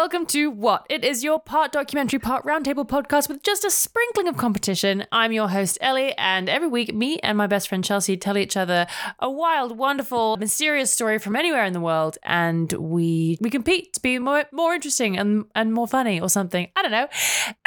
Welcome 0.00 0.24
to 0.28 0.50
What? 0.50 0.86
It 0.88 1.04
is 1.04 1.22
your 1.22 1.38
part 1.38 1.72
documentary, 1.72 2.18
part 2.18 2.42
roundtable 2.46 2.88
podcast 2.88 3.28
with 3.28 3.42
just 3.42 3.66
a 3.66 3.70
sprinkling 3.70 4.28
of 4.28 4.38
competition. 4.38 5.04
I'm 5.12 5.30
your 5.30 5.50
host, 5.50 5.76
Ellie, 5.82 6.14
and 6.16 6.48
every 6.48 6.68
week, 6.68 6.94
me 6.94 7.18
and 7.18 7.36
my 7.36 7.46
best 7.46 7.68
friend 7.68 7.84
Chelsea 7.84 8.16
tell 8.16 8.38
each 8.38 8.56
other 8.56 8.86
a 9.18 9.30
wild, 9.30 9.76
wonderful, 9.76 10.38
mysterious 10.38 10.90
story 10.90 11.18
from 11.18 11.36
anywhere 11.36 11.66
in 11.66 11.74
the 11.74 11.80
world, 11.80 12.16
and 12.22 12.72
we 12.72 13.36
we 13.42 13.50
compete 13.50 13.92
to 13.92 14.00
be 14.00 14.18
more 14.18 14.46
more 14.52 14.72
interesting 14.72 15.18
and 15.18 15.44
and 15.54 15.74
more 15.74 15.86
funny 15.86 16.18
or 16.18 16.30
something. 16.30 16.68
I 16.74 16.80
don't 16.80 16.92
know. 16.92 17.08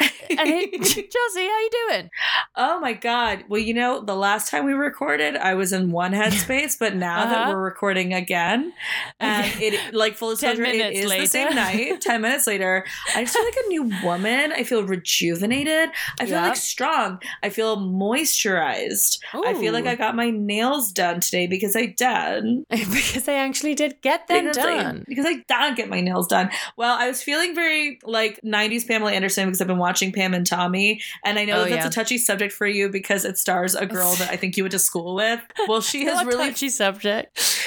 and 0.00 0.40
it, 0.48 0.82
Chelsea, 0.82 1.40
how 1.46 1.58
you 1.60 1.70
doing? 1.88 2.10
Oh 2.56 2.80
my 2.80 2.94
god. 2.94 3.44
Well, 3.48 3.60
you 3.60 3.74
know, 3.74 4.00
the 4.00 4.16
last 4.16 4.50
time 4.50 4.64
we 4.66 4.72
recorded, 4.72 5.36
I 5.36 5.54
was 5.54 5.72
in 5.72 5.92
one 5.92 6.10
headspace, 6.12 6.80
but 6.80 6.96
now 6.96 7.26
that 7.26 7.42
Uh-huh. 7.42 7.50
we're 7.52 7.62
recording 7.62 8.12
again, 8.12 8.72
and 9.20 9.46
it 9.62 9.94
like 9.94 10.16
full 10.16 10.30
disclosure, 10.30 10.64
it 10.64 10.76
minutes 10.76 11.14
the 11.14 11.26
same 11.26 11.54
night. 11.54 12.00
Ten 12.00 12.23
minutes 12.24 12.46
later, 12.46 12.84
I 13.14 13.22
just 13.24 13.34
feel 13.36 13.44
like 13.44 13.56
a 13.64 13.68
new 13.68 13.90
woman. 14.02 14.52
I 14.52 14.64
feel 14.64 14.82
rejuvenated. 14.84 15.90
I 16.20 16.24
feel 16.26 16.34
Yep. 16.34 16.48
like 16.48 16.56
strong. 16.56 17.20
I 17.42 17.48
feel 17.50 17.76
moisturized. 17.78 19.18
I 19.32 19.54
feel 19.54 19.72
like 19.72 19.86
I 19.86 19.94
got 19.94 20.16
my 20.16 20.30
nails 20.30 20.92
done 20.92 21.20
today 21.20 21.46
because 21.46 21.76
I 21.76 21.86
did. 21.86 22.64
because 22.70 23.28
I 23.28 23.34
actually 23.34 23.74
did 23.74 24.00
get 24.02 24.26
them 24.26 24.46
because 24.46 24.58
I, 24.58 24.82
done. 24.82 25.04
because 25.08 25.26
I 25.26 25.34
did 25.34 25.76
get 25.76 25.88
my 25.88 26.00
nails 26.00 26.26
done. 26.26 26.50
Well, 26.76 26.96
I 26.98 27.08
was 27.08 27.22
feeling 27.22 27.54
very 27.54 27.98
like 28.04 28.40
90s 28.44 28.86
Pamela 28.86 29.12
Anderson 29.12 29.46
because 29.46 29.60
I've 29.60 29.66
been 29.66 29.78
watching 29.78 30.12
Pam 30.12 30.34
and 30.34 30.46
Tommy. 30.46 31.00
And 31.24 31.38
I 31.38 31.44
know 31.44 31.54
Oh, 31.54 31.64
that 31.64 31.70
that's 31.70 31.82
yeah. 31.84 31.88
a 31.88 31.90
touchy 31.90 32.18
subject 32.18 32.52
for 32.52 32.66
you 32.66 32.88
because 32.88 33.24
it 33.24 33.38
stars 33.38 33.74
a 33.74 33.86
girl 33.86 34.14
that 34.16 34.30
I 34.30 34.36
think 34.44 34.56
you 34.56 34.64
went 34.64 34.72
to 34.72 34.78
school 34.78 35.14
with. 35.14 35.40
Well, 35.68 35.80
she 35.80 36.04
has 36.06 36.22
a 36.22 36.26
really. 36.26 36.48
touchy 36.50 36.68
subject. 36.68 37.60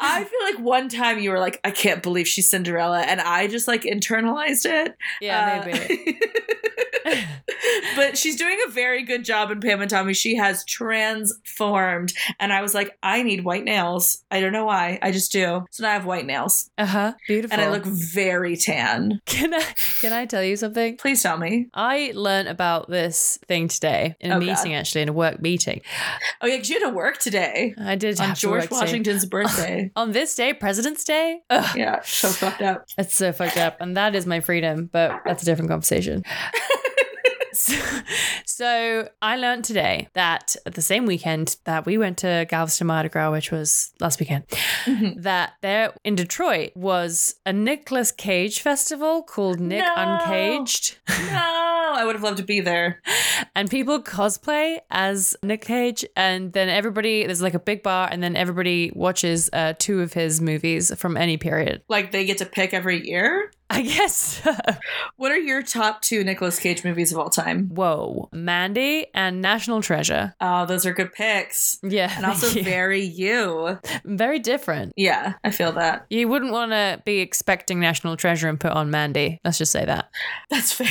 I 0.00 0.24
feel 0.24 0.40
like 0.42 0.58
one 0.58 0.88
time 0.88 1.18
you 1.18 1.30
were 1.30 1.38
like, 1.38 1.60
I 1.64 1.70
can't 1.70 2.02
believe 2.02 2.26
she's 2.26 2.48
Cinderella. 2.48 3.00
And 3.02 3.20
I 3.20 3.46
just 3.46 3.68
like 3.68 3.84
internalized 4.08 4.66
it. 4.66 4.96
Yeah, 5.20 5.62
Uh, 5.62 5.66
maybe. 5.66 6.20
but 7.96 8.16
she's 8.18 8.36
doing 8.36 8.58
a 8.66 8.70
very 8.70 9.02
good 9.04 9.24
job 9.24 9.50
in 9.50 9.60
Pam 9.60 9.80
and 9.80 9.90
Tommy. 9.90 10.14
She 10.14 10.36
has 10.36 10.64
transformed. 10.64 12.12
And 12.40 12.52
I 12.52 12.62
was 12.62 12.74
like, 12.74 12.96
I 13.02 13.22
need 13.22 13.44
white 13.44 13.64
nails. 13.64 14.24
I 14.30 14.40
don't 14.40 14.52
know 14.52 14.64
why. 14.64 14.98
I 15.02 15.12
just 15.12 15.32
do. 15.32 15.64
So 15.70 15.82
now 15.82 15.90
I 15.90 15.92
have 15.94 16.06
white 16.06 16.26
nails. 16.26 16.70
Uh 16.78 16.86
huh. 16.86 17.12
Beautiful. 17.26 17.54
And 17.58 17.62
I 17.62 17.70
look 17.70 17.84
very 17.84 18.56
tan. 18.56 19.20
Can 19.26 19.54
I 19.54 19.62
can 20.00 20.12
I 20.12 20.26
tell 20.26 20.42
you 20.42 20.56
something? 20.56 20.96
Please 20.96 21.22
tell 21.22 21.36
me. 21.38 21.68
I 21.74 22.12
learned 22.14 22.48
about 22.48 22.88
this 22.88 23.38
thing 23.48 23.68
today 23.68 24.16
in 24.20 24.30
a 24.30 24.36
Oh, 24.36 24.40
God. 24.40 24.46
meeting, 24.46 24.74
actually, 24.74 25.02
in 25.02 25.08
a 25.08 25.12
work 25.12 25.40
meeting. 25.40 25.80
Oh 26.40 26.46
yeah, 26.46 26.56
'cause 26.56 26.68
you 26.70 26.80
had 26.80 26.88
to 26.88 26.94
work 26.94 27.18
today 27.18 27.74
I 27.78 27.94
did 27.96 28.20
on 28.20 28.34
George. 28.34 28.70
Washington's 28.70 29.24
birthday. 29.34 29.90
On 29.96 30.12
this 30.12 30.34
day, 30.34 30.52
President's 30.52 31.04
Day. 31.04 31.40
Ugh, 31.50 31.76
yeah, 31.76 32.00
so 32.04 32.28
fucked 32.28 32.62
up. 32.62 32.84
it's 32.98 33.14
so 33.14 33.32
fucked 33.32 33.56
up, 33.56 33.76
and 33.80 33.96
that 33.96 34.14
is 34.14 34.26
my 34.26 34.40
freedom. 34.40 34.88
But 34.92 35.20
that's 35.24 35.42
a 35.42 35.46
different 35.46 35.70
conversation. 35.70 36.24
so, 37.66 38.00
so 38.44 39.08
I 39.22 39.36
learned 39.36 39.64
today 39.64 40.08
that 40.14 40.56
the 40.64 40.82
same 40.82 41.06
weekend 41.06 41.56
that 41.64 41.86
we 41.86 41.98
went 41.98 42.18
to 42.18 42.46
Galveston 42.48 42.86
Mardi 42.86 43.08
Gras, 43.08 43.30
which 43.30 43.50
was 43.50 43.92
last 44.00 44.20
weekend, 44.20 44.44
Mhm. 44.84 45.22
that 45.22 45.54
there 45.62 45.94
in 46.04 46.14
Detroit 46.14 46.72
was 46.74 47.36
a 47.46 47.52
Nicolas 47.52 48.12
Cage 48.12 48.60
festival 48.60 49.22
called 49.22 49.60
Nick 49.60 49.80
No. 49.80 49.94
Uncaged. 49.96 50.96
no, 51.08 51.94
I 51.96 52.02
would 52.04 52.14
have 52.14 52.22
loved 52.22 52.36
to 52.38 52.42
be 52.44 52.60
there. 52.60 53.00
and 53.56 53.70
people 53.70 54.02
cosplay 54.02 54.78
as 54.90 55.36
Nick 55.42 55.62
Cage, 55.62 56.04
and 56.16 56.52
then 56.52 56.68
everybody 56.68 57.24
there's 57.26 57.42
like 57.42 57.54
a 57.54 57.58
big 57.58 57.82
bar, 57.82 58.08
and 58.10 58.22
then 58.22 58.36
everybody 58.36 58.92
watches 58.94 59.48
uh, 59.52 59.74
two 59.78 60.00
of 60.02 60.12
his 60.12 60.40
movies 60.40 60.92
from 60.98 61.16
any 61.16 61.36
period. 61.36 61.82
Like 61.88 62.12
they 62.12 62.24
get 62.24 62.38
to 62.38 62.46
pick 62.46 62.74
every 62.74 63.06
year. 63.06 63.50
I 63.70 63.82
guess. 63.82 64.42
so. 64.42 64.54
What 65.16 65.32
are 65.32 65.38
your 65.38 65.62
top 65.62 66.02
two 66.02 66.22
Nicolas 66.22 66.58
Cage 66.58 66.84
movies 66.84 67.12
of 67.12 67.18
all 67.18 67.30
time? 67.30 67.68
Whoa, 67.68 68.28
Mandy 68.32 69.06
and 69.14 69.40
National 69.40 69.80
Treasure. 69.82 70.34
Oh, 70.40 70.66
those 70.66 70.84
are 70.86 70.92
good 70.92 71.12
picks. 71.12 71.78
Yeah, 71.82 72.12
And 72.16 72.26
also 72.26 72.48
you. 72.48 72.62
very 72.62 73.02
you. 73.02 73.78
very 74.04 74.38
different. 74.38 74.92
Yeah, 74.96 75.34
I 75.42 75.50
feel 75.50 75.72
that. 75.72 76.06
You 76.10 76.28
wouldn't 76.28 76.52
want 76.52 76.72
to 76.72 77.02
be 77.04 77.18
expecting 77.20 77.80
National 77.80 78.16
Treasure 78.16 78.48
and 78.48 78.60
put 78.60 78.72
on 78.72 78.90
Mandy. 78.90 79.40
Let's 79.44 79.58
just 79.58 79.72
say 79.72 79.84
that. 79.84 80.10
That's 80.50 80.72
fair. 80.72 80.88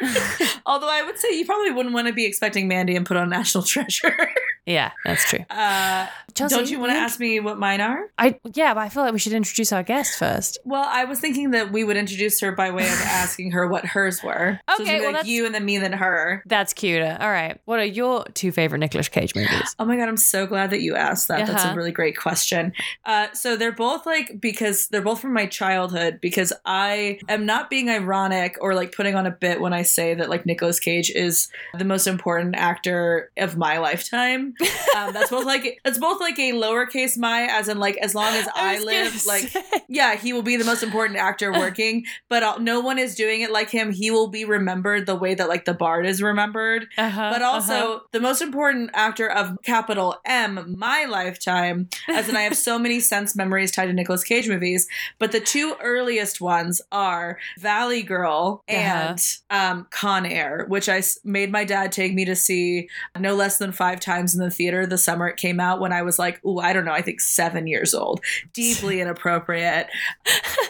Although 0.66 0.90
I 0.90 1.02
would 1.02 1.18
say 1.18 1.36
you 1.38 1.46
probably 1.46 1.70
wouldn't 1.70 1.94
want 1.94 2.08
to 2.08 2.12
be 2.12 2.24
expecting 2.26 2.68
Mandy 2.68 2.96
and 2.96 3.06
put 3.06 3.16
on 3.16 3.30
National 3.30 3.62
Treasure. 3.66 4.30
Yeah, 4.66 4.90
that's 5.04 5.28
true. 5.30 5.44
Uh, 5.48 6.06
Chelsea, 6.34 6.54
don't 6.56 6.68
you 6.70 6.78
want 6.80 6.92
to 6.92 6.96
ask 6.98 7.18
me 7.20 7.40
what 7.40 7.58
mine 7.58 7.80
are? 7.80 8.10
I 8.18 8.38
yeah, 8.54 8.74
but 8.74 8.80
I 8.80 8.88
feel 8.88 9.02
like 9.04 9.12
we 9.12 9.18
should 9.18 9.32
introduce 9.32 9.72
our 9.72 9.82
guest 9.82 10.18
first. 10.18 10.58
Well, 10.64 10.84
I 10.86 11.04
was 11.04 11.18
thinking 11.20 11.52
that 11.52 11.72
we 11.72 11.84
would 11.84 11.96
introduce 11.96 12.40
her 12.40 12.52
by 12.52 12.70
way 12.72 12.82
of 12.82 13.00
asking 13.04 13.52
her 13.52 13.66
what 13.68 13.84
hers 13.86 14.22
were. 14.22 14.60
so 14.68 14.74
it's 14.74 14.80
Okay, 14.82 14.96
well, 14.98 15.06
like 15.06 15.12
that's- 15.14 15.28
you 15.28 15.46
and 15.46 15.54
then 15.54 15.64
me 15.64 15.76
and 15.76 15.84
then 15.84 15.92
her. 15.94 16.42
That's 16.46 16.72
cuter. 16.74 17.16
All 17.20 17.30
right, 17.30 17.58
what 17.64 17.78
are 17.78 17.84
your 17.84 18.24
two 18.34 18.52
favorite 18.52 18.80
Nicolas 18.80 19.08
Cage 19.08 19.34
movies? 19.34 19.74
Oh 19.78 19.84
my 19.84 19.96
god, 19.96 20.08
I'm 20.08 20.16
so 20.16 20.46
glad 20.46 20.70
that 20.70 20.80
you 20.80 20.96
asked 20.96 21.28
that. 21.28 21.46
That's 21.46 21.62
Uh-huh. 21.64 21.72
a 21.72 21.76
really 21.76 21.92
great 21.92 22.16
question. 22.16 22.72
Uh, 23.04 23.28
so 23.32 23.56
they're 23.56 23.70
both 23.72 24.04
like 24.04 24.40
because 24.40 24.88
they're 24.88 25.00
both 25.02 25.20
from 25.20 25.32
my 25.32 25.46
childhood. 25.46 26.18
Because 26.20 26.52
I 26.64 27.18
am 27.28 27.46
not 27.46 27.70
being 27.70 27.88
ironic 27.88 28.56
or 28.60 28.74
like 28.74 28.92
putting 28.92 29.14
on 29.14 29.26
a 29.26 29.30
bit 29.30 29.60
when 29.60 29.72
I 29.72 29.82
say 29.82 30.14
that 30.14 30.28
like 30.28 30.44
Nicolas 30.44 30.80
Cage 30.80 31.10
is 31.10 31.48
the 31.78 31.84
most 31.84 32.06
important 32.06 32.56
actor 32.56 33.30
of 33.36 33.56
my 33.56 33.78
lifetime. 33.78 34.54
Um, 34.96 35.12
that's 35.12 35.30
both 35.30 35.44
like 35.44 35.80
it's 35.84 35.98
both 35.98 36.20
like 36.20 36.38
a 36.38 36.52
lowercase 36.52 37.18
my, 37.18 37.42
as 37.50 37.68
in 37.68 37.78
like 37.78 37.96
as 37.98 38.14
long 38.14 38.32
as 38.34 38.48
I, 38.54 38.76
was 38.76 38.84
live, 38.84 39.26
like 39.26 39.48
say. 39.48 39.62
yeah, 39.88 40.16
he 40.16 40.32
will 40.32 40.42
be 40.42 40.56
the 40.56 40.64
most 40.64 40.82
important 40.82 41.18
actor 41.18 41.52
working. 41.66 42.04
but 42.28 42.42
uh, 42.42 42.56
no 42.58 42.80
one 42.80 42.98
is 42.98 43.14
doing 43.14 43.42
it 43.42 43.50
like 43.50 43.70
him. 43.70 43.92
He 43.92 44.10
will 44.10 44.28
be 44.28 44.44
remembered 44.44 45.06
the 45.06 45.14
way 45.14 45.34
that 45.34 45.48
like 45.48 45.64
the 45.64 45.74
Bard 45.74 46.06
is 46.06 46.22
remembered 46.22 46.86
Uh-huh, 46.96 47.30
but 47.32 47.42
also 47.42 47.74
uh-huh. 47.74 48.00
the 48.12 48.20
most 48.20 48.40
important 48.40 48.90
actor 48.94 49.28
of 49.30 49.56
capital 49.62 50.16
M, 50.24 50.74
my 50.78 51.04
lifetime, 51.04 51.88
as 52.08 52.28
in 52.28 52.36
I 52.36 52.42
have 52.42 52.56
so 52.56 52.78
many 52.86 53.00
sense 53.00 53.36
memories 53.36 53.70
tied 53.70 53.86
to 53.86 53.92
Nicolas 53.92 54.24
Cage 54.24 54.48
movies. 54.48 54.86
But 55.18 55.32
the 55.32 55.40
two 55.40 55.76
earliest 55.82 56.40
ones 56.40 56.80
are 56.90 57.38
Valley 57.58 58.02
Girl 58.02 58.62
and 58.68 59.20
um, 59.50 59.86
Con 59.90 60.26
Air, 60.26 60.64
which 60.68 60.88
I 60.88 61.02
made 61.24 61.52
my 61.52 61.64
dad 61.64 61.92
take 61.92 62.14
me 62.14 62.24
to 62.24 62.36
see 62.36 62.88
no 63.18 63.34
less 63.34 63.58
than 63.58 63.72
five 63.72 64.00
times 64.00 64.34
in 64.34 64.40
the 64.40 64.45
theater 64.50 64.86
the 64.86 64.98
summer 64.98 65.28
it 65.28 65.36
came 65.36 65.60
out 65.60 65.80
when 65.80 65.92
I 65.92 66.02
was 66.02 66.18
like, 66.18 66.40
oh, 66.44 66.58
I 66.58 66.72
don't 66.72 66.84
know, 66.84 66.92
I 66.92 67.02
think 67.02 67.20
seven 67.20 67.66
years 67.66 67.94
old. 67.94 68.20
Deeply 68.52 69.00
inappropriate. 69.02 69.86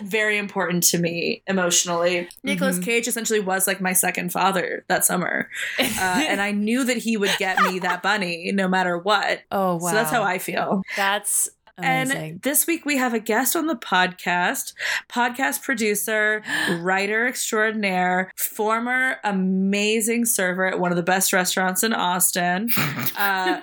Very 0.03 0.38
important 0.38 0.82
to 0.84 0.98
me 0.98 1.42
emotionally. 1.47 2.28
Nicolas 2.42 2.78
Mhm. 2.78 2.84
Cage 2.84 3.09
essentially 3.09 3.41
was 3.41 3.66
like 3.66 3.81
my 3.81 3.92
second 3.92 4.32
father 4.32 4.84
that 4.88 5.04
summer 5.04 5.48
uh, 5.78 5.84
and 6.28 6.41
I 6.41 6.53
knew 6.53 6.84
that 6.84 6.98
he 6.98 7.16
would 7.16 7.34
get 7.38 7.60
me 7.62 7.78
that 7.81 8.03
bunny 8.03 8.53
no 8.53 8.69
matter 8.69 8.98
what. 8.98 9.42
oh 9.50 9.76
wow, 9.76 9.88
So 9.91 9.94
that's 9.94 10.10
how 10.10 10.22
I 10.22 10.38
feel. 10.38 10.82
That's 10.97 11.48
amazing. 11.78 12.31
And 12.32 12.42
this 12.42 12.66
week 12.66 12.84
we 12.84 12.97
have 12.97 13.14
a 13.14 13.19
guest 13.19 13.56
on 13.56 13.66
the 13.66 13.76
podcast, 13.76 14.72
podcast 15.09 15.62
producer, 15.62 16.42
writer 16.81 17.26
extraordinaire, 17.26 18.32
former 18.37 19.16
amazing 19.25 20.25
server 20.25 20.66
at 20.66 20.78
one 20.78 20.92
of 20.92 20.97
the 20.97 21.03
best 21.03 21.32
restaurants 21.32 21.82
in 21.82 21.92
Austin, 21.92 22.70
uh, 23.16 23.60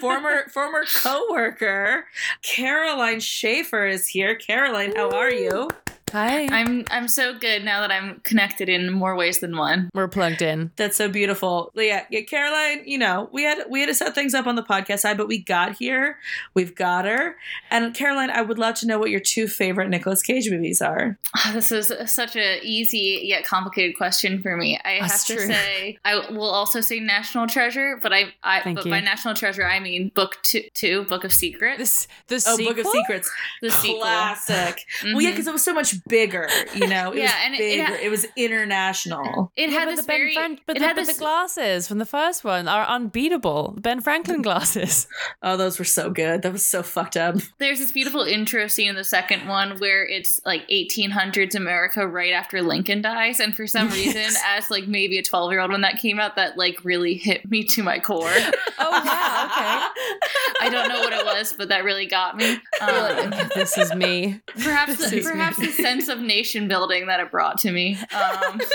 former 0.00 0.48
former 0.48 0.84
coworker, 0.84 2.06
Caroline 2.42 3.20
Schaefer 3.20 3.86
is 3.86 4.08
here. 4.08 4.34
Caroline, 4.34 4.94
how 4.96 5.10
are 5.10 5.32
you? 5.32 5.68
Hi, 6.12 6.46
I'm 6.50 6.84
I'm 6.90 7.06
so 7.08 7.38
good 7.38 7.64
now 7.64 7.80
that 7.80 7.90
I'm 7.92 8.20
connected 8.20 8.68
in 8.68 8.90
more 8.92 9.14
ways 9.16 9.38
than 9.38 9.56
one. 9.56 9.90
we're 9.94 10.08
plugged 10.08 10.42
in. 10.42 10.70
That's 10.76 10.96
so 10.96 11.08
beautiful. 11.08 11.70
Yeah, 11.74 12.04
yeah, 12.10 12.22
Caroline, 12.22 12.82
you 12.84 12.98
know, 12.98 13.28
we 13.32 13.44
had 13.44 13.58
we 13.70 13.80
had 13.80 13.86
to 13.86 13.94
set 13.94 14.14
things 14.14 14.34
up 14.34 14.46
on 14.46 14.56
the 14.56 14.62
podcast 14.62 15.00
side, 15.00 15.16
but 15.16 15.28
we 15.28 15.38
got 15.42 15.76
here. 15.76 16.18
We've 16.54 16.74
got 16.74 17.04
her. 17.04 17.36
And 17.70 17.94
Caroline, 17.94 18.30
I 18.30 18.42
would 18.42 18.58
love 18.58 18.74
to 18.76 18.86
know 18.86 18.98
what 18.98 19.10
your 19.10 19.20
two 19.20 19.46
favorite 19.46 19.88
Nicolas 19.88 20.22
Cage 20.22 20.50
movies 20.50 20.82
are. 20.82 21.18
Ah, 21.36 21.50
This 21.54 21.70
is 21.70 21.92
such 22.06 22.34
a 22.36 22.60
easy 22.64 23.20
yet 23.24 23.44
complicated 23.44 23.96
question 23.96 24.42
for 24.42 24.56
me. 24.56 24.80
I 24.84 25.00
That's 25.00 25.12
have 25.28 25.36
to 25.38 25.44
true. 25.44 25.54
say 25.54 25.98
I 26.04 26.16
will 26.30 26.50
also 26.50 26.80
say 26.80 26.98
National 27.00 27.46
Treasure, 27.46 27.98
but 28.02 28.12
I, 28.12 28.32
I 28.42 28.60
Thank 28.62 28.76
but 28.78 28.84
you. 28.86 28.90
by 28.90 29.00
National 29.00 29.34
Treasure 29.34 29.64
I 29.64 29.78
mean 29.80 30.10
Book 30.14 30.38
Two, 30.42 30.62
two 30.74 31.04
Book 31.04 31.24
of 31.24 31.32
Secrets, 31.32 32.08
This 32.26 32.44
the 32.44 32.50
Oh, 32.50 32.56
sequel? 32.56 32.74
Book 32.74 32.84
of 32.86 32.90
Secrets. 32.92 33.30
the 33.62 33.70
sequel. 33.70 34.00
Classic. 34.00 34.84
Well, 35.04 35.20
yeah, 35.20 35.30
because 35.30 35.46
it 35.46 35.52
was 35.52 35.62
so 35.62 35.72
much 35.74 35.94
bigger, 36.08 36.48
you 36.74 36.86
know? 36.86 37.12
It 37.14 37.18
Yeah, 37.18 37.24
was 37.24 37.32
and 37.44 37.54
it- 37.54 37.58
bigger. 37.58 37.94
it 37.94 38.00
It, 38.04 38.10
was 38.10 38.26
international. 38.36 39.52
It 39.56 39.70
Yeah, 39.70 39.78
had 39.78 39.84
but 39.86 39.90
this 39.96 40.00
the 40.00 40.06
Ben 40.06 40.16
very, 40.18 40.34
Fran- 40.34 40.58
but, 40.66 40.76
it 40.76 40.80
the, 40.80 40.86
had 40.86 40.96
but 40.96 41.06
this, 41.06 41.16
the 41.16 41.20
glasses 41.20 41.88
from 41.88 41.98
the 41.98 42.06
first 42.06 42.44
one 42.44 42.68
are 42.68 42.84
unbeatable. 42.86 43.72
The 43.74 43.80
Ben 43.80 44.00
Franklin 44.00 44.42
glasses. 44.42 45.06
Oh, 45.42 45.56
those 45.56 45.78
were 45.78 45.84
so 45.86 46.10
good. 46.10 46.42
That 46.42 46.52
was 46.52 46.66
so 46.66 46.82
fucked 46.82 47.16
up. 47.16 47.36
There's 47.58 47.78
this 47.78 47.92
beautiful 47.92 48.22
intro 48.22 48.66
scene 48.66 48.90
in 48.90 48.94
the 48.94 49.04
second 49.04 49.48
one 49.48 49.78
where 49.78 50.06
it's 50.06 50.38
like 50.44 50.68
1800s 50.68 51.54
America 51.54 52.06
right 52.06 52.32
after 52.32 52.60
Lincoln 52.62 53.00
dies, 53.00 53.40
and 53.40 53.54
for 53.56 53.66
some 53.66 53.88
reason, 53.88 54.20
Yes. 54.20 54.42
as 54.46 54.70
like 54.70 54.86
maybe 54.86 55.16
a 55.18 55.22
12 55.22 55.52
year 55.52 55.60
old 55.60 55.70
when 55.72 55.80
that 55.80 55.96
came 55.98 56.20
out, 56.20 56.36
that 56.36 56.58
like 56.58 56.84
really 56.84 57.14
hit 57.14 57.48
me 57.50 57.64
to 57.64 57.82
my 57.82 57.98
core. 57.98 58.30
Oh 58.82 58.90
wow, 58.90 59.46
okay. 59.46 60.66
I 60.66 60.70
don't 60.70 60.88
know 60.88 61.00
what 61.00 61.12
it 61.12 61.22
was. 61.24 61.52
But 61.52 61.68
that 61.68 61.84
really 61.84 62.06
got 62.06 62.36
me. 62.38 62.58
Um, 62.80 63.30
this 63.54 63.76
is 63.76 63.94
me. 63.94 64.40
perhaps 64.54 64.96
This 64.96 65.10
the, 65.10 65.18
is 65.18 65.24
me. 65.26 65.30
perhaps 65.32 65.58
the 65.58 65.66
sense 65.90 66.08
of 66.08 66.20
nation 66.20 66.68
building 66.68 67.06
that 67.06 67.20
it 67.20 67.30
brought 67.30 67.58
to 67.58 67.70
me. 67.70 67.96
Um, 68.14 68.60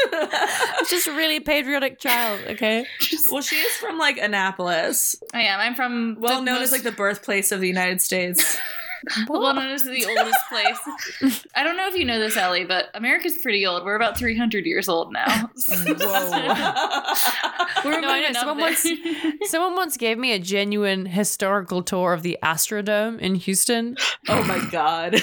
It's 0.79 0.89
just 0.89 1.07
a 1.07 1.13
really 1.13 1.39
patriotic 1.39 2.00
child, 2.00 2.41
okay? 2.47 2.85
well, 3.31 3.41
she 3.41 3.56
is 3.56 3.71
from 3.77 3.97
like 3.97 4.17
Annapolis, 4.17 5.15
I 5.33 5.41
am. 5.44 5.59
I'm 5.59 5.73
from 5.75 6.17
well 6.19 6.41
known 6.41 6.56
most- 6.59 6.65
as 6.65 6.71
like 6.71 6.83
the 6.83 6.91
birthplace 6.91 7.51
of 7.51 7.59
the 7.59 7.67
United 7.67 8.01
States. 8.01 8.57
well 9.27 9.53
known 9.53 9.69
as 9.71 9.83
the 9.83 10.06
oldest 10.06 10.38
place. 10.50 11.39
I 11.56 11.63
don't 11.63 11.77
know 11.77 11.88
if 11.88 11.95
you 11.95 12.06
know 12.06 12.19
this, 12.19 12.38
Ellie, 12.38 12.65
but 12.65 12.85
America's 12.95 13.38
pretty 13.38 13.65
old. 13.65 13.83
We're 13.85 13.95
about 13.95 14.18
300 14.18 14.65
years 14.65 14.88
old 14.89 15.11
now. 15.13 15.25
Whoa. 15.68 15.94
We're 17.85 18.01
No, 18.01 18.09
I 18.09 18.29
know. 18.31 18.39
Someone 18.39 18.57
once- 18.59 18.88
Someone 19.44 19.75
once 19.75 19.97
gave 19.97 20.18
me 20.18 20.31
a 20.33 20.39
genuine 20.39 21.06
historical 21.07 21.83
tour 21.83 22.13
of 22.13 22.21
the 22.23 22.38
Astrodome 22.44 23.19
in 23.19 23.35
Houston, 23.35 23.95
oh 24.27 24.44
my 24.44 24.59
god. 24.71 25.21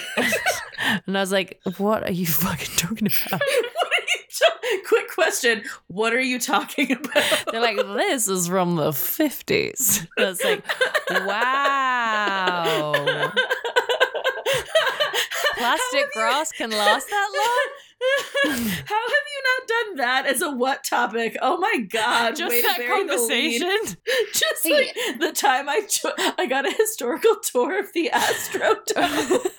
And 1.07 1.17
I 1.17 1.21
was 1.21 1.33
like, 1.33 1.61
"What 1.79 2.05
are 2.05 2.13
you 2.13 2.27
fucking 2.45 2.77
talking 2.77 3.09
about?" 3.09 3.41
what 3.41 3.43
are 3.43 4.03
you 4.03 4.23
Quick 4.89 5.11
question. 5.15 5.63
What 5.89 6.15
are 6.15 6.21
you 6.21 6.39
talking 6.39 6.93
about? 6.97 7.25
They're 7.51 7.61
like, 7.61 7.77
"This 7.77 8.29
is 8.29 8.49
from 8.49 8.77
the 8.77 8.91
50s." 8.91 10.07
I 10.19 10.25
was 10.25 10.43
like, 10.43 10.65
"Wow, 11.11 12.93
plastic 15.57 16.13
grass 16.13 16.53
can 16.53 16.71
last 16.71 17.09
that 17.09 17.29
long." 17.37 17.82
How 18.45 18.51
have 18.51 19.27
you 19.31 19.43
not 19.45 19.69
done 19.69 19.97
that 19.97 20.27
as 20.27 20.41
a 20.43 20.51
what 20.51 20.85
topic? 20.85 21.37
Oh 21.41 21.59
my 21.59 21.79
god! 21.89 22.37
Just 22.37 22.51
way 22.51 22.63
that 22.63 22.79
bury 22.79 23.05
the 23.07 23.17
lead. 23.17 23.61
conversation. 23.63 23.97
Just 24.33 24.63
Hey. 24.65 24.93
like 25.09 25.21
the 25.21 25.33
time 25.33 25.69
I 25.69 25.81
cho- 25.89 26.13
I 26.39 26.47
got 26.47 26.67
a 26.67 26.73
historical 26.73 27.37
tour 27.43 27.79
of 27.79 27.93
the 27.93 28.11
Astrodome. 28.13 29.47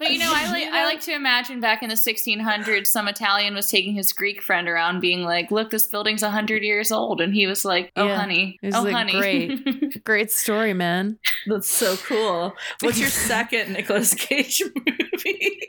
But 0.00 0.12
you 0.12 0.20
know, 0.20 0.30
I 0.32 0.48
like 0.52 0.68
I 0.68 0.84
like 0.84 1.00
to 1.02 1.12
imagine 1.12 1.58
back 1.58 1.82
in 1.82 1.88
the 1.88 1.96
1600s, 1.96 2.86
some 2.86 3.08
Italian 3.08 3.52
was 3.56 3.68
taking 3.68 3.96
his 3.96 4.12
Greek 4.12 4.40
friend 4.40 4.68
around, 4.68 5.00
being 5.00 5.24
like, 5.24 5.50
"Look, 5.50 5.70
this 5.70 5.88
building's 5.88 6.22
100 6.22 6.62
years 6.62 6.92
old," 6.92 7.20
and 7.20 7.34
he 7.34 7.48
was 7.48 7.64
like, 7.64 7.90
"Oh, 7.96 8.06
Yeah. 8.06 8.16
honey, 8.20 8.58
He 8.60 8.68
was 8.68 8.76
oh, 8.76 8.82
like, 8.84 8.92
honey." 8.94 9.12
"Great." 9.18 10.04
Great 10.04 10.30
story, 10.30 10.72
man. 10.72 11.18
That's 11.48 11.68
so 11.68 11.96
cool. 11.96 12.54
What's 12.80 13.00
your 13.00 13.08
second 13.08 13.72
Nicolas 13.72 14.14
Cage 14.14 14.62
movie? 14.62 15.07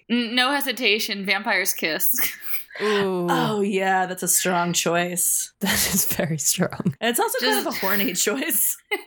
N- 0.10 0.36
no 0.36 0.51
hesitation, 0.51 1.25
Vampire's 1.25 1.74
Kiss. 1.74 2.12
Ooh, 2.81 3.28
Oh 3.30 3.62
yeah, 3.62 4.06
that's 4.06 4.24
a 4.24 4.28
strong 4.28 4.74
choice. 4.74 5.54
that 5.60 5.74
is 5.94 6.06
very 6.06 6.38
strong. 6.38 6.96
And 7.02 7.10
it's 7.10 7.20
also 7.20 7.38
kind 7.40 7.60
of 7.60 7.74
a 7.74 7.78
horny 7.78 8.14
choice. 8.14 8.78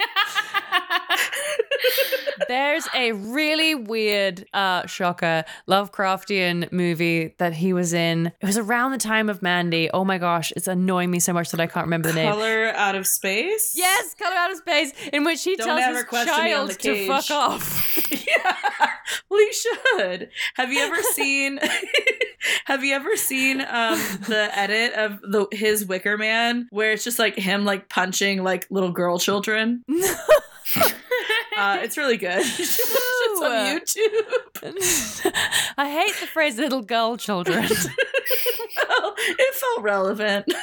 There's 2.49 2.87
a 2.95 3.13
really 3.13 3.75
weird 3.75 4.47
uh 4.53 4.87
shocker 4.87 5.45
Lovecraftian 5.69 6.71
movie 6.73 7.35
that 7.39 7.53
he 7.53 7.73
was 7.73 7.93
in. 7.93 8.27
It 8.41 8.47
was 8.47 8.59
around 8.59 8.93
the 8.93 8.99
time 8.99 9.29
of 9.29 9.43
Mandy. 9.43 9.91
Oh 9.93 10.05
my 10.05 10.19
gosh, 10.19 10.53
it's 10.57 10.69
annoying 10.69 11.11
me 11.11 11.21
so 11.21 11.33
much 11.33 11.51
that 11.51 11.61
I 11.61 11.67
can't 11.67 11.87
remember 11.87 12.09
the 12.09 12.15
name. 12.15 12.33
Color 12.33 12.69
out 12.75 12.95
of 12.95 13.07
space. 13.07 13.75
Yes, 13.77 14.15
Color 14.15 14.35
Out 14.35 14.51
of 14.51 14.59
Space, 14.59 14.93
in 15.13 15.25
which 15.25 15.43
he 15.43 15.57
Don't 15.57 15.67
tells 15.67 15.97
his 15.97 16.05
question 16.05 16.45
me 16.45 16.53
on 16.53 16.69
child 16.69 16.79
to 16.81 17.07
fuck 17.07 17.31
off. 17.31 18.11
yeah. 18.11 18.57
Well, 19.29 19.41
you 19.41 19.53
should. 19.53 20.31
Have 20.55 20.73
you 20.73 20.81
ever 20.81 21.03
seen? 21.15 21.59
have 22.65 22.85
you 22.85 22.95
ever 22.95 23.17
seen 23.17 23.61
um, 23.61 23.99
the 24.29 24.49
edit 24.55 24.95
of 24.95 25.21
the 25.23 25.47
his 25.53 25.85
Wicker 25.85 26.17
Man 26.19 26.69
where 26.71 26.93
it's 26.93 27.05
just 27.05 27.19
like 27.19 27.37
him 27.37 27.65
like 27.65 27.89
punching 27.89 28.43
like 28.43 28.67
little 28.71 28.93
girl 28.93 29.19
children? 29.19 29.85
Uh, 31.55 31.79
it's 31.83 31.99
really 31.99 32.17
good. 32.17 32.39
You 32.39 32.65
should 32.65 32.85
watch 33.41 33.95
it. 33.97 34.13
It's 34.63 34.65
on 34.65 34.73
YouTube. 34.73 35.33
I 35.77 35.91
hate 35.91 36.15
the 36.19 36.27
phrase 36.27 36.57
little 36.57 36.81
girl 36.81 37.19
children. 37.19 37.69
Well, 39.17 39.27
it 39.39 39.55
felt 39.55 39.83
relevant. 39.83 40.47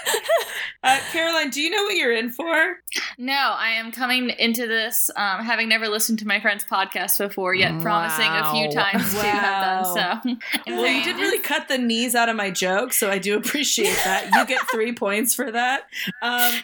Uh, 0.81 0.97
Caroline, 1.11 1.49
do 1.49 1.59
you 1.59 1.69
know 1.69 1.83
what 1.83 1.95
you're 1.97 2.13
in 2.13 2.29
for? 2.29 2.77
no, 3.17 3.33
I 3.33 3.71
am 3.71 3.91
coming 3.91 4.29
into 4.29 4.65
this 4.65 5.09
um, 5.17 5.43
having 5.43 5.67
never 5.67 5.89
listened 5.89 6.19
to 6.19 6.25
my 6.27 6.39
friend's 6.39 6.63
podcast 6.63 7.17
before, 7.17 7.53
yet 7.53 7.81
promising 7.81 8.25
a 8.27 8.49
few 8.53 8.67
Wow. 8.69 8.83
times 8.83 9.13
to 9.13 9.19
have 9.19 9.83
done 9.83 10.23
so. 10.23 10.35
Well, 10.67 10.87
you 10.87 11.03
did 11.03 11.17
really 11.17 11.39
cut 11.39 11.67
the 11.67 11.77
knees 11.77 12.15
out 12.15 12.29
of 12.29 12.37
my 12.37 12.49
joke, 12.49 12.93
so 12.93 13.11
I 13.11 13.17
do 13.19 13.35
appreciate 13.35 13.93
that. 14.05 14.29
You 14.33 14.45
get 14.45 14.61
three 14.71 14.93
points 14.93 15.35
for 15.35 15.51
that. 15.51 15.89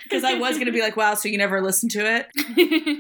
Because 0.03 0.23
I 0.23 0.35
was 0.39 0.55
going 0.55 0.67
to 0.67 0.71
be 0.71 0.81
like, 0.81 0.95
wow, 0.95 1.15
so 1.15 1.27
you 1.27 1.37
never 1.37 1.61
listened 1.61 1.91
to 1.91 1.99
it? 1.99 2.29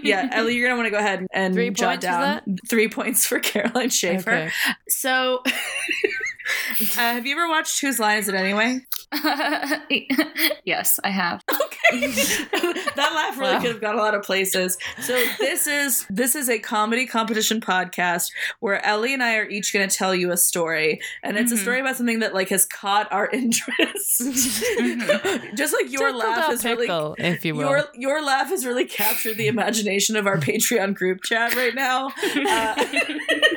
Yeah, 0.03 0.27
Ellie, 0.33 0.55
you're 0.55 0.67
going 0.67 0.75
to 0.77 0.81
want 0.83 0.87
to 0.87 0.91
go 0.91 0.97
ahead 0.99 1.25
and 1.31 1.53
Three 1.53 1.69
jot 1.69 2.01
points, 2.01 2.05
down 2.05 2.57
three 2.69 2.89
points 2.89 3.25
for 3.25 3.39
Caroline 3.39 3.89
Schaefer. 3.89 4.31
Okay. 4.31 4.51
So, 4.89 5.43
uh, 6.81 6.85
have 6.95 7.25
you 7.25 7.35
ever 7.35 7.47
watched 7.49 7.79
Whose 7.81 7.99
Line 7.99 8.19
Is 8.19 8.29
It 8.29 8.35
Anyway? 8.35 8.81
yes, 10.65 10.99
I 11.03 11.09
have. 11.09 11.41
Okay, 11.87 12.07
that 12.95 13.11
laugh 13.13 13.37
really 13.37 13.53
Wow. 13.53 13.61
could 13.61 13.71
have 13.73 13.81
gone 13.81 13.93
a 13.93 13.99
lot 13.99 14.15
of 14.15 14.23
places. 14.23 14.75
So 15.01 15.13
this 15.39 15.67
is 15.67 16.03
this 16.09 16.33
is 16.35 16.49
a 16.49 16.57
comedy 16.57 17.05
competition 17.05 17.61
podcast 17.61 18.31
where 18.59 18.83
Ellie 18.83 19.13
and 19.13 19.21
I 19.21 19.35
are 19.35 19.47
each 19.47 19.71
going 19.71 19.87
to 19.87 19.95
tell 19.95 20.15
you 20.15 20.31
a 20.31 20.37
story, 20.37 20.99
and 21.21 21.37
it's 21.37 21.51
a 21.51 21.55
Mhm. 21.55 21.59
story 21.61 21.79
about 21.81 21.95
something 21.97 22.19
that 22.21 22.33
like 22.33 22.49
has 22.49 22.65
caught 22.65 23.11
our 23.13 23.29
interest. 23.29 24.17
Just 25.55 25.73
like 25.75 25.91
your 25.91 26.07
Tickled 26.07 26.15
laugh 26.15 26.37
is 26.53 26.63
has 26.63 26.65
really 26.65 26.87
pickle, 26.87 27.15
if 27.19 27.45
you 27.45 27.53
will. 27.53 27.69
your 27.69 27.83
your 27.93 28.23
laugh 28.23 28.47
has 28.47 28.65
really 28.65 28.85
captured 28.85 29.37
the 29.37 29.47
imagination 29.47 30.15
of 30.15 30.25
our 30.25 30.37
Patreon 30.37 30.95
group 30.95 31.21
chat 31.23 31.53
right 31.55 31.75
now. 31.75 32.07
Uh, 32.47 32.83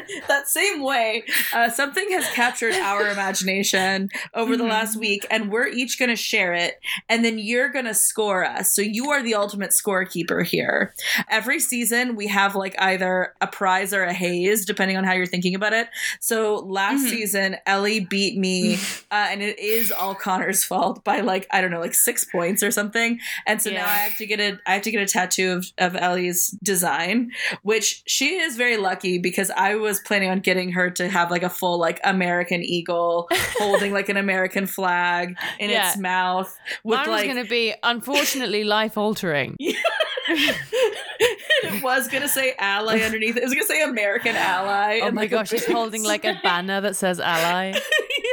that 0.29 0.49
same 0.49 0.83
way, 0.83 1.25
uh, 1.53 1.71
something 1.71 2.07
has 2.13 2.27
captured 2.31 2.75
our 2.75 3.09
imagination 3.11 4.09
over 4.35 4.57
the 4.57 4.65
Mhm. 4.65 4.71
last 4.71 4.97
week, 4.97 5.27
and 5.31 5.51
we're 5.51 5.67
each 5.69 5.99
going 5.99 6.09
to 6.11 6.17
share 6.17 6.55
it, 6.55 6.79
and 7.09 7.25
then 7.25 7.39
you're 7.39 7.69
going 7.69 7.85
to 7.85 7.95
score 7.95 8.45
us. 8.45 8.75
So 8.75 8.83
you 8.83 9.11
are 9.11 9.23
the 9.23 9.35
ultimate 9.35 9.71
scorekeeper 9.71 10.45
here. 10.47 10.95
Every 11.31 11.61
season, 11.61 12.17
we 12.17 12.27
have 12.29 12.55
like 12.55 12.75
either 12.81 13.35
a 13.41 13.47
prize 13.47 13.93
or 13.93 14.05
a 14.05 14.13
haze, 14.13 14.65
depending 14.65 14.97
on 14.97 15.05
how 15.05 15.13
you're 15.13 15.27
thinking 15.27 15.55
about 15.55 15.73
it. 15.73 15.89
So 16.21 16.57
last 16.57 17.05
Mhm. 17.07 17.11
season, 17.11 17.57
Ellie 17.67 18.01
beat 18.01 18.37
me, 18.39 18.75
uh, 19.11 19.27
and 19.31 19.43
it 19.43 19.59
is 19.59 19.91
all 19.93 20.15
Connor's 20.15 20.65
fault 20.65 21.05
by 21.05 21.21
like 21.21 21.47
I 21.51 21.61
don't 21.61 21.71
know, 21.71 21.81
like 21.81 21.95
six 21.95 22.25
points 22.25 22.63
or 22.63 22.71
something. 22.71 23.21
And 23.47 23.61
so 23.63 23.71
now 23.71 23.87
I 23.87 23.97
have 23.99 24.17
to 24.19 24.27
get 24.27 24.41
a 24.41 24.59
I 24.67 24.75
have 24.75 24.83
to 24.83 24.91
get 24.91 25.03
a 25.03 25.07
tattoo 25.07 25.53
of, 25.53 25.67
of 25.79 25.97
Ellie's 25.97 26.51
design, 26.63 27.33
which 27.63 28.03
she 28.07 28.37
is 28.39 28.57
very 28.57 28.77
lucky 28.77 29.19
because 29.19 29.51
I 29.51 29.75
was 29.77 30.01
planning 30.09 30.31
on 30.31 30.41
getting 30.41 30.73
her 30.73 30.91
to 30.91 31.09
have 31.09 31.31
like 31.31 31.43
a 31.45 31.51
full 31.51 31.79
like 31.79 32.01
American 32.03 32.63
eagle 32.63 33.29
holding 33.59 33.93
like 33.93 34.09
an 34.09 34.17
American 34.17 34.67
flag 34.67 35.37
in 35.61 35.71
Yeah. 35.71 35.89
its 35.91 35.99
mouth 35.99 36.59
with 36.83 36.99
Mine 36.99 37.09
was 37.09 37.21
like 37.21 37.31
going 37.31 37.45
to 37.45 37.49
be 37.49 37.75
unfortunately 37.83 38.65
life 38.65 38.99
altering. 38.99 39.57
it 40.31 41.83
was 41.83 42.09
gonna 42.09 42.29
say 42.29 42.55
ally 42.59 43.01
underneath 43.01 43.37
it. 43.37 43.43
It 43.43 43.47
was 43.47 43.55
gonna 43.55 43.67
say 43.67 43.83
American 43.83 44.37
ally. 44.37 45.01
Oh 45.03 45.07
and, 45.07 45.15
my 45.15 45.23
like, 45.23 45.31
gosh, 45.31 45.51
she's 45.51 45.67
holding 45.67 46.05
like 46.05 46.25
a 46.25 46.39
banner 46.43 46.81
that 46.81 46.97
says 46.97 47.21
ally. 47.21 47.79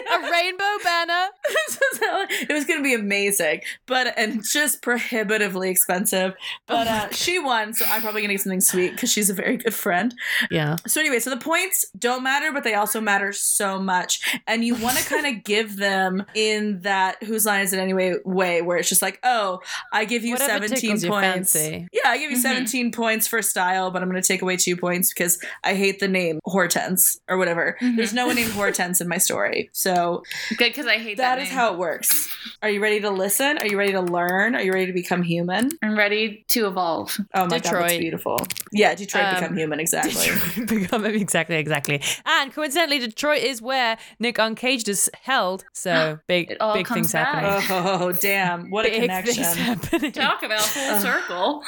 Yeah. 0.08 0.28
A 0.28 0.32
rainbow 0.32 0.78
banner. 0.84 1.28
This 1.48 1.80
is 1.94 2.00
how- 2.00 2.26
it 2.30 2.50
was 2.52 2.66
going 2.66 2.80
to 2.80 2.84
be 2.84 2.94
amazing, 2.96 3.62
but 3.86 4.14
and 4.18 4.44
just 4.44 4.82
prohibitively 4.82 5.70
expensive. 5.70 6.34
But 6.68 6.88
uh, 6.88 7.10
she 7.12 7.38
won, 7.40 7.74
so 7.74 7.86
I'm 7.88 8.02
probably 8.02 8.22
going 8.22 8.30
to 8.30 8.34
get 8.36 8.42
something 8.42 8.62
sweet 8.62 8.92
because 8.94 9.12
she's 9.12 9.30
a 9.30 9.34
very 9.34 9.58
good 9.58 9.74
friend. 9.76 10.14
Yeah. 10.50 10.78
So 10.88 11.00
anyway, 11.02 11.20
so 11.20 11.30
the 11.30 11.38
points 11.56 11.86
don't 11.98 12.24
matter, 12.24 12.52
but 12.52 12.64
they 12.64 12.74
also 12.74 13.00
matter 13.02 13.32
so 13.34 13.80
much, 13.80 14.20
and 14.48 14.64
you 14.66 14.76
want 14.76 14.98
to 14.98 15.06
kind 15.10 15.26
of 15.26 15.44
give 15.44 15.78
them 15.78 16.26
in 16.34 16.82
that 16.82 17.22
whose 17.24 17.46
line 17.46 17.62
is 17.62 17.74
it 17.74 17.80
anyway 17.80 18.16
way, 18.26 18.62
where 18.62 18.78
it's 18.78 18.90
just 18.90 19.02
like, 19.02 19.20
oh, 19.24 19.60
I 19.94 20.06
give 20.06 20.24
you 20.24 20.34
Whatever 20.34 20.68
17 20.68 21.02
points. 21.10 21.56
Yeah, 21.56 21.86
I 22.06 22.18
give 22.18 22.32
you 22.32 22.38
Mhm. 22.38 22.42
17 22.42 22.92
points 22.92 23.28
for 23.28 23.42
style, 23.42 23.92
but 23.92 24.02
I'm 24.02 24.10
going 24.10 24.22
to 24.22 24.28
take 24.28 24.42
away 24.42 24.58
two 24.58 24.76
points 24.76 25.14
because 25.14 25.40
I 25.64 25.76
hate 25.76 26.00
the 26.00 26.08
name 26.08 26.40
Hortense 26.44 27.20
or 27.30 27.38
whatever. 27.38 27.78
Mhm. 27.82 27.96
There's 27.96 28.14
no 28.14 28.26
one 28.28 28.36
named 28.36 28.52
Hortense 28.52 29.00
in 29.02 29.08
my 29.08 29.18
story, 29.18 29.70
so 29.72 30.24
Good 30.58 30.66
because 30.70 30.88
I 30.88 30.98
hate 30.98 31.18
that. 31.18 31.36
that 31.36 31.42
is 31.42 31.50
name. 31.50 31.58
how 31.58 31.74
it 31.74 31.78
works. 31.80 32.30
Are 32.62 32.70
you 32.70 32.82
ready 32.82 33.00
to 33.02 33.10
listen? 33.10 33.58
Are 33.60 33.68
you 33.68 33.78
ready 33.78 33.92
to 33.94 34.02
learn? 34.02 34.56
Are 34.56 34.62
you 34.62 34.72
ready 34.74 34.88
to 34.88 34.94
become 34.94 35.24
human? 35.24 35.70
I'm 35.84 35.98
ready 35.98 36.44
to 36.50 36.68
evolve. 36.68 37.16
Oh 37.34 37.46
my 37.48 37.60
god, 37.60 37.74
that's 37.74 37.98
beautiful. 37.98 38.38
Yeah, 38.72 38.96
Detroit 38.96 39.24
Um, 39.26 39.36
become 39.36 39.58
human 39.58 39.80
exactly. 39.80 40.14
Detroit 40.26 40.68
become 40.68 41.06
exactly, 41.06 41.45
exactly. 41.50 42.02
And 42.26 42.54
coincidentally, 42.54 43.00
Detroit 43.00 43.44
is 43.44 43.62
where 43.62 43.98
Nick 44.20 44.38
Uncaged 44.38 44.90
is 44.90 45.10
held. 45.24 45.66
So 45.74 46.20
big, 46.28 46.52
It 46.52 46.62
all 46.62 46.74
big 46.74 46.86
comes 46.86 47.12
things 47.12 47.14
back. 47.14 47.62
happening. 47.62 48.02
Oh 48.02 48.12
damn! 48.12 48.70
What 48.70 48.86
a 48.86 48.90
connection. 48.92 49.44
things 49.44 49.56
happening. 49.56 50.12
Talk 50.12 50.44
about 50.44 50.62
full 50.62 51.00
circle. 51.00 51.64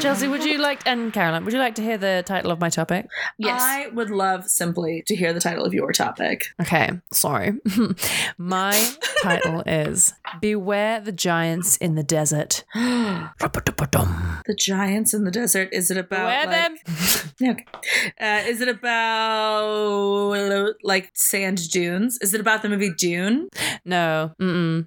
Chelsea, 0.00 0.28
would 0.28 0.44
you 0.44 0.58
like 0.58 0.80
and 0.86 1.12
Caroline, 1.12 1.44
would 1.44 1.52
you 1.52 1.58
like 1.58 1.74
to 1.74 1.82
hear 1.82 1.98
the 1.98 2.22
title 2.24 2.50
of 2.50 2.58
my 2.58 2.70
topic? 2.70 3.06
yes. 3.38 3.60
I 3.62 3.88
would 3.88 4.10
love 4.10 4.48
simply 4.48 5.02
to 5.06 5.14
hear 5.14 5.32
the 5.32 5.40
title 5.40 5.64
of 5.64 5.74
your 5.74 5.92
topic. 5.92 6.46
Okay, 6.60 6.90
sorry. 7.12 7.52
my 8.38 8.72
title 9.22 9.62
is 9.66 10.14
Beware 10.40 11.00
the 11.00 11.12
Giants 11.12 11.76
in 11.76 11.96
the 11.96 12.02
Desert. 12.02 12.64
The 14.46 14.54
giants 14.58 15.14
in 15.14 15.24
the 15.24 15.30
desert. 15.30 15.68
Is 15.72 15.90
it 15.90 15.96
about 15.96 16.20
Beware 16.20 16.46
like, 16.46 16.84
them. 16.86 17.30
Okay. 17.50 17.64
Uh, 18.20 18.42
is 18.48 18.60
it 18.60 18.68
about 18.68 20.76
like 20.82 21.10
sand 21.14 21.70
dunes? 21.70 22.18
Is 22.20 22.34
it 22.34 22.40
about 22.40 22.62
the 22.62 22.68
movie 22.68 22.92
Dune? 22.92 23.48
No. 23.84 24.32
Mm-mm. 24.40 24.86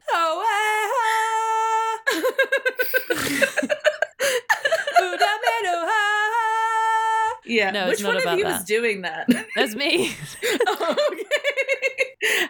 Yeah. 7.45 7.71
No, 7.71 7.87
it's 7.89 7.99
Which 7.99 8.03
not 8.03 8.13
one 8.15 8.21
about 8.23 8.33
of 8.33 8.39
you 8.39 8.45
that. 8.45 8.61
is 8.61 8.65
doing 8.65 9.01
that? 9.01 9.27
That's 9.55 9.75
me. 9.75 10.11
okay. 10.81 11.23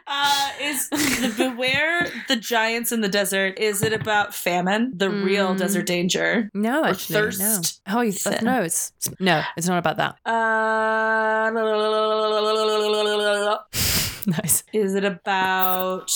Uh, 0.06 0.50
is 0.62 0.88
the 0.90 1.34
Beware 1.52 2.08
the 2.28 2.36
Giants 2.36 2.92
in 2.92 3.02
the 3.02 3.10
Desert? 3.10 3.58
Is 3.58 3.82
it 3.82 3.92
about 3.92 4.36
famine, 4.36 4.94
the 4.96 5.10
real 5.10 5.56
Mm. 5.56 5.58
desert 5.58 5.88
danger? 5.88 6.50
No, 6.54 6.84
actually, 6.86 7.16
thirst. 7.16 7.40
no. 7.88 7.98
Oh, 7.98 8.02
you 8.02 8.12
th- 8.12 8.42
no, 8.44 8.62
it's 8.62 8.92
no, 9.20 9.42
it's 9.58 9.68
not 9.68 9.80
about 9.80 9.98
that. 9.98 10.16
Uh, 10.26 11.50
nice. 14.27 14.63
is 14.74 14.96
it 14.96 15.03
about? 15.06 16.12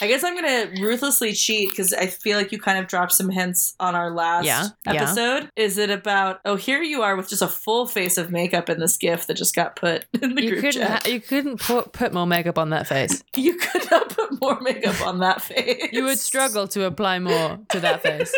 I 0.00 0.06
guess 0.06 0.24
I'm 0.24 0.34
gonna 0.34 0.70
ruthlessly 0.80 1.32
cheat 1.32 1.70
because 1.70 1.92
I 1.92 2.06
feel 2.06 2.36
like 2.38 2.52
you 2.52 2.58
kind 2.60 2.78
of 2.78 2.86
dropped 2.86 3.12
some 3.12 3.30
hints 3.30 3.74
on 3.80 3.94
our 3.94 4.10
last 4.10 4.44
Yeah, 4.46 4.68
yeah. 4.86 4.92
episode. 5.02 5.50
Is 5.56 5.78
it 5.78 5.90
about? 5.90 6.40
Oh, 6.44 6.56
here 6.56 6.82
you 6.82 7.02
are 7.02 7.16
with 7.16 7.28
just 7.28 7.42
a 7.42 7.48
full 7.48 7.86
face 7.86 8.18
of 8.18 8.30
makeup 8.30 8.68
in 8.68 8.80
this 8.80 8.96
gift 8.96 9.26
that 9.28 9.34
just 9.36 9.54
got 9.54 9.76
put 9.76 10.06
in 10.22 10.34
the 10.34 10.42
You 10.42 10.50
group 10.50 10.60
couldn't. 10.64 10.80
chat. 10.82 11.02
Ha- 11.06 11.10
you 11.10 11.20
couldn't 11.20 11.60
put 11.60 11.92
put 11.92 12.12
more 12.12 12.26
makeup 12.26 12.58
on 12.58 12.70
that 12.70 12.86
face. 12.86 13.22
you 13.36 13.54
could 13.56 13.90
not 13.90 14.08
put 14.10 14.40
more 14.40 14.60
makeup 14.60 15.00
on 15.06 15.20
that 15.20 15.42
face. 15.42 15.88
You 15.92 16.04
would 16.04 16.18
struggle 16.18 16.68
to 16.68 16.84
apply 16.84 17.18
more 17.18 17.58
to 17.70 17.80
that 17.80 18.02
face. 18.02 18.34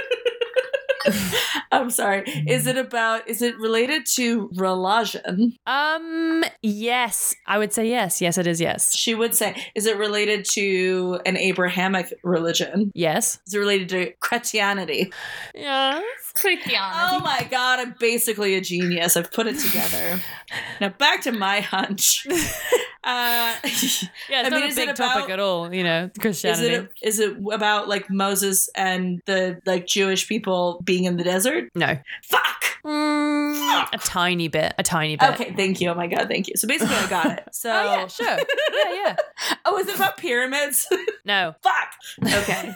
I'm 1.73 1.91
sorry. 1.91 2.25
Is 2.49 2.67
it 2.67 2.77
about? 2.77 3.29
Is 3.29 3.43
it 3.43 3.59
related 3.59 4.07
to 4.15 4.51
religion? 4.55 5.57
Um. 5.67 6.45
Yes, 6.63 7.35
I 7.47 7.59
would 7.59 7.73
say 7.73 7.89
yes. 7.89 8.21
Yes, 8.21 8.39
it 8.39 8.47
is. 8.47 8.61
Yes. 8.61 8.95
She 8.95 9.15
would 9.15 9.35
say. 9.35 9.57
Is 9.75 9.87
it 9.87 9.97
related 9.97 10.45
to 10.53 11.21
an 11.27 11.37
Abrahamic 11.37 12.13
religion? 12.23 12.93
Yes. 12.95 13.39
Is 13.47 13.55
it 13.55 13.59
related 13.59 13.89
to 13.91 14.13
Christianity? 14.21 15.13
Yeah. 15.55 16.01
Christianity. 16.35 16.77
Oh 16.77 17.21
my 17.21 17.47
god, 17.51 17.81
I'm 17.81 17.95
basically 17.99 18.55
a 18.55 18.61
genius. 18.61 19.17
I've 19.17 19.33
put 19.33 19.47
it 19.47 19.59
together. 19.59 20.21
now 20.81 20.91
back 20.91 21.23
to 21.23 21.33
my 21.33 21.61
hunch. 21.61 22.27
Uh, 23.03 23.55
Yeah, 23.65 23.69
it's 23.69 24.07
I 24.29 24.49
not 24.51 24.61
mean, 24.61 24.73
a 24.73 24.75
big 24.75 24.95
topic 24.95 25.25
about- 25.25 25.31
at 25.31 25.41
all. 25.41 25.73
You 25.75 25.83
know, 25.85 26.11
Christianity. 26.21 26.67
is 26.67 26.79
it 26.79 26.91
is 27.03 27.19
it 27.21 27.37
about 27.53 27.89
like 27.89 28.11
Moses 28.11 28.69
and 28.77 29.21
the 29.27 29.59
like 29.67 29.87
Jewish 29.87 30.29
people 30.29 30.81
being 30.85 31.05
in 31.05 31.17
the 31.17 31.25
desert? 31.25 31.71
no. 31.75 31.97
Fuck. 32.25 32.65
Mm, 32.85 33.89
a 33.93 33.99
tiny 34.05 34.49
bit. 34.49 34.75
A 34.79 34.83
tiny 34.83 35.17
bit. 35.17 35.31
Okay, 35.31 35.53
thank 35.55 35.81
you. 35.81 35.91
Oh 35.91 35.95
my 35.95 36.07
god, 36.07 36.29
thank 36.29 36.49
you. 36.49 36.55
So 36.57 36.67
basically, 36.69 36.95
I 36.97 37.09
got 37.09 37.27
it. 37.39 37.45
So 37.53 37.71
Oh 37.75 37.95
yeah, 37.95 38.07
sure. 38.07 38.27
Yeah, 38.37 38.95
yeah. 38.95 39.17
oh, 39.65 39.79
is 39.79 39.89
it 39.89 39.97
about 39.97 40.17
pyramids? 40.17 40.87
No. 41.25 41.55
Fuck. 41.63 42.33
Okay. 42.43 42.75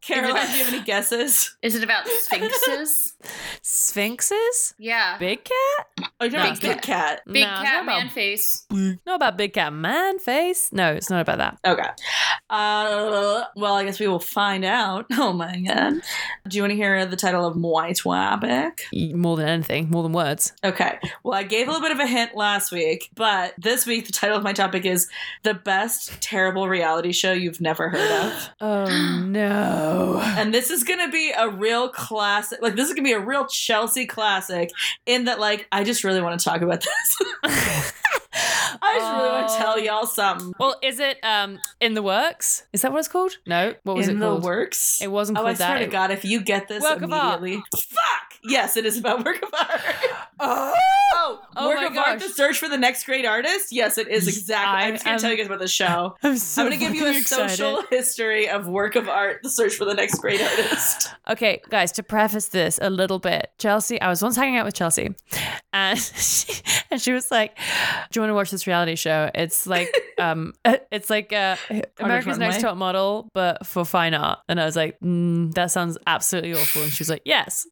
Caroline, 0.00 0.46
do 0.50 0.58
you 0.58 0.64
have 0.64 0.74
any 0.74 0.82
guesses? 0.82 1.56
Is 1.62 1.76
it 1.76 1.84
about 1.84 2.06
sphinxes? 2.08 3.14
Sphinxes? 3.62 4.74
Yeah. 4.78 5.16
Big 5.18 5.44
cat? 5.44 5.86
Oh, 6.20 6.24
you're 6.24 6.32
No, 6.32 6.38
about 6.38 6.50
it's 6.52 6.60
Big 6.60 6.70
not. 6.76 6.82
Cat. 6.82 7.20
Big 7.26 7.42
No, 7.42 7.48
cat 7.48 7.62
not 7.62 7.82
about- 7.84 7.98
man 7.98 8.08
face. 8.08 8.66
Not 8.70 9.16
about 9.16 9.36
big 9.36 9.52
cat 9.52 9.72
man 9.72 10.18
face. 10.18 10.70
No, 10.72 10.92
it's 10.92 11.08
not 11.08 11.20
about 11.20 11.38
that. 11.38 11.58
Okay. 11.64 11.88
Uh, 12.50 13.44
well, 13.56 13.74
I 13.74 13.84
guess 13.84 14.00
we 14.00 14.08
will 14.08 14.18
find 14.18 14.64
out. 14.64 15.06
Oh 15.12 15.32
my 15.32 15.60
god. 15.60 15.94
Do 16.48 16.56
you 16.56 16.62
want 16.62 16.72
to 16.72 16.76
hear 16.76 17.06
the 17.06 17.16
title 17.16 17.46
of 17.46 17.56
my 17.56 17.92
topic? 17.92 18.82
More 19.14 19.36
than 19.36 19.41
anything, 19.48 19.90
more 19.90 20.02
than 20.02 20.12
words. 20.12 20.52
Okay. 20.64 20.98
Well, 21.22 21.38
I 21.38 21.42
gave 21.42 21.68
a 21.68 21.70
little 21.70 21.86
bit 21.86 21.92
of 21.92 22.00
a 22.00 22.06
hint 22.06 22.34
last 22.34 22.72
week, 22.72 23.08
but 23.14 23.54
this 23.58 23.86
week 23.86 24.06
the 24.06 24.12
title 24.12 24.36
of 24.36 24.42
my 24.42 24.52
topic 24.52 24.84
is 24.84 25.08
the 25.42 25.54
best 25.54 26.20
terrible 26.20 26.68
reality 26.68 27.12
show 27.12 27.32
you've 27.32 27.60
never 27.60 27.88
heard 27.90 28.10
of. 28.26 28.48
Oh 28.60 29.22
no. 29.26 30.20
And 30.22 30.52
this 30.54 30.70
is 30.70 30.84
gonna 30.84 31.10
be 31.10 31.32
a 31.36 31.48
real 31.48 31.88
classic. 31.88 32.60
Like 32.62 32.76
this 32.76 32.88
is 32.88 32.94
gonna 32.94 33.04
be 33.04 33.12
a 33.12 33.20
real 33.20 33.46
Chelsea 33.46 34.06
classic. 34.06 34.70
In 35.06 35.24
that, 35.24 35.40
like, 35.40 35.66
I 35.72 35.84
just 35.84 36.04
really 36.04 36.20
want 36.22 36.38
to 36.38 36.44
talk 36.44 36.62
about 36.62 36.80
this. 36.82 37.32
I 38.34 38.94
just 38.98 39.12
really 39.16 39.28
want 39.30 39.48
to 39.48 39.56
tell 39.56 39.78
y'all 39.78 40.06
something. 40.06 40.52
Well, 40.58 40.76
is 40.82 40.98
it 41.00 41.18
um 41.22 41.58
in 41.80 41.94
the 41.94 42.02
works? 42.02 42.64
Is 42.72 42.82
that 42.82 42.92
what 42.92 42.98
it's 43.00 43.08
called? 43.08 43.36
No. 43.46 43.74
What 43.84 43.96
was 43.96 44.08
in 44.08 44.16
it 44.16 44.20
called? 44.20 44.36
In 44.36 44.40
the 44.40 44.46
works. 44.46 45.00
It 45.02 45.10
wasn't 45.10 45.38
Oh, 45.38 45.42
called 45.42 45.50
I 45.52 45.54
swear 45.54 45.78
that. 45.78 45.84
to 45.84 45.90
God, 45.90 46.10
if 46.10 46.24
you 46.24 46.40
get 46.42 46.68
this 46.68 46.82
Work 46.82 47.02
immediately, 47.02 47.62
fuck. 47.76 48.38
Yes, 48.44 48.76
it 48.76 48.84
is 48.86 48.98
about 48.98 49.24
work 49.24 49.31
of 49.42 49.54
art. 49.54 49.94
Oh. 50.44 50.74
Oh, 51.14 51.40
Oh 51.56 51.68
work 51.68 51.76
my 51.76 51.86
of 51.86 51.96
art. 51.96 52.18
The 52.18 52.28
search 52.28 52.58
for 52.58 52.68
the 52.68 52.76
next 52.78 53.04
great 53.06 53.24
artist. 53.24 53.70
Yes, 53.70 53.96
it 53.96 54.08
is 54.08 54.26
exactly. 54.26 54.66
I 54.82 54.86
I'm 54.88 54.94
just 54.94 55.04
gonna 55.04 55.14
am- 55.14 55.20
tell 55.20 55.30
you 55.30 55.36
guys 55.36 55.46
about 55.46 55.60
the 55.60 55.68
show. 55.68 56.16
I'm 56.24 56.36
so 56.36 56.62
I'm 56.62 56.66
gonna 56.68 56.78
give 56.78 56.94
you 56.96 57.06
a 57.06 57.16
excited. 57.16 57.50
social 57.56 57.82
history 57.90 58.48
of 58.48 58.66
work 58.66 58.96
of 58.96 59.08
art. 59.08 59.40
The 59.44 59.50
search 59.50 59.74
for 59.76 59.84
the 59.84 59.94
next 59.94 60.18
great 60.20 60.40
artist. 60.40 61.10
Okay, 61.28 61.62
guys, 61.70 61.92
to 61.92 62.02
preface 62.02 62.46
this 62.48 62.80
a 62.82 62.90
little 62.90 63.20
bit, 63.20 63.52
Chelsea, 63.58 64.00
I 64.00 64.08
was 64.08 64.20
once 64.22 64.34
hanging 64.34 64.56
out 64.56 64.64
with 64.66 64.74
Chelsea 64.74 65.14
and 65.72 65.96
she, 65.98 66.60
and 66.90 67.00
she 67.00 67.12
was 67.12 67.30
like, 67.30 67.56
"Do 68.10 68.18
you 68.18 68.22
want 68.22 68.30
to 68.30 68.34
watch 68.34 68.50
this 68.50 68.66
reality 68.66 68.96
show? 68.96 69.30
It's 69.32 69.64
like 69.66 69.88
um 70.18 70.52
it's 70.64 71.08
like 71.10 71.32
uh 71.32 71.56
America's 72.00 72.38
Next 72.38 72.60
Top 72.60 72.76
Model 72.76 73.30
but 73.34 73.64
for 73.66 73.84
fine 73.84 74.14
art." 74.14 74.40
And 74.48 74.60
I 74.60 74.64
was 74.64 74.74
like, 74.74 74.98
mm, 75.00 75.54
"That 75.54 75.70
sounds 75.70 75.96
absolutely 76.08 76.54
awful." 76.54 76.82
And 76.82 76.92
she 76.92 77.02
was 77.02 77.08
like, 77.10 77.22
"Yes." 77.24 77.66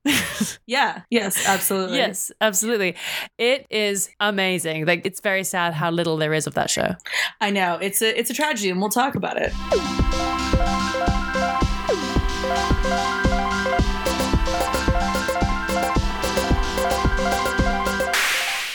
Yeah. 0.66 1.02
Yes. 1.10 1.48
Absolutely. 1.54 1.96
yes, 1.98 2.32
absolutely. 2.40 2.96
It 3.38 3.66
is 3.70 4.10
amazing. 4.20 4.86
Like 4.86 5.04
it's 5.04 5.20
very 5.20 5.44
sad 5.44 5.74
how 5.74 5.90
little 5.90 6.16
there 6.16 6.34
is 6.34 6.46
of 6.46 6.54
that 6.54 6.70
show. 6.70 6.94
I 7.40 7.50
know. 7.50 7.78
It's 7.80 8.02
a 8.02 8.18
it's 8.18 8.30
a 8.30 8.34
tragedy, 8.34 8.70
and 8.70 8.80
we'll 8.80 8.90
talk 8.90 9.14
about 9.14 9.36
it. 9.36 10.29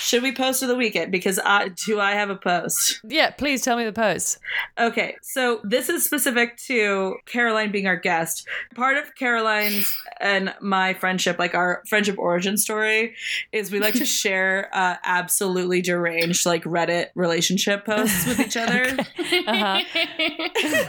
Should 0.06 0.22
we 0.22 0.32
post 0.32 0.62
of 0.62 0.68
the 0.68 0.76
weekend? 0.76 1.12
Because 1.12 1.40
I 1.44 1.70
do 1.70 2.00
I 2.00 2.12
have 2.12 2.30
a 2.30 2.36
post. 2.36 3.02
Yeah, 3.04 3.32
please 3.32 3.64
tell 3.64 3.76
me 3.76 3.86
the 3.86 3.92
post. 3.92 4.38
Okay, 4.78 5.16
so 5.24 5.62
this 5.64 5.90
is 5.90 6.06
specific 6.06 6.58
to 6.68 7.16
Caroline 7.26 7.72
being 7.72 7.88
our 7.88 7.96
guest. 7.96 8.48
Part 8.76 8.98
of 8.98 9.16
Caroline's 9.16 9.98
and 10.22 10.54
my 10.62 10.94
friendship, 10.94 11.40
like 11.40 11.56
our 11.56 11.82
friendship 11.88 12.20
origin 12.20 12.56
story, 12.56 13.16
is 13.52 13.72
we 13.72 13.80
like 13.80 13.96
to 13.96 14.06
share 14.22 14.70
uh, 14.74 14.98
absolutely 15.04 15.82
deranged, 15.82 16.46
like 16.46 16.66
Reddit 16.66 17.08
relationship 17.16 17.84
posts 17.84 18.28
with 18.28 18.40
each 18.40 18.58
other. 18.58 18.86
Uh-huh. 19.48 19.80
you 20.60 20.86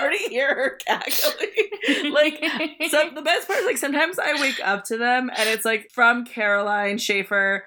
already 0.00 0.28
hear 0.28 0.54
her 0.54 0.78
cackling. 0.86 2.12
like, 2.12 2.42
so 2.90 3.10
the 3.14 3.22
best 3.22 3.46
part 3.46 3.60
is 3.60 3.66
like 3.66 3.76
sometimes 3.76 4.18
I 4.18 4.40
wake 4.40 4.60
up 4.64 4.84
to 4.84 4.98
them 4.98 5.30
and 5.36 5.48
it's 5.48 5.64
like 5.64 5.90
from 5.90 6.24
Caroline 6.24 6.98
Schaefer, 6.98 7.64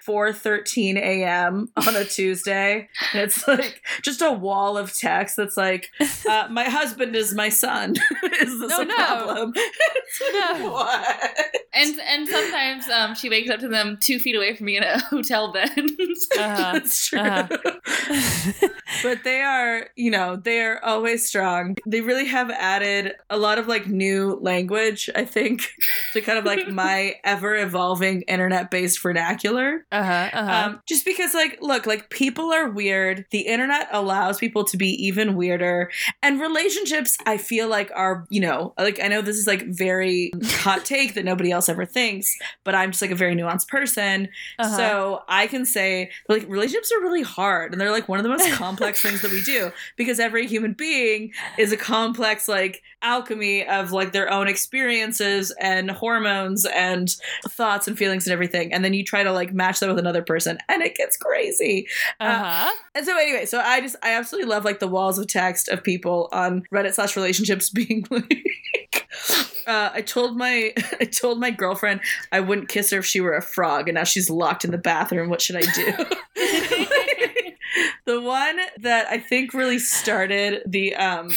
4:13 0.65 0.97
a.m. 0.97 1.69
on 1.75 1.95
a 1.95 2.03
Tuesday. 2.05 2.87
And 3.13 3.21
it's 3.23 3.47
like 3.47 3.81
just 4.01 4.21
a 4.21 4.31
wall 4.31 4.77
of 4.77 4.93
text 4.95 5.35
that's 5.37 5.57
like, 5.57 5.91
uh, 6.29 6.47
my 6.49 6.65
husband 6.65 7.15
is 7.15 7.33
my 7.33 7.49
son. 7.49 7.95
is 8.41 8.59
this 8.59 8.69
No, 8.69 8.81
a 8.81 8.85
no. 8.85 8.95
problem? 8.95 9.53
No. 10.33 10.71
What? 10.71 11.31
and 11.73 11.99
and 11.99 12.27
sometimes 12.27 12.89
um, 12.89 13.15
she 13.15 13.29
wakes 13.29 13.49
up 13.49 13.59
to 13.59 13.67
them 13.67 13.97
two 13.99 14.19
feet 14.19 14.35
away 14.35 14.55
from 14.55 14.65
me 14.67 14.77
in 14.77 14.83
a 14.83 14.99
hotel 14.99 15.51
bed. 15.51 15.69
Uh-huh. 15.77 16.73
That's 16.73 17.07
true. 17.07 17.19
Uh-huh. 17.19 18.67
but 19.03 19.23
they 19.23 19.41
are, 19.41 19.89
you 19.95 20.11
know, 20.11 20.35
they 20.35 20.61
are 20.61 20.83
always 20.83 21.27
strong. 21.27 21.75
They 21.85 22.01
really 22.01 22.25
have 22.25 22.49
added 22.51 23.13
a 23.29 23.37
lot 23.37 23.57
of 23.57 23.67
like 23.67 23.87
new 23.87 24.37
language, 24.41 25.09
I 25.15 25.25
think, 25.25 25.69
to 26.13 26.21
kind 26.21 26.37
of 26.39 26.45
like 26.45 26.67
my 26.69 27.15
ever 27.23 27.55
evolving 27.55 28.21
internet 28.23 28.71
based 28.71 29.01
vernacular. 29.01 29.85
Uh-huh. 29.91 30.29
Uh-huh. 30.33 30.51
Um, 30.55 30.81
just 30.87 31.05
because, 31.05 31.33
like, 31.33 31.57
look, 31.61 31.85
like 31.85 32.09
people 32.09 32.51
are 32.53 32.69
weird. 32.69 33.25
The 33.31 33.41
internet 33.41 33.87
allows 33.91 34.37
people 34.39 34.63
to 34.65 34.77
be 34.77 34.89
even 35.05 35.35
weirder, 35.35 35.91
and 36.23 36.39
relationships, 36.39 37.17
I 37.25 37.37
feel 37.37 37.67
like, 37.67 37.91
are 37.95 38.25
you 38.29 38.41
know, 38.41 38.73
like 38.77 38.99
I 39.01 39.07
know 39.07 39.21
this 39.21 39.37
is 39.37 39.47
like 39.47 39.65
very 39.67 40.31
hot 40.45 40.85
take 40.85 41.13
that 41.15 41.25
nobody 41.25 41.51
else 41.51 41.69
ever 41.69 41.85
thinks, 41.85 42.35
but 42.63 42.75
I'm 42.75 42.91
just 42.91 43.01
like 43.01 43.11
a 43.11 43.15
very 43.15 43.35
nuanced 43.35 43.67
person, 43.67 44.29
Uh-huh. 44.59 44.77
so 44.77 45.23
I 45.27 45.47
can 45.47 45.65
say 45.65 46.11
like 46.29 46.43
relationships 46.47 46.91
are 46.91 47.01
really 47.01 47.23
hard, 47.23 47.71
and 47.71 47.79
they're 47.81 47.91
like 47.91 48.07
one 48.09 48.19
of 48.19 48.23
the 48.23 48.29
most 48.29 48.49
complex 48.53 49.01
things 49.01 49.21
that 49.21 49.31
we 49.31 49.41
do 49.43 49.71
because 49.95 50.19
every 50.19 50.47
human 50.47 50.73
being 50.73 51.31
is 51.57 51.71
a 51.71 51.77
complex 51.77 52.47
like 52.47 52.81
alchemy 53.01 53.65
of 53.67 53.91
like 53.91 54.11
their 54.13 54.31
own 54.31 54.47
experiences 54.47 55.51
and 55.59 55.91
hormones 55.91 56.65
and 56.65 57.15
thoughts 57.49 57.87
and 57.87 57.97
feelings 57.97 58.25
and 58.25 58.33
everything 58.33 58.73
and 58.73 58.83
then 58.83 58.93
you 58.93 59.03
try 59.03 59.21
to 59.23 59.31
like 59.31 59.53
match 59.53 59.79
that 59.79 59.87
with 59.87 59.99
another 59.99 60.23
person 60.23 60.44
and 60.47 60.81
it 60.81 60.95
gets 60.95 61.17
crazy 61.17 61.87
uh-huh. 62.19 62.71
and 62.93 63.05
so 63.05 63.17
anyway 63.17 63.45
so 63.45 63.59
i 63.59 63.81
just 63.81 63.95
i 64.03 64.13
absolutely 64.13 64.49
love 64.49 64.65
like 64.65 64.79
the 64.79 64.87
walls 64.87 65.17
of 65.17 65.27
text 65.27 65.67
of 65.69 65.83
people 65.83 66.29
on 66.31 66.63
reddit 66.73 66.93
slash 66.93 67.15
relationships 67.15 67.69
being 67.75 68.05
like 68.09 68.45
uh, 69.67 69.89
I 69.93 70.01
told 70.01 70.37
my 70.37 70.73
I 70.99 71.05
told 71.05 71.39
my 71.39 71.51
girlfriend 71.51 72.01
I 72.31 72.39
wouldn't 72.39 72.69
kiss 72.69 72.91
her 72.91 72.99
if 72.99 73.05
she 73.05 73.21
were 73.21 73.35
a 73.35 73.41
frog, 73.41 73.87
and 73.87 73.95
now 73.95 74.03
she's 74.03 74.29
locked 74.29 74.65
in 74.65 74.71
the 74.71 74.77
bathroom. 74.77 75.29
What 75.29 75.41
should 75.41 75.55
I 75.55 75.61
do? 75.61 75.91
the 78.05 78.21
one 78.21 78.57
that 78.79 79.07
I 79.07 79.17
think 79.17 79.53
really 79.53 79.79
started 79.79 80.61
the 80.65 80.95
um 80.95 81.29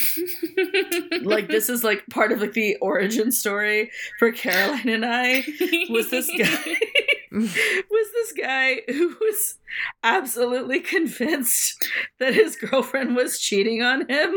like 1.23 1.49
this 1.49 1.69
is 1.69 1.83
like 1.83 2.07
part 2.11 2.33
of 2.33 2.41
like 2.41 2.53
the 2.53 2.77
origin 2.77 3.33
story 3.33 3.91
for 4.19 4.31
Caroline 4.33 4.88
and 4.88 5.05
I 5.05 5.45
was 5.91 6.11
this 6.11 6.31
guy 6.38 6.77
was 7.91 8.13
this 8.13 8.33
guy 8.33 8.83
who 8.89 9.17
was 9.21 9.59
absolutely 10.03 10.81
convinced 10.97 11.87
that 12.19 12.35
his 12.35 12.57
girlfriend 12.57 13.17
was 13.17 13.39
cheating 13.39 13.83
on 13.83 14.09
him 14.09 14.35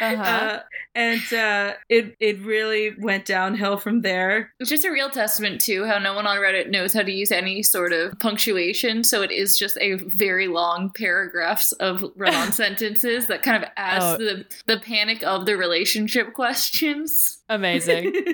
Uh-huh. 0.00 0.22
uh, 0.22 0.58
and 0.94 1.32
uh, 1.32 1.74
it 1.88 2.16
it 2.20 2.40
really 2.40 2.94
went 2.98 3.24
downhill 3.26 3.76
from 3.76 4.00
there 4.02 4.52
It's 4.60 4.70
just 4.70 4.84
a 4.84 4.90
real 4.90 5.10
testament 5.10 5.60
to 5.62 5.84
how 5.84 5.98
no 5.98 6.14
one 6.14 6.26
on 6.26 6.38
Reddit 6.38 6.70
knows 6.70 6.92
how 6.94 7.02
to 7.02 7.12
use 7.12 7.30
any 7.32 7.62
sort 7.62 7.92
of 7.92 8.18
punctuation. 8.18 9.04
So 9.04 9.22
it 9.22 9.30
is 9.30 9.58
just 9.58 9.76
a 9.80 9.94
very 9.94 10.48
long 10.48 10.90
paragraphs 10.96 11.72
of 11.72 12.04
run-on 12.16 12.52
sentences 12.52 13.26
that 13.26 13.42
kind 13.42 13.62
of 13.62 13.68
adds 13.76 14.04
Oh. 14.06 14.16
the, 14.18 14.44
the 14.66 14.78
panic 14.78 15.22
of 15.22 15.46
the 15.46 15.56
relationship 15.56 16.32
questions. 16.34 17.38
Amazing. 17.48 18.12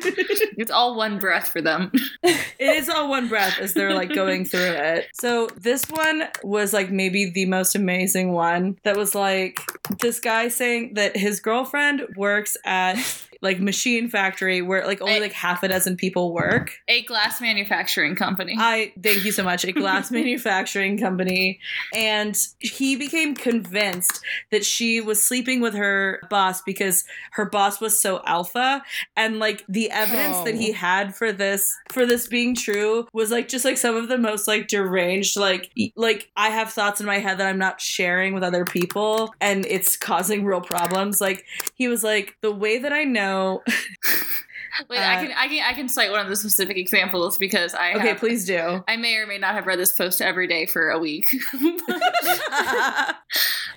It's 0.58 0.70
all 0.70 0.96
one 0.96 1.18
breath 1.18 1.48
for 1.48 1.60
them. 1.62 1.90
it 2.22 2.38
is 2.60 2.88
all 2.88 3.08
one 3.08 3.26
breath 3.28 3.58
as 3.58 3.74
they're 3.74 3.94
like 3.94 4.14
going 4.14 4.44
through 4.44 4.60
it. 4.60 5.06
So 5.14 5.48
this 5.56 5.84
one 5.86 6.24
was 6.42 6.72
like 6.72 6.90
maybe 6.90 7.30
the 7.30 7.46
most 7.46 7.74
amazing 7.74 8.32
one 8.32 8.78
that 8.82 8.96
was 8.96 9.14
like 9.14 9.60
this 10.00 10.20
guy 10.20 10.48
saying 10.48 10.94
that 10.94 11.16
his 11.16 11.40
girlfriend 11.40 12.02
works 12.16 12.56
at 12.64 12.96
like 13.42 13.60
machine 13.60 14.08
factory 14.08 14.62
where 14.62 14.86
like 14.86 15.02
only 15.02 15.16
I- 15.16 15.18
like 15.18 15.32
half 15.32 15.62
a 15.62 15.68
dozen 15.68 15.96
people 15.96 16.32
work. 16.32 16.72
A 16.88 17.02
glass 17.02 17.40
manufacturing 17.40 18.14
company. 18.16 18.54
I 18.58 18.92
thank 19.02 19.24
you 19.24 19.32
so 19.32 19.42
much. 19.42 19.64
A 19.64 19.72
glass 19.72 20.10
manufacturing 20.22 20.96
company. 20.98 21.58
And 21.94 22.38
he 22.60 22.96
became 22.96 23.34
convinced 23.34 24.20
that 24.50 24.64
she 24.64 25.00
was 25.00 25.22
sleeping 25.22 25.60
with 25.60 25.74
her 25.74 26.20
boss 26.30 26.62
because 26.62 27.04
her 27.32 27.44
boss 27.44 27.80
was 27.80 28.00
so 28.00 28.22
alpha. 28.26 28.82
And 29.16 29.38
like 29.38 29.64
the 29.68 29.90
evidence 29.90 30.38
that 30.44 30.54
he 30.54 30.70
Oh. 30.72 30.74
had 30.74 31.14
for 31.16 31.32
this 31.32 31.76
for 31.90 32.06
this 32.06 32.28
being 32.28 32.54
true 32.54 33.06
was 33.12 33.30
like 33.30 33.48
just 33.48 33.64
like 33.64 33.76
some 33.76 33.96
of 33.96 34.08
the 34.08 34.18
most 34.18 34.46
like 34.46 34.68
deranged, 34.68 35.36
like 35.36 35.70
like 35.96 36.30
I 36.36 36.50
have 36.50 36.72
thoughts 36.72 37.00
in 37.00 37.06
my 37.06 37.18
head 37.18 37.38
that 37.38 37.46
I'm 37.48 37.58
not 37.58 37.80
sharing 37.80 38.34
with 38.34 38.42
other 38.44 38.64
people 38.64 39.34
and 39.40 39.66
it's 39.66 39.96
causing 39.96 40.44
real 40.44 40.60
problems. 40.60 41.20
Like 41.20 41.44
he 41.74 41.88
was 41.88 42.04
like, 42.04 42.36
the 42.40 42.52
way 42.52 42.78
that 42.78 42.92
I 42.92 43.04
know 43.04 43.31
so 43.32 43.62
Wait, 44.88 44.98
uh, 44.98 45.02
I 45.02 45.16
can 45.24 45.32
I 45.36 45.48
can 45.48 45.64
I 45.64 45.72
can 45.74 45.88
cite 45.88 46.10
one 46.10 46.20
of 46.20 46.28
the 46.28 46.36
specific 46.36 46.76
examples 46.76 47.36
because 47.38 47.74
I 47.74 47.94
Okay, 47.94 48.08
have, 48.08 48.18
please 48.18 48.44
do. 48.46 48.82
I 48.88 48.96
may 48.96 49.16
or 49.16 49.26
may 49.26 49.38
not 49.38 49.54
have 49.54 49.66
read 49.66 49.78
this 49.78 49.92
post 49.92 50.20
every 50.22 50.46
day 50.46 50.66
for 50.66 50.90
a 50.90 50.98
week. 50.98 51.34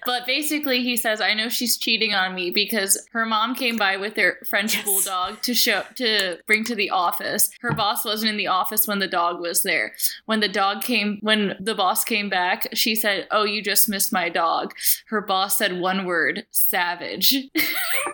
But 0.06 0.28
basically, 0.28 0.84
he 0.84 0.98
says, 0.98 1.20
"I 1.20 1.34
know 1.34 1.50
she's 1.50 1.78
cheating 1.78 2.14
on 2.14 2.36
me 2.36 2.52
because 2.52 3.08
her 3.14 3.26
mom 3.26 3.56
came 3.56 3.76
by 3.76 3.98
with 3.98 4.14
their 4.14 4.38
French 4.48 4.76
Yes. 4.76 4.86
bulldog 4.86 5.42
to 5.42 5.56
show 5.56 5.84
to 5.96 6.38
bring 6.46 6.64
to 6.66 6.76
the 6.76 6.92
office. 6.92 7.50
Her 7.62 7.72
boss 7.74 8.06
wasn't 8.06 8.30
in 8.30 8.38
the 8.38 8.46
office 8.46 8.88
when 8.88 9.00
the 9.00 9.08
dog 9.08 9.40
was 9.40 9.64
there. 9.64 9.94
When 10.28 10.42
the 10.42 10.48
dog 10.48 10.84
came, 10.84 11.18
when 11.22 11.56
the 11.60 11.74
boss 11.74 12.04
came 12.04 12.30
back, 12.30 12.68
she 12.74 12.94
said, 12.94 13.28
"Oh, 13.32 13.46
you 13.46 13.64
just 13.64 13.90
missed 13.90 14.14
my 14.14 14.30
dog." 14.30 14.76
Her 15.08 15.22
boss 15.22 15.58
said 15.58 15.80
one 15.80 16.06
word, 16.06 16.46
"savage," 16.52 17.34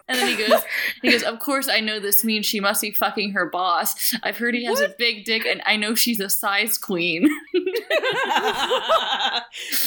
and 0.08 0.18
then 0.18 0.28
he 0.30 0.38
goes, 0.48 0.62
"He 1.02 1.12
goes, 1.12 1.24
of 1.24 1.40
course 1.40 1.68
I 1.68 1.82
know 1.82 2.00
this 2.00 2.24
means 2.24 2.46
she 2.46 2.62
must 2.62 2.71
be 2.80 2.92
fucking 2.92 3.32
her 3.32 3.50
boss. 3.50 4.16
I've 4.24 4.38
heard 4.38 4.56
he 4.56 4.66
has 4.66 4.80
a 4.80 4.94
big 4.98 5.26
dick, 5.26 5.46
and 5.46 5.62
I 5.66 5.76
know 5.76 5.96
she's 5.96 6.20
a 6.20 6.30
size 6.30 6.78
queen." 6.78 7.30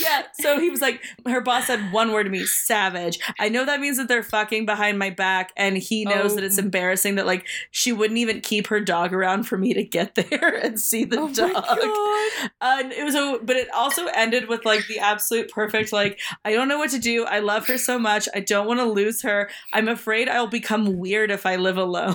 yeah. 0.00 0.22
So 0.34 0.60
he 0.60 0.70
was 0.70 0.80
like, 0.80 1.02
her 1.26 1.40
boss 1.40 1.66
said 1.66 1.92
one 1.92 2.12
word 2.12 2.24
to 2.24 2.30
me, 2.30 2.44
savage. 2.44 3.18
I 3.38 3.48
know 3.48 3.64
that 3.64 3.80
means 3.80 3.96
that 3.96 4.08
they're 4.08 4.22
fucking 4.22 4.66
behind 4.66 4.98
my 4.98 5.10
back, 5.10 5.52
and 5.56 5.78
he 5.78 6.04
knows 6.04 6.32
Oh. 6.32 6.34
that 6.36 6.44
it's 6.44 6.58
oh. 6.58 6.62
embarrassing 6.62 7.16
that 7.16 7.26
like 7.26 7.46
she 7.70 7.92
wouldn't 7.92 8.18
even 8.18 8.40
keep 8.40 8.68
her 8.68 8.80
dog 8.80 9.12
around 9.12 9.44
for 9.44 9.58
me 9.58 9.74
to 9.74 9.84
get 9.84 10.14
there 10.14 10.56
and 10.56 10.80
see 10.80 11.04
the 11.04 11.18
oh 11.18 11.32
dog. 11.32 12.50
And 12.60 12.92
it 12.92 13.04
was 13.04 13.14
a, 13.14 13.38
but 13.42 13.56
it 13.56 13.68
also 13.74 14.06
ended 14.06 14.48
with 14.48 14.64
like 14.64 14.86
the 14.86 14.98
absolute 14.98 15.50
perfect 15.50 15.92
like 15.92 16.20
I 16.44 16.52
don't 16.52 16.68
know 16.68 16.78
what 16.78 16.90
to 16.90 16.98
do. 16.98 17.24
I 17.24 17.40
love 17.40 17.66
her 17.66 17.78
so 17.78 17.98
much. 17.98 18.28
I 18.34 18.40
don't 18.40 18.66
want 18.66 18.80
to 18.80 18.86
lose 18.86 19.22
her. 19.22 19.50
I'm 19.72 19.88
afraid 19.88 20.28
I'll 20.28 20.46
become 20.46 20.98
weird 20.98 21.30
if 21.30 21.46
I 21.46 21.56
live 21.56 21.76
alone. 21.76 22.14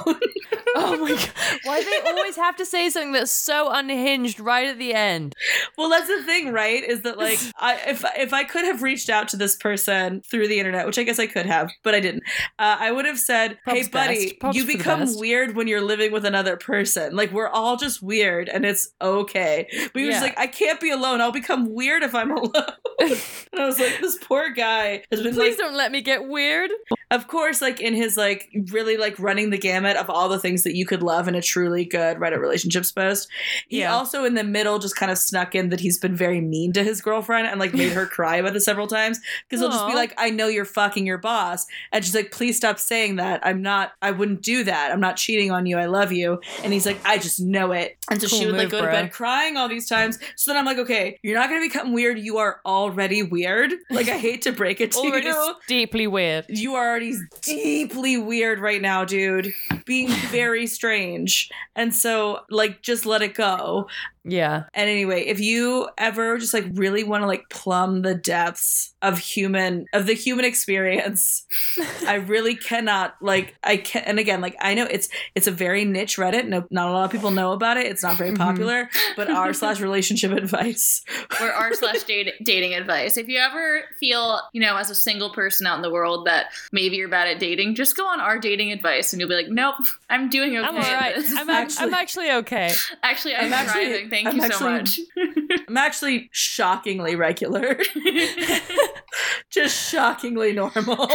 Oh 0.76 0.98
my 0.98 1.10
god. 1.10 1.30
Why 1.63 1.82
do 1.82 1.89
they 1.89 2.10
always 2.10 2.36
have 2.36 2.56
to 2.58 2.65
say 2.65 2.89
something 2.89 3.12
that's 3.12 3.32
so 3.32 3.69
unhinged 3.72 4.39
right 4.39 4.67
at 4.67 4.78
the 4.78 4.93
end? 4.93 5.34
Well, 5.78 5.89
that's 5.89 6.08
the 6.08 6.24
thing, 6.24 6.52
right? 6.54 6.84
Is 6.84 7.02
that 7.02 7.17
like 7.17 7.39
I, 7.60 7.76
if 7.88 8.06
if 8.17 8.34
I 8.34 8.43
could 8.43 8.65
have 8.65 8.82
reached 8.84 9.10
out 9.10 9.28
to 9.30 9.38
this 9.38 9.56
person 9.56 10.22
through 10.22 10.48
the 10.48 10.60
internet, 10.60 10.86
which 10.86 10.98
I 11.00 11.04
guess 11.04 11.19
I 11.19 11.28
could 11.28 11.45
have, 11.45 11.72
but 11.84 11.95
I 11.95 12.00
didn't. 12.00 12.24
Uh, 12.60 12.78
I 12.80 12.91
would 12.91 13.06
have 13.06 13.19
said, 13.19 13.58
Props 13.63 13.80
"Hey, 13.80 13.88
buddy. 13.88 14.38
You 14.54 14.65
become 14.65 15.06
weird 15.17 15.56
when 15.56 15.67
you're 15.67 15.82
living 15.82 16.12
with 16.12 16.26
another 16.26 16.56
person. 16.58 17.15
Like 17.15 17.32
we're 17.32 17.48
all 17.50 17.76
just 17.78 18.02
weird, 18.02 18.48
and 18.50 18.65
it's 18.65 18.89
okay." 19.02 19.67
But 19.93 20.00
he 20.02 20.06
was 20.08 20.15
Yeah. 20.15 20.22
like, 20.22 20.39
"I 20.39 20.48
can't 20.48 20.80
be 20.80 20.91
alone. 20.91 21.22
I'll 21.22 21.32
become 21.32 21.74
weird 21.74 22.04
if 22.04 22.13
I'm 22.15 22.32
alone." 22.32 22.52
and 23.00 23.17
I 23.62 23.65
was 23.65 23.80
like, 23.80 24.00
"This 24.02 24.17
poor 24.22 24.50
guy 24.50 25.04
has 25.12 25.22
been 25.24 25.34
Please 25.34 25.58
like, 25.58 25.58
don't 25.58 25.76
let 25.76 25.91
me 25.91 26.02
get 26.02 26.28
weird. 26.28 26.69
of 27.12 27.28
course, 27.28 27.62
like 27.62 27.80
in 27.80 27.93
his 27.93 28.17
like 28.17 28.50
really 28.72 28.98
like 28.98 29.17
running 29.19 29.50
the 29.50 29.58
gamut 29.58 29.98
of 29.98 30.10
all 30.10 30.30
the 30.30 30.39
things 30.39 30.48
that 30.63 30.75
you 30.75 30.85
could 30.85 31.01
love 31.03 31.27
in 31.27 31.35
a 31.35 31.41
truly 31.41 31.85
good 31.85 32.17
Reddit 32.17 32.39
relationships 32.39 32.91
post. 32.91 33.27
He 33.67 33.79
Yeah. 33.79 33.93
also 33.93 34.23
in 34.25 34.33
the 34.33 34.43
middle 34.43 34.79
just 34.79 34.95
kind 34.95 35.12
of 35.12 35.17
snuck 35.17 35.55
in 35.55 35.69
that 35.69 35.79
he's 35.79 35.97
been 35.97 36.15
very 36.15 36.41
mean 36.41 36.73
to 36.73 36.83
his 36.83 37.01
girlfriend 37.01 37.47
and 37.47 37.59
like 37.59 37.73
made 37.73 37.91
her 37.93 38.05
cry 38.17 38.38
about 38.38 38.55
it 38.55 38.62
several 38.62 38.88
times 38.88 39.19
because 39.47 39.62
he'll 39.62 39.69
just 39.71 39.88
be 39.88 39.93
like, 39.93 40.13
"I 40.17 40.29
know 40.29 40.47
you're 40.47 40.65
fucking 40.65 41.05
your 41.05 41.17
boss," 41.17 41.65
and 41.91 42.03
she's 42.03 42.15
like, 42.15 42.31
"Please 42.31 42.57
stop 42.57 42.79
saying 42.79 43.17
that. 43.17 43.39
I'm 43.45 43.62
not. 43.62 43.91
I 44.01 44.12
wouldn't 44.12 44.41
do 44.41 44.63
that. 44.63 44.91
I'm 44.91 44.99
not 44.99 45.17
cheating 45.17 45.51
on 45.51 45.65
you. 45.65 45.77
I 45.77 45.85
love 45.85 46.12
you." 46.12 46.39
And 46.63 46.73
he's 46.73 46.85
like, 46.85 46.99
"I 47.05 47.17
just 47.17 47.39
know 47.39 47.71
it." 47.71 47.97
And 48.09 48.21
so 48.21 48.27
she 48.27 48.39
Cool 48.39 48.47
would 48.47 48.55
like 48.55 48.65
move, 48.65 48.71
go 48.71 48.81
to 48.81 48.88
bed 48.88 49.12
crying 49.12 49.57
all 49.57 49.67
these 49.69 49.88
times. 49.88 50.17
So 50.35 50.51
then 50.51 50.57
I'm 50.57 50.65
like, 50.65 50.77
"Okay, 50.79 51.19
you're 51.23 51.35
not 51.38 51.49
gonna 51.49 51.62
become 51.62 51.93
weird. 51.93 52.19
You 52.19 52.38
are 52.38 52.59
already 52.65 53.23
weird. 53.23 53.73
Like 53.89 54.07
I 54.09 54.17
hate 54.17 54.41
to 54.43 54.51
break 54.51 54.81
it 54.81 54.91
to 54.93 54.99
Already 54.99 55.27
you." 55.27 55.55
deeply 55.67 56.07
weird. 56.07 56.45
You 56.49 56.75
are 56.75 56.89
already 56.89 57.15
deeply 57.41 58.17
weird 58.17 58.59
right 58.59 58.81
now, 58.81 59.05
dude. 59.05 59.53
Being 59.85 60.09
very 60.39 60.67
strange. 60.67 61.49
And 61.75 61.93
so, 61.93 62.39
like, 62.49 62.82
just 62.82 63.06
let 63.06 63.21
it 63.21 63.34
go. 63.36 63.88
Yeah. 64.25 64.63
And 64.73 64.89
anyway, 64.89 65.25
if 65.27 65.39
you 65.39 65.89
ever 65.97 66.38
just 66.38 66.53
like 66.53 66.65
really 66.73 67.03
want 67.03 67.23
to 67.23 67.27
like 67.27 67.43
plumb 67.49 68.01
the 68.01 68.15
depths 68.15 68.93
of 69.01 69.17
human 69.17 69.86
of 69.93 70.05
the 70.08 70.13
human 70.13 70.45
experience, 70.45 71.45
I 72.08 72.15
really 72.15 72.55
cannot 72.55 73.15
like 73.21 73.55
I 73.63 73.77
can 73.77 74.03
and 74.05 74.19
again, 74.19 74.41
like 74.41 74.55
I 74.60 74.73
know 74.73 74.86
it's 74.86 75.10
it's 75.36 75.47
a 75.47 75.51
very 75.51 75.86
niche 75.86 76.17
Reddit. 76.17 76.47
No 76.47 76.65
not 76.69 76.89
a 76.89 76.91
lot 76.91 77.05
of 77.05 77.12
people 77.12 77.32
know 77.32 77.53
about 77.53 77.77
it. 77.77 77.86
It's 77.88 78.03
not 78.03 78.17
very 78.17 78.32
Mhm. 78.32 78.38
popular, 78.38 78.89
but 79.15 79.29
r 79.32 79.53
slash 79.53 79.79
relationship 79.79 80.32
advice. 80.32 81.03
or 81.41 81.51
r 81.51 81.73
slash 81.73 82.03
date- 82.08 82.34
dating 82.43 82.73
advice. 82.73 83.17
If 83.17 83.27
you 83.27 83.39
ever 83.39 83.84
feel, 83.99 84.41
you 84.53 84.62
know, 84.62 84.75
as 84.77 84.89
a 84.89 84.95
single 84.95 85.32
person 85.32 85.65
out 85.65 85.77
in 85.77 85.82
the 85.82 85.91
world 85.91 86.27
that 86.27 86.47
maybe 86.71 86.97
you're 86.97 87.08
bad 87.10 87.27
at 87.27 87.39
dating, 87.39 87.75
just 87.75 87.95
go 87.95 88.05
on 88.05 88.19
our 88.19 88.38
dating 88.38 88.71
advice 88.71 89.13
and 89.13 89.19
you'll 89.19 89.29
be 89.29 89.36
like, 89.36 89.49
nope, 89.49 89.75
I'm 90.10 90.29
doing 90.29 90.58
okay. 90.58 90.67
I'm 90.67 90.75
all 90.75 90.82
right. 90.82 91.15
I'm, 91.17 91.47
fine." 91.47 91.49
act- 91.49 91.75
I'm 91.79 91.93
actually 91.93 92.32
okay. 92.32 92.73
actually, 93.01 93.36
I'm, 93.36 93.45
I'm 93.45 93.53
actually- 93.53 94.09
Thank 94.10 94.28
I'm 94.28 94.38
you 94.38 94.52
so 94.52 94.69
much. 94.69 95.00
I'm 95.67 95.78
actually 95.78 96.30
shockingly 96.32 97.15
regular. 97.15 97.80
just 99.50 99.91
shockingly 99.91 100.54
normal. 100.54 101.10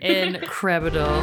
Incredible. 0.00 1.22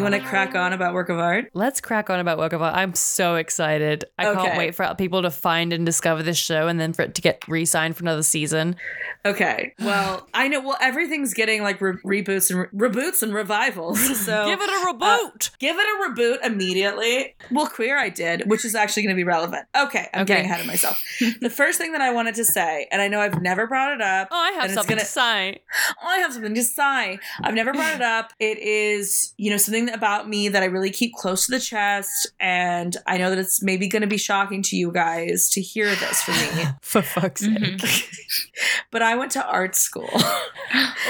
Wow, 0.00 0.10
wow, 0.10 0.18
wow. 0.18 0.28
crack 0.28 0.54
on 0.54 0.72
about 0.72 0.94
work 0.94 1.08
of 1.08 1.18
art? 1.18 1.50
Let's 1.54 1.80
crack 1.80 2.10
on 2.10 2.20
about 2.20 2.38
work 2.38 2.52
of 2.52 2.62
art. 2.62 2.74
I'm 2.74 2.94
so 2.94 3.36
excited. 3.36 4.04
I 4.18 4.26
Okay. 4.26 4.42
can't 4.42 4.58
wait 4.58 4.74
for 4.74 4.92
people 4.96 5.22
to 5.22 5.30
find 5.30 5.72
and 5.72 5.84
discover 5.84 6.22
this 6.22 6.38
show 6.38 6.68
and 6.68 6.80
then 6.80 6.92
for 6.92 7.02
it 7.02 7.14
to 7.16 7.22
get 7.22 7.46
re 7.48 7.64
signed 7.64 7.96
for 7.96 8.04
another 8.04 8.22
season. 8.22 8.76
Okay. 9.24 9.74
Well, 9.80 10.26
I 10.34 10.48
know. 10.48 10.60
Well, 10.60 10.78
everything's 10.80 11.34
getting 11.34 11.62
like 11.62 11.80
re- 11.80 11.98
reboots 12.04 12.50
and 12.50 12.68
re- 12.72 12.88
reboots 12.88 13.22
and 13.22 13.32
revivals. 13.34 14.00
So 14.22 14.46
Give 14.46 14.60
it 14.60 14.68
a 14.68 14.72
uh, 14.88 14.92
reboot. 14.92 15.50
give 15.58 15.76
it 15.78 15.84
a 15.86 16.10
reboot 16.10 16.46
immediately. 16.46 17.34
Well, 17.50 17.66
queer 17.66 17.98
I 17.98 18.08
did, 18.08 18.48
which 18.48 18.64
is 18.64 18.74
actually 18.74 19.02
going 19.04 19.14
to 19.14 19.18
be 19.18 19.24
relevant. 19.24 19.66
Okay, 19.76 20.08
I'm 20.14 20.22
Okay. 20.22 20.34
getting 20.34 20.44
ahead 20.46 20.60
of 20.60 20.66
myself. 20.66 21.02
the 21.40 21.50
first 21.50 21.78
thing 21.78 21.92
that 21.92 22.00
I 22.00 22.12
wanted 22.12 22.34
to 22.36 22.44
say, 22.44 22.86
and 22.92 23.02
I 23.02 23.08
know 23.08 23.20
I've 23.20 23.42
never 23.42 23.66
brought 23.66 23.92
it 23.92 24.00
up. 24.00 24.28
oh, 24.30 24.36
I 24.36 24.52
have 24.52 24.70
something 24.70 24.90
gonna- 24.96 25.00
to 25.00 25.06
say. 25.06 25.62
Oh, 26.02 26.06
I 26.08 26.18
have 26.18 26.32
something 26.32 26.54
to 26.54 26.62
say. 26.62 27.18
I've 27.42 27.54
never 27.54 27.72
brought 27.72 27.94
it 27.94 28.02
up. 28.02 28.32
It 28.38 28.58
is, 28.58 29.34
you 29.36 29.50
know, 29.50 29.56
something 29.56 29.81
about 29.88 30.28
me 30.28 30.48
that 30.48 30.62
I 30.62 30.66
really 30.66 30.90
keep 30.90 31.14
close 31.14 31.46
to 31.46 31.52
the 31.52 31.60
chest, 31.60 32.30
and 32.40 32.96
I 33.06 33.18
know 33.18 33.30
that 33.30 33.38
it's 33.38 33.62
maybe 33.62 33.88
going 33.88 34.02
to 34.02 34.08
be 34.08 34.18
shocking 34.18 34.62
to 34.62 34.76
you 34.76 34.92
guys 34.92 35.48
to 35.50 35.60
hear 35.60 35.86
this 35.86 36.22
from 36.22 36.34
me. 36.34 36.64
For 36.82 37.02
fuck's 37.02 37.40
sake. 37.42 37.50
Mhm. 37.50 38.18
but 38.90 39.02
I 39.02 39.16
went 39.16 39.32
to 39.32 39.44
art 39.46 39.74
school. 39.76 40.08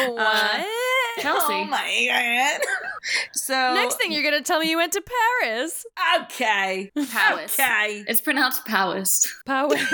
What? 0.09 0.67
Chelsea. 1.21 1.53
Oh 1.53 1.65
my 1.65 2.07
god. 2.11 2.61
So 3.35 3.53
Next 3.75 3.97
thing 3.97 4.11
you're 4.11 4.23
going 4.23 4.35
to 4.35 4.43
tell 4.43 4.59
me 4.59 4.71
you 4.71 4.79
went 4.79 4.93
to 4.95 5.03
Paris. 5.43 5.85
Okay. 6.23 6.91
Powis. 7.13 7.59
Okay. 7.61 8.03
It's 8.09 8.21
pronounced 8.23 8.65
Powis. 8.65 9.27
Paris. 9.47 9.85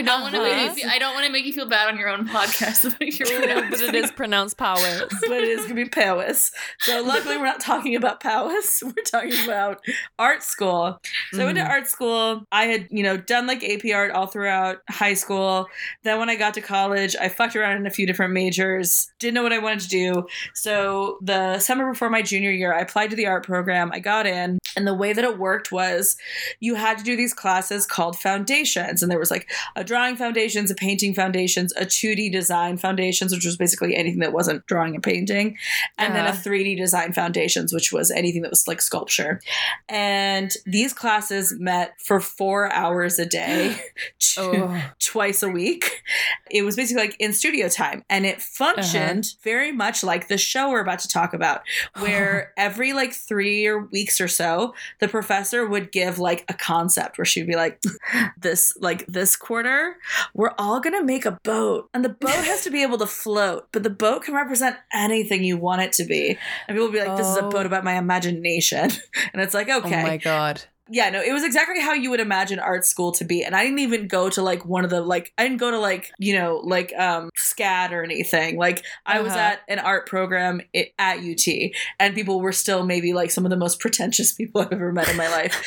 I 0.00 0.02
don't 0.02 0.22
want 0.22 0.34
to 0.34 0.42
make 0.42 0.52
Uh-huh. 0.52 0.64
you. 0.66 0.74
Feel, 0.74 0.90
I 0.90 0.98
don't 0.98 1.14
want 1.14 1.26
to 1.26 1.32
make 1.32 1.44
you 1.44 1.52
feel 1.52 1.68
bad 1.68 1.88
on 1.88 1.98
your 1.98 2.08
own 2.08 2.26
podcast 2.28 2.84
about 2.94 3.00
your 3.18 3.28
Ooh, 3.28 3.70
but 3.70 3.80
it 3.80 3.94
is 3.94 4.10
pronounced 4.12 4.56
Powers. 4.56 5.10
but 5.22 5.32
it 5.32 5.48
is 5.48 5.62
gonna 5.62 5.74
be 5.74 5.88
Powis. 5.88 6.50
So 6.80 7.02
luckily 7.02 7.36
we're 7.36 7.44
not 7.44 7.60
talking 7.60 7.96
about 7.96 8.20
Powis. 8.20 8.82
We're 8.84 8.92
talking 9.04 9.32
about 9.44 9.80
art 10.18 10.42
school. 10.42 11.00
So 11.32 11.42
I 11.42 11.44
went 11.46 11.58
to 11.58 11.64
Mhm. 11.64 11.68
art 11.68 11.86
school. 11.88 12.44
I 12.52 12.64
had, 12.66 12.86
you 12.90 13.02
know, 13.02 13.16
done 13.16 13.46
like 13.46 13.62
AP 13.64 13.92
art 13.92 14.12
all 14.12 14.26
throughout 14.26 14.78
high 14.88 15.14
school. 15.14 15.66
Then 16.04 16.18
when 16.18 16.30
I 16.30 16.36
got 16.36 16.54
to 16.54 16.60
college, 16.60 17.16
I 17.20 17.28
fucked 17.28 17.56
around 17.56 17.76
in 17.78 17.86
a 17.86 17.90
few 17.90 18.06
different 18.06 18.32
majors. 18.32 19.10
Didn't 19.18 19.34
know 19.34 19.42
what 19.42 19.52
I 19.52 19.58
wanted 19.58 19.80
to 19.80 19.88
do. 19.88 20.26
So 20.54 21.18
the 21.22 21.58
summer 21.58 21.90
before 21.90 22.10
my 22.10 22.22
junior 22.22 22.50
year, 22.50 22.72
I 22.72 22.80
applied 22.80 23.10
to 23.10 23.16
the 23.16 23.26
art 23.26 23.44
program. 23.44 23.90
I 23.92 23.98
got 23.98 24.26
in. 24.26 24.58
And 24.80 24.86
the 24.86 24.94
way 24.94 25.12
that 25.12 25.24
it 25.24 25.38
worked 25.38 25.70
was 25.70 26.16
you 26.58 26.74
had 26.74 26.96
to 26.98 27.04
do 27.04 27.16
these 27.16 27.34
classes 27.34 27.86
called 27.86 28.18
foundations. 28.18 29.02
And 29.02 29.12
there 29.12 29.18
was 29.18 29.30
like 29.30 29.50
a 29.76 29.84
drawing 29.84 30.16
foundations, 30.16 30.70
a 30.70 30.74
painting 30.74 31.12
foundations, 31.14 31.72
a 31.76 31.84
2D 31.84 32.32
design 32.32 32.78
foundations, 32.78 33.32
which 33.34 33.44
was 33.44 33.56
basically 33.58 33.94
anything 33.94 34.20
that 34.20 34.32
wasn't 34.32 34.66
drawing 34.66 34.94
and 34.94 35.02
painting, 35.04 35.56
and 35.98 36.14
then 36.14 36.24
a 36.24 36.30
Uh-huh. 36.30 36.38
3D 36.42 36.76
design 36.76 37.12
foundations, 37.12 37.72
which 37.74 37.92
was 37.92 38.10
anything 38.10 38.40
that 38.42 38.50
was 38.50 38.66
like 38.66 38.80
sculpture. 38.80 39.40
And 39.88 40.50
these 40.64 40.92
classes 40.94 41.54
met 41.58 42.00
for 42.00 42.20
four 42.20 42.72
hours 42.72 43.18
a 43.18 43.26
day, 43.26 43.76
Oh. 44.38 44.82
twice 45.00 45.42
a 45.42 45.48
week. 45.48 46.02
It 46.50 46.62
was 46.62 46.76
basically 46.76 47.02
like 47.02 47.16
in 47.18 47.32
studio 47.32 47.68
time, 47.68 48.04
and 48.08 48.24
it 48.24 48.40
functioned 48.40 49.34
very 49.42 49.72
much 49.72 50.02
like 50.04 50.28
the 50.28 50.38
show 50.38 50.70
we're 50.70 50.80
about 50.80 51.00
to 51.00 51.08
talk 51.08 51.34
about, 51.34 51.62
where 51.98 52.52
every 52.56 52.92
like 52.92 53.12
three 53.12 53.66
or 53.66 53.80
weeks 53.86 54.20
or 54.20 54.28
so, 54.28 54.69
the 54.98 55.08
professor 55.08 55.66
would 55.66 55.92
give 55.92 56.18
like 56.18 56.44
a 56.48 56.54
concept 56.54 57.18
where 57.18 57.24
she'd 57.24 57.46
be 57.46 57.56
like, 57.56 57.80
"This 58.38 58.74
like 58.80 59.06
this 59.06 59.36
quarter, 59.36 59.96
we're 60.34 60.52
all 60.58 60.80
gonna 60.80 61.02
make 61.02 61.24
a 61.26 61.38
boat, 61.42 61.88
and 61.94 62.04
the 62.04 62.08
boat 62.08 62.30
has 62.30 62.62
to 62.64 62.70
be 62.70 62.82
able 62.82 62.98
to 62.98 63.06
float, 63.06 63.68
but 63.72 63.82
the 63.82 63.90
boat 63.90 64.24
can 64.24 64.34
represent 64.34 64.76
anything 64.92 65.44
you 65.44 65.56
want 65.56 65.82
it 65.82 65.92
to 65.94 66.04
be." 66.04 66.38
And 66.68 66.76
people 66.76 66.86
would 66.86 66.92
be 66.92 67.00
like, 67.00 67.16
"This 67.16 67.26
is 67.26 67.36
a 67.36 67.44
Oh. 67.44 67.50
boat 67.50 67.66
about 67.66 67.84
my 67.84 67.96
imagination," 67.96 68.90
and 69.32 69.42
it's 69.42 69.54
like, 69.54 69.68
okay, 69.68 70.00
Oh 70.00 70.06
my 70.06 70.16
god. 70.16 70.62
Yeah, 70.92 71.08
no, 71.10 71.20
it 71.22 71.32
was 71.32 71.44
exactly 71.44 71.80
how 71.80 71.92
you 71.92 72.10
would 72.10 72.20
imagine 72.20 72.58
art 72.58 72.84
school 72.84 73.12
to 73.12 73.24
be. 73.24 73.42
And 73.44 73.54
I 73.54 73.62
didn't 73.64 73.78
even 73.78 74.08
go 74.08 74.28
to 74.30 74.42
like 74.42 74.64
one 74.66 74.84
of 74.84 74.90
the 74.90 75.00
like 75.00 75.32
I 75.38 75.44
didn't 75.44 75.58
go 75.58 75.70
to 75.70 75.78
like, 75.78 76.10
you 76.18 76.34
know, 76.34 76.60
like 76.64 76.92
um 76.98 77.30
SCAD 77.38 77.92
or 77.92 78.02
anything. 78.02 78.56
Like 78.56 78.84
I 79.06 79.20
was 79.20 79.32
Uh-huh. 79.32 79.40
at 79.40 79.60
an 79.68 79.78
art 79.78 80.06
program 80.06 80.60
at 80.98 81.18
UT 81.18 81.70
and 81.98 82.14
people 82.14 82.40
were 82.40 82.52
still 82.52 82.84
maybe 82.84 83.12
like 83.12 83.30
some 83.30 83.44
of 83.46 83.50
the 83.50 83.56
most 83.56 83.78
pretentious 83.84 84.32
people 84.32 84.60
I've 84.62 84.72
ever 84.72 84.92
met 84.92 85.08
in 85.08 85.16
my 85.16 85.28
life. 85.28 85.62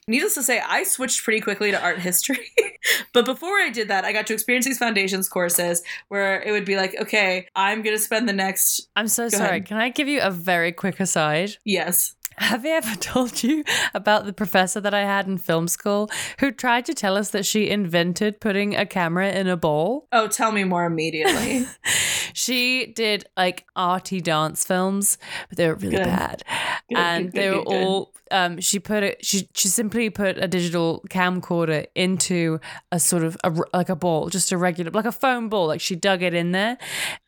Needless 0.08 0.34
to 0.34 0.42
say, 0.42 0.60
I 0.66 0.82
switched 0.82 1.22
pretty 1.22 1.40
quickly 1.40 1.70
to 1.70 1.80
art 1.80 1.98
history. 2.00 2.50
but 3.12 3.24
before 3.24 3.60
I 3.60 3.70
did 3.70 3.88
that, 3.88 4.04
I 4.04 4.12
got 4.12 4.26
to 4.28 4.34
experience 4.34 4.64
these 4.66 4.78
foundations 4.78 5.28
courses 5.28 5.82
where 6.08 6.42
it 6.42 6.50
would 6.50 6.64
be 6.64 6.76
like, 6.76 6.96
okay, 7.00 7.46
I'm 7.54 7.82
going 7.82 7.96
to 7.96 8.02
spend 8.02 8.28
the 8.28 8.32
next 8.32 8.88
I'm 8.96 9.06
so 9.06 9.28
sorry. 9.28 9.48
ahead. 9.48 9.66
Can 9.66 9.76
I 9.76 9.90
give 9.90 10.08
you 10.08 10.20
a 10.20 10.30
very 10.30 10.72
quick 10.72 10.98
aside? 10.98 11.52
yes. 11.64 12.14
Have 12.42 12.66
I 12.66 12.70
ever 12.70 12.96
told 13.00 13.42
you 13.42 13.64
about 13.94 14.26
the 14.26 14.32
professor 14.32 14.80
that 14.80 14.92
I 14.92 15.02
had 15.02 15.26
in 15.26 15.38
film 15.38 15.68
school 15.68 16.10
who 16.40 16.50
tried 16.50 16.84
to 16.86 16.94
tell 16.94 17.16
us 17.16 17.30
that 17.30 17.46
she 17.46 17.70
invented 17.70 18.40
putting 18.40 18.74
a 18.74 18.84
camera 18.84 19.30
in 19.30 19.46
a 19.46 19.56
bowl? 19.56 20.08
Oh, 20.12 20.26
tell 20.26 20.52
me 20.52 20.64
more 20.64 20.84
immediately. 20.84 21.66
she 22.32 22.86
did 22.86 23.24
like 23.36 23.64
arty 23.76 24.20
dance 24.20 24.64
films, 24.64 25.18
but 25.48 25.56
they 25.56 25.68
were 25.68 25.76
really 25.76 25.96
Good. 25.96 26.04
bad. 26.04 26.42
Good, 26.88 26.98
and 26.98 27.32
good, 27.32 27.40
they 27.40 27.50
were 27.50 27.60
all 27.60 28.12
um 28.32 28.60
she 28.60 28.78
put 28.80 29.02
it 29.02 29.24
she 29.24 29.48
she 29.54 29.68
simply 29.68 30.10
put 30.10 30.36
a 30.38 30.48
digital 30.48 31.04
camcorder 31.10 31.86
into 31.94 32.58
a 32.90 32.98
sort 32.98 33.22
of 33.22 33.36
a, 33.44 33.52
like 33.72 33.88
a 33.88 33.96
ball, 33.96 34.28
just 34.28 34.50
a 34.52 34.56
regular 34.56 34.90
like 34.90 35.04
a 35.04 35.12
foam 35.12 35.48
ball. 35.48 35.66
Like 35.68 35.80
she 35.80 35.94
dug 35.94 36.22
it 36.22 36.34
in 36.34 36.52
there 36.52 36.78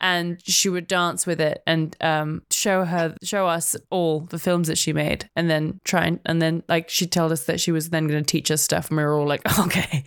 and 0.01 0.41
she 0.47 0.69
would 0.69 0.87
dance 0.87 1.27
with 1.27 1.41
it 1.41 1.63
and 1.67 1.97
um 2.01 2.43
show 2.51 2.85
her 2.85 3.15
show 3.23 3.47
us 3.47 3.77
all 3.91 4.21
the 4.21 4.39
films 4.39 4.69
that 4.69 4.79
she 4.79 4.93
made 4.93 5.29
and 5.37 5.49
then 5.51 5.81
try 5.85 6.05
and 6.07 6.19
and 6.25 6.41
then 6.43 6.63
like 6.69 6.89
she 6.89 7.07
told 7.07 7.31
us 7.33 7.45
that 7.45 7.61
she 7.61 7.71
was 7.73 7.91
then 7.91 8.07
going 8.09 8.23
to 8.23 8.27
teach 8.27 8.51
us 8.51 8.63
stuff 8.63 8.89
and 8.89 8.97
we 8.97 9.05
were 9.05 9.15
all 9.15 9.27
like 9.27 9.43
okay 9.61 10.05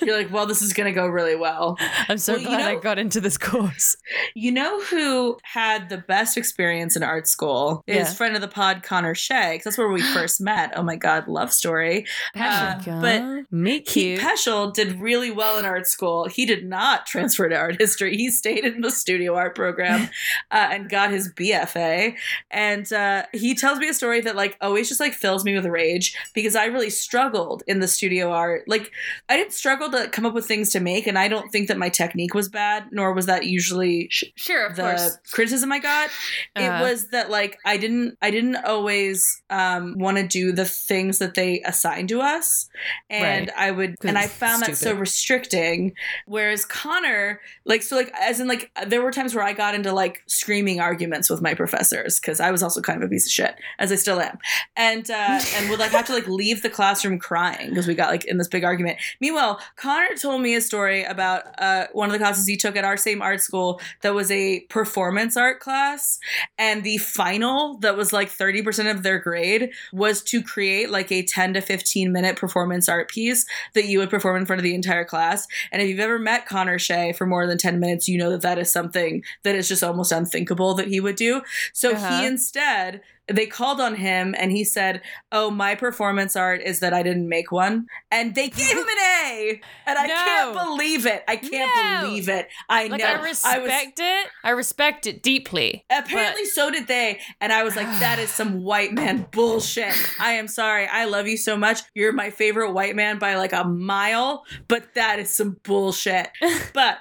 You're 0.00 0.16
like, 0.16 0.32
well, 0.32 0.46
this 0.46 0.62
is 0.62 0.72
going 0.72 0.86
to 0.86 0.92
go 0.92 1.06
really 1.06 1.36
well. 1.36 1.76
i'm 2.08 2.18
so 2.18 2.34
Well, 2.34 2.42
you 2.42 2.48
glad 2.48 2.60
i 2.62 2.76
got 2.76 2.98
into 2.98 3.20
this 3.20 3.36
course 3.38 3.96
You 4.34 4.52
know 4.52 4.80
who 4.82 5.38
had 5.42 5.88
the 5.88 5.98
best 5.98 6.36
experience 6.36 6.96
in 6.96 7.02
art 7.02 7.26
school 7.26 7.82
is 7.86 7.96
Yeah. 7.96 8.12
friend 8.14 8.34
of 8.34 8.40
the 8.40 8.48
pod 8.48 8.82
Connor 8.82 9.14
Shea. 9.14 9.60
that's 9.64 9.76
where 9.78 9.88
we 9.88 10.02
first 10.14 10.35
met. 10.40 10.72
Oh 10.76 10.82
my 10.82 10.96
god, 10.96 11.28
love 11.28 11.52
story. 11.52 12.06
Uh, 12.34 12.76
Oh 12.86 13.00
but 13.00 13.20
God. 13.20 13.44
meet 13.50 13.86
Peschel 13.86 14.72
did 14.72 15.00
really 15.00 15.30
well 15.30 15.58
in 15.58 15.64
art 15.64 15.86
school. 15.86 16.26
He 16.26 16.46
did 16.46 16.64
not 16.64 17.06
transfer 17.06 17.48
to 17.48 17.56
art 17.56 17.76
history. 17.78 18.16
He 18.16 18.30
stayed 18.30 18.64
in 18.64 18.80
the 18.80 18.90
studio 18.90 19.34
art 19.34 19.54
program 19.54 20.08
uh, 20.50 20.68
and 20.70 20.88
got 20.88 21.10
his 21.10 21.32
BFA. 21.32 22.14
And 22.50 22.92
uh, 22.92 23.24
he 23.32 23.54
tells 23.54 23.78
me 23.78 23.88
a 23.88 23.94
story 23.94 24.20
that 24.22 24.36
like 24.36 24.56
always 24.60 24.88
just 24.88 25.00
like 25.00 25.12
fills 25.14 25.44
me 25.44 25.54
with 25.54 25.66
rage 25.66 26.16
because 26.34 26.56
I 26.56 26.66
really 26.66 26.90
struggled 26.90 27.62
in 27.66 27.80
the 27.80 27.88
studio 27.88 28.30
art. 28.32 28.64
Like 28.66 28.90
I 29.28 29.36
didn't 29.36 29.52
struggle 29.52 29.90
to 29.90 30.08
come 30.08 30.26
up 30.26 30.34
with 30.34 30.46
things 30.46 30.70
to 30.70 30.80
make, 30.80 31.06
and 31.06 31.18
I 31.18 31.28
don't 31.28 31.50
think 31.50 31.68
that 31.68 31.78
my 31.78 31.88
technique 31.88 32.34
was 32.34 32.48
bad, 32.48 32.88
nor 32.92 33.12
was 33.12 33.26
that 33.26 33.46
usually 33.46 34.08
sure, 34.10 34.66
of 34.66 34.76
the 34.76 34.82
course. 34.82 35.18
criticism 35.32 35.72
I 35.72 35.78
got. 35.78 36.08
Uh-huh. 36.56 36.64
It 36.64 36.80
was 36.90 37.08
that 37.08 37.30
like 37.30 37.58
I 37.64 37.76
didn't 37.76 38.16
I 38.22 38.30
didn't 38.30 38.56
always 38.56 39.42
um, 39.50 39.94
want 39.98 40.16
to 40.18 40.25
do 40.28 40.52
the 40.52 40.64
things 40.64 41.18
that 41.18 41.34
they 41.34 41.60
assign 41.62 42.06
to 42.08 42.20
us, 42.20 42.68
and 43.10 43.48
Right. 43.48 43.56
I 43.56 43.70
would, 43.70 43.96
and 44.04 44.18
I 44.18 44.26
found 44.26 44.62
that 44.62 44.76
so 44.76 44.94
restricting. 44.94 45.94
Whereas 46.26 46.64
Connor, 46.64 47.40
like 47.64 47.82
so, 47.82 47.96
like 47.96 48.12
as 48.20 48.40
in 48.40 48.48
like 48.48 48.70
there 48.86 49.02
were 49.02 49.10
times 49.12 49.34
where 49.34 49.44
I 49.44 49.52
got 49.52 49.74
into 49.74 49.92
like 49.92 50.22
screaming 50.26 50.80
arguments 50.80 51.30
with 51.30 51.42
my 51.42 51.54
professors 51.54 52.18
because 52.20 52.40
I 52.40 52.50
was 52.50 52.62
also 52.62 52.80
kind 52.80 53.02
of 53.02 53.06
a 53.08 53.10
piece 53.10 53.26
of 53.26 53.32
shit, 53.32 53.54
as 53.78 53.92
I 53.92 53.96
still 53.96 54.20
am, 54.20 54.38
and 54.76 55.10
uh, 55.10 55.40
and 55.54 55.70
would 55.70 55.78
like 55.78 55.92
have 55.92 56.06
to 56.06 56.14
like 56.14 56.28
leave 56.28 56.62
the 56.62 56.70
classroom 56.70 57.18
crying 57.18 57.70
because 57.70 57.86
we 57.86 57.94
got 57.94 58.10
like 58.10 58.24
in 58.24 58.38
this 58.38 58.48
big 58.48 58.64
argument. 58.64 58.98
Meanwhile, 59.20 59.60
Connor 59.76 60.14
told 60.20 60.42
me 60.42 60.54
a 60.54 60.60
story 60.60 61.04
about 61.04 61.42
uh, 61.58 61.86
one 61.92 62.08
of 62.08 62.12
the 62.12 62.18
classes 62.18 62.46
he 62.46 62.56
took 62.56 62.76
at 62.76 62.84
our 62.84 62.96
same 62.96 63.22
art 63.22 63.40
school 63.40 63.80
that 64.02 64.14
was 64.14 64.30
a 64.30 64.60
performance 64.68 65.36
art 65.36 65.60
class, 65.60 66.18
and 66.58 66.84
the 66.84 66.98
final 66.98 67.78
that 67.78 67.96
was 67.96 68.12
like 68.12 68.28
thirty 68.28 68.62
percent 68.62 68.88
of 68.88 69.02
their 69.02 69.18
grade 69.18 69.70
was 69.92 70.15
to 70.22 70.42
create 70.42 70.90
like 70.90 71.10
a 71.12 71.22
ten 71.22 71.54
to 71.54 71.60
fifteen 71.60 72.12
minute 72.12 72.36
performance 72.36 72.88
art 72.88 73.08
piece 73.08 73.46
that 73.74 73.86
you 73.86 73.98
would 73.98 74.10
perform 74.10 74.36
in 74.36 74.46
front 74.46 74.58
of 74.58 74.64
the 74.64 74.74
entire 74.74 75.04
class. 75.04 75.46
And 75.72 75.80
if 75.82 75.88
you've 75.88 76.00
ever 76.00 76.18
met 76.18 76.46
Connor 76.46 76.78
Shea 76.78 77.12
for 77.12 77.26
more 77.26 77.46
than 77.46 77.58
10 77.58 77.80
minutes, 77.80 78.08
you 78.08 78.18
know 78.18 78.30
that 78.30 78.42
that 78.42 78.58
is 78.58 78.72
something 78.72 79.22
that 79.42 79.54
is 79.54 79.68
just 79.68 79.82
almost 79.82 80.12
unthinkable 80.12 80.74
that 80.74 80.88
he 80.88 81.00
would 81.00 81.16
do. 81.16 81.42
So 81.72 81.92
Uh-huh. 81.92 82.20
he 82.20 82.26
instead, 82.26 83.00
they 83.28 83.46
called 83.46 83.80
on 83.80 83.96
him 83.96 84.34
and 84.38 84.52
he 84.52 84.64
said, 84.64 85.02
Oh, 85.32 85.50
my 85.50 85.74
performance 85.74 86.36
art 86.36 86.62
is 86.62 86.80
that 86.80 86.94
I 86.94 87.02
didn't 87.02 87.28
make 87.28 87.50
one. 87.50 87.86
And 88.10 88.34
they 88.34 88.48
gave 88.48 88.70
him 88.70 88.78
an 88.78 88.98
A. 89.26 89.60
and 89.86 89.98
I 89.98 90.06
No. 90.06 90.14
can't 90.14 90.54
believe 90.68 91.06
it. 91.06 91.24
I 91.26 91.36
can't 91.36 91.70
No. 91.74 92.06
believe 92.08 92.28
it. 92.28 92.48
I 92.68 92.86
Like 92.86 93.00
know. 93.00 93.06
I 93.06 93.22
respect 93.24 93.98
it. 94.00 94.28
I 94.44 94.50
respect 94.50 95.06
it 95.06 95.22
deeply. 95.22 95.84
Apparently, 95.90 96.44
so 96.44 96.70
did 96.70 96.86
they. 96.86 97.20
And 97.40 97.52
I 97.52 97.62
was 97.64 97.74
like, 97.76 97.86
that 98.00 98.18
is 98.18 98.30
some 98.30 98.62
white 98.62 98.92
man 98.92 99.26
bullshit. 99.32 99.94
I 100.20 100.32
am 100.32 100.46
sorry. 100.48 100.86
I 100.86 101.06
love 101.06 101.26
you 101.26 101.36
so 101.36 101.56
much. 101.56 101.80
You're 101.94 102.12
my 102.12 102.30
favorite 102.30 102.72
white 102.72 102.94
man 102.94 103.18
by 103.18 103.34
like 103.36 103.52
a 103.52 103.64
mile, 103.64 104.44
but 104.68 104.94
that 104.94 105.18
is 105.18 105.30
some 105.34 105.56
bullshit. 105.64 106.28
but 106.72 106.98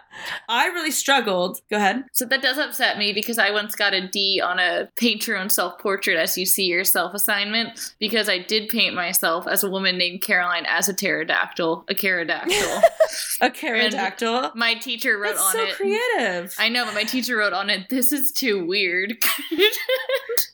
I 0.49 0.67
really 0.67 0.91
struggled. 0.91 1.59
Go 1.69 1.77
ahead. 1.77 2.03
So 2.13 2.25
that 2.25 2.41
does 2.41 2.57
upset 2.57 2.97
me 2.97 3.13
because 3.13 3.37
I 3.37 3.51
once 3.51 3.75
got 3.75 3.93
a 3.93 4.07
D 4.07 4.41
on 4.43 4.59
a 4.59 4.89
paint 4.95 5.27
your 5.27 5.37
own 5.37 5.49
self 5.49 5.79
portrait 5.79 6.17
as 6.17 6.37
you 6.37 6.45
see 6.45 6.65
yourself 6.65 7.13
assignment 7.13 7.93
because 7.99 8.29
I 8.29 8.39
did 8.39 8.69
paint 8.69 8.95
myself 8.95 9.47
as 9.47 9.63
a 9.63 9.69
woman 9.69 9.97
named 9.97 10.21
Caroline 10.21 10.65
as 10.67 10.89
a 10.89 10.93
pterodactyl, 10.93 11.85
a 11.89 11.93
pterodactyl. 11.93 12.81
A 13.41 13.49
pterodactyl. 13.49 14.51
my 14.55 14.73
teacher 14.75 15.17
wrote 15.17 15.35
That's 15.35 15.41
on 15.45 15.51
so 15.53 15.63
it. 15.63 15.75
creative. 15.75 16.55
I 16.57 16.69
know, 16.69 16.85
but 16.85 16.93
my 16.93 17.03
teacher 17.03 17.37
wrote 17.37 17.53
on 17.53 17.69
it, 17.69 17.87
this 17.89 18.11
is 18.11 18.31
too 18.31 18.65
weird. 18.65 19.15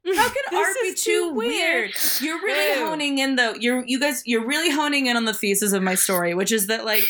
How 0.06 0.28
can 0.30 0.44
This 0.52 0.68
art 0.68 0.76
be 0.82 0.94
too 0.94 0.96
too 0.96 1.34
weird? 1.34 1.92
You're 2.22 2.42
really 2.42 2.80
Ew. 2.80 2.86
honing 2.86 3.18
in 3.20 3.36
though. 3.36 3.54
You're 3.54 3.84
you 3.86 4.00
guys 4.00 4.24
you're 4.26 4.46
really 4.46 4.72
honing 4.72 5.06
in 5.08 5.16
on 5.16 5.26
the 5.26 5.34
thesis 5.34 5.74
of 5.74 5.82
my 5.84 5.96
story, 5.96 6.34
which 6.34 6.52
is 6.52 6.68
that 6.68 6.86
like 6.86 7.04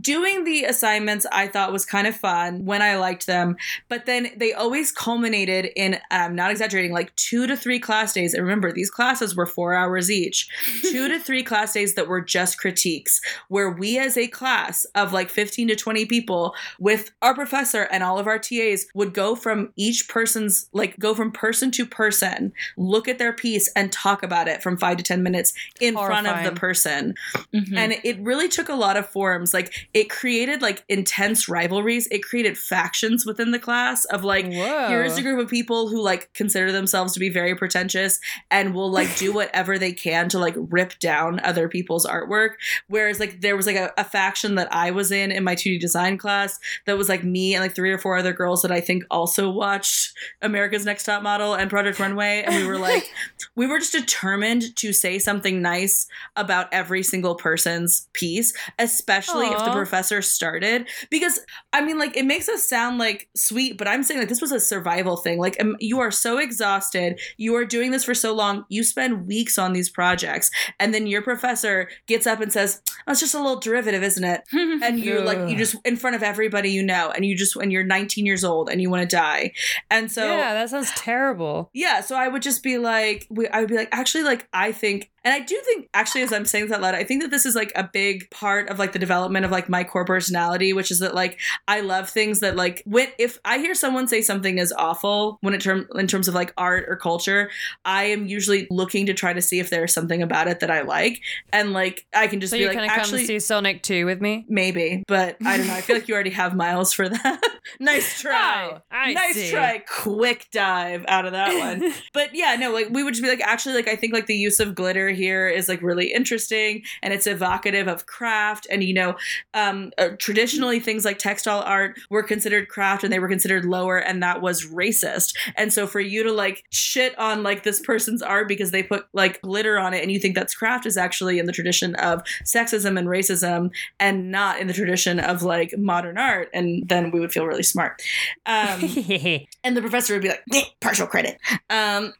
doing 0.00 0.44
the 0.44 0.64
assignments 0.64 1.26
I 1.32 1.48
thought 1.48 1.72
was 1.72 1.86
kind 1.86 2.06
of 2.06 2.14
fun 2.14 2.64
when 2.66 2.82
I 2.82 2.96
liked 2.96 3.26
them, 3.26 3.56
but 3.88 4.04
then 4.04 4.30
they 4.36 4.52
always 4.52 4.92
culminated 4.92 5.70
in, 5.76 5.98
I'm 6.10 6.34
not 6.34 6.50
exaggerating 6.50 6.92
like 6.92 7.14
2 7.16 7.46
to 7.46 7.56
3 7.56 7.78
class 7.78 8.12
days. 8.12 8.34
And 8.34 8.42
remember, 8.42 8.70
these 8.70 8.90
classes 8.90 9.34
were 9.34 9.46
4 9.46 9.72
hours 9.74 10.10
each. 10.10 10.48
2 10.82 11.08
to 11.08 11.18
3 11.18 11.42
class 11.42 11.72
days 11.72 11.94
that 11.94 12.06
were 12.06 12.20
just 12.20 12.58
critiques 12.58 13.20
where 13.48 13.70
we 13.70 13.98
as 13.98 14.16
a 14.18 14.28
class 14.28 14.84
of 14.94 15.12
like 15.12 15.30
15 15.30 15.68
to 15.68 15.76
20 15.76 16.04
people 16.06 16.54
with 16.78 17.10
our 17.22 17.34
professor 17.34 17.82
and 17.90 18.02
all 18.02 18.18
of 18.18 18.26
our 18.26 18.38
TAs 18.38 18.86
would 18.94 19.14
go 19.14 19.34
from 19.34 19.72
each 19.76 20.08
person's 20.08 20.68
like 20.72 20.98
go 20.98 21.14
from 21.14 21.32
person 21.32 21.70
to 21.70 21.86
person, 21.86 22.52
look 22.76 23.08
at 23.08 23.18
their 23.18 23.32
piece 23.32 23.70
and 23.74 23.90
talk 23.90 24.22
about 24.22 24.48
it 24.48 24.62
from 24.62 24.76
5 24.76 24.98
to 24.98 25.02
10 25.02 25.22
minutes 25.22 25.54
in 25.80 25.94
front 25.94 26.26
of 26.26 26.44
the 26.44 26.52
person. 26.52 27.14
Mhm. 27.54 27.76
And 27.76 27.94
it 28.04 28.18
really 28.20 28.48
took 28.48 28.68
a 28.68 28.74
lot 28.74 28.96
of 28.96 29.08
forms. 29.08 29.54
Like 29.54 29.72
it 29.94 30.10
created 30.10 30.62
like 30.62 30.84
intense 30.88 31.48
rivalries. 31.48 32.06
It 32.10 32.22
created 32.22 32.56
factions 32.58 33.26
within 33.26 33.50
the 33.50 33.58
class 33.58 34.04
of 34.06 34.24
like 34.24 34.46
Whoa. 34.46 34.88
here's 34.88 35.16
a 35.16 35.22
group 35.22 35.40
of 35.40 35.48
people 35.48 35.88
who 35.88 36.02
like 36.02 36.32
consider 36.34 36.72
themselves 36.72 37.12
to 37.14 37.20
be 37.20 37.28
very 37.28 37.54
pretentious 37.54 38.20
and 38.50 38.74
will 38.74 38.90
like 38.90 39.14
do 39.16 39.32
whatever 39.38 39.78
they 39.78 39.92
can 39.92 40.28
to 40.30 40.38
like 40.38 40.54
rip 40.56 40.98
down 40.98 41.40
other 41.40 41.68
people's 41.68 42.06
artwork 42.06 42.52
whereas 42.88 43.20
like 43.20 43.40
there 43.40 43.56
was 43.56 43.66
like 43.66 43.76
a, 43.76 43.92
a 43.96 44.04
faction 44.04 44.54
that 44.54 44.72
i 44.72 44.90
was 44.90 45.12
in 45.12 45.30
in 45.30 45.44
my 45.44 45.54
2d 45.54 45.80
design 45.80 46.16
class 46.16 46.58
that 46.86 46.96
was 46.96 47.08
like 47.08 47.24
me 47.24 47.54
and 47.54 47.62
like 47.62 47.74
three 47.74 47.90
or 47.90 47.98
four 47.98 48.16
other 48.16 48.32
girls 48.32 48.62
that 48.62 48.72
i 48.72 48.80
think 48.80 49.04
also 49.10 49.50
watched 49.50 50.12
america's 50.42 50.84
next 50.84 51.04
top 51.04 51.22
model 51.22 51.54
and 51.54 51.70
project 51.70 51.98
runway 51.98 52.42
and 52.46 52.54
we 52.54 52.66
were 52.66 52.78
like 52.78 53.10
we 53.56 53.66
were 53.66 53.78
just 53.78 53.92
determined 53.92 54.74
to 54.76 54.92
say 54.92 55.18
something 55.18 55.60
nice 55.62 56.06
about 56.36 56.72
every 56.72 57.02
single 57.02 57.34
person's 57.34 58.08
piece 58.12 58.52
especially 58.78 59.46
if 59.46 59.58
the 59.68 59.76
professor 59.76 60.22
started 60.22 60.88
because 61.10 61.40
I 61.72 61.80
mean, 61.84 61.98
like, 61.98 62.16
it 62.16 62.24
makes 62.24 62.48
us 62.48 62.68
sound 62.68 62.98
like 62.98 63.28
sweet, 63.36 63.78
but 63.78 63.88
I'm 63.88 64.02
saying 64.02 64.20
like 64.20 64.28
this 64.28 64.40
was 64.40 64.52
a 64.52 64.60
survival 64.60 65.16
thing. 65.16 65.38
Like, 65.38 65.60
um, 65.60 65.76
you 65.80 66.00
are 66.00 66.10
so 66.10 66.38
exhausted. 66.38 67.20
You 67.36 67.54
are 67.56 67.64
doing 67.64 67.90
this 67.90 68.04
for 68.04 68.14
so 68.14 68.34
long. 68.34 68.64
You 68.68 68.82
spend 68.82 69.26
weeks 69.26 69.58
on 69.58 69.72
these 69.72 69.90
projects, 69.90 70.50
and 70.78 70.92
then 70.94 71.06
your 71.06 71.22
professor 71.22 71.88
gets 72.06 72.26
up 72.26 72.40
and 72.40 72.52
says, 72.52 72.82
oh, 73.06 73.12
"It's 73.12 73.20
just 73.20 73.34
a 73.34 73.38
little 73.38 73.60
derivative, 73.60 74.02
isn't 74.02 74.24
it?" 74.24 74.42
And 74.88 75.00
you're 75.00 75.22
like, 75.22 75.48
you 75.48 75.56
just 75.56 75.76
in 75.84 75.96
front 75.96 76.16
of 76.16 76.22
everybody 76.22 76.70
you 76.70 76.82
know, 76.82 77.10
and 77.14 77.24
you 77.24 77.36
just 77.36 77.56
when 77.56 77.70
you're 77.70 77.84
19 77.84 78.24
years 78.26 78.44
old 78.44 78.68
and 78.68 78.80
you 78.80 78.90
want 78.90 79.08
to 79.08 79.16
die, 79.16 79.52
and 79.90 80.10
so 80.10 80.24
yeah, 80.24 80.54
that 80.54 80.70
sounds 80.70 80.90
terrible. 80.92 81.70
yeah, 81.74 82.00
so 82.00 82.16
I 82.16 82.28
would 82.28 82.42
just 82.42 82.62
be 82.62 82.78
like, 82.78 83.26
we, 83.30 83.48
I 83.48 83.60
would 83.60 83.68
be 83.68 83.76
like, 83.76 83.88
actually, 83.92 84.24
like, 84.24 84.48
I 84.52 84.72
think, 84.72 85.10
and 85.28 85.34
I 85.34 85.44
do 85.44 85.60
think, 85.66 85.90
actually, 85.92 86.22
as 86.22 86.32
I'm 86.32 86.46
saying 86.46 86.68
this 86.68 86.74
out 86.74 86.80
loud, 86.80 86.94
I 86.94 87.04
think 87.04 87.20
that 87.20 87.30
this 87.30 87.44
is 87.44 87.54
like 87.54 87.70
a 87.76 87.84
big 87.84 88.30
part 88.30 88.70
of 88.70 88.78
like 88.78 88.92
the 88.92 88.98
development 88.98 89.44
of 89.44 89.50
like 89.50 89.68
my 89.68 89.84
core 89.84 90.06
personality, 90.06 90.72
which 90.72 90.90
is 90.90 91.00
that 91.00 91.14
like 91.14 91.38
I 91.66 91.82
love 91.82 92.08
things 92.08 92.40
that 92.40 92.56
like 92.56 92.82
when 92.86 93.08
if 93.18 93.38
I 93.44 93.58
hear 93.58 93.74
someone 93.74 94.08
say 94.08 94.22
something 94.22 94.56
is 94.56 94.72
awful 94.72 95.36
when 95.42 95.52
it 95.52 95.60
term 95.60 95.86
in 95.96 96.06
terms 96.06 96.28
of 96.28 96.34
like 96.34 96.54
art 96.56 96.86
or 96.88 96.96
culture, 96.96 97.50
I 97.84 98.04
am 98.04 98.26
usually 98.26 98.66
looking 98.70 99.04
to 99.04 99.12
try 99.12 99.34
to 99.34 99.42
see 99.42 99.60
if 99.60 99.68
there's 99.68 99.92
something 99.92 100.22
about 100.22 100.48
it 100.48 100.60
that 100.60 100.70
I 100.70 100.80
like, 100.80 101.20
and 101.52 101.74
like 101.74 102.06
I 102.14 102.26
can 102.26 102.40
just 102.40 102.52
So 102.52 102.56
be 102.58 102.66
like, 102.66 102.78
actually. 102.78 103.26
see 103.26 103.38
Sonic 103.38 103.82
2 103.82 104.06
with 104.06 104.22
me? 104.22 104.46
Maybe, 104.48 105.04
but 105.06 105.36
I 105.44 105.58
don't 105.58 105.66
know. 105.66 105.74
I 105.74 105.82
feel 105.82 105.96
like 105.96 106.08
you 106.08 106.14
already 106.14 106.30
have 106.30 106.56
miles 106.56 106.94
for 106.94 107.06
that. 107.06 107.42
nice 107.80 108.18
oh, 108.24 108.30
try. 108.30 108.80
Oh, 108.90 109.12
nice 109.12 109.34
see. 109.34 109.50
try. 109.50 109.82
Quick 109.86 110.48
dive 110.52 111.04
out 111.06 111.26
of 111.26 111.32
that 111.32 111.58
one 111.58 111.92
but 112.12 112.34
yeah 112.34 112.56
no 112.56 112.72
like 112.72 112.88
we 112.90 113.02
would 113.02 113.14
just 113.14 113.22
be 113.22 113.28
like 113.28 113.40
actually 113.40 113.74
like 113.74 113.88
i 113.88 113.96
think 113.96 114.12
like 114.12 114.26
the 114.26 114.34
use 114.34 114.60
of 114.60 114.74
glitter 114.74 115.10
here 115.18 115.48
is 115.48 115.68
like 115.68 115.82
really 115.82 116.12
interesting 116.12 116.82
and 117.02 117.12
it's 117.12 117.26
evocative 117.26 117.88
of 117.88 118.06
craft 118.06 118.66
and 118.70 118.82
you 118.82 118.94
know 118.94 119.16
um 119.54 119.92
uh, 119.98 120.08
traditionally 120.18 120.80
things 120.80 121.04
like 121.04 121.18
textile 121.18 121.60
art 121.60 121.98
were 122.10 122.22
considered 122.22 122.68
craft 122.68 123.04
and 123.04 123.12
they 123.12 123.18
were 123.18 123.28
considered 123.28 123.64
lower 123.64 123.98
and 123.98 124.22
that 124.22 124.40
was 124.40 124.66
racist. 124.66 125.36
And 125.56 125.72
so 125.72 125.86
for 125.86 126.00
you 126.00 126.22
to 126.22 126.32
like 126.32 126.64
shit 126.70 127.18
on 127.18 127.42
like 127.42 127.62
this 127.62 127.80
person's 127.80 128.22
art 128.22 128.48
because 128.48 128.70
they 128.70 128.82
put 128.82 129.06
like 129.12 129.40
glitter 129.42 129.78
on 129.78 129.94
it 129.94 130.02
and 130.02 130.12
you 130.12 130.18
think 130.18 130.34
that's 130.34 130.54
craft 130.54 130.86
is 130.86 130.96
actually 130.96 131.38
in 131.38 131.46
the 131.46 131.52
tradition 131.52 131.94
of 131.96 132.22
sexism 132.44 132.98
and 132.98 133.08
racism 133.08 133.70
and 133.98 134.30
not 134.30 134.60
in 134.60 134.66
the 134.66 134.72
tradition 134.72 135.18
of 135.18 135.42
like 135.42 135.76
modern 135.76 136.18
art 136.18 136.48
and 136.52 136.88
then 136.88 137.10
we 137.10 137.20
would 137.20 137.32
feel 137.32 137.46
really 137.46 137.62
smart. 137.62 138.00
Um 138.46 138.80
and 139.64 139.76
the 139.76 139.80
professor 139.80 140.14
would 140.14 140.22
be 140.22 140.28
like 140.28 140.42
"Eh, 140.54 140.64
partial 140.80 141.06
credit. 141.06 141.38
Um 141.70 142.14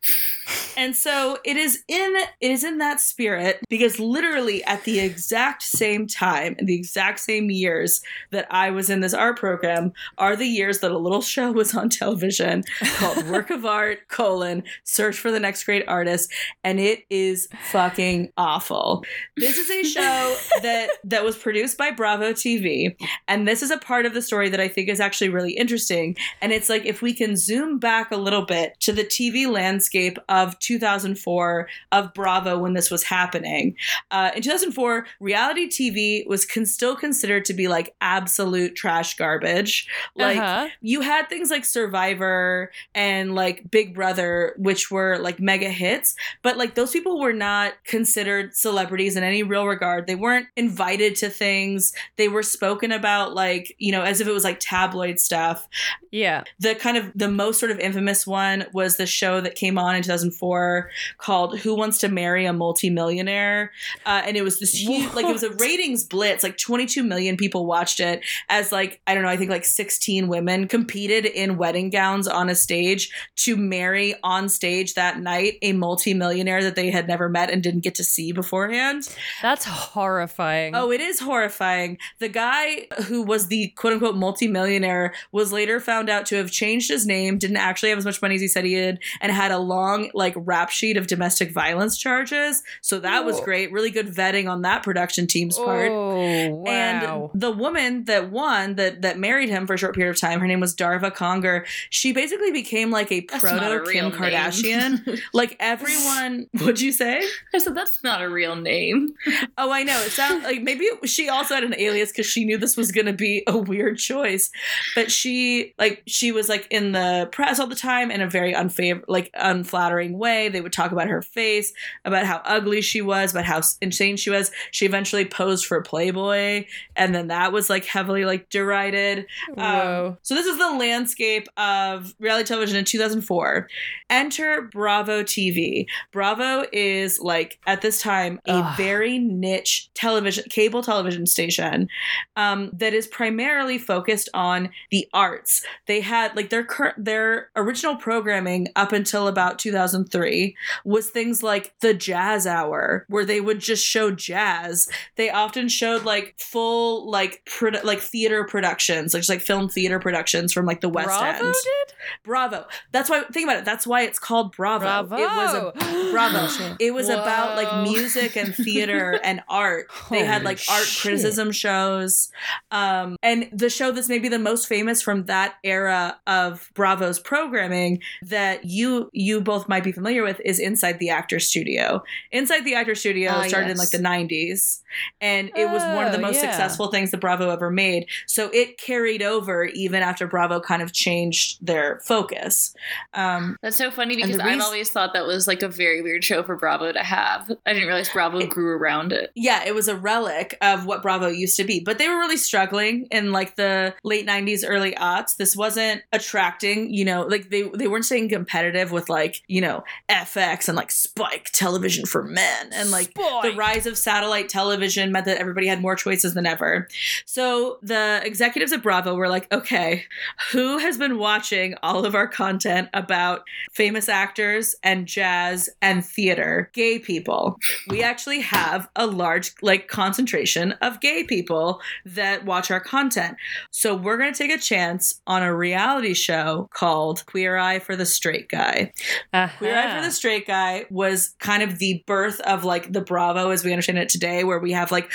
and 0.76 0.96
so 0.96 1.38
it 1.44 1.56
is 1.56 1.84
in 1.88 2.16
it 2.40 2.50
is 2.50 2.64
in 2.64 2.77
that 2.78 3.00
spirit 3.00 3.60
because 3.68 3.98
literally 3.98 4.62
at 4.64 4.84
the 4.84 5.00
exact 5.00 5.62
same 5.62 6.06
time 6.06 6.54
in 6.58 6.66
the 6.66 6.74
exact 6.74 7.20
same 7.20 7.50
years 7.50 8.00
that 8.30 8.46
i 8.50 8.70
was 8.70 8.90
in 8.90 9.00
this 9.00 9.14
art 9.14 9.38
program 9.38 9.92
are 10.18 10.36
the 10.36 10.46
years 10.46 10.80
that 10.80 10.90
a 10.90 10.98
little 10.98 11.22
show 11.22 11.52
was 11.52 11.74
on 11.74 11.88
television 11.88 12.62
called 12.96 13.26
work 13.28 13.50
of 13.50 13.64
art 13.64 14.08
colon 14.08 14.62
search 14.84 15.18
for 15.18 15.30
the 15.30 15.40
next 15.40 15.64
great 15.64 15.86
artist 15.88 16.30
and 16.64 16.80
it 16.80 17.04
is 17.10 17.48
fucking 17.70 18.30
awful. 18.36 19.04
This 19.36 19.56
is 19.56 19.70
a 19.70 19.84
show 19.84 20.36
that 20.62 20.90
that 21.04 21.24
was 21.24 21.36
produced 21.36 21.78
by 21.78 21.90
bravo 21.90 22.32
tv 22.32 22.96
and 23.26 23.46
this 23.46 23.62
is 23.62 23.70
a 23.70 23.78
part 23.78 24.06
of 24.06 24.14
the 24.14 24.22
story 24.22 24.48
that 24.48 24.60
i 24.60 24.68
think 24.68 24.88
is 24.88 25.00
actually 25.00 25.28
really 25.28 25.52
interesting 25.52 26.16
and 26.40 26.52
it's 26.52 26.68
like 26.68 26.84
if 26.84 27.02
we 27.02 27.12
can 27.12 27.36
zoom 27.36 27.78
back 27.78 28.10
a 28.10 28.16
little 28.16 28.44
bit 28.44 28.78
to 28.80 28.92
the 28.92 29.04
TV 29.04 29.50
landscape 29.50 30.18
of 30.28 30.58
2004 30.58 31.68
of 31.92 32.14
Bravo 32.14 32.58
when 32.68 32.74
this 32.74 32.90
was 32.90 33.02
happening. 33.02 33.74
Uh, 34.10 34.30
in 34.36 34.42
2004, 34.42 35.06
reality 35.20 35.68
TV 35.68 36.26
was 36.28 36.44
con- 36.44 36.66
still 36.66 36.94
considered 36.94 37.46
to 37.46 37.54
be 37.54 37.66
like 37.66 37.94
absolute 38.02 38.76
trash 38.76 39.16
garbage. 39.16 39.88
Like 40.14 40.36
uh-huh. 40.36 40.68
you 40.82 41.00
had 41.00 41.28
things 41.30 41.50
like 41.50 41.64
Survivor 41.64 42.70
and 42.94 43.34
like 43.34 43.70
Big 43.70 43.94
Brother, 43.94 44.54
which 44.58 44.90
were 44.90 45.18
like 45.18 45.40
mega 45.40 45.70
hits, 45.70 46.14
but 46.42 46.58
like 46.58 46.74
those 46.74 46.90
people 46.90 47.18
were 47.18 47.32
not 47.32 47.72
considered 47.84 48.54
celebrities 48.54 49.16
in 49.16 49.24
any 49.24 49.42
real 49.42 49.66
regard. 49.66 50.06
They 50.06 50.14
weren't 50.14 50.48
invited 50.56 51.16
to 51.16 51.30
things. 51.30 51.94
They 52.16 52.28
were 52.28 52.42
spoken 52.42 52.92
about 52.92 53.34
like, 53.34 53.74
you 53.78 53.92
know, 53.92 54.02
as 54.02 54.20
if 54.20 54.28
it 54.28 54.32
was 54.32 54.44
like 54.44 54.58
tabloid 54.60 55.18
stuff 55.18 55.66
Yeah. 56.10 56.44
the 56.58 56.74
kind 56.74 56.98
of 56.98 57.10
the 57.14 57.30
most 57.30 57.58
sort 57.58 57.72
of 57.72 57.78
infamous 57.78 58.26
one 58.26 58.66
was 58.74 58.96
the 58.96 59.06
show 59.06 59.40
that 59.40 59.54
came 59.54 59.78
on 59.78 59.96
in 59.96 60.02
2004 60.02 60.90
called 61.16 61.58
who 61.60 61.74
wants 61.74 61.98
to 61.98 62.08
marry 62.08 62.44
a 62.44 62.52
multimillionaire 62.58 63.72
uh, 64.06 64.22
and 64.26 64.36
it 64.36 64.42
was 64.42 64.58
this 64.58 64.74
huge 64.74 65.12
like 65.14 65.26
it 65.26 65.32
was 65.32 65.42
a 65.42 65.52
ratings 65.54 66.04
blitz 66.04 66.42
like 66.42 66.58
22 66.58 67.02
million 67.02 67.36
people 67.36 67.66
watched 67.66 68.00
it 68.00 68.20
as 68.48 68.72
like 68.72 69.00
i 69.06 69.14
don't 69.14 69.22
know 69.22 69.28
i 69.28 69.36
think 69.36 69.50
like 69.50 69.64
16 69.64 70.28
women 70.28 70.68
competed 70.68 71.24
in 71.24 71.56
wedding 71.56 71.90
gowns 71.90 72.28
on 72.28 72.48
a 72.48 72.54
stage 72.54 73.10
to 73.36 73.56
marry 73.56 74.14
on 74.22 74.48
stage 74.48 74.94
that 74.94 75.20
night 75.20 75.54
a 75.62 75.72
multimillionaire 75.72 76.62
that 76.62 76.76
they 76.76 76.90
had 76.90 77.08
never 77.08 77.28
met 77.28 77.50
and 77.50 77.62
didn't 77.62 77.80
get 77.80 77.94
to 77.94 78.04
see 78.04 78.32
beforehand 78.32 79.08
That's 79.42 79.64
horrifying. 79.64 80.74
Oh, 80.74 80.90
it 80.90 81.00
is 81.00 81.20
horrifying. 81.20 81.98
The 82.18 82.28
guy 82.28 82.86
who 83.06 83.22
was 83.22 83.48
the 83.48 83.68
quote 83.76 83.94
unquote 83.94 84.16
multimillionaire 84.16 85.14
was 85.32 85.52
later 85.52 85.80
found 85.80 86.08
out 86.08 86.26
to 86.26 86.36
have 86.36 86.50
changed 86.50 86.88
his 86.88 87.06
name, 87.06 87.38
didn't 87.38 87.56
actually 87.56 87.90
have 87.90 87.98
as 87.98 88.04
much 88.04 88.20
money 88.22 88.34
as 88.34 88.40
he 88.40 88.48
said 88.48 88.64
he 88.64 88.74
did, 88.74 88.98
and 89.20 89.32
had 89.32 89.50
a 89.50 89.58
long, 89.58 90.10
like, 90.14 90.34
rap 90.36 90.70
sheet 90.70 90.96
of 90.96 91.06
domestic 91.06 91.52
violence 91.52 91.96
charges. 91.96 92.47
So 92.82 92.98
that 93.00 93.24
was 93.24 93.40
great. 93.40 93.72
Really 93.72 93.90
good 93.90 94.08
vetting 94.08 94.50
on 94.50 94.62
that 94.62 94.82
production 94.82 95.26
team's 95.26 95.56
part. 95.56 95.90
Oh, 95.90 96.48
wow. 96.54 97.30
And 97.32 97.40
the 97.40 97.50
woman 97.50 98.04
that 98.04 98.30
won, 98.30 98.74
that 98.76 99.02
that 99.02 99.18
married 99.18 99.48
him 99.48 99.66
for 99.66 99.74
a 99.74 99.78
short 99.78 99.94
period 99.94 100.10
of 100.10 100.20
time, 100.20 100.40
her 100.40 100.46
name 100.46 100.60
was 100.60 100.74
Darva 100.74 101.14
Conger. 101.14 101.66
She 101.90 102.12
basically 102.12 102.50
became 102.52 102.90
like 102.90 103.10
a 103.12 103.20
That's 103.20 103.42
not 103.44 103.72
a 103.72 103.76
proto 103.78 103.92
Kim. 103.92 104.10
Kardashian. 104.12 105.20
like 105.32 105.56
everyone, 105.60 106.46
what'd 106.58 106.80
you 106.80 106.92
say? 106.92 107.22
I 107.54 107.58
said 107.58 107.74
that's 107.74 108.02
not 108.02 108.22
a 108.22 108.28
real 108.28 108.56
name. 108.56 109.14
Oh, 109.60 109.72
I 109.72 109.82
know. 109.82 109.98
It 110.02 110.10
sounds 110.12 110.44
like 110.44 110.62
maybe 110.62 110.84
it- 110.84 111.08
she 111.08 111.28
also 111.28 111.54
had 111.54 111.64
an 111.64 111.74
alias 111.78 112.10
because 112.12 112.26
she 112.26 112.44
knew 112.44 112.58
this 112.58 112.76
was 112.76 112.92
going 112.92 113.06
to 113.06 113.12
be 113.12 113.42
a 113.46 113.58
weird 113.58 113.98
choice. 113.98 114.50
But 114.94 115.10
she, 115.10 115.74
like, 115.78 116.02
she 116.06 116.30
was 116.30 116.48
like 116.48 116.66
in 116.70 116.92
the 116.92 117.28
press 117.32 117.58
all 117.58 117.66
the 117.66 117.74
time 117.74 118.10
in 118.12 118.20
a 118.20 118.28
very 118.30 118.52
unfavor, 118.54 119.02
like 119.08 119.30
unflattering 119.34 120.16
way. 120.16 120.48
They 120.48 120.60
would 120.60 120.72
talk 120.72 120.92
about 120.92 121.08
her 121.08 121.22
face, 121.22 121.72
about 122.04 122.24
how 122.26 122.37
ugly 122.44 122.80
she 122.80 123.00
was, 123.00 123.32
but 123.32 123.44
how 123.44 123.60
insane 123.80 124.16
she 124.16 124.30
was. 124.30 124.50
She 124.70 124.86
eventually 124.86 125.24
posed 125.24 125.66
for 125.66 125.82
Playboy, 125.82 126.64
and 126.96 127.14
then 127.14 127.28
that 127.28 127.52
was 127.52 127.70
like 127.70 127.84
heavily 127.84 128.24
like 128.24 128.48
derided. 128.50 129.26
Um, 129.56 130.18
so 130.22 130.34
this 130.34 130.46
is 130.46 130.58
the 130.58 130.72
landscape 130.72 131.48
of 131.56 132.14
reality 132.18 132.46
television 132.46 132.76
in 132.76 132.84
2004. 132.84 133.68
Enter 134.10 134.62
Bravo 134.62 135.22
TV. 135.22 135.86
Bravo 136.12 136.66
is 136.72 137.20
like 137.20 137.58
at 137.66 137.82
this 137.82 138.00
time 138.00 138.40
a 138.46 138.52
Ugh. 138.52 138.76
very 138.76 139.18
niche 139.18 139.90
television 139.94 140.44
cable 140.48 140.82
television 140.82 141.26
station 141.26 141.88
um, 142.36 142.70
that 142.72 142.94
is 142.94 143.06
primarily 143.06 143.78
focused 143.78 144.28
on 144.34 144.70
the 144.90 145.08
arts. 145.12 145.64
They 145.86 146.00
had 146.00 146.34
like 146.36 146.50
their 146.50 146.64
current 146.64 147.04
their 147.04 147.50
original 147.56 147.96
programming 147.96 148.68
up 148.76 148.92
until 148.92 149.28
about 149.28 149.58
2003 149.58 150.56
was 150.84 151.10
things 151.10 151.42
like 151.42 151.74
the 151.80 151.94
Jazz 151.94 152.27
Hour, 152.46 153.04
where 153.08 153.24
they 153.24 153.40
would 153.40 153.60
just 153.60 153.84
show 153.84 154.10
jazz. 154.10 154.88
They 155.16 155.30
often 155.30 155.68
showed 155.68 156.04
like 156.04 156.34
full 156.38 157.10
like 157.10 157.42
produ- 157.46 157.84
like 157.84 158.00
theater 158.00 158.44
productions, 158.44 159.14
like 159.14 159.20
just 159.20 159.30
like 159.30 159.40
film 159.40 159.68
theater 159.68 159.98
productions 159.98 160.52
from 160.52 160.66
like 160.66 160.80
the 160.80 160.88
West 160.88 161.08
Bravo 161.08 161.46
End. 161.46 161.54
did? 161.62 161.94
Bravo. 162.24 162.66
That's 162.92 163.10
why 163.10 163.22
think 163.32 163.44
about 163.48 163.58
it. 163.58 163.64
That's 163.64 163.86
why 163.86 164.02
it's 164.02 164.18
called 164.18 164.54
Bravo. 164.56 164.84
Bravo. 165.04 165.16
It 165.16 165.26
was 165.26 165.54
a 165.54 166.10
Bravo. 166.12 166.76
It 166.78 166.92
was 166.94 167.08
about 167.08 167.56
like 167.56 167.88
music 167.88 168.36
and 168.36 168.54
theater 168.54 169.18
and 169.24 169.42
art. 169.48 169.88
They 170.10 170.24
had 170.24 170.42
like 170.44 170.60
art 170.70 170.84
shit. 170.84 171.02
criticism 171.02 171.52
shows. 171.52 172.30
Um, 172.70 173.16
and 173.22 173.48
the 173.52 173.70
show 173.70 173.92
that's 173.92 174.08
maybe 174.08 174.28
the 174.28 174.38
most 174.38 174.66
famous 174.68 175.02
from 175.02 175.24
that 175.24 175.54
era 175.64 176.18
of 176.26 176.70
Bravo's 176.74 177.18
programming 177.18 178.00
that 178.22 178.64
you 178.64 179.10
you 179.12 179.40
both 179.40 179.68
might 179.68 179.84
be 179.84 179.92
familiar 179.92 180.22
with 180.22 180.40
is 180.44 180.58
Inside 180.58 180.98
the 180.98 181.10
Actor 181.10 181.40
Studio. 181.40 182.02
Inside 182.30 182.64
the 182.64 182.74
Actor 182.74 182.94
Studio 182.94 183.30
Ah, 183.32 183.42
started 183.48 183.70
in 183.70 183.76
like 183.76 183.90
the 183.90 183.98
90s 183.98 184.80
and 185.20 185.50
it 185.56 185.68
was 185.70 185.82
one 185.82 186.06
of 186.06 186.12
the 186.12 186.18
Oh, 186.18 186.22
most 186.22 186.36
yeah. 186.36 186.50
successful 186.50 186.88
things 186.90 187.10
that 187.12 187.18
Bravo 187.20 187.50
ever 187.50 187.70
made. 187.70 188.06
So 188.26 188.50
it 188.52 188.78
carried 188.78 189.22
over 189.22 189.64
even 189.66 190.02
after 190.02 190.26
Bravo 190.26 190.60
kind 190.60 190.82
of 190.82 190.92
changed 190.92 191.64
their 191.64 192.00
focus. 192.04 192.74
Um, 193.14 193.56
That's 193.62 193.76
so 193.76 193.90
funny 193.90 194.16
because 194.16 194.36
the 194.36 194.42
I've 194.44 194.54
reas- 194.54 194.62
always 194.64 194.90
thought 194.90 195.12
that 195.14 195.26
was 195.26 195.46
like 195.46 195.62
a 195.62 195.68
very 195.68 196.02
weird 196.02 196.24
show 196.24 196.42
for 196.42 196.56
Bravo 196.56 196.92
to 196.92 197.02
have. 197.02 197.50
I 197.66 197.72
didn't 197.72 197.88
realize 197.88 198.08
Bravo 198.08 198.38
It- 198.38 198.50
grew 198.50 198.76
around 198.76 199.12
it. 199.12 199.30
yeah, 199.34 199.64
it 199.66 199.74
was 199.74 199.88
a 199.88 199.96
relic 199.96 200.56
of 200.60 200.86
what 200.86 201.02
Bravo 201.02 201.28
used 201.28 201.56
to 201.58 201.64
be, 201.64 201.80
but 201.80 201.98
they 201.98 202.08
were 202.08 202.16
really 202.18 202.36
struggling 202.36 203.06
in 203.10 203.32
like 203.32 203.56
the 203.56 203.94
late 204.04 204.26
90s, 204.26 204.64
early 204.66 204.92
aughts. 204.92 205.36
This 205.36 205.56
wasn't 205.56 206.02
attracting, 206.12 206.92
you 206.92 207.04
know, 207.04 207.22
like 207.22 207.50
they, 207.50 207.62
they 207.74 207.86
weren't 207.88 208.04
staying 208.04 208.28
competitive 208.28 208.90
with 208.92 209.08
like, 209.08 209.42
you 209.48 209.60
know, 209.60 209.84
FX 210.10 210.68
and 210.68 210.76
like 210.76 210.90
Spike 210.90 211.50
television 211.52 212.06
for 212.06 212.22
men 212.22 212.70
and 212.72 212.90
like 212.90 213.14
the 213.14 213.54
rise 213.56 213.86
of 213.86 213.96
satellite 213.98 214.48
television 214.48 214.77
meant 215.12 215.26
that 215.26 215.38
everybody 215.38 215.66
had 215.66 215.80
more 215.80 215.96
choices 215.96 216.34
than 216.34 216.46
ever. 216.46 216.88
So 217.26 217.78
the 217.82 218.20
executives 218.24 218.72
at 218.72 218.82
Bravo 218.82 219.14
were 219.14 219.28
like, 219.28 219.52
okay, 219.52 220.04
who 220.52 220.78
has 220.78 220.96
been 220.98 221.18
watching 221.18 221.74
all 221.82 222.04
of 222.04 222.14
our 222.14 222.26
content 222.28 222.88
about 222.94 223.42
famous 223.72 224.08
actors 224.08 224.74
and 224.82 225.06
jazz 225.06 225.68
and 225.82 226.04
theater? 226.04 226.70
Gay 226.72 226.98
people. 226.98 227.58
We 227.88 228.02
actually 228.02 228.40
have 228.40 228.88
a 228.96 229.06
large 229.06 229.54
like 229.62 229.88
concentration 229.88 230.72
of 230.82 231.00
gay 231.00 231.24
people 231.24 231.80
that 232.04 232.44
watch 232.44 232.70
our 232.70 232.80
content. 232.80 233.36
So 233.70 233.94
we're 233.94 234.16
going 234.18 234.32
to 234.32 234.38
take 234.38 234.50
a 234.52 234.60
chance 234.60 235.20
on 235.26 235.42
a 235.42 235.54
reality 235.54 236.14
show 236.14 236.68
called 236.74 237.24
Queer 237.26 237.56
Eye 237.56 237.78
for 237.78 237.96
the 237.96 238.06
Straight 238.06 238.48
Guy. 238.48 238.92
Queer 239.32 239.32
Eye 239.32 239.48
for 239.58 239.66
Uh-huh. 239.66 240.02
the 240.02 240.10
Straight 240.10 240.46
Guy 240.46 240.86
was 240.90 241.34
kind 241.38 241.62
of 241.62 241.78
the 241.78 242.02
birth 242.06 242.40
of 242.40 242.64
like 242.64 242.92
the 242.92 243.00
Bravo 243.00 243.50
as 243.50 243.64
we 243.64 243.72
understand 243.72 243.98
it 243.98 244.08
today, 244.08 244.44
where 244.44 244.58
we 244.58 244.67
have 244.72 244.90
like 244.90 245.10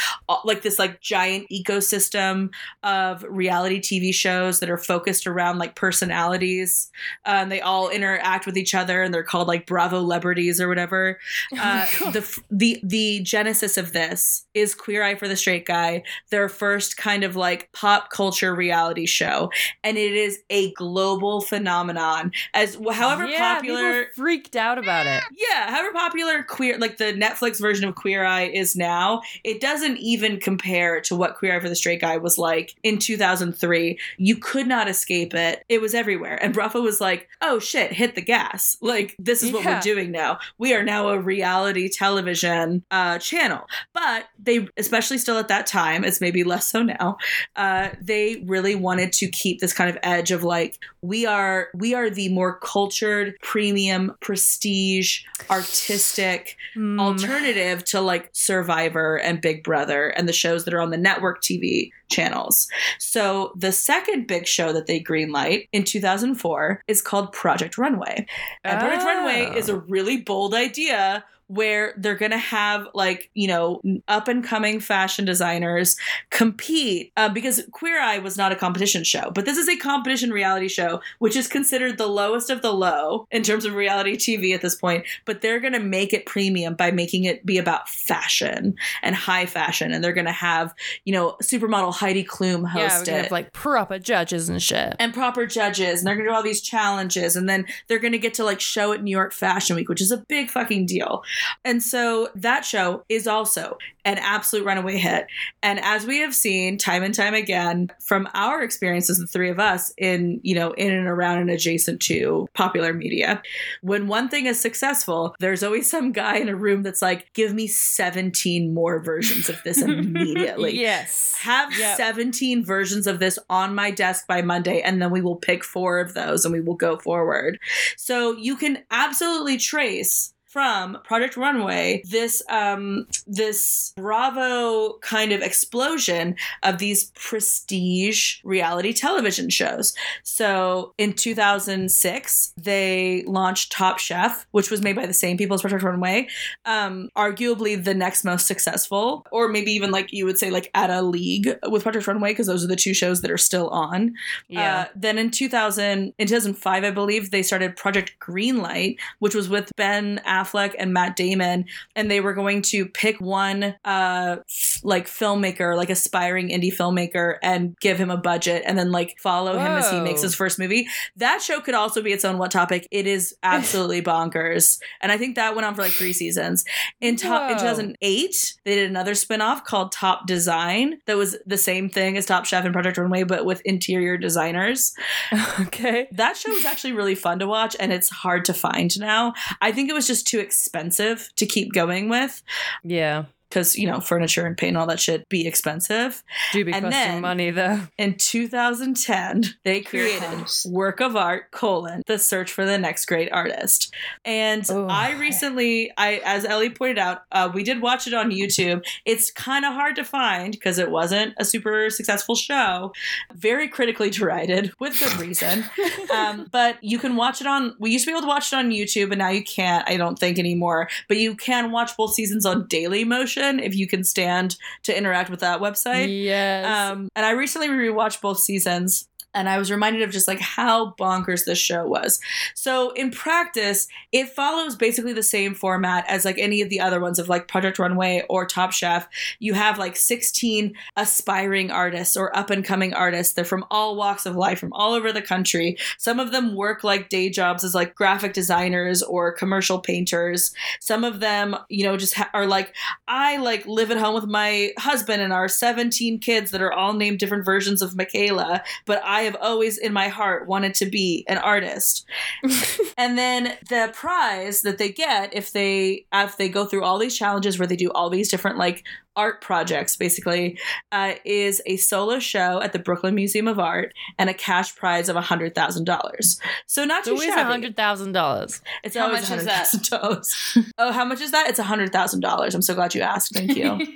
like 0.45 0.61
this 0.61 0.79
like 0.79 1.01
giant 1.01 1.47
ecosystem 1.51 2.49
of 2.83 3.25
reality 3.27 3.79
TV 3.79 4.13
shows 4.13 4.59
that 4.59 4.69
are 4.69 4.77
focused 4.77 5.27
around 5.27 5.57
like 5.57 5.75
personalities. 5.75 6.89
Um, 7.25 7.49
they 7.49 7.61
all 7.61 7.89
interact 7.89 8.45
with 8.45 8.57
each 8.57 8.73
other, 8.73 9.01
and 9.01 9.13
they're 9.13 9.23
called 9.23 9.47
like 9.47 9.65
Bravo 9.65 9.99
celebrities 9.99 10.61
or 10.61 10.67
whatever. 10.67 11.19
Uh, 11.59 11.85
the 12.11 12.39
the 12.51 12.79
the 12.83 13.19
genesis 13.21 13.77
of 13.77 13.93
this 13.93 14.45
is 14.53 14.75
Queer 14.75 15.03
Eye 15.03 15.15
for 15.15 15.27
the 15.27 15.35
Straight 15.35 15.65
Guy, 15.65 16.03
their 16.29 16.49
first 16.49 16.97
kind 16.97 17.23
of 17.23 17.35
like 17.35 17.71
pop 17.71 18.09
culture 18.09 18.53
reality 18.53 19.05
show, 19.05 19.49
and 19.83 19.97
it 19.97 20.13
is 20.13 20.39
a 20.49 20.71
global 20.73 21.41
phenomenon. 21.41 22.31
As 22.53 22.77
however 22.91 23.25
Yeah, 23.25 23.55
popular 23.55 24.07
freaked 24.15 24.55
out 24.55 24.77
about 24.77 25.07
it. 25.07 25.23
yeah, 25.35 25.71
however 25.71 25.93
popular 25.93 26.43
queer 26.43 26.77
like 26.77 26.97
the 26.97 27.13
Netflix 27.13 27.59
version 27.59 27.87
of 27.87 27.95
Queer 27.95 28.25
Eye 28.25 28.43
is 28.49 28.75
now, 28.75 29.21
it 29.43 29.59
doesn't 29.59 29.97
even 29.97 30.39
compare 30.39 31.01
to 31.01 31.15
what 31.15 31.35
Queer 31.35 31.55
Eye 31.55 31.59
for 31.59 31.69
the 31.69 31.75
Straight 31.75 32.01
Guy 32.01 32.17
was 32.17 32.37
like 32.37 32.75
in 32.83 32.97
2003. 32.97 33.99
You 34.17 34.37
could 34.37 34.67
not 34.67 34.87
escape 34.87 35.33
it. 35.33 35.63
It 35.69 35.81
was 35.81 35.93
everywhere. 35.93 36.37
And 36.41 36.53
Bravo 36.53 36.81
was 36.81 37.01
like, 37.01 37.27
"Oh 37.41 37.59
shit, 37.59 37.91
hit 37.91 38.15
the 38.15 38.21
gas. 38.21 38.77
Like 38.81 39.15
this 39.19 39.43
is 39.43 39.51
what 39.51 39.63
Yeah. 39.63 39.75
we're 39.75 39.81
doing 39.81 40.11
now. 40.11 40.39
We 40.57 40.73
are 40.73 40.83
now 40.83 41.09
a 41.09 41.19
reality 41.19 41.89
television 41.89 42.83
uh 42.91 43.17
channel." 43.19 43.67
But 43.93 44.25
they 44.39 44.67
especially 44.77 45.17
still 45.17 45.37
at 45.37 45.47
that 45.49 45.67
time, 45.67 46.03
it's 46.03 46.21
maybe 46.21 46.43
less 46.43 46.67
so 46.67 46.83
now. 46.83 47.17
Uh 47.55 47.89
they 48.01 48.43
really 48.45 48.75
wanted 48.75 49.11
to 49.13 49.27
keep 49.29 49.59
this 49.59 49.73
kind 49.73 49.89
of 49.89 49.97
edge 50.03 50.31
of 50.31 50.43
like 50.43 50.79
we 51.01 51.25
are 51.25 51.67
we 51.73 51.93
are 51.93 52.09
the 52.09 52.29
more 52.29 52.57
cultured, 52.59 53.35
premium, 53.41 54.15
prestige, 54.21 55.23
artistic 55.49 56.57
Hmm. 56.73 56.99
alternative 56.99 57.83
to 57.85 58.01
like 58.01 58.29
Survivor 58.33 59.17
and 59.17 59.32
Big 59.41 59.63
Brother 59.63 60.09
and 60.09 60.27
the 60.27 60.33
shows 60.33 60.65
that 60.65 60.73
are 60.73 60.81
on 60.81 60.91
the 60.91 60.97
network 60.97 61.41
TV 61.41 61.91
channels. 62.09 62.67
So 62.99 63.53
the 63.55 63.71
second 63.71 64.27
big 64.27 64.47
show 64.47 64.73
that 64.73 64.87
they 64.87 64.99
greenlight 64.99 65.67
in 65.71 65.83
2004 65.83 66.83
is 66.87 67.01
called 67.01 67.31
Project 67.31 67.77
Runway. 67.77 68.25
And 68.63 68.79
Project 68.79 69.03
Oh. 69.03 69.05
Runway 69.05 69.57
is 69.57 69.69
a 69.69 69.73
oh. 69.73 69.83
really 69.87 70.17
bold 70.17 70.53
idea 70.53 71.23
where 71.53 71.93
they're 71.97 72.15
going 72.15 72.31
to 72.31 72.37
have 72.37 72.87
like, 72.93 73.29
you 73.33 73.47
know, 73.47 73.81
up 74.07 74.27
and 74.27 74.43
coming 74.43 74.79
fashion 74.79 75.25
designers 75.25 75.95
compete 76.29 77.11
uh, 77.17 77.29
because 77.29 77.63
Queer 77.71 77.99
Eye 77.99 78.19
was 78.19 78.37
not 78.37 78.51
a 78.51 78.55
competition 78.55 79.03
show, 79.03 79.31
but 79.33 79.45
this 79.45 79.57
is 79.57 79.69
a 79.69 79.77
competition 79.77 80.31
reality 80.31 80.67
show, 80.67 81.01
which 81.19 81.35
is 81.35 81.47
considered 81.47 81.97
the 81.97 82.07
lowest 82.07 82.49
of 82.49 82.61
the 82.61 82.73
low 82.73 83.27
in 83.31 83.43
terms 83.43 83.65
of 83.65 83.75
reality 83.75 84.15
TV 84.15 84.53
at 84.53 84.61
this 84.61 84.75
point. 84.75 85.05
But 85.25 85.41
they're 85.41 85.59
going 85.59 85.73
to 85.73 85.79
make 85.79 86.13
it 86.13 86.25
premium 86.25 86.75
by 86.75 86.91
making 86.91 87.25
it 87.25 87.45
be 87.45 87.57
about 87.57 87.89
fashion 87.89 88.75
and 89.01 89.15
high 89.15 89.45
fashion. 89.45 89.91
And 89.91 90.03
they're 90.03 90.13
going 90.13 90.25
to 90.25 90.31
have, 90.31 90.73
you 91.05 91.13
know, 91.13 91.37
supermodel 91.41 91.93
Heidi 91.93 92.23
Klum 92.23 92.63
yeah, 92.63 92.89
host 92.89 93.05
could 93.05 93.13
it 93.13 93.23
have 93.23 93.31
like 93.31 93.53
proper 93.53 93.99
judges 93.99 94.49
and 94.49 94.61
shit. 94.61 94.95
and 94.99 95.13
proper 95.13 95.45
judges 95.45 95.99
and 95.99 96.07
they're 96.07 96.15
gonna 96.15 96.29
do 96.29 96.33
all 96.33 96.43
these 96.43 96.61
challenges 96.61 97.35
and 97.35 97.47
then 97.47 97.65
they're 97.87 97.99
gonna 97.99 98.17
get 98.17 98.33
to 98.35 98.43
like 98.43 98.59
show 98.59 98.93
at 98.93 99.03
New 99.03 99.11
York 99.11 99.33
Fashion 99.33 99.75
Week, 99.75 99.89
which 99.89 100.01
is 100.01 100.11
a 100.11 100.17
big 100.17 100.49
fucking 100.49 100.85
deal. 100.85 101.23
And 101.65 101.81
so 101.81 102.29
that 102.35 102.65
show 102.65 103.03
is 103.09 103.27
also 103.27 103.77
an 104.05 104.17
absolute 104.17 104.65
runaway 104.65 104.97
hit. 104.97 105.27
And 105.61 105.79
as 105.79 106.05
we 106.05 106.19
have 106.19 106.35
seen 106.35 106.77
time 106.77 107.03
and 107.03 107.15
time 107.15 107.33
again 107.33 107.89
from 108.05 108.27
our 108.33 108.61
experiences, 108.61 109.17
the 109.17 109.27
three 109.27 109.49
of 109.49 109.59
us 109.59 109.93
in, 109.97 110.41
you 110.43 110.55
know, 110.55 110.71
in 110.73 110.91
and 110.91 111.07
around 111.07 111.39
and 111.39 111.49
adjacent 111.49 112.01
to 112.03 112.47
popular 112.53 112.93
media, 112.93 113.41
when 113.81 114.07
one 114.07 114.27
thing 114.27 114.45
is 114.45 114.59
successful, 114.59 115.35
there's 115.39 115.63
always 115.63 115.89
some 115.89 116.11
guy 116.11 116.37
in 116.37 116.49
a 116.49 116.55
room 116.55 116.83
that's 116.83 117.01
like, 117.01 117.31
give 117.33 117.53
me 117.53 117.67
17 117.67 118.73
more 118.73 119.01
versions 119.01 119.47
of 119.49 119.61
this 119.63 119.81
immediately 119.81 120.77
yes. 120.79 121.35
have 121.39 121.73
Yep. 121.77 121.97
17 121.97 122.65
versions 122.65 123.07
of 123.07 123.19
this 123.19 123.39
on 123.49 123.73
my 123.73 123.89
desk 123.89 124.27
by 124.27 124.41
Monday, 124.41 124.81
and 124.81 125.01
then 125.01 125.11
we 125.11 125.21
will 125.21 125.35
pick 125.35 125.63
four 125.63 125.99
of 125.99 126.13
those 126.13 126.45
and 126.45 126.53
we 126.53 126.61
will 126.61 126.75
go 126.75 126.97
forward. 126.97 127.59
So 127.97 128.35
you 128.37 128.55
can 128.55 128.79
absolutely 128.91 129.57
trace 129.57 130.32
from 130.53 130.99
Project 131.03 131.35
Runway 131.35 132.03
this 132.05 132.43
um 132.47 133.07
this 133.25 133.91
Bravo 133.95 134.99
kind 135.01 135.31
of 135.31 135.41
explosion 135.41 136.35
of 136.61 136.77
these 136.77 137.11
prestige 137.15 138.37
reality 138.43 138.93
television 138.93 139.49
shows. 139.49 139.95
So 140.21 140.93
in 140.99 141.13
2006, 141.13 142.53
they 142.55 143.23
launched 143.25 143.71
Top 143.71 143.97
Chef, 143.97 144.45
which 144.51 144.69
was 144.69 144.81
made 144.81 144.95
by 144.95 145.07
the 145.07 145.13
same 145.13 145.37
people 145.37 145.55
as 145.55 145.61
Project 145.61 145.81
Runway. 145.81 146.27
Um, 146.65 147.09
arguably 147.17 147.83
the 147.83 147.95
next 147.95 148.23
most 148.23 148.45
successful, 148.45 149.25
or 149.31 149.47
maybe 149.47 149.71
even 149.71 149.89
like 149.89 150.13
you 150.13 150.25
would 150.25 150.37
say 150.37 150.51
like 150.51 150.69
at 150.75 150.91
a 150.91 151.01
league 151.01 151.57
with 151.67 151.81
Project 151.81 152.05
Runway, 152.05 152.31
because 152.31 152.47
those 152.47 152.63
are 152.63 152.67
the 152.67 152.75
two 152.75 152.93
shows 152.93 153.21
that 153.21 153.31
are 153.31 153.37
still 153.39 153.69
on. 153.69 154.13
Yeah. 154.47 154.81
Uh, 154.81 154.85
then 154.95 155.17
in 155.17 155.31
2000, 155.31 156.13
in 156.17 156.27
2005, 156.27 156.83
I 156.83 156.91
believe 156.91 157.31
they 157.31 157.41
started 157.41 157.75
Project 157.75 158.13
Greenlight, 158.19 158.97
which 159.17 159.33
was 159.33 159.49
with 159.49 159.71
Ben 159.75 160.21
Affleck 160.27 160.42
and 160.77 160.93
Matt 160.93 161.15
Damon, 161.15 161.65
and 161.95 162.09
they 162.09 162.19
were 162.19 162.33
going 162.33 162.61
to 162.63 162.85
pick 162.85 163.19
one 163.19 163.75
uh 163.85 164.37
like 164.83 165.07
filmmaker, 165.07 165.75
like 165.75 165.89
aspiring 165.89 166.49
indie 166.49 166.73
filmmaker, 166.73 167.37
and 167.41 167.77
give 167.79 167.97
him 167.97 168.09
a 168.09 168.17
budget, 168.17 168.63
and 168.65 168.77
then 168.77 168.91
like 168.91 169.17
follow 169.19 169.53
him 169.53 169.71
as 169.71 169.89
he 169.89 169.99
makes 169.99 170.21
his 170.21 170.35
first 170.35 170.59
movie. 170.59 170.87
That 171.15 171.41
show 171.41 171.59
could 171.59 171.75
also 171.75 172.01
be 172.01 172.11
its 172.11 172.25
own 172.25 172.37
what 172.37 172.51
topic. 172.51 172.87
It 172.91 173.07
is 173.07 173.35
absolutely 173.43 174.01
bonkers, 174.01 174.79
and 175.01 175.11
I 175.11 175.17
think 175.17 175.35
that 175.35 175.55
went 175.55 175.65
on 175.65 175.75
for 175.75 175.81
like 175.81 175.93
three 175.93 176.13
seasons. 176.13 176.65
In, 177.01 177.15
top, 177.15 177.51
in 177.51 177.57
2008, 177.57 178.55
they 178.63 178.75
did 178.75 178.89
another 178.89 179.15
spin-off 179.15 179.63
called 179.63 179.91
Top 179.91 180.25
Design 180.25 180.99
that 181.05 181.17
was 181.17 181.37
the 181.45 181.57
same 181.57 181.89
thing 181.89 182.17
as 182.17 182.25
Top 182.25 182.45
Chef 182.45 182.65
and 182.65 182.73
Project 182.73 182.97
Runway, 182.97 183.23
but 183.23 183.45
with 183.45 183.61
interior 183.61 184.17
designers. 184.17 184.93
okay. 185.61 186.07
That 186.11 186.37
show 186.37 186.51
was 186.51 186.65
actually 186.65 186.93
really 186.93 187.15
fun 187.15 187.39
to 187.39 187.47
watch, 187.47 187.75
and 187.79 187.91
it's 187.91 188.09
hard 188.09 188.45
to 188.45 188.53
find 188.53 188.97
now. 188.99 189.33
I 189.61 189.71
think 189.71 189.89
it 189.89 189.93
was 189.93 190.07
just 190.07 190.27
too 190.33 190.39
expensive 190.39 191.29
to 191.35 191.45
keep 191.45 191.73
going 191.73 192.09
with 192.09 192.41
Yeah. 192.83 193.25
Because, 193.53 193.75
you 193.77 193.85
know, 193.85 193.99
furniture 193.99 194.47
and 194.47 194.57
paint 194.57 194.69
and 194.69 194.77
all 194.79 194.87
that 194.87 194.99
shit 194.99 195.29
be 195.29 195.45
expensive. 195.45 196.23
Do 196.53 196.65
be 196.65 196.73
And 196.73 196.85
costing 196.85 196.99
then- 196.99 197.21
money 197.21 197.51
though. 197.51 197.81
In 197.99 198.15
2010, 198.15 199.43
they 199.63 199.81
created. 199.81 200.23
Work 200.65 200.99
of 201.01 201.15
Art, 201.15 201.51
colon, 201.51 202.01
the 202.07 202.17
search 202.17 202.51
for 202.51 202.65
the 202.65 202.79
next 202.79 203.05
great 203.05 203.31
artist. 203.31 203.93
And 204.25 204.65
Oh. 204.71 204.87
I 204.89 205.11
recently, 205.11 205.91
I 205.97 206.19
as 206.25 206.45
Ellie 206.45 206.71
pointed 206.71 206.97
out, 206.97 207.23
uh, 207.31 207.51
we 207.53 207.63
did 207.63 207.79
watch 207.79 208.07
it 208.07 208.13
on 208.15 208.31
YouTube. 208.31 208.83
It's 209.05 209.29
kind 209.29 209.65
of 209.65 209.73
hard 209.73 209.95
to 209.97 210.03
find 210.03 210.51
because 210.53 210.79
it 210.79 210.89
wasn't 210.89 211.35
a 211.37 211.45
super 211.45 211.91
successful 211.91 212.33
show. 212.35 212.91
Very 213.35 213.67
critically 213.67 214.09
derided, 214.09 214.71
with 214.79 214.97
good 214.99 215.15
reason. 215.19 215.65
um, 216.13 216.47
but 216.51 216.77
you 216.83 216.97
can 216.97 217.15
watch 217.15 217.39
it 217.39 217.45
on, 217.45 217.75
we 217.77 217.91
used 217.91 218.05
to 218.05 218.09
be 218.09 218.13
able 218.13 218.21
to 218.21 218.27
watch 218.27 218.51
it 218.51 218.55
on 218.55 218.71
YouTube, 218.71 219.11
and 219.11 219.19
now 219.19 219.29
you 219.29 219.43
can't, 219.43 219.87
I 219.87 219.97
don't 219.97 220.17
think 220.17 220.39
anymore. 220.39 220.89
But 221.07 221.17
you 221.17 221.35
can 221.35 221.71
watch 221.71 221.95
both 221.95 222.13
seasons 222.15 222.45
on 222.47 222.67
Dailymotion 222.67 223.42
if 223.59 223.75
you 223.75 223.87
can 223.87 224.03
stand 224.03 224.55
to 224.83 224.97
interact 224.97 225.29
with 225.29 225.41
that 225.41 225.59
website. 225.59 226.07
yes. 226.23 226.65
Um, 226.65 227.09
and 227.15 227.25
I 227.25 227.31
recently 227.31 227.69
rewatched 227.69 228.21
both 228.21 228.39
seasons. 228.39 229.07
And 229.33 229.49
I 229.49 229.57
was 229.57 229.71
reminded 229.71 230.01
of 230.01 230.11
just 230.11 230.27
like 230.27 230.39
how 230.39 230.91
bonkers 230.99 231.45
this 231.45 231.59
show 231.59 231.85
was. 231.85 232.19
So 232.53 232.91
in 232.91 233.11
practice, 233.11 233.87
it 234.11 234.29
follows 234.29 234.75
basically 234.75 235.13
the 235.13 235.23
same 235.23 235.53
format 235.53 236.05
as 236.07 236.25
like 236.25 236.37
any 236.37 236.61
of 236.61 236.69
the 236.69 236.79
other 236.79 236.99
ones 236.99 237.19
of 237.19 237.29
like 237.29 237.47
Project 237.47 237.79
Runway 237.79 238.23
or 238.29 238.45
Top 238.45 238.71
Chef. 238.71 239.07
You 239.39 239.53
have 239.53 239.79
like 239.79 239.95
16 239.95 240.73
aspiring 240.95 241.71
artists 241.71 242.15
or 242.15 242.35
up 242.35 242.49
and 242.49 242.63
coming 242.63 242.93
artists. 242.93 243.33
They're 243.33 243.45
from 243.45 243.65
all 243.71 243.95
walks 243.95 244.25
of 244.25 244.35
life, 244.35 244.59
from 244.59 244.73
all 244.73 244.93
over 244.93 245.11
the 245.11 245.21
country. 245.21 245.77
Some 245.97 246.19
of 246.19 246.31
them 246.31 246.55
work 246.55 246.83
like 246.83 247.09
day 247.09 247.29
jobs 247.29 247.63
as 247.63 247.73
like 247.73 247.95
graphic 247.95 248.33
designers 248.33 249.01
or 249.01 249.31
commercial 249.31 249.79
painters. 249.79 250.53
Some 250.79 251.03
of 251.03 251.19
them, 251.19 251.55
you 251.69 251.85
know, 251.85 251.97
just 251.97 252.13
ha- 252.13 252.29
are 252.33 252.47
like 252.47 252.73
I 253.07 253.37
like 253.37 253.65
live 253.65 253.91
at 253.91 253.97
home 253.97 254.15
with 254.15 254.27
my 254.27 254.71
husband 254.77 255.21
and 255.21 255.33
our 255.33 255.47
17 255.47 256.19
kids 256.19 256.51
that 256.51 256.61
are 256.61 256.71
all 256.71 256.93
named 256.93 257.19
different 257.19 257.45
versions 257.45 257.81
of 257.81 257.95
Michaela, 257.95 258.63
but 258.85 259.01
I 259.03 259.22
have 259.23 259.35
always 259.41 259.77
in 259.77 259.93
my 259.93 260.07
heart 260.07 260.47
wanted 260.47 260.73
to 260.75 260.85
be 260.85 261.25
an 261.27 261.37
artist. 261.37 262.05
and 262.97 263.17
then 263.17 263.57
the 263.69 263.91
prize 263.93 264.61
that 264.61 264.77
they 264.77 264.91
get 264.91 265.33
if 265.33 265.51
they 265.51 266.05
if 266.13 266.37
they 266.37 266.49
go 266.49 266.65
through 266.65 266.83
all 266.83 266.97
these 266.97 267.17
challenges 267.17 267.59
where 267.59 267.67
they 267.67 267.75
do 267.75 267.91
all 267.91 268.09
these 268.09 268.29
different 268.29 268.57
like 268.57 268.83
art 269.15 269.41
projects 269.41 269.95
basically 269.95 270.57
uh, 270.91 271.13
is 271.23 271.61
a 271.65 271.77
solo 271.77 272.19
show 272.19 272.61
at 272.61 272.73
the 272.73 272.79
Brooklyn 272.79 273.15
Museum 273.15 273.47
of 273.47 273.59
Art 273.59 273.93
and 274.17 274.29
a 274.29 274.33
cash 274.33 274.75
prize 274.75 275.09
of 275.09 275.15
$100,000. 275.15 276.39
So 276.65 276.85
not 276.85 277.03
too 277.03 277.11
always 277.11 277.33
hundred 277.33 277.75
thousand 277.75 278.13
dollars. 278.13 278.61
It's 278.83 278.95
How 278.95 279.11
much 279.11 279.29
is 279.29 279.45
that? 279.45 279.67
$100,000. 279.67 280.71
oh, 280.77 280.91
how 280.91 281.05
much 281.05 281.21
is 281.21 281.31
that? 281.31 281.49
It's 281.49 281.59
$100,000. 281.59 282.55
I'm 282.55 282.61
so 282.61 282.73
glad 282.73 282.95
you 282.95 283.01
asked. 283.01 283.33
Thank 283.35 283.55
you. 283.55 283.79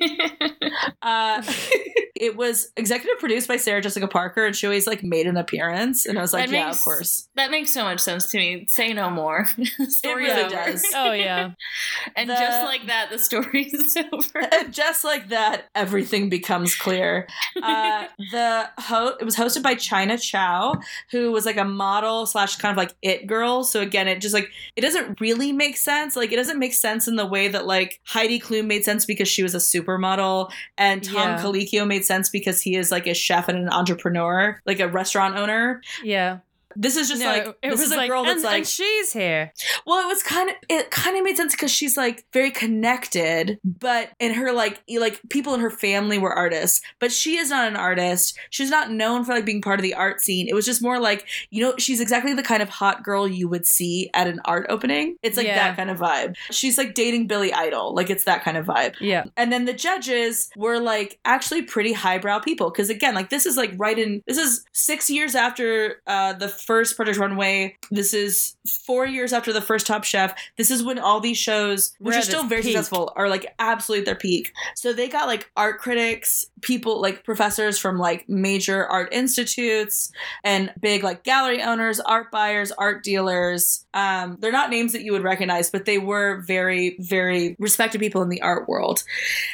Uh, 1.01 1.41
it 2.22 2.36
was 2.36 2.72
executive 2.78 3.20
produced 3.20 3.47
by 3.47 3.57
Sarah 3.57 3.82
Jessica 3.82 4.07
Parker, 4.07 4.45
and 4.45 4.55
she 4.55 4.65
always 4.68 4.88
like 4.88 5.03
made 5.03 5.28
an 5.28 5.38
appearance. 5.38 6.05
And 6.05 6.18
I 6.18 6.22
was 6.22 6.34
like, 6.34 6.49
That 6.49 6.55
yeah, 6.55 6.65
makes- 6.68 6.78
of 6.80 6.84
course. 6.84 7.30
that 7.36 7.51
makes 7.51 7.72
so 7.74 7.84
much 7.84 7.99
sense 7.99 8.30
to 8.32 8.38
me. 8.38 8.65
Say 8.68 8.93
no 8.93 9.09
more. 9.09 9.45
story 9.47 9.89
story's 9.89 10.28
really 10.30 10.43
over. 10.43 10.49
does. 10.55 10.86
Oh 10.95 11.11
yeah. 11.11 11.51
and 12.15 12.30
The- 12.30 12.34
just 12.36 12.63
like 12.65 12.88
that, 12.88 13.09
the 13.11 13.20
story's 13.20 13.95
over. 14.11 14.39
And 14.51 14.74
just 14.74 15.03
like 15.03 15.30
that, 15.30 15.65
everything 15.76 16.30
becomes 16.30 16.76
clear. 16.76 17.28
Uh, 17.61 18.07
the 18.32 18.70
ho- 18.78 19.15
it 19.20 19.24
was 19.26 19.36
hosted 19.36 19.63
by 19.63 19.76
China 19.76 20.18
Chow, 20.18 20.76
who 21.11 21.32
was 21.32 21.45
like 21.45 21.57
a 21.57 21.65
model 21.65 22.26
slash 22.26 22.55
kind 22.57 22.72
of 22.72 22.78
like 22.78 22.93
it 23.01 23.28
girl. 23.28 23.63
So 23.63 23.82
again, 23.82 24.07
it 24.07 24.22
just 24.22 24.34
like 24.34 24.49
it 24.76 24.82
doesn't 24.82 25.20
really 25.22 25.51
make 25.51 25.78
sense. 25.78 26.15
Like 26.15 26.32
it 26.32 26.36
doesn't 26.36 26.59
make 26.59 26.74
sense 26.74 27.07
in 27.07 27.15
the 27.15 27.26
way 27.26 27.47
that 27.47 27.65
like 27.65 27.99
Heidi 28.05 28.39
Klum 28.39 28.65
made 28.65 28.84
sense 28.84 29.05
because 29.05 29.28
she 29.28 29.43
was 29.43 29.53
a 29.55 29.59
supermodel, 29.59 30.51
and 30.78 31.03
Tom 31.03 31.13
Yeah. 31.15 31.41
Colicchio 31.43 31.88
made 31.88 32.05
sense 32.08 32.30
because 32.30 32.62
he 32.62 32.76
is 32.76 32.91
like 32.91 33.08
a 33.08 33.14
chef 33.14 33.47
and 33.49 33.58
an 33.58 33.70
entrepreneur, 33.70 34.60
like 34.66 34.80
a 34.80 34.88
restaurant 34.88 35.38
owner. 35.38 35.82
Yeah. 36.03 36.39
This 36.80 36.95
is 36.95 37.09
just 37.09 37.21
no, 37.21 37.28
like 37.28 37.61
this 37.61 37.82
is 37.82 37.91
a 37.91 37.97
like, 37.97 38.09
girl 38.09 38.23
that's 38.23 38.36
and, 38.36 38.43
like 38.43 38.57
and 38.59 38.67
she's 38.67 39.11
here. 39.11 39.51
well, 39.86 39.99
it 40.03 40.07
was 40.07 40.21
kind 40.21 40.49
of 40.49 40.55
it 40.69 40.91
kind 40.91 41.17
of 41.17 41.23
made 41.23 41.36
sense 41.36 41.53
because 41.55 41.71
she's 41.71 41.97
like 41.97 42.23
very 42.32 42.51
connected, 42.51 43.59
but 43.63 44.09
in 44.19 44.34
her 44.34 44.51
like 44.51 44.82
like 44.99 45.19
people 45.30 45.53
in 45.53 45.59
her 45.59 45.69
family 45.71 46.17
were 46.17 46.34
artists, 46.34 46.82
but 46.99 47.11
she 47.11 47.38
is 47.38 47.49
not 47.49 47.67
an 47.67 47.75
artist. 47.75 48.38
She's 48.49 48.69
not 48.69 48.91
known 48.91 49.23
for 49.25 49.34
like 49.34 49.45
being 49.45 49.61
part 49.61 49.80
of 49.80 49.84
the 49.84 49.95
art 49.95 50.21
scene. 50.21 50.47
It 50.47 50.53
was 50.53 50.65
just 50.65 50.82
more 50.82 50.99
like 50.99 51.28
you 51.49 51.63
know 51.63 51.73
she's 51.78 51.99
exactly 51.99 52.34
the 52.34 52.43
kind 52.43 52.61
of 52.61 52.69
hot 52.69 53.03
girl 53.03 53.28
you 53.28 53.47
would 53.47 53.65
see 53.65 54.09
at 54.13 54.28
an 54.28 54.39
art 54.45 54.67
opening. 54.69 55.17
It's 55.23 55.38
like 55.38 55.47
Yeah. 55.47 55.55
that 55.55 55.78
kind 55.78 55.89
of 55.89 55.97
vibe. 55.97 56.36
She's 56.51 56.78
like 56.78 56.93
dating 56.93 57.28
Billy 57.28 57.51
Idol, 57.53 57.95
like 57.95 58.09
it's 58.09 58.25
that 58.25 58.43
kind 58.43 58.57
of 58.57 58.65
vibe. 58.67 58.95
Yeah. 59.01 59.25
And 59.36 59.51
then 59.51 59.65
the 59.65 59.73
judges 59.73 60.49
were 60.55 60.80
like 60.80 61.19
actually 61.25 61.63
pretty 61.63 61.93
highbrow 61.93 62.39
people 62.39 62.69
because 62.69 62.89
again, 62.89 63.15
like 63.15 63.30
this 63.30 63.45
is 63.45 63.57
like 63.57 63.73
right 63.78 63.97
in 63.97 64.21
this 64.28 64.38
is 64.38 64.63
six 64.73 65.09
years 65.09 65.36
after 65.36 66.01
uh, 66.05 66.34
the 66.34 66.47
first 66.68 66.97
Project 66.97 67.18
Runway. 67.18 67.78
This 67.89 68.13
is 68.13 68.55
four 68.86 69.07
years 69.07 69.32
after 69.32 69.53
the 69.53 69.61
first 69.61 69.88
Top 69.88 70.03
Chef. 70.03 70.36
This 70.57 70.70
is 70.70 70.84
when 70.84 70.99
all 70.99 71.22
these 71.22 71.38
shows, 71.38 71.93
which 71.99 72.13
We're 72.13 72.20
are 72.20 72.24
still 72.24 72.43
very 72.43 72.61
peak. 72.61 72.74
successful, 72.74 73.13
are 73.15 73.30
like 73.30 73.55
absolutely 73.57 74.01
at 74.01 74.05
their 74.05 74.15
peak. 74.15 74.53
So 74.76 74.91
they 74.91 75.07
got 75.07 75.28
like 75.28 75.49
art 75.55 75.80
critics, 75.80 76.45
people 76.61 77.01
like 77.01 77.24
professors 77.24 77.80
from 77.80 77.97
like 77.97 78.28
major 78.28 78.86
art 78.86 79.13
institutes, 79.13 80.11
and 80.43 80.74
big 80.80 81.03
like 81.03 81.24
gallery 81.24 81.63
owners, 81.63 82.01
art 82.01 82.32
buyers, 82.32 82.72
art 82.74 83.03
dealers. 83.03 83.86
Um, 83.93 84.38
they're 84.39 84.51
not 84.51 84.70
names 84.70 84.91
that 84.91 85.03
you 85.03 85.13
would 85.13 85.24
recognize, 85.24 85.70
but 85.70 85.86
they 85.86 85.97
were 85.97 86.41
very, 86.41 86.97
very 86.99 87.55
respected 87.59 87.99
people 87.99 88.22
in 88.22 88.30
the 88.30 88.41
art 88.41 88.68
world. 88.68 89.03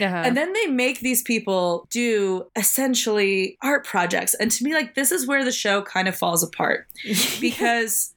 Uh-huh. 0.01 0.15
And 0.15 0.35
then 0.35 0.51
they 0.53 0.65
make 0.65 0.99
these 0.99 1.21
people 1.21 1.87
do 1.91 2.45
essentially 2.55 3.57
art 3.61 3.85
projects. 3.85 4.33
And 4.33 4.49
to 4.49 4.63
me, 4.63 4.73
like, 4.73 4.95
this 4.95 5.11
is 5.11 5.27
where 5.27 5.45
the 5.45 5.51
show 5.51 5.83
kind 5.83 6.07
of 6.07 6.15
falls 6.15 6.41
apart 6.41 6.87
because 7.41 8.13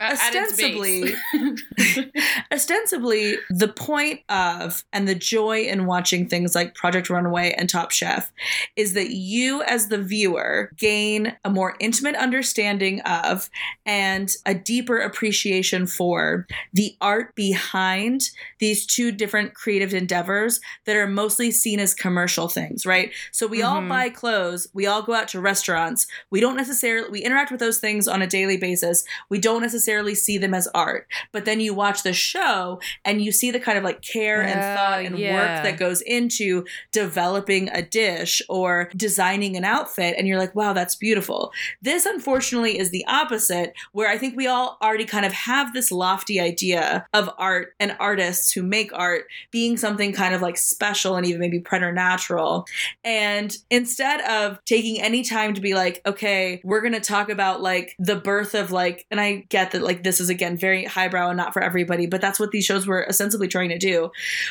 ostensibly, 0.00 1.14
ostensibly, 2.52 3.36
the 3.50 3.68
point 3.68 4.20
of 4.28 4.84
and 4.92 5.06
the 5.06 5.14
joy 5.14 5.62
in 5.62 5.86
watching 5.86 6.28
things 6.28 6.54
like 6.54 6.74
Project 6.74 7.10
Runway 7.10 7.52
and 7.56 7.68
Top 7.68 7.90
Chef 7.90 8.32
is 8.76 8.94
that 8.94 9.10
you, 9.10 9.62
as 9.62 9.88
the 9.88 9.98
viewer, 10.02 10.70
gain 10.76 11.36
a 11.44 11.50
more 11.50 11.76
intimate 11.80 12.16
understanding 12.16 13.00
of 13.02 13.48
and 13.86 14.30
a 14.46 14.54
deeper 14.54 14.98
appreciation 14.98 15.86
for 15.86 16.46
the 16.72 16.96
art 17.00 17.34
behind 17.34 18.30
these 18.58 18.86
two 18.86 19.12
different 19.12 19.54
creative 19.54 19.94
endeavors 19.94 20.60
that 20.86 20.96
are 20.96 21.06
mostly 21.06 21.50
seen 21.50 21.80
as 21.80 21.94
commercial 21.94 22.48
things, 22.48 22.86
right? 22.86 23.12
So 23.30 23.46
we 23.46 23.62
all 23.62 23.80
Mhm. 23.80 23.88
buy 23.88 24.08
clothes, 24.08 24.68
we 24.72 24.86
all 24.86 25.02
go 25.02 25.14
out 25.14 25.28
to 25.28 25.40
restaurants. 25.40 26.06
We 26.30 26.40
don't 26.40 26.56
necessarily 26.56 27.10
we 27.10 27.20
interact 27.20 27.50
with 27.50 27.60
those 27.60 27.78
things 27.78 28.08
on 28.08 28.22
a 28.22 28.26
daily 28.26 28.56
basis. 28.56 29.04
We 29.28 29.38
don't 29.38 29.60
necessarily 29.62 29.81
necessarily 29.82 30.14
see 30.14 30.38
them 30.38 30.54
as 30.54 30.68
art. 30.74 31.08
But 31.32 31.44
then 31.44 31.58
you 31.58 31.74
watch 31.74 32.02
the 32.04 32.12
show 32.12 32.80
and 33.04 33.20
you 33.20 33.32
see 33.32 33.50
the 33.50 33.58
kind 33.58 33.76
of 33.76 33.82
like 33.84 34.00
care 34.00 34.40
and 34.40 34.62
Oh, 34.62 34.74
thought 34.76 35.04
and 35.04 35.18
yeah. 35.18 35.34
work 35.34 35.64
that 35.64 35.78
goes 35.78 36.02
into 36.02 36.64
developing 36.92 37.68
a 37.70 37.82
dish 37.82 38.40
or 38.48 38.90
designing 38.96 39.56
an 39.56 39.64
outfit. 39.64 40.14
And 40.16 40.28
you're 40.28 40.38
like, 40.38 40.54
wow, 40.54 40.72
that's 40.72 40.94
beautiful. 40.94 41.52
This, 41.80 42.06
unfortunately, 42.06 42.78
is 42.78 42.90
the 42.90 43.04
opposite, 43.06 43.74
where 43.92 44.08
I 44.08 44.18
think 44.18 44.36
we 44.36 44.46
all 44.46 44.78
already 44.80 45.04
kind 45.04 45.26
of 45.26 45.32
have 45.32 45.72
this 45.72 45.90
lofty 45.90 46.38
idea 46.38 47.06
of 47.12 47.28
art 47.38 47.74
and 47.80 47.96
artists 47.98 48.52
who 48.52 48.62
make 48.62 48.92
art 48.92 49.24
being 49.50 49.76
something 49.76 50.12
kind 50.12 50.34
of 50.34 50.42
like 50.42 50.56
special 50.56 51.16
and 51.16 51.26
even 51.26 51.40
maybe 51.40 51.58
preternatural. 51.58 52.66
And 53.02 53.56
instead 53.68 54.20
of 54.20 54.64
taking 54.64 55.02
any 55.02 55.24
time 55.24 55.54
to 55.54 55.60
be 55.60 55.74
like, 55.74 56.02
okay, 56.06 56.60
we're 56.62 56.82
going 56.82 56.92
to 56.92 57.00
talk 57.00 57.30
about 57.30 57.60
like 57.60 57.96
the 57.98 58.16
birth 58.16 58.54
of 58.54 58.70
like, 58.70 59.06
and 59.10 59.20
I 59.20 59.44
get 59.48 59.71
that 59.72 59.82
like 59.82 60.02
this 60.02 60.20
is 60.20 60.30
again 60.30 60.56
very 60.56 60.84
highbrow 60.84 61.28
and 61.28 61.36
not 61.36 61.52
for 61.52 61.62
everybody, 61.62 62.06
but 62.06 62.20
that's 62.20 62.38
what 62.38 62.50
these 62.50 62.64
shows 62.64 62.86
were 62.86 63.06
ostensibly 63.08 63.48
trying 63.48 63.68
to 63.70 63.78
do. 63.78 64.10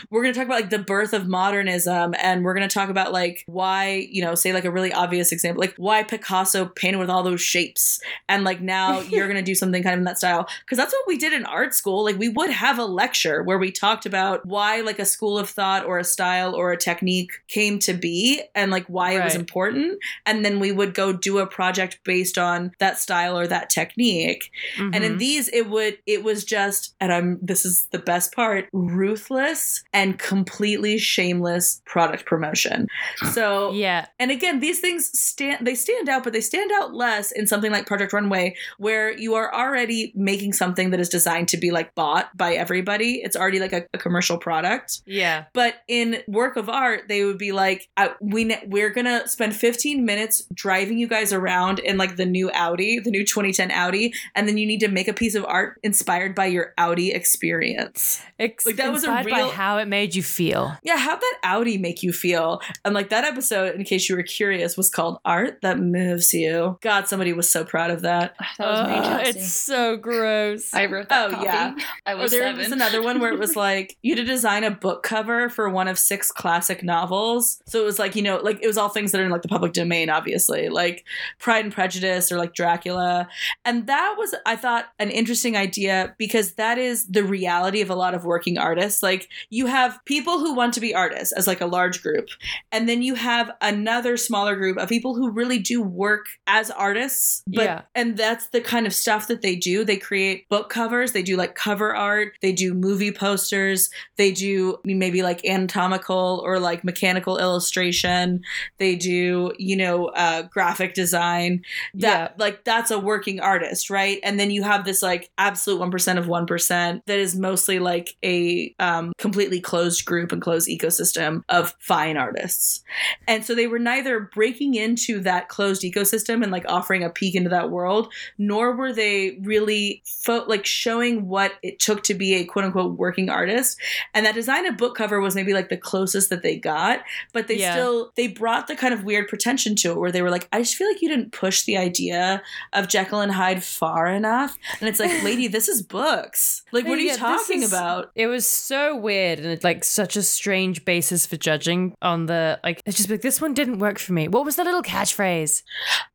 We're 0.09 0.21
going 0.21 0.33
to 0.33 0.39
talk 0.39 0.47
about 0.47 0.61
like 0.61 0.69
the 0.69 0.79
birth 0.79 1.13
of 1.13 1.27
modernism 1.27 2.13
and 2.21 2.43
we're 2.43 2.53
going 2.53 2.67
to 2.67 2.73
talk 2.73 2.89
about 2.89 3.11
like 3.11 3.43
why, 3.47 4.07
you 4.11 4.21
know, 4.21 4.35
say 4.35 4.53
like 4.53 4.65
a 4.65 4.71
really 4.71 4.91
obvious 4.93 5.31
example, 5.31 5.61
like 5.61 5.75
why 5.77 6.03
Picasso 6.03 6.65
painted 6.65 6.97
with 6.97 7.09
all 7.09 7.23
those 7.23 7.41
shapes. 7.41 7.99
And 8.27 8.43
like 8.43 8.61
now 8.61 8.99
you're 9.01 9.27
going 9.27 9.37
to 9.37 9.43
do 9.43 9.55
something 9.55 9.81
kind 9.81 9.93
of 9.93 9.99
in 9.99 10.05
that 10.05 10.17
style. 10.17 10.47
Cause 10.67 10.77
that's 10.77 10.93
what 10.93 11.07
we 11.07 11.17
did 11.17 11.33
in 11.33 11.45
art 11.45 11.73
school. 11.73 12.03
Like 12.03 12.17
we 12.17 12.29
would 12.29 12.49
have 12.49 12.77
a 12.77 12.85
lecture 12.85 13.43
where 13.43 13.57
we 13.57 13.71
talked 13.71 14.05
about 14.05 14.45
why 14.45 14.81
like 14.81 14.99
a 14.99 15.05
school 15.05 15.37
of 15.37 15.49
thought 15.49 15.85
or 15.85 15.97
a 15.97 16.03
style 16.03 16.53
or 16.55 16.71
a 16.71 16.77
technique 16.77 17.31
came 17.47 17.79
to 17.79 17.93
be 17.93 18.41
and 18.55 18.71
like 18.71 18.85
why 18.87 19.11
it 19.13 19.23
was 19.23 19.35
important. 19.35 19.99
And 20.25 20.43
then 20.43 20.59
we 20.59 20.71
would 20.71 20.93
go 20.93 21.13
do 21.13 21.39
a 21.39 21.47
project 21.47 21.99
based 22.03 22.37
on 22.37 22.71
that 22.79 22.97
style 22.97 23.37
or 23.37 23.47
that 23.47 23.69
technique. 23.69 24.51
And 24.93 25.03
in 25.03 25.10
Mhm. 25.15 25.19
these, 25.19 25.47
it 25.49 25.69
would 25.69 25.97
it 26.05 26.23
was 26.23 26.43
just, 26.43 26.95
and 26.99 27.11
I'm 27.13 27.39
this 27.41 27.65
is 27.65 27.87
the 27.91 27.99
best 27.99 28.33
part, 28.33 28.67
ruthless 28.73 29.83
and 29.93 30.17
completely 30.17 30.97
shameless 30.97 31.81
product 31.85 32.25
promotion. 32.25 32.87
So 33.33 33.71
yeah, 33.71 34.07
and 34.19 34.29
again, 34.31 34.59
these 34.59 34.79
things 34.79 35.09
stand 35.17 35.65
they 35.65 35.75
stand 35.75 36.09
out, 36.09 36.23
but 36.23 36.33
they 36.33 36.41
stand 36.41 36.71
out 36.73 36.93
less 36.93 37.31
in 37.31 37.47
something 37.47 37.71
like 37.71 37.85
Project 37.87 38.13
Runway, 38.13 38.55
where 38.77 39.11
you 39.17 39.35
are 39.35 39.53
already 39.53 40.11
making 40.15 40.53
something 40.53 40.89
that 40.91 40.99
is 40.99 41.07
designed 41.09 41.47
to 41.49 41.57
be 41.57 41.71
like 41.71 41.95
bought 41.95 42.35
by 42.35 42.53
everybody. 42.55 43.21
It's 43.23 43.35
already 43.35 43.59
like 43.59 43.73
a, 43.73 43.85
a 43.93 43.97
commercial 43.97 44.37
product. 44.37 45.01
yeah. 45.05 45.45
But 45.53 45.75
in 45.87 46.21
work 46.27 46.55
of 46.57 46.67
art, 46.69 47.07
they 47.07 47.23
would 47.23 47.37
be 47.37 47.51
like, 47.51 47.87
"We 48.19 48.43
ne- 48.45 48.63
we're 48.67 48.89
gonna 48.89 49.27
spend 49.27 49.55
15 49.55 50.03
minutes 50.05 50.43
driving 50.53 50.97
you 50.97 51.07
guys 51.07 51.31
around 51.33 51.79
in 51.79 51.97
like 51.97 52.15
the 52.17 52.25
new 52.25 52.51
Audi, 52.51 52.99
the 52.99 53.11
new 53.11 53.25
2010 53.25 53.71
Audi, 53.71 54.13
and 54.35 54.47
then 54.47 54.57
you 54.57 54.65
need 54.67 54.79
to 54.81 54.87
make 54.87 55.00
a 55.07 55.13
piece 55.13 55.35
of 55.35 55.45
art 55.45 55.79
inspired 55.83 56.35
by 56.35 56.47
your 56.47 56.73
Audi 56.77 57.11
experience." 57.11 58.21
Ex- 58.39 58.65
Like, 58.65 58.75
that 58.77 58.91
was 58.91 59.03
a 59.03 59.07
inspired 59.07 59.25
real- 59.25 59.47
by 59.47 59.53
how 59.53 59.77
it 59.77 59.87
made 59.87 60.15
you 60.15 60.23
feel. 60.23 60.77
Yeah, 60.83 60.97
how'd 60.97 61.19
that 61.19 61.37
Audi 61.43 61.77
make 61.77 62.03
you 62.03 62.11
feel? 62.13 62.61
And 62.85 62.93
like 62.93 63.09
that 63.09 63.23
episode, 63.23 63.75
in 63.75 63.83
case 63.83 64.09
you 64.09 64.15
were 64.15 64.23
curious, 64.23 64.77
was 64.77 64.89
called 64.89 65.19
"Art 65.25 65.59
That 65.61 65.79
Moves 65.79 66.33
You." 66.33 66.77
God, 66.81 67.07
somebody 67.07 67.33
was 67.33 67.49
so 67.51 67.63
proud 67.63 67.91
of 67.91 68.01
that. 68.01 68.35
That 68.57 68.67
was 68.67 69.23
me, 69.25 69.29
it's 69.29 69.51
so 69.51 69.97
gross. 69.97 70.73
I 70.73 70.85
wrote 70.85 71.09
that 71.09 71.29
Oh, 71.29 71.31
copy. 71.33 71.45
yeah. 71.45 71.75
I 72.05 72.13
Or 72.13 72.27
there 72.29 72.41
seven. 72.41 72.57
was 72.57 72.71
another 72.71 73.01
one 73.03 73.19
where 73.19 73.33
it 73.33 73.39
was 73.39 73.55
like 73.67 73.97
you 74.01 74.15
had 74.15 74.25
to 74.25 74.31
design 74.31 74.63
a 74.63 74.71
book 74.71 75.03
cover 75.03 75.49
for 75.49 75.69
one 75.69 75.87
of 75.87 75.97
six 75.99 76.31
classic 76.31 76.83
novels. 76.83 77.61
So 77.67 77.81
it 77.81 77.85
was 77.85 77.99
like, 77.99 78.15
you 78.15 78.21
know, 78.21 78.37
like 78.37 78.59
it 78.61 78.67
was 78.67 78.77
all 78.77 78.89
things 78.89 79.11
that 79.11 79.21
are 79.21 79.25
in 79.25 79.31
like 79.31 79.41
the 79.41 79.47
public 79.47 79.73
domain, 79.73 80.09
obviously, 80.09 80.69
like 80.69 81.05
Pride 81.39 81.65
and 81.65 81.73
Prejudice 81.73 82.31
or 82.31 82.37
like 82.37 82.53
Dracula. 82.53 83.27
And 83.65 83.87
that 83.87 84.15
was, 84.17 84.33
I 84.45 84.55
thought, 84.55 84.87
an 84.99 85.09
interesting 85.09 85.55
idea 85.57 86.15
because 86.17 86.53
that 86.53 86.77
is 86.77 87.07
the 87.07 87.23
reality 87.23 87.81
of 87.81 87.89
a 87.89 87.95
lot 87.95 88.13
of 88.13 88.25
working 88.25 88.57
artists. 88.57 89.01
Like 89.01 89.29
you 89.49 89.65
have 89.65 89.99
people 90.05 90.39
who 90.39 90.53
want 90.53 90.73
to 90.75 90.79
be 90.79 90.93
artists 90.93 91.33
as 91.33 91.47
like 91.47 91.61
a 91.61 91.65
large 91.65 92.01
group. 92.01 92.27
And 92.71 92.87
then 92.87 93.01
you 93.01 93.15
have 93.15 93.51
another 93.61 94.17
smaller 94.17 94.55
group 94.55 94.77
of 94.77 94.89
people 94.89 95.15
who 95.15 95.31
really 95.31 95.59
do 95.59 95.81
work 95.81 96.25
as 96.47 96.69
artists. 96.71 97.43
But 97.47 97.63
Yeah. 97.63 97.81
and 97.95 98.17
that's 98.17 98.47
the 98.47 98.61
kind 98.61 98.85
of 98.87 98.93
stuff 98.93 99.27
that 99.27 99.41
they 99.41 99.55
do. 99.55 99.83
They 99.83 99.97
create 99.97 100.47
book 100.49 100.69
covers, 100.69 101.11
they 101.11 101.23
do 101.23 101.35
like 101.37 101.55
cover 101.55 101.95
art, 101.95 102.33
they 102.41 102.51
do 102.51 102.73
movie 102.73 103.11
posters, 103.11 103.89
they 104.17 104.31
do 104.31 104.77
maybe 104.83 105.23
like 105.23 105.45
anatomical 105.45 106.41
or 106.43 106.59
like 106.59 106.83
mechanical 106.83 107.37
illustration, 107.37 108.41
they 108.77 108.95
do, 108.95 109.51
you 109.57 109.75
know, 109.75 110.07
uh, 110.07 110.43
graphic 110.43 110.93
design. 110.93 111.63
That 111.95 112.39
like 112.39 112.63
that's 112.63 112.91
a 112.91 112.99
working 112.99 113.39
artist, 113.39 113.89
right? 113.89 114.19
And 114.23 114.39
then 114.39 114.51
you 114.51 114.63
have 114.63 114.80
this 114.85 115.01
like 115.01 115.29
absolute 115.37 115.79
1% 115.79 116.17
of 116.17 116.25
1% 116.25 117.01
that 117.05 117.19
is 117.19 117.35
mostly 117.35 117.79
like 117.79 118.15
a 118.23 118.73
um, 118.79 119.13
completely 119.17 119.59
closed 119.59 120.05
group 120.05 120.31
and 120.31 120.41
closed 120.41 120.67
ecosystem 120.69 121.43
of 121.49 121.75
fine 121.79 122.17
artists. 122.17 122.83
And 123.27 123.45
so 123.45 123.55
they 123.55 123.67
were 123.67 123.79
neither 123.79 124.19
breaking 124.19 124.75
into 124.75 125.19
that 125.21 125.49
closed 125.49 125.81
ecosystem 125.83 126.43
and 126.43 126.51
like 126.51 126.65
offering 126.67 127.03
a 127.03 127.09
peek 127.09 127.35
into 127.35 127.49
that 127.49 127.69
world, 127.69 128.11
nor 128.37 128.75
were 128.75 128.93
they 128.93 129.37
really 129.41 130.03
fo- 130.05 130.45
like 130.47 130.65
showing 130.65 131.27
what 131.27 131.53
it 131.63 131.79
took 131.79 132.03
to 132.03 132.13
be 132.13 132.35
a 132.35 132.45
quote 132.45 132.65
unquote 132.65 132.97
working 132.97 133.29
artist. 133.29 133.79
And 134.13 134.25
that 134.25 134.35
design 134.35 134.65
of 134.65 134.77
book 134.77 134.95
cover 134.95 135.19
was 135.19 135.35
maybe 135.35 135.53
like 135.53 135.69
the 135.69 135.77
closest 135.77 136.29
that 136.29 136.41
they 136.43 136.57
got, 136.57 137.01
but 137.33 137.47
they 137.47 137.57
Yeah. 137.57 137.73
still 137.73 138.11
they 138.15 138.27
brought 138.27 138.67
the 138.67 138.75
kind 138.75 138.93
of 138.93 139.03
weird 139.03 139.27
pretension 139.27 139.75
to 139.77 139.91
it 139.91 139.97
where 139.97 140.11
they 140.11 140.21
were 140.21 140.29
like, 140.29 140.47
I 140.51 140.59
just 140.59 140.75
feel 140.75 140.87
like 140.87 141.01
you 141.01 141.09
didn't 141.09 141.31
push 141.31 141.63
the 141.63 141.77
idea 141.77 142.41
of 142.73 142.87
Jekyll 142.87 143.21
and 143.21 143.31
Hyde 143.31 143.63
far 143.63 144.07
enough. 144.07 144.57
And 144.79 144.87
it's 144.89 144.99
like, 144.99 145.23
lady, 145.23 145.47
this 145.47 145.67
is 145.67 145.81
books. 145.81 146.61
Like, 146.71 146.85
what 146.85 146.97
are 146.97 147.01
you 147.01 147.07
Yeah, 147.07 147.11
this 147.13 147.19
talking 147.47 147.63
is- 147.63 147.71
about? 147.71 148.11
It 148.15 148.27
was 148.27 148.45
so 148.45 148.95
weird 148.95 149.39
and 149.39 149.47
it's 149.47 149.63
like 149.63 149.83
such 149.83 150.15
a 150.15 150.23
strange 150.23 150.85
basis 150.85 151.25
for 151.25 151.37
judging 151.37 151.93
on 152.01 152.25
the 152.27 152.59
like 152.63 152.81
it's 152.85 152.97
just 152.97 153.09
like 153.09 153.21
this 153.21 153.41
one 153.41 153.53
didn't 153.53 153.79
work 153.79 153.99
for 153.99 154.13
me. 154.13 154.27
What 154.27 154.45
was 154.45 154.55
the 154.55 154.63
little 154.63 154.83
catchphrase? 154.83 155.63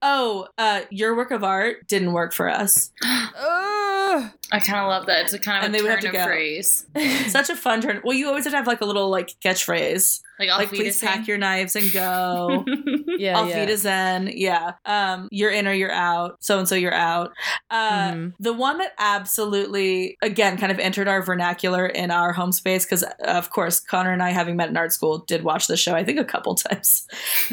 Oh, 0.03 0.47
uh, 0.59 0.83
your 0.91 1.17
work 1.17 1.31
of 1.31 1.43
art 1.45 1.87
didn't 1.89 2.13
work 2.13 2.33
for 2.33 2.49
us. 2.49 2.91
I 4.53 4.61
kind 4.61 4.79
of 4.79 4.89
love 4.89 5.07
that. 5.07 5.25
It's 5.25 5.33
a 5.33 5.39
kind 5.39 5.59
of 5.59 5.65
And 5.65 5.75
a 5.75 5.79
they 5.79 5.83
would 5.83 5.91
have 5.91 6.01
turn 6.01 6.13
to 6.13 6.19
of 6.19 6.25
go. 6.25 6.29
phrase. 6.31 6.87
Such 7.33 7.51
a 7.51 7.57
fun 7.57 7.81
turn. 7.81 8.01
Well, 8.05 8.17
you 8.17 8.29
always 8.29 8.45
have 8.45 8.53
to 8.53 8.57
have 8.57 8.67
like 8.67 8.81
a 8.81 8.85
little 8.85 9.11
like 9.11 9.31
catchphrase, 9.45 10.21
Like, 10.39 10.49
like 10.51 10.69
please 10.69 11.03
us 11.03 11.09
pack 11.09 11.27
your 11.27 11.39
knives 11.39 11.75
and 11.77 11.93
go. 11.93 12.65
Yeah, 13.19 13.41
Auf 13.41 13.49
yeah. 13.49 13.61
Wiedersehen. 13.61 14.31
Yeah. 14.35 14.73
Um, 14.85 15.29
you're 15.33 15.51
in 15.51 15.67
or 15.67 15.73
you're 15.73 15.91
out. 15.91 16.37
So 16.41 16.59
and 16.59 16.69
so 16.69 16.75
you're 16.75 16.93
out. 16.93 17.33
Uh, 17.71 18.11
Mhm. 18.13 18.33
The 18.39 18.53
one 18.53 18.77
that 18.77 18.93
absolutely, 18.99 20.19
again, 20.23 20.59
kind 20.59 20.71
of 20.71 20.79
entered 20.79 21.09
our 21.09 21.23
vernacular 21.23 21.87
in 21.87 22.11
our 22.11 22.35
home 22.35 22.53
space, 22.53 22.85
because 22.85 23.05
of 23.25 23.49
course, 23.51 23.81
Connor 23.81 24.13
and 24.13 24.23
I, 24.23 24.31
having 24.33 24.55
met 24.57 24.69
in 24.69 24.77
art 24.77 24.93
school, 24.93 25.21
did 25.27 25.45
watch 25.45 25.67
the 25.67 25.79
show, 25.79 25.95
I 25.95 26.05
think 26.05 26.19
a 26.19 26.25
couple 26.27 26.55
times. 26.67 27.07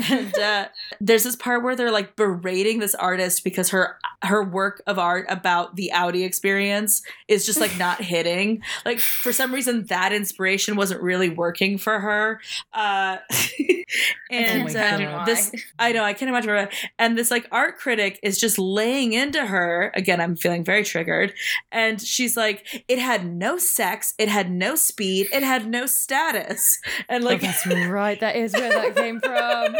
and 0.09 0.37
uh, 0.37 0.65
there's 0.99 1.23
this 1.23 1.37
part 1.37 1.63
where 1.63 1.77
they're 1.77 1.91
like 1.91 2.17
berating 2.17 2.79
this 2.79 2.93
artist 2.95 3.45
because 3.45 3.69
her 3.69 3.97
her 4.23 4.43
work 4.43 4.81
of 4.85 4.99
art 4.99 5.25
about 5.29 5.75
the 5.77 5.91
Audi 5.93 6.23
experience 6.25 6.82
is 7.27 7.45
just 7.45 7.59
like 7.59 7.77
not 7.77 8.01
hitting. 8.13 8.63
Like 8.85 8.99
for 8.99 9.33
some 9.33 9.53
reason, 9.53 9.85
that 9.87 10.13
inspiration 10.13 10.75
wasn't 10.75 11.01
really 11.01 11.29
working 11.29 11.77
for 11.77 11.99
her. 11.99 12.41
Uh, 12.73 13.17
and 14.31 14.69
imagine 14.69 15.07
um, 15.07 15.25
this 15.25 15.51
I 15.79 15.91
know, 15.91 16.03
I 16.03 16.13
can't 16.13 16.29
imagine. 16.29 16.53
why. 16.53 16.69
And 16.97 17.17
this 17.17 17.31
like 17.31 17.47
art 17.51 17.77
critic 17.77 18.19
is 18.23 18.39
just 18.39 18.57
laying 18.57 19.13
into 19.13 19.45
her. 19.45 19.91
Again, 19.95 20.21
I'm 20.21 20.35
feeling 20.35 20.63
very 20.63 20.83
triggered. 20.83 21.33
And 21.71 22.01
she's 22.01 22.35
like, 22.37 22.83
it 22.87 22.99
had 22.99 23.25
no 23.25 23.57
sex, 23.57 24.13
it 24.17 24.29
had 24.29 24.51
no 24.51 24.75
speed, 24.75 25.27
it 25.33 25.43
had 25.43 25.67
no 25.67 25.85
status. 25.85 26.79
And 27.09 27.23
like 27.23 27.43
oh, 27.43 27.47
that's 27.47 27.67
right. 27.67 28.19
That 28.19 28.35
is 28.35 28.53
where 28.53 28.69
that 28.69 28.95
came 28.95 29.19
from. 29.19 29.75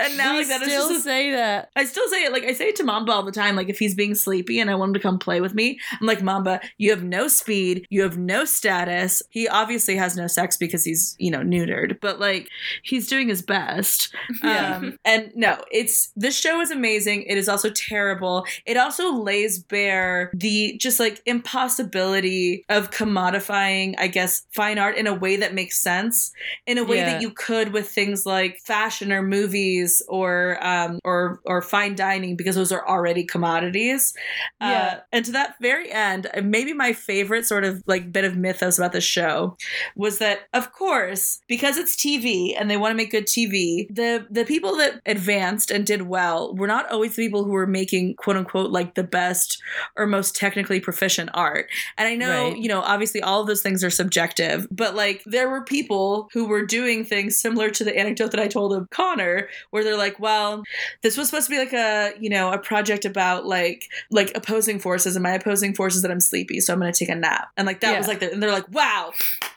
and 0.00 0.16
now 0.16 0.32
we 0.32 0.38
like 0.38 0.48
that 0.48 0.62
is 0.62 0.68
still 0.68 0.88
just 0.88 1.04
say 1.04 1.32
that. 1.32 1.70
I 1.76 1.84
still 1.84 2.08
say 2.08 2.24
it 2.24 2.32
like 2.32 2.44
I 2.44 2.52
say 2.52 2.68
it 2.68 2.76
to 2.76 2.84
Mamba 2.84 3.12
all 3.12 3.22
the 3.22 3.32
time. 3.32 3.56
Like 3.56 3.68
if 3.68 3.78
he's 3.78 3.94
being 3.94 4.14
sleepy 4.14 4.60
and 4.60 4.70
I 4.70 4.74
want 4.74 4.90
him 4.90 4.94
to 4.94 5.00
come 5.00 5.18
play 5.18 5.40
with 5.40 5.54
me, 5.54 5.78
I'm 6.02 6.08
like 6.08 6.20
Mamba, 6.22 6.60
you 6.78 6.90
have 6.90 7.02
no 7.04 7.28
speed, 7.28 7.86
you 7.88 8.02
have 8.02 8.18
no 8.18 8.44
status. 8.44 9.22
He 9.30 9.46
obviously 9.48 9.96
has 9.96 10.16
no 10.16 10.26
sex 10.26 10.56
because 10.56 10.84
he's 10.84 11.14
you 11.18 11.30
know 11.30 11.40
neutered, 11.40 11.98
but 12.00 12.18
like 12.20 12.48
he's 12.82 13.06
doing 13.08 13.28
his 13.28 13.40
best. 13.42 14.14
Yeah. 14.42 14.76
Um, 14.76 14.98
and 15.04 15.30
no, 15.36 15.62
it's 15.70 16.10
this 16.16 16.36
show 16.36 16.60
is 16.60 16.70
amazing. 16.72 17.22
It 17.24 17.38
is 17.38 17.48
also 17.48 17.70
terrible. 17.70 18.44
It 18.66 18.76
also 18.76 19.12
lays 19.12 19.62
bare 19.62 20.30
the 20.34 20.76
just 20.78 20.98
like 20.98 21.22
impossibility 21.26 22.64
of 22.68 22.90
commodifying, 22.90 23.94
I 23.98 24.08
guess, 24.08 24.44
fine 24.50 24.78
art 24.78 24.96
in 24.96 25.06
a 25.06 25.14
way 25.14 25.36
that 25.36 25.54
makes 25.54 25.78
sense, 25.80 26.32
in 26.66 26.78
a 26.78 26.84
way 26.84 26.96
Yeah. 26.96 27.12
that 27.12 27.22
you 27.22 27.30
could 27.30 27.72
with 27.72 27.88
things 27.88 28.26
like 28.26 28.58
fashion 28.64 29.12
or 29.12 29.22
movies 29.22 30.02
or 30.08 30.58
um, 30.64 30.98
or 31.04 31.40
or 31.44 31.62
fine 31.62 31.94
dining 31.94 32.34
because 32.36 32.56
those 32.56 32.72
are 32.72 32.86
already 32.88 33.24
commodities. 33.24 34.14
Yeah. 34.60 34.94
Uh, 34.96 35.00
and 35.12 35.24
to 35.26 35.32
that 35.32 35.54
very 35.60 35.91
end, 35.92 36.28
maybe 36.42 36.72
my 36.72 36.92
favorite 36.92 37.46
sort 37.46 37.64
of 37.64 37.82
like 37.86 38.12
bit 38.12 38.24
of 38.24 38.36
mythos 38.36 38.78
about 38.78 38.92
the 38.92 39.00
show 39.00 39.56
was 39.96 40.18
that, 40.18 40.40
of 40.52 40.72
course, 40.72 41.40
because 41.48 41.76
it's 41.76 41.96
TV 41.96 42.54
and 42.58 42.70
they 42.70 42.76
want 42.76 42.92
to 42.92 42.96
make 42.96 43.10
good 43.10 43.26
TV, 43.26 43.86
the 43.94 44.26
the 44.30 44.44
people 44.44 44.76
that 44.76 45.00
advanced 45.06 45.70
and 45.70 45.86
did 45.86 46.02
well 46.02 46.54
were 46.54 46.66
not 46.66 46.90
always 46.90 47.16
the 47.16 47.24
people 47.24 47.44
who 47.44 47.50
were 47.52 47.66
making 47.66 48.14
quote 48.16 48.36
unquote 48.36 48.70
like 48.70 48.94
the 48.94 49.02
best 49.04 49.60
or 49.96 50.06
most 50.06 50.34
technically 50.36 50.80
proficient 50.80 51.30
art. 51.34 51.68
And 51.98 52.08
I 52.08 52.14
know, 52.14 52.48
Right. 52.50 52.56
you 52.56 52.68
know, 52.68 52.80
obviously 52.80 53.22
all 53.22 53.40
of 53.40 53.46
those 53.46 53.62
things 53.62 53.84
are 53.84 53.90
subjective, 53.90 54.66
but 54.70 54.94
like 54.94 55.22
there 55.26 55.48
were 55.50 55.62
people 55.64 56.28
who 56.32 56.46
were 56.46 56.64
doing 56.64 57.04
things 57.04 57.36
similar 57.38 57.68
to 57.70 57.84
the 57.84 57.96
anecdote 57.96 58.30
that 58.30 58.40
I 58.40 58.48
told 58.48 58.72
of 58.72 58.88
Connor, 58.90 59.48
where 59.70 59.84
they're 59.84 59.96
like, 59.96 60.18
well, 60.18 60.62
this 61.02 61.16
was 61.16 61.28
supposed 61.28 61.46
to 61.48 61.50
be 61.50 61.58
like 61.58 61.72
a, 61.72 62.12
you 62.18 62.30
know, 62.30 62.52
a 62.52 62.58
project 62.58 63.04
about 63.04 63.44
like 63.46 63.88
like 64.10 64.32
opposing 64.34 64.78
forces, 64.78 65.16
and 65.16 65.22
my 65.22 65.32
opposing 65.32 65.74
force 65.74 65.81
is 65.88 66.02
that 66.02 66.10
I'm 66.10 66.20
sleepy, 66.20 66.60
so 66.60 66.72
I'm 66.72 66.78
gonna 66.78 66.92
take 66.92 67.08
a 67.08 67.14
nap. 67.14 67.48
And 67.56 67.66
like 67.66 67.80
that 67.80 67.92
Yeah. 67.92 67.98
was 67.98 68.08
like 68.08 68.20
the, 68.20 68.32
and 68.32 68.42
they're 68.42 68.52
like, 68.52 68.70
wow, 68.72 69.12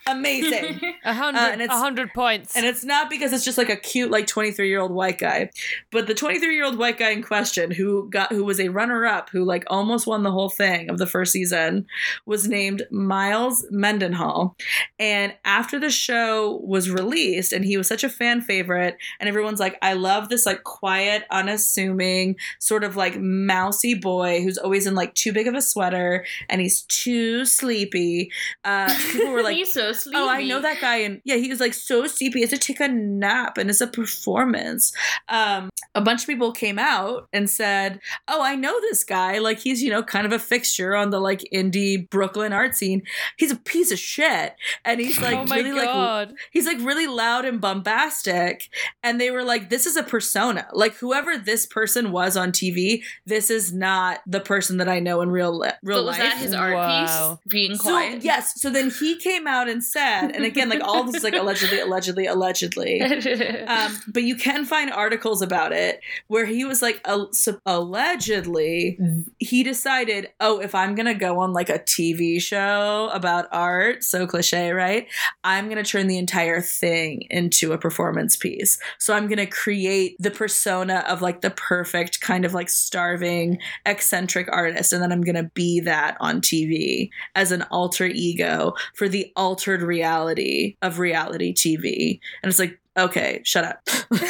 amazing. 0.07 0.79
A 1.05 1.09
Uh, 1.09 1.13
hundred, 1.13 1.61
it's- 1.61 1.69
a 1.69 1.79
hundred 1.79 2.13
points. 2.13 2.55
And 2.55 2.65
it's 2.65 2.83
not 2.83 3.09
because 3.09 3.33
it's 3.33 3.45
just 3.45 3.57
like 3.57 3.69
a 3.69 3.75
cute 3.75 4.11
like 4.11 4.27
23 4.27 4.67
year 4.67 4.79
old 4.79 4.91
white 4.91 5.17
guy, 5.19 5.49
but 5.91 6.07
the 6.07 6.13
23 6.13 6.55
year 6.55 6.65
old 6.65 6.77
white 6.77 6.97
guy 6.97 7.09
in 7.11 7.23
question 7.23 7.71
who 7.71 8.09
got 8.09 8.31
who 8.31 8.43
was 8.43 8.59
a 8.59 8.69
runner 8.69 9.05
up 9.05 9.29
who 9.29 9.43
like 9.43 9.63
almost 9.67 10.07
won 10.07 10.23
the 10.23 10.31
whole 10.31 10.49
thing 10.49 10.89
of 10.89 10.97
the 10.97 11.07
first 11.07 11.31
season 11.31 11.85
was 12.25 12.47
named 12.47 12.83
Miles 12.91 13.65
Mendenhall. 13.71 14.55
And 14.99 15.33
after 15.43 15.79
the 15.79 15.89
show 15.89 16.59
was 16.63 16.89
released 16.89 17.51
and 17.53 17.65
he 17.65 17.77
was 17.77 17.87
such 17.87 18.03
a 18.03 18.09
fan 18.09 18.41
favorite 18.41 18.97
and 19.19 19.27
everyone's 19.27 19.59
like 19.59 19.77
I 19.81 19.93
love 19.93 20.29
this 20.29 20.45
like 20.45 20.63
quiet 20.63 21.23
unassuming 21.31 22.35
sort 22.59 22.83
of 22.83 22.95
like 22.95 23.19
mousy 23.19 23.93
boy 23.95 24.41
who's 24.43 24.57
always 24.57 24.85
in 24.87 24.95
like 24.95 25.13
too 25.15 25.33
big 25.33 25.47
of 25.47 25.55
a 25.55 25.61
sweater 25.61 26.14
and 26.49 26.61
he's 26.61 26.83
too 26.83 27.45
sleepy. 27.45 28.31
Uh 28.63 28.93
people 29.11 29.31
were 29.31 29.43
like 29.43 29.65
so. 29.65 29.91
Oh, 30.13 30.29
I 30.29 30.43
know 30.43 30.61
that 30.61 30.79
guy, 30.79 30.97
and 30.97 31.21
yeah, 31.23 31.35
he 31.35 31.49
was 31.49 31.59
like 31.59 31.73
so 31.73 32.07
sleepy. 32.07 32.39
He 32.39 32.41
has 32.41 32.51
to 32.51 32.57
take 32.57 32.79
a 32.79 32.87
nap, 32.87 33.57
and 33.57 33.69
it's 33.69 33.81
a 33.81 33.87
performance. 33.87 34.93
Um, 35.29 35.69
a 35.93 36.01
bunch 36.01 36.21
of 36.21 36.27
people 36.27 36.51
came 36.51 36.79
out 36.79 37.27
and 37.33 37.49
said, 37.49 37.99
"Oh, 38.27 38.41
I 38.41 38.55
know 38.55 38.79
this 38.81 39.03
guy. 39.03 39.39
Like 39.39 39.59
he's 39.59 39.81
you 39.81 39.89
know 39.89 40.03
kind 40.03 40.25
of 40.25 40.31
a 40.31 40.39
fixture 40.39 40.95
on 40.95 41.09
the 41.09 41.19
like 41.19 41.43
indie 41.53 42.09
Brooklyn 42.09 42.53
art 42.53 42.75
scene. 42.75 43.03
He's 43.37 43.51
a 43.51 43.55
piece 43.55 43.91
of 43.91 43.99
shit, 43.99 44.55
and 44.83 44.99
he's 44.99 45.19
like 45.21 45.35
oh 45.45 45.45
my 45.45 45.57
really 45.57 45.73
like 45.73 45.85
god! 45.85 46.33
he's 46.51 46.65
like 46.65 46.77
really 46.79 47.07
loud 47.07 47.45
and 47.45 47.59
bombastic 47.59 48.69
and 49.03 49.19
they 49.19 49.31
were 49.31 49.43
like 49.43 49.69
this 49.69 49.85
is 49.85 49.95
a 49.95 50.03
persona 50.03 50.67
like 50.73 50.93
whoever 50.95 51.37
this 51.37 51.65
person 51.65 52.11
was 52.11 52.37
on 52.37 52.51
tv 52.51 53.01
this 53.25 53.49
is 53.49 53.73
not 53.73 54.19
the 54.25 54.39
person 54.39 54.77
that 54.77 54.89
i 54.89 54.99
know 54.99 55.21
in 55.21 55.29
real 55.29 55.57
li- 55.57 55.69
real 55.83 56.04
was 56.05 56.17
life 56.17 56.29
that 56.29 56.37
his 56.37 56.53
art 56.53 56.73
Wow. 56.75 57.39
piece? 57.43 57.51
Being 57.51 57.75
so 57.77 57.99
yes 57.99 58.59
so 58.61 58.69
then 58.69 58.89
he 58.89 59.17
came 59.17 59.47
out 59.47 59.67
and 59.69 59.83
said 59.83 60.29
and 60.31 60.43
again 60.45 60.69
like 60.69 60.81
all 60.83 61.03
this 61.03 61.15
is 61.15 61.23
like 61.23 61.35
allegedly 61.35 61.79
allegedly 61.79 62.25
allegedly 62.25 63.01
um, 63.67 63.97
but 64.07 64.23
you 64.23 64.35
can 64.35 64.65
find 64.65 64.91
articles 64.91 65.41
about 65.41 65.71
it 65.71 65.99
where 66.27 66.45
he 66.45 66.65
was 66.65 66.81
like 66.81 67.01
al- 67.05 67.31
sup- 67.33 67.61
allegedly 67.65 68.97
he 69.39 69.63
decided 69.63 70.29
oh 70.39 70.59
if 70.59 70.75
i'm 70.75 70.95
gonna 70.95 71.13
go 71.13 71.39
on 71.39 71.53
like 71.53 71.69
a 71.69 71.79
tv 71.79 72.41
show 72.41 73.09
about 73.13 73.47
art 73.51 74.03
so 74.03 74.25
cliche 74.27 74.71
right 74.71 75.07
i'm 75.43 75.69
gonna 75.69 75.83
turn 75.83 76.07
the 76.07 76.17
entire 76.17 76.61
thing 76.61 77.23
into 77.29 77.71
a 77.73 77.77
performance 77.77 78.35
piece 78.35 78.77
so 78.99 79.13
i'm 79.13 79.27
gonna 79.27 79.47
create 79.47 80.15
the 80.19 80.31
persona 80.31 81.03
of 81.07 81.21
like 81.21 81.41
the 81.41 81.51
perfect 81.51 82.21
kind 82.21 82.45
of 82.45 82.53
like 82.53 82.69
starving 82.69 83.57
eccentric 83.85 84.47
artist 84.51 84.93
and 84.93 85.01
then 85.01 85.11
i'm 85.11 85.21
gonna 85.21 85.49
be 85.53 85.79
that 85.79 85.94
on 86.19 86.41
tv 86.41 87.09
as 87.35 87.51
an 87.51 87.61
alter 87.71 88.05
ego 88.05 88.73
for 88.95 89.07
the 89.09 89.31
altered 89.35 89.81
reality 89.81 90.75
of 90.81 90.99
reality 90.99 91.53
tv 91.53 92.19
and 92.41 92.49
it's 92.49 92.59
like 92.59 92.79
okay 92.97 93.41
shut 93.43 93.63
up. 93.65 93.87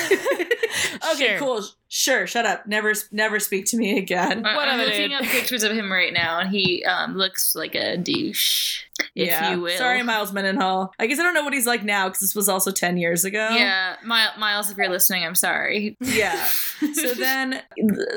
Okay 1.14 1.38
Sure. 1.38 1.40
cool 1.40 1.64
sure 1.88 2.28
shut 2.28 2.46
up. 2.46 2.68
Never 2.68 2.94
never 3.12 3.40
speak 3.40 3.66
to 3.68 3.78
me 3.78 3.98
again. 3.98 4.46
I- 4.46 4.56
Whatever, 4.56 4.82
I'm 4.82 4.88
looking 4.88 5.10
dude. 5.10 5.22
up 5.22 5.26
pictures 5.26 5.64
of 5.64 5.72
him 5.72 5.92
right 5.92 6.14
now, 6.14 6.40
and 6.40 6.50
he 6.50 6.84
um, 6.86 7.16
looks 7.18 7.56
like 7.56 7.76
a 7.76 7.98
douche, 7.98 8.84
if 9.16 9.28
yeah. 9.28 9.52
you 9.54 9.62
will. 9.62 9.78
sorry 9.78 10.04
miles 10.04 10.34
mendenhall. 10.34 10.94
I 11.00 11.08
guess 11.08 11.20
i 11.20 11.24
don't 11.24 11.34
know 11.34 11.44
what 11.44 11.54
he's 11.54 11.68
like 11.68 11.84
now 11.84 12.08
because 12.08 12.20
this 12.22 12.36
was 12.36 12.50
also 12.50 12.72
10 12.72 12.98
years 12.98 13.26
ago. 13.26 13.50
Yeah, 13.52 13.96
My- 14.04 14.32
Miles, 14.38 14.70
if 14.72 14.78
you're 14.78 14.90
listening, 14.90 15.24
I'm 15.24 15.36
sorry. 15.36 15.98
yeah. 16.00 16.48
So 16.94 17.14
then 17.14 17.62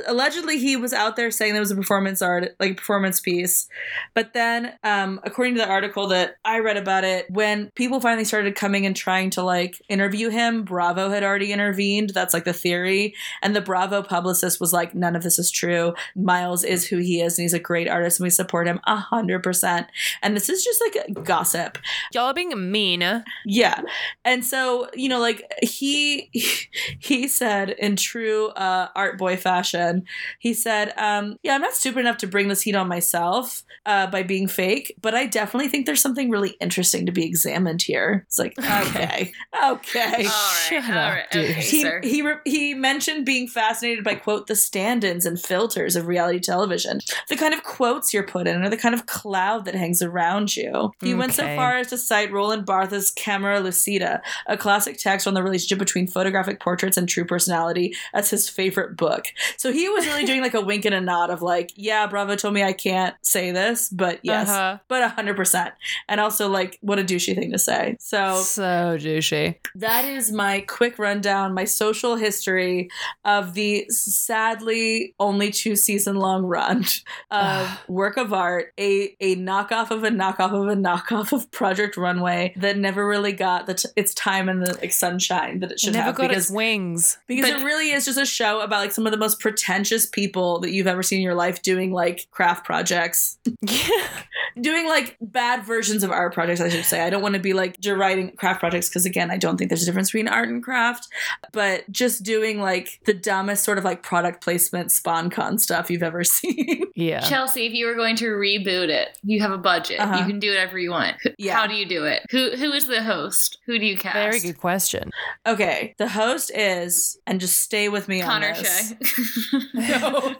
allegedly 0.06 0.58
he 0.58 0.76
was 0.76 0.92
out 0.92 1.16
there 1.16 1.30
saying 1.30 1.52
there 1.52 1.60
was 1.60 1.70
a 1.70 1.76
performance 1.76 2.20
art 2.22 2.54
like 2.60 2.76
performance 2.76 3.20
piece. 3.20 3.68
But 4.14 4.32
then 4.34 4.72
um 4.82 5.20
according 5.24 5.54
to 5.54 5.60
the 5.60 5.68
article 5.68 6.08
that 6.08 6.36
i 6.44 6.58
read 6.58 6.76
about 6.76 7.04
it 7.04 7.26
when 7.30 7.70
people 7.74 8.00
finally 8.00 8.24
started 8.24 8.54
coming 8.56 8.84
and 8.86 8.94
trying 8.96 9.30
to 9.30 9.42
like 9.42 9.80
interview 9.88 10.28
him 10.28 10.64
bravo 10.64 11.08
had 11.10 11.22
already 11.22 11.52
intervened. 11.52 12.10
That's 12.10 12.34
like 12.34 12.44
the 12.44 12.52
theory. 12.52 13.14
And 13.42 13.54
the 13.54 13.57
bravo 13.60 14.02
publicist 14.02 14.60
was 14.60 14.72
like 14.72 14.94
none 14.94 15.14
of 15.16 15.22
this 15.22 15.38
is 15.38 15.50
true 15.50 15.94
miles 16.16 16.64
is 16.64 16.86
who 16.86 16.98
he 16.98 17.20
is 17.20 17.38
and 17.38 17.44
he's 17.44 17.52
a 17.54 17.58
great 17.58 17.88
artist 17.88 18.18
and 18.20 18.24
we 18.24 18.30
support 18.30 18.66
him 18.66 18.80
a 18.86 18.96
hundred 18.96 19.42
percent 19.42 19.86
and 20.22 20.36
this 20.36 20.48
is 20.48 20.64
just 20.64 20.80
like 20.82 21.24
gossip 21.24 21.78
Y'all 22.14 22.26
are 22.26 22.34
being 22.34 22.70
mean. 22.70 23.24
yeah. 23.44 23.80
And 24.24 24.44
so, 24.44 24.88
you 24.94 25.08
know, 25.08 25.18
like 25.20 25.42
he 25.62 26.30
he 27.00 27.28
said 27.28 27.70
in 27.70 27.96
true 27.96 28.48
uh 28.50 28.88
art 28.94 29.18
boy 29.18 29.36
fashion, 29.36 30.04
he 30.38 30.54
said, 30.54 30.92
um, 30.98 31.36
yeah, 31.42 31.54
I'm 31.54 31.60
not 31.60 31.72
stupid 31.74 32.00
enough 32.00 32.18
to 32.18 32.26
bring 32.26 32.48
this 32.48 32.62
heat 32.62 32.74
on 32.74 32.88
myself 32.88 33.62
uh 33.86 34.06
by 34.06 34.22
being 34.22 34.48
fake, 34.48 34.94
but 35.00 35.14
I 35.14 35.26
definitely 35.26 35.68
think 35.68 35.86
there's 35.86 36.00
something 36.00 36.30
really 36.30 36.56
interesting 36.60 37.06
to 37.06 37.12
be 37.12 37.24
examined 37.26 37.82
here. 37.82 38.24
It's 38.26 38.38
like, 38.38 38.54
okay. 38.58 39.32
Okay. 39.66 40.00
All 40.02 40.16
right, 40.16 40.66
Shut 40.68 40.84
all 40.84 40.98
up, 40.98 41.12
right, 41.14 41.30
dude. 41.30 41.50
okay, 41.50 41.60
he, 41.60 41.90
he, 42.08 42.22
re- 42.22 42.40
he 42.44 42.74
mentioned 42.74 43.26
being 43.26 43.47
fascinated 43.48 44.04
by 44.04 44.14
quote 44.14 44.46
the 44.46 44.54
stand-ins 44.56 45.26
and 45.26 45.40
filters 45.40 45.96
of 45.96 46.06
reality 46.06 46.38
television 46.40 47.00
the 47.28 47.36
kind 47.36 47.54
of 47.54 47.62
quotes 47.64 48.12
you're 48.14 48.22
put 48.26 48.46
in 48.46 48.62
or 48.62 48.68
the 48.68 48.76
kind 48.76 48.94
of 48.94 49.06
cloud 49.06 49.64
that 49.64 49.74
hangs 49.74 50.02
around 50.02 50.54
you. 50.56 50.92
He 51.00 51.14
went 51.14 51.32
so 51.34 51.44
far 51.56 51.76
as 51.76 51.88
to 51.88 51.98
cite 51.98 52.30
roland 52.32 52.64
barthes 52.66 53.10
camera 53.10 53.60
lucida 53.60 54.20
a 54.46 54.56
classic 54.56 54.98
text 54.98 55.26
on 55.26 55.34
the 55.34 55.42
relationship 55.42 55.78
between 55.78 56.06
photographic 56.06 56.60
portraits 56.60 56.96
and 56.96 57.08
true 57.08 57.24
personality. 57.24 57.94
As 58.14 58.30
his 58.30 58.48
favorite 58.48 58.96
book. 58.96 59.24
So 59.56 59.72
he 59.72 59.88
was 59.88 60.06
really 60.06 60.24
doing 60.24 60.40
like 60.40 60.54
a 60.54 60.60
wink 60.60 60.84
and 60.84 60.94
a 60.94 61.00
nod 61.00 61.30
of 61.30 61.42
like 61.42 61.70
yeah 61.76 62.06
bravo 62.06 62.36
told 62.36 62.54
me 62.54 62.62
i 62.62 62.72
can't 62.72 63.14
say 63.22 63.50
this 63.52 63.88
but 63.88 64.20
yes 64.22 64.48
Uh-huh. 64.48 64.78
but 64.88 65.16
100% 65.16 65.72
and 66.08 66.20
also 66.20 66.48
like 66.48 66.78
what 66.80 66.98
a 66.98 67.04
douchey 67.04 67.34
thing 67.34 67.52
to 67.52 67.58
say. 67.58 67.96
So 68.00 68.40
So 68.42 68.96
douchey. 68.98 69.56
that 69.76 70.04
is 70.04 70.30
my 70.32 70.60
quick 70.76 70.98
rundown, 70.98 71.54
my 71.54 71.64
social 71.64 72.16
history 72.16 72.88
of 73.24 73.37
the 73.54 73.86
sadly 73.88 75.14
only 75.18 75.50
two 75.50 75.76
season 75.76 76.16
long 76.16 76.44
run 76.44 76.84
of 77.30 77.68
work 77.88 78.16
of 78.16 78.32
art, 78.32 78.72
a, 78.78 79.14
a 79.20 79.36
knockoff 79.36 79.90
of 79.90 80.04
a 80.04 80.10
knockoff 80.10 80.52
of 80.52 80.68
a 80.68 80.76
knockoff 80.76 81.32
of 81.32 81.50
Project 81.50 81.96
Runway 81.96 82.52
that 82.56 82.76
never 82.78 83.06
really 83.06 83.32
got 83.32 83.66
the 83.66 83.74
t- 83.74 83.88
its 83.96 84.14
time 84.14 84.48
in 84.48 84.60
the 84.60 84.74
like, 84.80 84.92
sunshine 84.92 85.60
that 85.60 85.70
it 85.70 85.74
It 85.74 85.80
should 85.80 85.92
never 85.94 86.06
have 86.06 86.14
got 86.16 86.28
because 86.28 86.44
its 86.46 86.52
wings. 86.52 87.18
because 87.26 87.50
But- 87.50 87.60
it 87.60 87.64
really 87.64 87.90
is 87.90 88.04
just 88.04 88.18
a 88.18 88.26
show 88.26 88.60
about 88.60 88.80
like 88.80 88.92
some 88.92 89.06
of 89.06 89.12
the 89.12 89.18
most 89.18 89.40
pretentious 89.40 90.06
people 90.06 90.60
that 90.60 90.70
you've 90.72 90.86
ever 90.86 91.02
seen 91.02 91.18
in 91.18 91.22
your 91.22 91.34
life 91.34 91.62
doing 91.62 91.92
like 91.92 92.26
craft 92.30 92.64
projects 92.64 93.38
doing 94.60 94.86
like 94.88 95.16
bad 95.20 95.64
versions 95.64 96.02
of 96.02 96.10
art 96.10 96.34
projects, 96.34 96.60
I 96.60 96.68
should 96.68 96.84
say. 96.84 97.00
I 97.00 97.10
don't 97.10 97.22
want 97.22 97.34
to 97.34 97.40
be 97.40 97.52
like 97.52 97.80
deriding 97.80 98.32
craft 98.36 98.60
projects 98.60 98.88
because 98.88 99.06
again, 99.06 99.30
I 99.30 99.36
don't 99.36 99.56
think 99.56 99.70
there's 99.70 99.82
a 99.82 99.86
difference 99.86 100.08
between 100.10 100.28
art 100.28 100.48
and 100.48 100.62
craft, 100.62 101.08
but 101.52 101.90
just 101.90 102.22
doing 102.22 102.60
like 102.60 103.00
the 103.04 103.14
dumbest 103.28 103.62
sort 103.62 103.76
of 103.76 103.84
like 103.84 104.02
product 104.02 104.42
placement 104.42 104.90
spon 104.90 105.28
con 105.28 105.58
stuff 105.58 105.90
you've 105.90 106.02
ever 106.02 106.24
seen. 106.38 106.84
yeah. 106.94 107.20
Chelsea, 107.20 107.66
if 107.66 107.74
you 107.74 107.86
were 107.86 107.94
going 107.94 108.16
to 108.16 108.24
reboot 108.26 108.88
it, 108.88 109.18
you 109.22 109.40
have 109.40 109.50
a 109.52 109.58
budget. 109.58 110.00
Uh-huh. 110.00 110.18
You 110.20 110.24
can 110.24 110.38
do 110.38 110.48
whatever 110.48 110.78
you 110.78 110.90
want. 110.90 111.16
Yeah. 111.36 111.54
How 111.54 111.66
do 111.66 111.74
you 111.74 111.86
do 111.86 112.04
it? 112.04 112.22
Who 112.30 112.56
Who 112.56 112.72
is 112.72 112.86
the 112.86 113.02
host? 113.02 113.58
Who 113.66 113.78
do 113.78 113.84
you 113.84 113.98
cast? 113.98 114.14
Very 114.14 114.40
good 114.40 114.58
question. 114.58 115.10
okay, 115.46 115.94
the 115.98 116.08
host 116.08 116.50
is, 116.54 117.18
and 117.26 117.38
just 117.38 117.60
stay 117.60 117.90
with 117.90 118.08
me 118.08 118.22
Connor 118.22 118.48
on 118.48 118.54
this. 118.54 118.94
Shea. 119.02 119.58
No. 119.74 120.34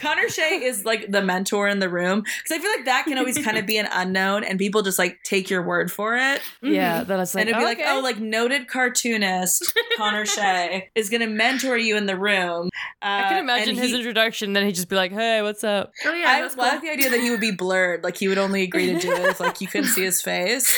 Connor 0.00 0.28
Shea 0.28 0.62
is 0.62 0.84
like 0.84 1.10
the 1.10 1.22
mentor 1.22 1.68
in 1.68 1.78
the 1.78 1.88
room 1.88 2.20
because 2.20 2.52
I 2.52 2.58
feel 2.58 2.70
like 2.76 2.84
that 2.86 3.04
can 3.06 3.18
always 3.18 3.38
kind 3.38 3.58
of 3.58 3.66
be 3.66 3.76
an 3.76 3.88
unknown 3.90 4.44
and 4.44 4.58
people 4.58 4.82
just 4.82 4.98
like 4.98 5.22
take 5.24 5.50
your 5.50 5.62
word 5.62 5.90
for 5.90 6.16
it. 6.16 6.40
Yeah, 6.62 7.04
that 7.04 7.16
was 7.16 7.34
like, 7.34 7.42
and 7.42 7.50
it'd 7.50 7.58
be 7.60 7.64
okay. 7.72 7.84
like, 7.84 7.92
oh, 7.96 8.00
like 8.00 8.18
noted 8.18 8.68
cartoonist 8.68 9.72
Connor 9.96 10.26
Shea 10.26 10.90
is 10.94 11.10
going 11.10 11.20
to 11.20 11.26
mentor 11.26 11.76
you 11.76 11.96
in 11.96 12.01
the 12.06 12.16
room, 12.16 12.68
I 13.00 13.22
can 13.28 13.36
Uh, 13.38 13.40
imagine 13.40 13.76
his 13.76 13.90
he- 13.90 13.96
introduction. 13.96 14.52
Then 14.52 14.64
he'd 14.66 14.74
just 14.74 14.88
be 14.88 14.96
like, 14.96 15.12
"Hey, 15.12 15.42
what's 15.42 15.64
up?" 15.64 15.92
Oh 16.04 16.12
yeah, 16.14 16.28
I 16.30 16.42
that's 16.42 16.56
like 16.56 16.72
cool. 16.72 16.80
the 16.80 16.90
idea 16.90 17.10
that 17.10 17.20
he 17.20 17.30
would 17.30 17.40
be 17.40 17.50
blurred, 17.52 18.04
like 18.04 18.16
he 18.16 18.28
would 18.28 18.38
only 18.38 18.62
agree 18.62 18.86
to 18.92 18.98
do 18.98 19.12
it 19.12 19.20
if 19.22 19.40
like 19.40 19.60
you 19.60 19.66
couldn't 19.66 19.88
see 19.90 20.02
his 20.04 20.20
face. 20.22 20.76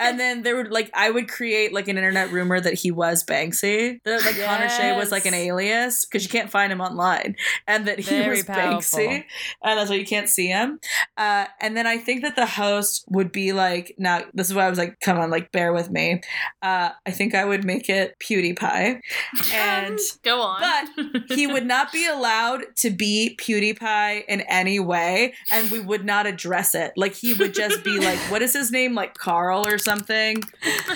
And 0.00 0.18
then 0.20 0.42
there 0.42 0.56
would 0.56 0.70
like 0.70 0.90
I 0.94 1.10
would 1.10 1.28
create 1.28 1.72
like 1.72 1.88
an 1.88 1.96
internet 1.96 2.30
rumor 2.30 2.60
that 2.60 2.74
he 2.74 2.90
was 2.90 3.24
Banksy, 3.24 4.00
that 4.04 4.24
like 4.24 4.38
Connor 4.38 4.68
Shea 4.68 4.96
was 4.96 5.10
like 5.10 5.26
an 5.26 5.34
alias 5.34 6.04
because 6.04 6.22
you 6.24 6.30
can't 6.30 6.50
find 6.50 6.72
him 6.72 6.80
online, 6.80 7.36
and 7.66 7.86
that 7.88 7.98
he 7.98 8.04
Very 8.10 8.28
was 8.36 8.44
powerful. 8.44 8.98
Banksy, 9.00 9.24
and 9.62 9.78
that's 9.78 9.90
why 9.90 9.96
you 9.96 10.06
can't 10.06 10.28
see 10.28 10.46
him. 10.48 10.78
Uh, 11.16 11.46
and 11.60 11.76
then 11.76 11.86
I 11.86 11.98
think 11.98 12.22
that 12.22 12.36
the 12.36 12.46
host 12.46 13.04
would 13.08 13.32
be 13.32 13.52
like, 13.52 13.94
now 13.98 14.22
this 14.34 14.48
is 14.48 14.54
why 14.54 14.66
I 14.66 14.70
was 14.70 14.78
like, 14.78 14.98
come 15.00 15.18
on, 15.18 15.30
like 15.30 15.52
bear 15.52 15.72
with 15.72 15.90
me. 15.90 16.20
Uh, 16.62 16.90
I 17.06 17.10
think 17.10 17.34
I 17.34 17.44
would 17.44 17.64
make 17.64 17.88
it 17.88 18.14
PewDiePie, 18.20 19.00
and 19.52 19.98
Go 20.22 20.40
on. 20.40 20.60
But 20.64 21.36
he 21.36 21.46
would 21.54 21.66
not 21.66 21.92
be 21.92 22.06
allowed 22.06 22.62
to 22.76 22.90
be 22.90 23.36
PewDiePie 23.40 24.24
in 24.28 24.40
any 24.42 24.80
way, 24.80 25.34
and 25.52 25.70
we 25.70 25.80
would 25.80 26.04
not 26.04 26.26
address 26.26 26.74
it. 26.74 26.92
Like 26.96 27.14
he 27.14 27.34
would 27.34 27.54
just 27.54 27.84
be 27.84 27.98
like, 27.98 28.18
"What 28.30 28.42
is 28.42 28.52
his 28.52 28.70
name? 28.70 28.94
Like 28.94 29.14
Carl 29.14 29.66
or 29.66 29.78
something?" 29.78 30.42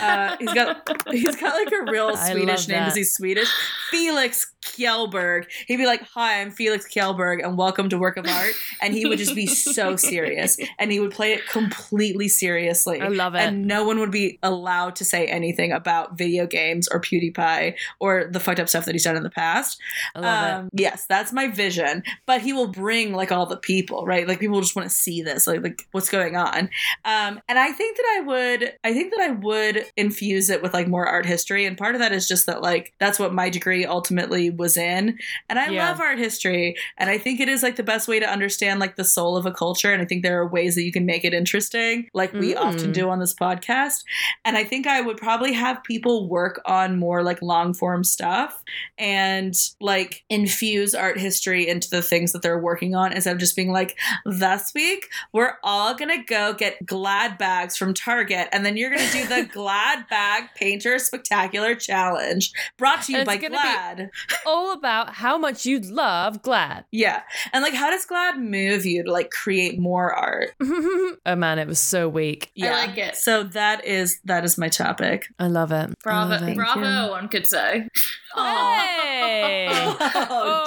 Uh, 0.00 0.36
he's 0.38 0.52
got 0.54 0.88
he's 1.10 1.36
got 1.36 1.54
like 1.54 1.72
a 1.72 1.90
real 1.90 2.16
Swedish 2.28 2.68
name. 2.68 2.80
because 2.80 2.96
he's 2.96 3.14
Swedish? 3.14 3.48
Felix 3.90 4.52
Kjellberg. 4.64 5.46
He'd 5.66 5.76
be 5.76 5.86
like, 5.86 6.02
"Hi, 6.14 6.40
I'm 6.40 6.50
Felix 6.50 6.86
Kjellberg, 6.86 7.44
and 7.44 7.56
welcome 7.56 7.88
to 7.88 7.98
Work 7.98 8.16
of 8.16 8.26
Art." 8.26 8.52
And 8.80 8.94
he 8.94 9.06
would 9.06 9.18
just 9.18 9.34
be 9.34 9.46
so 9.46 9.96
serious, 10.08 10.58
and 10.78 10.92
he 10.92 11.00
would 11.00 11.10
play 11.12 11.32
it 11.32 11.46
completely 11.48 12.28
seriously. 12.28 13.00
I 13.00 13.08
love 13.08 13.34
it. 13.34 13.40
And 13.40 13.66
no 13.66 13.84
one 13.84 13.98
would 13.98 14.10
be 14.10 14.38
allowed 14.42 14.96
to 14.96 15.04
say 15.04 15.26
anything 15.26 15.72
about 15.72 16.16
video 16.18 16.46
games 16.46 16.88
or 16.88 17.00
PewDiePie 17.00 17.74
or 18.00 18.28
the 18.30 18.40
fucked 18.40 18.60
up 18.60 18.68
stuff 18.68 18.84
that 18.84 18.94
he's 18.94 19.04
done 19.04 19.16
in 19.16 19.22
the 19.22 19.30
past. 19.30 19.80
I 20.14 20.20
love 20.20 20.60
Um, 20.60 20.68
yes, 20.72 21.06
that's 21.08 21.32
my 21.32 21.48
vision. 21.48 22.02
But 22.26 22.40
he 22.42 22.52
will 22.52 22.68
bring 22.68 23.12
like 23.12 23.32
all 23.32 23.46
the 23.46 23.56
people, 23.56 24.04
right? 24.06 24.26
Like 24.26 24.40
people 24.40 24.60
just 24.60 24.76
want 24.76 24.88
to 24.88 24.94
see 24.94 25.22
this, 25.22 25.46
like 25.46 25.62
like 25.62 25.86
what's 25.92 26.10
going 26.10 26.36
on. 26.36 26.70
Um, 27.04 27.40
and 27.48 27.58
I 27.58 27.72
think 27.72 27.96
that 27.96 28.16
I 28.18 28.20
would, 28.26 28.72
I 28.84 28.92
think 28.92 29.12
that 29.12 29.20
I 29.20 29.30
would 29.32 29.84
infuse 29.96 30.50
it 30.50 30.62
with 30.62 30.74
like 30.74 30.88
more 30.88 31.06
art 31.06 31.26
history. 31.26 31.64
And 31.64 31.76
part 31.76 31.94
of 31.94 32.00
that 32.00 32.12
is 32.12 32.26
just 32.28 32.46
that 32.46 32.62
like 32.62 32.92
that's 32.98 33.18
what 33.18 33.32
my 33.32 33.50
degree 33.50 33.84
ultimately 33.86 34.47
was 34.50 34.76
in. 34.76 35.18
And 35.48 35.58
I 35.58 35.68
Yeah. 35.70 35.88
love 35.88 36.00
art 36.00 36.18
history, 36.18 36.76
and 36.96 37.08
I 37.10 37.18
think 37.18 37.40
it 37.40 37.48
is 37.48 37.62
like 37.62 37.76
the 37.76 37.82
best 37.82 38.08
way 38.08 38.18
to 38.20 38.28
understand 38.30 38.80
like 38.80 38.96
the 38.96 39.04
soul 39.04 39.36
of 39.36 39.46
a 39.46 39.52
culture. 39.52 39.92
And 39.92 40.00
I 40.02 40.04
think 40.04 40.22
there 40.22 40.38
are 40.40 40.46
ways 40.48 40.74
that 40.74 40.82
you 40.82 40.92
can 40.92 41.06
make 41.06 41.24
it 41.24 41.34
interesting, 41.34 42.08
like 42.14 42.32
we 42.32 42.54
Mm. 42.54 42.60
often 42.60 42.92
do 42.92 43.08
on 43.10 43.18
this 43.20 43.34
podcast. 43.34 44.04
And 44.44 44.56
I 44.56 44.64
think 44.64 44.86
I 44.86 45.00
would 45.00 45.16
probably 45.16 45.52
have 45.52 45.82
people 45.84 46.28
work 46.28 46.60
on 46.66 46.98
more 46.98 47.22
like 47.22 47.40
long 47.42 47.74
form 47.74 48.04
stuff 48.04 48.62
and 48.98 49.54
like 49.80 50.24
infuse 50.28 50.94
art 50.94 51.18
history 51.18 51.68
into 51.68 51.88
the 51.90 52.02
things 52.02 52.32
that 52.32 52.42
they're 52.42 52.58
working 52.58 52.94
on 52.94 53.12
instead 53.12 53.32
of 53.32 53.38
just 53.38 53.56
being 53.56 53.72
like, 53.72 53.96
this 54.24 54.72
week 54.74 55.08
we're 55.32 55.54
all 55.62 55.94
gonna 55.94 56.22
go 56.24 56.52
get 56.54 56.84
glad 56.86 57.38
bags 57.38 57.76
from 57.76 57.94
Target 57.94 58.48
and 58.52 58.64
then 58.64 58.76
you're 58.76 58.90
gonna 58.90 59.10
do 59.12 59.26
the 59.26 59.44
glad 59.52 60.08
bag 60.08 60.44
painter 60.56 60.98
spectacular 60.98 61.74
challenge 61.74 62.52
brought 62.76 63.02
to 63.02 63.12
you 63.12 63.24
by 63.24 63.36
gonna 63.36 63.50
be- 63.56 63.58
Glad. 63.62 64.10
All 64.46 64.72
about 64.72 65.14
how 65.14 65.38
much 65.38 65.66
you 65.66 65.80
love 65.80 66.42
Glad. 66.42 66.84
yeah. 66.90 67.22
And 67.52 67.62
like 67.62 67.74
how 67.74 67.90
does 67.90 68.04
Glad 68.06 68.38
move 68.38 68.84
you 68.86 69.04
to 69.04 69.12
like 69.12 69.30
create 69.30 69.78
more 69.78 70.12
art? 70.14 70.50
oh 70.62 71.16
man, 71.36 71.58
it 71.58 71.66
was 71.68 71.78
so 71.78 72.08
weak. 72.08 72.50
Yeah. 72.54 72.72
like 72.72 72.96
it. 72.98 73.16
So 73.16 73.42
that 73.44 73.84
is 73.84 74.20
that 74.24 74.44
is 74.44 74.56
my 74.58 74.68
topic. 74.68 75.26
I 75.38 75.46
love 75.48 75.72
it. 75.72 75.90
Bravo, 76.02 76.30
love 76.30 76.42
it. 76.48 76.56
bravo, 76.56 77.10
one 77.10 77.28
could 77.28 77.46
say. 77.46 77.88
Hey! 78.34 79.66
Oh, 79.70 79.96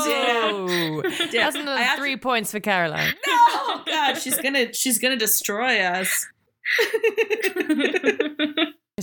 damn. 0.05 0.55
Oh. 0.55 1.01
Damn. 1.03 1.31
That's 1.31 1.55
another 1.55 1.71
I 1.79 1.81
have 1.83 1.97
to- 1.97 2.01
three 2.01 2.17
points 2.17 2.51
for 2.51 2.59
Caroline. 2.59 3.13
No, 3.27 3.81
God, 3.85 4.13
she's 4.15 4.37
gonna 4.39 4.73
she's 4.73 4.99
gonna 4.99 5.17
destroy 5.17 5.79
us. 5.81 6.27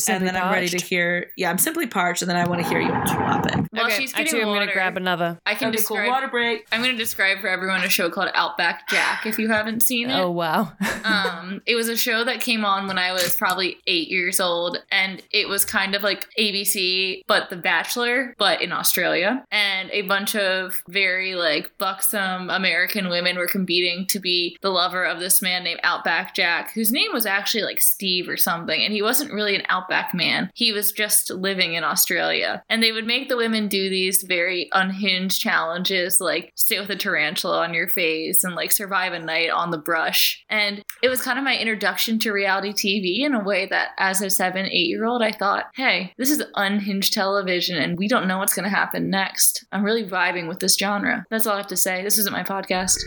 and 0.08 0.26
then 0.26 0.36
I'm 0.36 0.52
ready 0.52 0.68
to 0.68 0.78
hear. 0.78 1.30
Yeah, 1.36 1.50
I'm 1.50 1.58
simply 1.58 1.86
parched, 1.86 2.22
and 2.22 2.28
then 2.30 2.36
I 2.36 2.46
want 2.46 2.62
to 2.62 2.68
hear 2.68 2.80
your 2.80 3.04
topic. 3.06 3.54
While 3.70 3.86
okay, 3.86 3.96
she's 3.96 4.12
getting 4.12 4.26
actually, 4.26 4.42
I'm 4.42 4.48
gonna 4.48 4.72
grab 4.72 4.96
another. 4.96 5.38
I 5.46 5.54
can 5.54 5.68
Okay, 5.68 5.76
cool. 5.78 5.96
describe. 5.96 6.08
Water 6.08 6.28
break. 6.28 6.66
I'm 6.72 6.82
going 6.82 6.92
to 6.92 6.98
describe 6.98 7.40
for 7.40 7.48
everyone 7.48 7.82
a 7.82 7.88
show 7.88 8.10
called 8.10 8.30
Outback 8.34 8.88
Jack. 8.88 9.26
If 9.26 9.38
you 9.38 9.48
haven't 9.48 9.82
seen 9.82 10.10
it, 10.10 10.18
Oh 10.18 10.30
wow. 10.30 10.72
um, 11.04 11.60
it 11.66 11.74
was 11.74 11.88
a 11.88 11.96
show 11.96 12.24
that 12.24 12.40
came 12.40 12.64
on 12.64 12.86
when 12.86 12.98
I 12.98 13.12
was 13.12 13.34
probably 13.36 13.78
eight 13.86 14.08
years 14.08 14.40
old, 14.40 14.78
and 14.90 15.22
it 15.30 15.48
was 15.48 15.64
kind 15.64 15.94
of 15.94 16.02
like 16.02 16.28
ABC, 16.38 17.22
but 17.26 17.50
The 17.50 17.56
Bachelor, 17.56 18.34
but 18.38 18.60
in 18.62 18.72
Australia. 18.72 19.44
And 19.50 19.90
a 19.92 20.02
bunch 20.02 20.34
of 20.36 20.82
very 20.88 21.34
like 21.34 21.70
buxom 21.78 22.50
American 22.50 23.08
women 23.08 23.36
were 23.36 23.46
competing 23.46 24.06
to 24.08 24.18
be 24.20 24.56
the 24.62 24.70
lover 24.70 25.04
of 25.04 25.20
this 25.20 25.40
man 25.42 25.64
named 25.64 25.80
Outback 25.82 26.34
Jack, 26.34 26.72
whose 26.72 26.92
name 26.92 27.12
was 27.12 27.26
actually 27.26 27.62
like 27.64 27.80
Steve 27.80 28.28
or 28.28 28.36
something, 28.36 28.80
and 28.82 28.92
he 28.92 29.02
wasn't 29.02 29.32
really 29.32 29.54
an 29.54 29.62
Outback 29.68 29.87
man. 30.14 30.50
He 30.54 30.72
was 30.72 30.92
just 30.92 31.30
living 31.30 31.74
in 31.74 31.84
Australia, 31.84 32.62
and 32.68 32.82
they 32.82 32.92
would 32.92 33.06
make 33.06 33.28
the 33.28 33.36
women 33.36 33.68
do 33.68 33.88
these 33.88 34.22
very 34.22 34.68
unhinged 34.72 35.40
challenges, 35.40 36.20
like 36.20 36.52
sit 36.54 36.80
with 36.80 36.90
a 36.90 36.96
tarantula 36.96 37.62
on 37.62 37.74
your 37.74 37.88
face 37.88 38.44
and 38.44 38.54
like 38.54 38.72
survive 38.72 39.12
a 39.12 39.18
night 39.18 39.50
on 39.50 39.70
the 39.70 39.78
brush. 39.78 40.44
And 40.48 40.82
it 41.02 41.08
was 41.08 41.22
kind 41.22 41.38
of 41.38 41.44
my 41.44 41.56
introduction 41.56 42.18
to 42.20 42.32
reality 42.32 42.72
TV 42.72 43.24
in 43.24 43.34
a 43.34 43.42
way 43.42 43.66
that, 43.66 43.90
as 43.98 44.20
a 44.22 44.30
seven, 44.30 44.66
eight 44.66 44.88
year 44.88 45.04
old, 45.04 45.22
I 45.22 45.32
thought, 45.32 45.66
hey, 45.74 46.12
this 46.18 46.30
is 46.30 46.42
unhinged 46.54 47.12
television 47.12 47.76
and 47.76 47.98
we 47.98 48.08
don't 48.08 48.28
know 48.28 48.38
what's 48.38 48.54
going 48.54 48.64
to 48.64 48.70
happen 48.74 49.10
next. 49.10 49.64
I'm 49.72 49.82
really 49.82 50.04
vibing 50.04 50.48
with 50.48 50.60
this 50.60 50.76
genre. 50.76 51.24
That's 51.30 51.46
all 51.46 51.54
I 51.54 51.58
have 51.58 51.66
to 51.68 51.76
say. 51.76 52.02
This 52.02 52.18
isn't 52.18 52.32
my 52.32 52.42
podcast. 52.42 52.98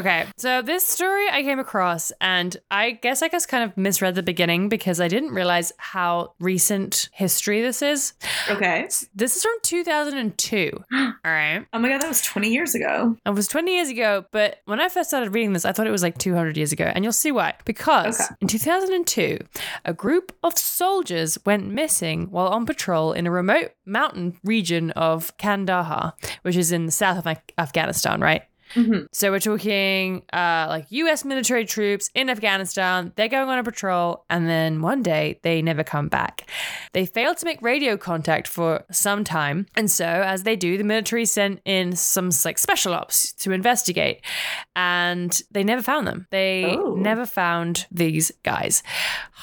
Okay, 0.00 0.24
so 0.38 0.62
this 0.62 0.86
story 0.86 1.26
I 1.30 1.42
came 1.42 1.58
across, 1.58 2.10
and 2.22 2.56
I 2.70 2.92
guess 2.92 3.20
I 3.20 3.28
just 3.28 3.48
kind 3.48 3.62
of 3.64 3.76
misread 3.76 4.14
the 4.14 4.22
beginning 4.22 4.70
because 4.70 4.98
I 4.98 5.08
didn't 5.08 5.34
realize 5.34 5.72
how 5.76 6.32
recent 6.40 7.10
history 7.12 7.60
this 7.60 7.82
is. 7.82 8.14
Okay. 8.48 8.88
This 9.14 9.36
is 9.36 9.42
from 9.42 9.52
2002. 9.62 10.70
All 10.94 11.12
right. 11.22 11.66
Oh 11.74 11.78
my 11.78 11.90
god, 11.90 12.00
that 12.00 12.08
was 12.08 12.22
20 12.22 12.48
years 12.50 12.74
ago. 12.74 13.14
It 13.26 13.30
was 13.34 13.46
20 13.46 13.74
years 13.74 13.90
ago, 13.90 14.24
but 14.32 14.56
when 14.64 14.80
I 14.80 14.88
first 14.88 15.10
started 15.10 15.34
reading 15.34 15.52
this, 15.52 15.66
I 15.66 15.72
thought 15.72 15.86
it 15.86 15.90
was 15.90 16.02
like 16.02 16.16
200 16.16 16.56
years 16.56 16.72
ago. 16.72 16.84
And 16.94 17.04
you'll 17.04 17.12
see 17.12 17.30
why. 17.30 17.54
Because 17.66 18.18
Okay. 18.22 18.34
in 18.40 18.48
2002, 18.48 19.38
a 19.84 19.92
group 19.92 20.34
of 20.42 20.56
soldiers 20.56 21.36
went 21.44 21.66
missing 21.70 22.28
while 22.30 22.48
on 22.48 22.64
patrol 22.64 23.12
in 23.12 23.26
a 23.26 23.30
remote 23.30 23.72
mountain 23.84 24.38
region 24.44 24.92
of 24.92 25.36
Kandahar, 25.36 26.14
which 26.40 26.56
is 26.56 26.72
in 26.72 26.86
the 26.86 26.92
south 26.92 27.18
of 27.18 27.26
Af- 27.26 27.42
Afghanistan, 27.58 28.20
right? 28.22 28.42
Mhm. 28.74 29.06
So 29.12 29.30
we're 29.30 29.40
talking 29.40 30.22
uh, 30.32 30.66
like 30.68 30.86
US 30.90 31.24
military 31.24 31.64
troops 31.64 32.08
in 32.14 32.30
Afghanistan. 32.30 33.12
They're 33.16 33.28
going 33.28 33.48
on 33.48 33.58
a 33.58 33.64
patrol, 33.64 34.24
and 34.30 34.48
then 34.48 34.80
one 34.80 35.02
day 35.02 35.40
they 35.42 35.60
never 35.62 35.82
come 35.82 36.08
back. 36.08 36.48
They 36.92 37.06
failed 37.06 37.36
to 37.38 37.44
make 37.46 37.60
radio 37.62 37.96
contact 37.96 38.46
for 38.46 38.84
some 38.90 39.24
time, 39.24 39.66
and 39.76 39.90
so 39.90 40.04
as 40.06 40.44
they 40.44 40.56
do, 40.56 40.78
the 40.78 40.84
military 40.84 41.24
sent 41.24 41.60
in 41.64 41.96
some 41.96 42.30
like 42.44 42.58
special 42.58 42.94
ops 42.94 43.32
to 43.34 43.52
investigate, 43.52 44.20
and 44.80 45.42
they 45.50 45.62
never 45.62 45.82
found 45.82 46.06
them. 46.06 46.26
They 46.30 46.64
Oh. 46.78 46.94
never 46.94 47.26
found 47.26 47.86
these 47.90 48.32
guys. 48.42 48.82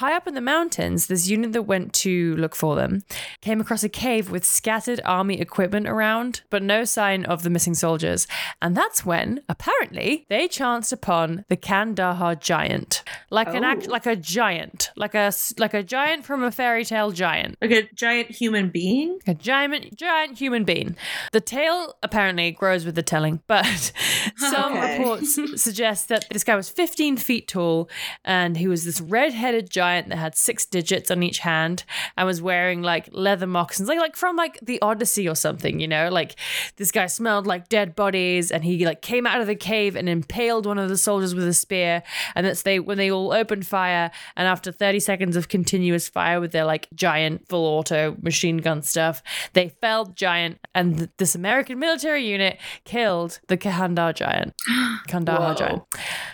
High 0.02 0.16
up 0.16 0.28
in 0.28 0.34
the 0.36 0.42
mountains, 0.56 1.08
this 1.08 1.28
unit 1.28 1.52
that 1.54 1.64
went 1.64 1.94
to 2.06 2.36
look 2.38 2.56
for 2.56 2.76
them 2.76 3.04
came 3.42 3.60
across 3.62 3.84
a 3.84 3.90
cave 3.90 4.32
with 4.32 4.44
scattered 4.46 5.02
army 5.06 5.40
equipment 5.40 5.88
around, 5.88 6.42
but 6.50 6.64
no 6.64 6.80
sign 6.86 7.26
of 7.26 7.44
the 7.44 7.50
missing 7.50 7.74
soldiers. 7.76 8.28
And 8.62 8.76
that's 8.76 9.06
when, 9.06 9.42
apparently, 9.50 10.26
they 10.30 10.48
chanced 10.48 10.92
upon 10.94 11.46
the 11.50 11.56
Kandahar 11.70 12.36
giant, 12.36 13.04
like 13.30 13.54
an 13.54 13.64
act, 13.64 13.86
Oh. 13.88 13.92
like 13.92 14.06
a 14.06 14.16
giant, 14.16 14.80
like 14.96 15.16
a 15.16 15.32
like 15.58 15.74
a 15.74 15.84
giant 15.84 16.26
from 16.26 16.44
a 16.44 16.52
fairy 16.52 16.86
tale 16.86 17.12
giant. 17.12 17.58
Like 17.62 17.72
a 17.72 17.84
giant 18.06 18.28
human 18.42 18.70
being. 18.70 19.20
A 19.28 19.34
giant, 19.34 19.96
giant 20.06 20.38
human 20.44 20.64
being. 20.64 20.96
The 21.32 21.42
tale 21.42 21.82
apparently 22.08 22.50
grows 22.62 22.86
with 22.86 22.96
the 22.96 23.04
telling, 23.14 23.36
but 23.54 23.66
some 24.38 24.72
Okay. 24.74 24.98
reports 25.00 25.27
suggests 25.28 26.08
that 26.08 26.26
this 26.32 26.44
guy 26.44 26.56
was 26.56 26.70
15 26.70 27.18
feet 27.18 27.48
tall 27.48 27.90
and 28.24 28.58
he 28.58 28.68
was 28.68 28.86
this 28.86 29.02
red-headed 29.02 29.70
giant 29.70 30.10
that 30.10 30.18
had 30.18 30.36
six 30.36 30.66
digits 30.66 31.12
on 31.12 31.24
each 31.24 31.40
hand 31.40 31.84
and 32.16 32.26
was 32.26 32.42
wearing 32.42 32.82
like 32.82 33.10
leather 33.12 33.48
moccasins, 33.48 33.90
like 33.90 34.00
like 34.00 34.16
from 34.16 34.36
like 34.36 34.60
the 34.62 34.82
Odyssey 34.82 35.28
or 35.28 35.36
something, 35.36 35.80
you 35.80 35.88
know? 35.88 36.10
Like 36.10 36.36
this 36.78 36.92
guy 36.92 37.08
smelled 37.08 37.48
like 37.48 37.70
dead 37.70 37.96
bodies 37.96 38.52
and 38.52 38.64
he 38.64 38.86
like 38.86 39.02
came 39.02 39.26
out 39.26 39.42
of 39.42 39.48
the 39.48 39.56
cave 39.56 39.96
and 39.96 40.08
impaled 40.08 40.66
one 40.66 40.78
of 40.78 40.90
the 40.90 40.98
soldiers 40.98 41.36
with 41.36 41.48
a 41.48 41.54
spear. 41.54 42.04
And 42.36 42.46
that's 42.46 42.64
they 42.64 42.80
when 42.80 42.98
they 42.98 43.12
all 43.12 43.34
opened 43.34 43.66
fire 43.66 44.12
and 44.36 44.48
after 44.48 44.72
30 44.72 45.00
seconds 45.00 45.36
of 45.36 45.50
continuous 45.50 46.08
fire 46.08 46.40
with 46.40 46.52
their 46.52 46.66
like 46.66 46.88
giant 46.94 47.48
full 47.48 47.66
auto 47.66 48.16
machine 48.22 48.58
gun 48.58 48.82
stuff, 48.82 49.22
they 49.54 49.70
felled 49.70 50.16
giant 50.16 50.60
and 50.74 50.98
th- 50.98 51.10
this 51.18 51.36
American 51.36 51.80
military 51.80 52.26
unit 52.26 52.58
killed 52.84 53.40
the 53.48 53.58
Kandahar 53.58 54.14
giant. 54.14 54.54
Kandahar 55.08 55.50
Whoa. 55.50 55.56
giant. 55.56 55.84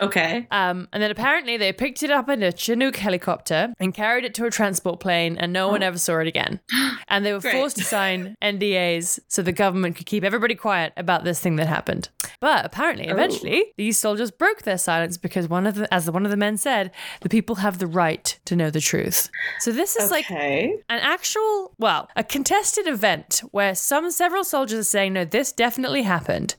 Okay. 0.01 0.47
Um, 0.51 0.87
and 0.91 1.01
then 1.01 1.11
apparently 1.11 1.57
they 1.57 1.71
picked 1.73 2.03
it 2.03 2.11
up 2.11 2.29
in 2.29 2.43
a 2.43 2.51
Chinook 2.51 2.97
helicopter 2.97 3.73
and 3.79 3.93
carried 3.93 4.25
it 4.25 4.33
to 4.35 4.45
a 4.45 4.51
transport 4.51 4.99
plane, 4.99 5.37
and 5.37 5.53
no 5.53 5.69
one 5.69 5.83
ever 5.83 5.97
saw 5.97 6.19
it 6.19 6.27
again. 6.27 6.59
And 7.07 7.25
they 7.25 7.33
were 7.33 7.39
Great. 7.41 7.53
forced 7.53 7.77
to 7.77 7.83
sign 7.83 8.35
NDAs 8.41 9.19
so 9.27 9.41
the 9.41 9.51
government 9.51 9.95
could 9.95 10.05
keep 10.05 10.23
everybody 10.23 10.55
quiet 10.55 10.93
about 10.97 11.23
this 11.23 11.39
thing 11.39 11.55
that 11.57 11.67
happened. 11.67 12.09
But 12.39 12.65
apparently, 12.65 13.07
eventually, 13.07 13.73
these 13.77 13.97
soldiers 13.97 14.31
broke 14.31 14.63
their 14.63 14.77
silence 14.77 15.17
because 15.17 15.47
one 15.47 15.65
of 15.65 15.75
the, 15.75 15.93
as 15.93 16.09
one 16.09 16.25
of 16.25 16.31
the 16.31 16.37
men 16.37 16.57
said, 16.57 16.91
the 17.21 17.29
people 17.29 17.55
have 17.55 17.79
the 17.79 17.87
right 17.87 18.37
to 18.45 18.55
know 18.55 18.69
the 18.69 18.81
truth. 18.81 19.29
So 19.59 19.71
this 19.71 19.95
is 19.95 20.11
like 20.11 20.29
an 20.29 20.81
actual, 20.89 21.73
well, 21.77 22.09
a 22.15 22.23
contested 22.23 22.87
event 22.87 23.41
where 23.51 23.75
some 23.75 24.11
several 24.11 24.43
soldiers 24.43 24.79
are 24.79 24.83
saying, 24.83 25.13
no, 25.13 25.25
this 25.25 25.51
definitely 25.51 26.03
happened. 26.03 26.55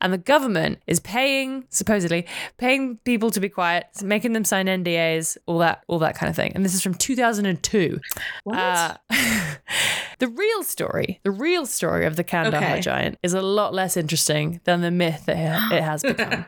And 0.00 0.12
the 0.12 0.18
government 0.18 0.80
is 0.86 1.00
paying, 1.00 1.49
supposedly, 1.68 2.26
paying 2.58 2.96
people 3.04 3.30
to 3.30 3.40
be 3.40 3.48
quiet, 3.48 3.86
making 4.02 4.32
them 4.32 4.44
sign 4.44 4.66
NDAs, 4.66 5.36
all 5.46 5.58
that, 5.58 5.82
all 5.88 5.98
that 6.00 6.14
kind 6.16 6.30
of 6.30 6.36
thing. 6.36 6.52
And 6.54 6.64
this 6.64 6.74
is 6.74 6.82
from 6.82 6.94
2002. 6.94 8.00
What? 8.44 8.58
Uh, 8.58 8.96
the 10.18 10.28
real 10.28 10.62
story, 10.62 11.20
the 11.22 11.30
real 11.30 11.66
story 11.66 12.06
of 12.06 12.16
the 12.16 12.24
Kandahar 12.24 12.72
Okay. 12.72 12.80
giant 12.80 13.18
is 13.22 13.34
a 13.34 13.40
lot 13.42 13.72
less 13.74 13.96
interesting 13.96 14.60
than 14.64 14.80
the 14.80 14.90
myth 14.90 15.24
that 15.26 15.72
it 15.72 15.82
has 15.82 16.02
become. 16.10 16.44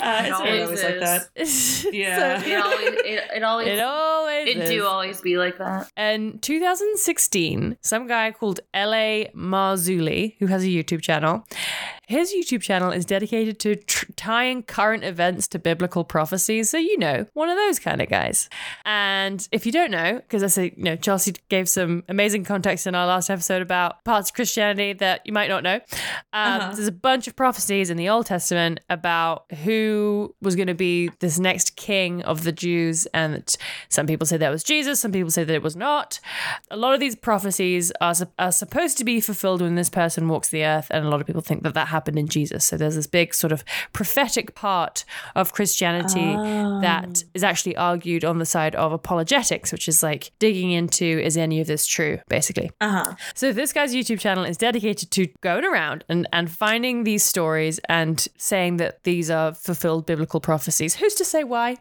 uh, 0.00 0.22
it's 0.24 0.32
always 0.38 0.62
always 0.62 0.82
like 0.82 1.00
that. 1.00 1.46
So- 1.48 1.90
Yeah. 1.92 2.42
It 2.42 2.60
always, 2.62 2.88
it, 3.04 3.24
it 3.36 3.42
always, 3.42 3.68
it 3.68 3.80
always 3.80 4.48
it 4.48 4.56
is. 4.58 4.70
do 4.70 4.84
always 4.86 5.20
be 5.20 5.36
like 5.38 5.58
that. 5.58 5.90
In 5.96 6.38
2016, 6.40 7.76
some 7.80 8.06
guy 8.06 8.30
called 8.32 8.60
L.A. 8.74 9.30
Marzulli, 9.34 10.34
who 10.38 10.46
has 10.46 10.62
a 10.64 10.66
YouTube 10.66 11.02
channel, 11.02 11.44
his 12.06 12.32
YouTube 12.32 12.62
channel 12.62 12.90
is 12.92 13.04
dedicated 13.04 13.58
to 13.60 13.76
tr- 13.76 14.06
tying 14.16 14.62
current 14.62 15.04
events 15.04 15.48
to 15.48 15.58
biblical 15.58 16.04
prophecies. 16.04 16.70
So, 16.70 16.78
you 16.78 16.98
know, 16.98 17.26
one 17.34 17.48
of 17.48 17.56
those 17.56 17.78
kind 17.78 18.00
of 18.00 18.08
guys. 18.08 18.48
And 18.84 19.46
if 19.52 19.66
you 19.66 19.72
don't 19.72 19.90
know, 19.90 20.14
because 20.16 20.42
I 20.42 20.46
say, 20.46 20.72
you 20.76 20.84
know, 20.84 20.96
Chelsea 20.96 21.34
gave 21.48 21.68
some 21.68 22.04
amazing 22.08 22.44
context 22.44 22.86
in 22.86 22.94
our 22.94 23.06
last 23.06 23.28
episode 23.28 23.60
about 23.60 24.04
parts 24.04 24.30
of 24.30 24.34
Christianity 24.34 24.92
that 24.94 25.22
you 25.24 25.32
might 25.32 25.48
not 25.48 25.62
know. 25.62 25.80
Um, 26.32 26.56
Uh-huh. 26.56 26.72
There's 26.74 26.88
a 26.88 26.92
bunch 26.92 27.26
of 27.26 27.36
prophecies 27.36 27.90
in 27.90 27.96
the 27.96 28.08
Old 28.08 28.26
Testament 28.26 28.80
about 28.88 29.50
who 29.64 30.34
was 30.40 30.56
going 30.56 30.68
to 30.68 30.74
be 30.74 31.10
this 31.20 31.38
next 31.38 31.76
king 31.76 32.22
of 32.22 32.44
the 32.44 32.52
Jews. 32.52 33.06
And 33.12 33.44
some 33.88 34.06
people 34.06 34.26
say 34.26 34.36
that 34.36 34.50
was 34.50 34.62
Jesus, 34.62 35.00
some 35.00 35.12
people 35.12 35.30
say 35.30 35.44
that 35.44 35.54
it 35.54 35.62
was 35.62 35.76
not. 35.76 36.20
A 36.70 36.76
lot 36.76 36.94
of 36.94 37.00
these 37.00 37.16
prophecies 37.16 37.92
are, 38.00 38.14
are 38.38 38.52
supposed 38.52 38.96
to 38.98 39.04
be 39.04 39.20
fulfilled 39.20 39.60
when 39.60 39.74
this 39.74 39.90
person 39.90 40.28
walks 40.28 40.48
the 40.48 40.64
earth. 40.64 40.86
And 40.90 41.04
a 41.04 41.08
lot 41.08 41.20
of 41.20 41.26
people 41.26 41.42
think 41.42 41.62
that 41.64 41.74
that 41.74 41.88
happened 41.96 42.18
in 42.18 42.28
Jesus. 42.28 42.64
So 42.64 42.76
there's 42.76 42.96
this 42.96 43.06
big 43.06 43.34
sort 43.34 43.52
of 43.52 43.64
prophetic 43.92 44.54
part 44.54 45.04
of 45.34 45.52
Christianity 45.52 46.28
that 46.82 47.24
is 47.32 47.42
actually 47.42 47.76
argued 47.76 48.24
on 48.24 48.38
the 48.38 48.46
side 48.46 48.74
of 48.74 48.92
apologetics, 48.92 49.72
which 49.72 49.88
is 49.88 50.02
like 50.02 50.30
digging 50.38 50.70
into 50.70 51.06
is 51.28 51.36
any 51.36 51.60
of 51.60 51.66
this 51.66 51.86
true, 51.86 52.18
basically. 52.28 52.70
Uh 52.80 52.90
huh. 52.98 53.14
So 53.34 53.52
this 53.52 53.72
guy's 53.72 53.94
YouTube 53.94 54.20
channel 54.20 54.44
is 54.44 54.56
dedicated 54.56 55.10
to 55.12 55.26
going 55.40 55.64
around 55.64 56.04
and, 56.08 56.28
and 56.32 56.50
finding 56.50 57.04
these 57.04 57.24
stories 57.24 57.80
and 57.88 58.26
saying 58.36 58.76
that 58.76 59.02
these 59.04 59.30
are 59.30 59.54
fulfilled 59.54 60.04
biblical 60.06 60.40
prophecies. 60.40 60.94
Who's 60.94 61.14
to 61.14 61.24
say 61.24 61.44
why? 61.44 61.76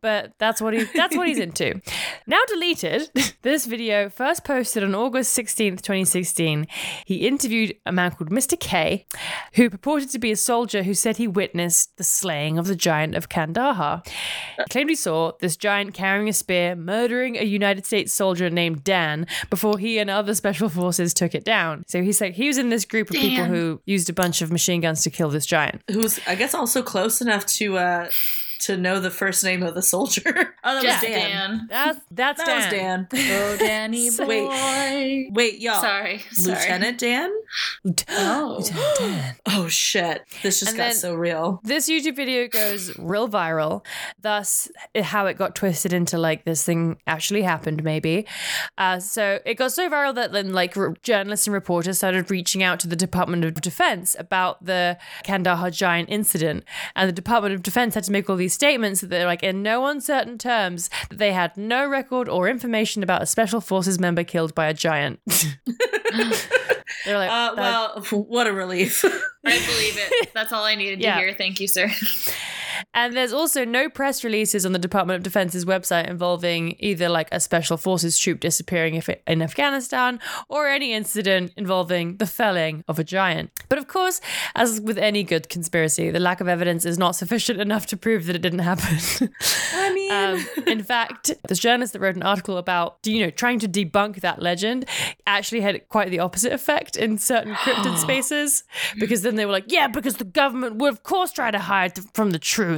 But 0.00 0.32
that's 0.38 0.60
what 0.62 0.72
he 0.74 0.84
that's 0.94 1.16
what 1.16 1.28
he's 1.28 1.38
into. 1.48 1.80
Now 2.26 2.40
deleted, 2.48 3.10
this 3.42 3.66
video 3.66 4.08
first 4.08 4.44
posted 4.44 4.82
on 4.82 4.94
August 4.94 5.36
16th, 5.36 5.82
2016. 5.82 6.66
He 7.04 7.26
interviewed 7.26 7.74
a 7.86 7.92
man 7.92 8.12
called 8.12 8.30
Mr. 8.30 8.58
K, 8.58 9.06
who 9.54 9.70
purported 9.70 10.10
to 10.10 10.18
be 10.18 10.30
a 10.30 10.36
soldier 10.36 10.82
who 10.82 10.94
said 10.94 11.16
he 11.16 11.26
witnessed 11.26 11.96
the 11.96 12.04
slaying 12.04 12.58
of 12.58 12.66
the 12.66 12.76
giant 12.76 13.14
of 13.14 13.28
Kandahar. 13.28 14.02
He 14.56 14.64
claimed 14.70 14.90
he 14.90 14.96
saw 14.96 15.32
this 15.40 15.56
giant 15.56 15.94
carrying 15.94 16.28
a 16.28 16.32
spear 16.32 16.76
murdering 16.76 17.36
a 17.36 17.44
United 17.44 17.86
States 17.86 18.12
soldier 18.12 18.50
named 18.50 18.84
Dan 18.84 19.26
before 19.48 19.78
he 19.78 19.98
and 19.98 20.10
other 20.10 20.34
special 20.34 20.68
forces 20.68 21.14
took 21.14 21.34
it 21.34 21.44
down. 21.44 21.84
So 21.88 22.02
he's 22.02 22.20
like, 22.20 22.34
he 22.34 22.48
was 22.48 22.58
in 22.58 22.70
this 22.70 22.84
group 22.84 23.10
of 23.10 23.16
people 23.16 23.44
who 23.44 23.80
used 23.84 24.08
a 24.08 24.12
bunch 24.12 24.42
of 24.42 24.52
machine 24.52 24.80
guns 24.80 25.02
to 25.02 25.10
kill 25.10 25.30
this 25.30 25.46
giant. 25.46 25.82
Who's 25.90 26.20
I 26.26 26.34
guess 26.34 26.54
also 26.54 26.82
close 26.82 27.20
enough 27.20 27.46
to 27.46 27.78
uh 27.78 28.10
to 28.60 28.76
know 28.76 29.00
the 29.00 29.10
first 29.10 29.42
name 29.44 29.62
of 29.62 29.74
the 29.74 29.82
soldier. 29.82 30.22
oh, 30.64 30.74
that 30.74 30.82
Just 30.82 31.02
was 31.02 31.10
Dan. 31.10 31.30
Dan. 31.30 31.66
That's 31.68 32.00
that's 32.10 32.44
That 32.44 32.56
was 32.56 32.66
Dan. 32.72 33.06
Dan. 33.10 33.42
Oh, 33.52 33.56
Danny 33.58 34.10
So- 34.10 34.26
boy. 34.26 35.28
Wait, 35.32 35.60
y'all. 35.60 35.80
Sorry, 35.80 36.18
sorry. 36.32 36.56
Lieutenant 36.58 36.98
Dan? 36.98 37.30
Oh. 38.10 38.56
Lieutenant 38.58 38.98
Dan. 38.98 39.34
Oh 39.46 39.66
shit. 39.68 40.22
This 40.42 40.60
just 40.60 40.70
And 40.72 40.78
got 40.78 40.94
so 40.94 41.14
real. 41.14 41.60
This 41.64 41.88
YouTube 41.90 42.14
video 42.16 42.46
goes 42.48 42.96
real 42.98 43.28
viral, 43.28 43.84
thus 44.20 44.68
how 44.94 45.26
it 45.26 45.36
got 45.36 45.54
twisted 45.54 45.92
into 45.92 46.18
like 46.18 46.44
this 46.44 46.64
thing 46.64 46.98
actually 47.06 47.42
happened, 47.42 47.82
maybe. 47.82 48.26
Uh, 48.78 49.00
so 49.00 49.40
it 49.44 49.54
got 49.54 49.72
so 49.72 49.88
viral 49.90 50.14
that 50.14 50.32
then 50.32 50.52
like 50.52 50.76
re- 50.76 50.94
journalists 51.02 51.46
and 51.46 51.54
reporters 51.54 51.98
started 51.98 52.30
reaching 52.30 52.62
out 52.62 52.78
to 52.80 52.88
the 52.88 52.96
Department 52.96 53.44
of 53.44 53.54
Defense 53.60 54.14
about 54.18 54.64
the 54.64 54.96
Kandahar 55.24 55.70
giant 55.70 56.08
incident, 56.10 56.64
and 56.94 57.08
the 57.08 57.12
Department 57.12 57.54
of 57.54 57.62
Defense 57.62 57.94
had 57.94 58.04
to 58.04 58.12
make 58.12 58.30
all 58.30 58.36
these 58.36 58.49
statements 58.50 59.00
that 59.00 59.08
they're 59.08 59.26
like 59.26 59.42
in 59.42 59.62
no 59.62 59.86
uncertain 59.86 60.36
terms 60.38 60.90
that 61.08 61.18
they 61.18 61.32
had 61.32 61.56
no 61.56 61.86
record 61.88 62.28
or 62.28 62.48
information 62.48 63.02
about 63.02 63.22
a 63.22 63.26
special 63.26 63.60
forces 63.60 63.98
member 63.98 64.24
killed 64.24 64.54
by 64.54 64.66
a 64.66 64.74
giant. 64.74 65.20
they're 67.04 67.18
like, 67.18 67.30
Uh, 67.30 67.54
well, 67.56 68.02
what 68.10 68.46
a 68.46 68.52
relief. 68.52 69.04
I 69.04 69.08
believe 69.42 69.94
it. 69.96 70.30
That's 70.34 70.52
all 70.52 70.64
I 70.64 70.74
needed 70.74 71.00
Yeah. 71.00 71.14
to 71.14 71.20
hear. 71.20 71.34
Thank 71.34 71.60
you, 71.60 71.68
sir. 71.68 71.90
And 72.94 73.16
there's 73.16 73.32
also 73.32 73.64
no 73.64 73.88
press 73.88 74.24
releases 74.24 74.64
on 74.66 74.72
the 74.72 74.78
Department 74.78 75.16
of 75.18 75.22
Defense's 75.22 75.64
website 75.64 76.08
involving 76.08 76.76
either 76.78 77.08
like 77.08 77.28
a 77.32 77.40
special 77.40 77.76
forces 77.76 78.18
troop 78.18 78.40
disappearing 78.40 78.94
if 78.94 79.08
in 79.26 79.42
Afghanistan 79.42 80.20
or 80.48 80.68
any 80.68 80.92
incident 80.92 81.52
involving 81.56 82.16
the 82.16 82.26
felling 82.26 82.84
of 82.88 82.98
a 82.98 83.04
giant. 83.04 83.50
But 83.68 83.78
of 83.78 83.88
course, 83.88 84.20
as 84.54 84.80
with 84.80 84.98
any 84.98 85.22
good 85.22 85.48
conspiracy, 85.48 86.10
the 86.10 86.20
lack 86.20 86.40
of 86.40 86.48
evidence 86.48 86.84
is 86.84 86.98
not 86.98 87.16
sufficient 87.16 87.60
enough 87.60 87.86
to 87.86 87.96
prove 87.96 88.26
that 88.26 88.36
it 88.36 88.42
didn't 88.42 88.60
happen. 88.60 88.98
I 89.74 89.92
mean, 89.92 90.10
Um, 90.12 90.46
in 90.66 90.82
fact, 90.82 91.30
this 91.48 91.58
journalist 91.58 91.92
that 91.92 92.00
wrote 92.00 92.16
an 92.16 92.22
article 92.22 92.56
about, 92.56 92.98
you 93.04 93.20
know, 93.24 93.30
trying 93.30 93.58
to 93.60 93.68
debunk 93.68 94.20
that 94.20 94.40
legend 94.42 94.84
actually 95.26 95.60
had 95.60 95.88
quite 95.88 96.10
the 96.10 96.18
opposite 96.18 96.52
effect 96.52 96.96
in 96.96 97.18
certain 97.18 97.54
cryptid 97.54 97.96
spaces 98.06 98.64
because 98.98 99.22
then 99.22 99.36
they 99.36 99.46
were 99.46 99.52
like, 99.52 99.64
yeah, 99.68 99.86
because 99.88 100.16
the 100.16 100.24
government 100.24 100.76
would, 100.76 100.92
of 100.92 101.02
course, 101.02 101.32
try 101.32 101.50
to 101.50 101.58
hide 101.58 101.94
th- 101.94 102.06
from 102.14 102.30
the 102.32 102.38
truth. 102.38 102.69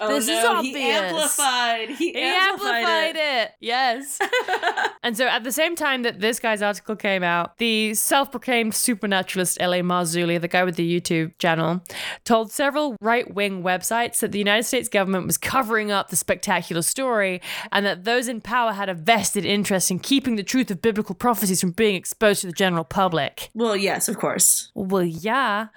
Oh 0.00 0.08
this 0.08 0.24
is 0.24 0.42
no, 0.42 0.56
obvious. 0.56 0.76
he 0.76 0.90
amplified. 0.90 1.88
He, 1.90 2.12
He 2.12 2.20
amplified, 2.20 2.84
amplified 2.84 3.16
it. 3.16 3.48
it. 3.48 3.52
Yes. 3.60 4.18
and 5.02 5.16
so 5.16 5.26
at 5.26 5.44
the 5.44 5.52
same 5.52 5.76
time 5.76 6.02
that 6.02 6.20
this 6.20 6.38
guy's 6.40 6.62
article 6.62 6.96
came 6.96 7.22
out, 7.22 7.58
the 7.58 7.94
self-proclaimed 7.94 8.74
supernaturalist 8.74 9.58
L.A. 9.60 9.80
Marzulli, 9.80 10.40
the 10.40 10.48
guy 10.48 10.64
with 10.64 10.76
the 10.76 11.00
YouTube 11.00 11.36
channel, 11.38 11.82
told 12.24 12.50
several 12.50 12.96
right-wing 13.00 13.62
websites 13.62 14.20
that 14.20 14.32
the 14.32 14.38
United 14.38 14.64
States 14.64 14.88
government 14.88 15.26
was 15.26 15.38
covering 15.38 15.90
up 15.90 16.08
the 16.08 16.16
spectacular 16.16 16.82
story 16.82 17.40
and 17.72 17.86
that 17.86 18.04
those 18.04 18.28
in 18.28 18.40
power 18.40 18.72
had 18.72 18.88
a 18.88 18.94
vested 18.94 19.44
interest 19.44 19.90
in 19.90 19.98
keeping 19.98 20.36
the 20.36 20.42
truth 20.42 20.70
of 20.70 20.82
biblical 20.82 21.14
prophecies 21.14 21.60
from 21.60 21.72
being 21.72 21.94
exposed 21.94 22.40
to 22.40 22.46
the 22.46 22.52
general 22.52 22.84
public. 22.84 23.50
Well, 23.54 23.76
yes, 23.76 24.08
of 24.08 24.18
course. 24.18 24.70
Well, 24.74 25.04
yeah. 25.04 25.68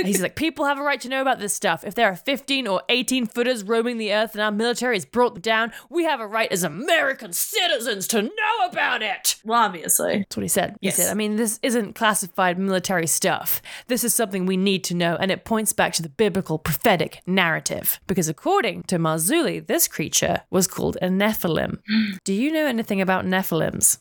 He's 0.00 0.20
like, 0.20 0.36
people 0.36 0.64
have 0.64 0.78
a 0.78 0.82
right 0.82 1.00
to 1.00 1.08
know 1.08 1.22
about 1.22 1.38
this 1.38 1.54
stuff. 1.54 1.84
If 1.84 1.94
there 1.94 2.08
are 2.08 2.16
15 2.16 2.66
or 2.66 2.82
18 2.88 3.15
footers 3.24 3.64
roaming 3.64 3.96
the 3.96 4.12
earth 4.12 4.34
and 4.34 4.42
our 4.42 4.52
military 4.52 4.96
has 4.96 5.06
brought 5.06 5.34
them 5.34 5.40
down, 5.42 5.72
we 5.88 6.04
have 6.04 6.20
a 6.20 6.26
right 6.26 6.50
as 6.52 6.62
American 6.62 7.32
citizens 7.32 8.06
to 8.08 8.20
know 8.22 8.30
about 8.68 9.00
it. 9.00 9.36
Well, 9.44 9.62
obviously. 9.62 10.18
That's 10.18 10.36
what 10.36 10.42
he 10.42 10.48
said. 10.48 10.76
He 10.82 10.90
said, 10.90 11.10
I 11.10 11.14
mean, 11.14 11.36
this 11.36 11.58
isn't 11.62 11.94
classified 11.94 12.58
military 12.58 13.06
stuff. 13.06 13.62
This 13.86 14.04
is 14.04 14.12
something 14.14 14.44
we 14.44 14.56
need 14.58 14.84
to 14.84 14.94
know, 14.94 15.16
and 15.16 15.30
it 15.30 15.44
points 15.44 15.72
back 15.72 15.92
to 15.94 16.02
the 16.02 16.08
biblical 16.08 16.58
prophetic 16.58 17.22
narrative. 17.26 18.00
Because 18.06 18.28
according 18.28 18.82
to 18.84 18.98
Marzulli, 18.98 19.64
this 19.66 19.86
creature 19.88 20.42
was 20.50 20.66
called 20.66 20.96
a 21.00 21.06
Nephilim. 21.08 21.78
Do 22.24 22.32
you 22.34 22.50
know 22.52 22.66
anything 22.66 23.00
about 23.00 23.24
Nephilims? 23.24 23.98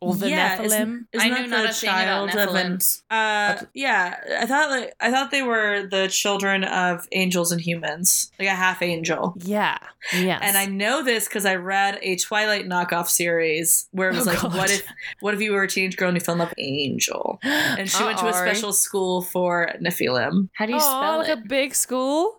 Or 0.00 0.14
the 0.14 0.30
Yeah, 0.30 0.56
Nephilim? 0.58 0.64
isn't- 0.64 1.06
I 1.14 1.16
isn't 1.16 1.28
knew 1.30 1.48
that 1.48 1.50
not 1.50 1.62
the 1.64 1.68
a 1.68 1.72
thing 1.72 1.90
about 1.90 2.04
child 2.04 2.28
of 2.30 2.36
an- 2.54 2.76
Nephilims. 2.78 3.02
Uh, 3.10 3.64
yeah, 3.74 4.16
I 4.40 4.46
thought 4.46 4.70
like 4.70 4.92
I 5.00 5.10
thought 5.10 5.30
they 5.32 5.42
were 5.42 5.86
the 5.90 6.06
children 6.08 6.62
of 6.64 7.08
angels 7.12 7.50
and 7.52 7.60
humans, 7.60 8.30
like 8.38 8.45
a 8.46 8.54
half 8.54 8.82
angel. 8.82 9.34
yeah. 9.38 9.78
Yes. 10.14 10.40
And 10.44 10.56
I 10.56 10.66
know 10.66 11.02
this 11.02 11.26
because 11.26 11.44
I 11.44 11.56
read 11.56 11.98
a 12.00 12.14
Twilight 12.16 12.66
knockoff 12.68 13.08
series 13.08 13.88
where 13.90 14.08
it 14.10 14.14
was 14.14 14.28
Oh, 14.28 14.30
like, 14.30 14.40
God. 14.40 14.54
what 14.56 14.70
if, 14.70 14.86
what 15.18 15.34
if 15.34 15.40
you 15.40 15.50
were 15.52 15.64
a 15.64 15.68
teenage 15.68 15.96
girl 15.96 16.08
and 16.08 16.16
you 16.16 16.20
fell 16.20 16.34
in 16.34 16.38
love 16.38 16.50
with 16.50 16.58
Angel, 16.60 17.40
and 17.42 17.90
she 17.90 18.04
went 18.04 18.18
to 18.18 18.28
a 18.28 18.32
special 18.32 18.72
school 18.72 19.22
for 19.22 19.72
Nephilim. 19.82 20.48
How 20.54 20.66
do 20.66 20.72
you 20.72 20.78
Aw, 20.78 20.80
spell 20.80 21.18
like 21.18 21.28
it? 21.28 21.38
a 21.38 21.48
big 21.48 21.74
school 21.74 22.38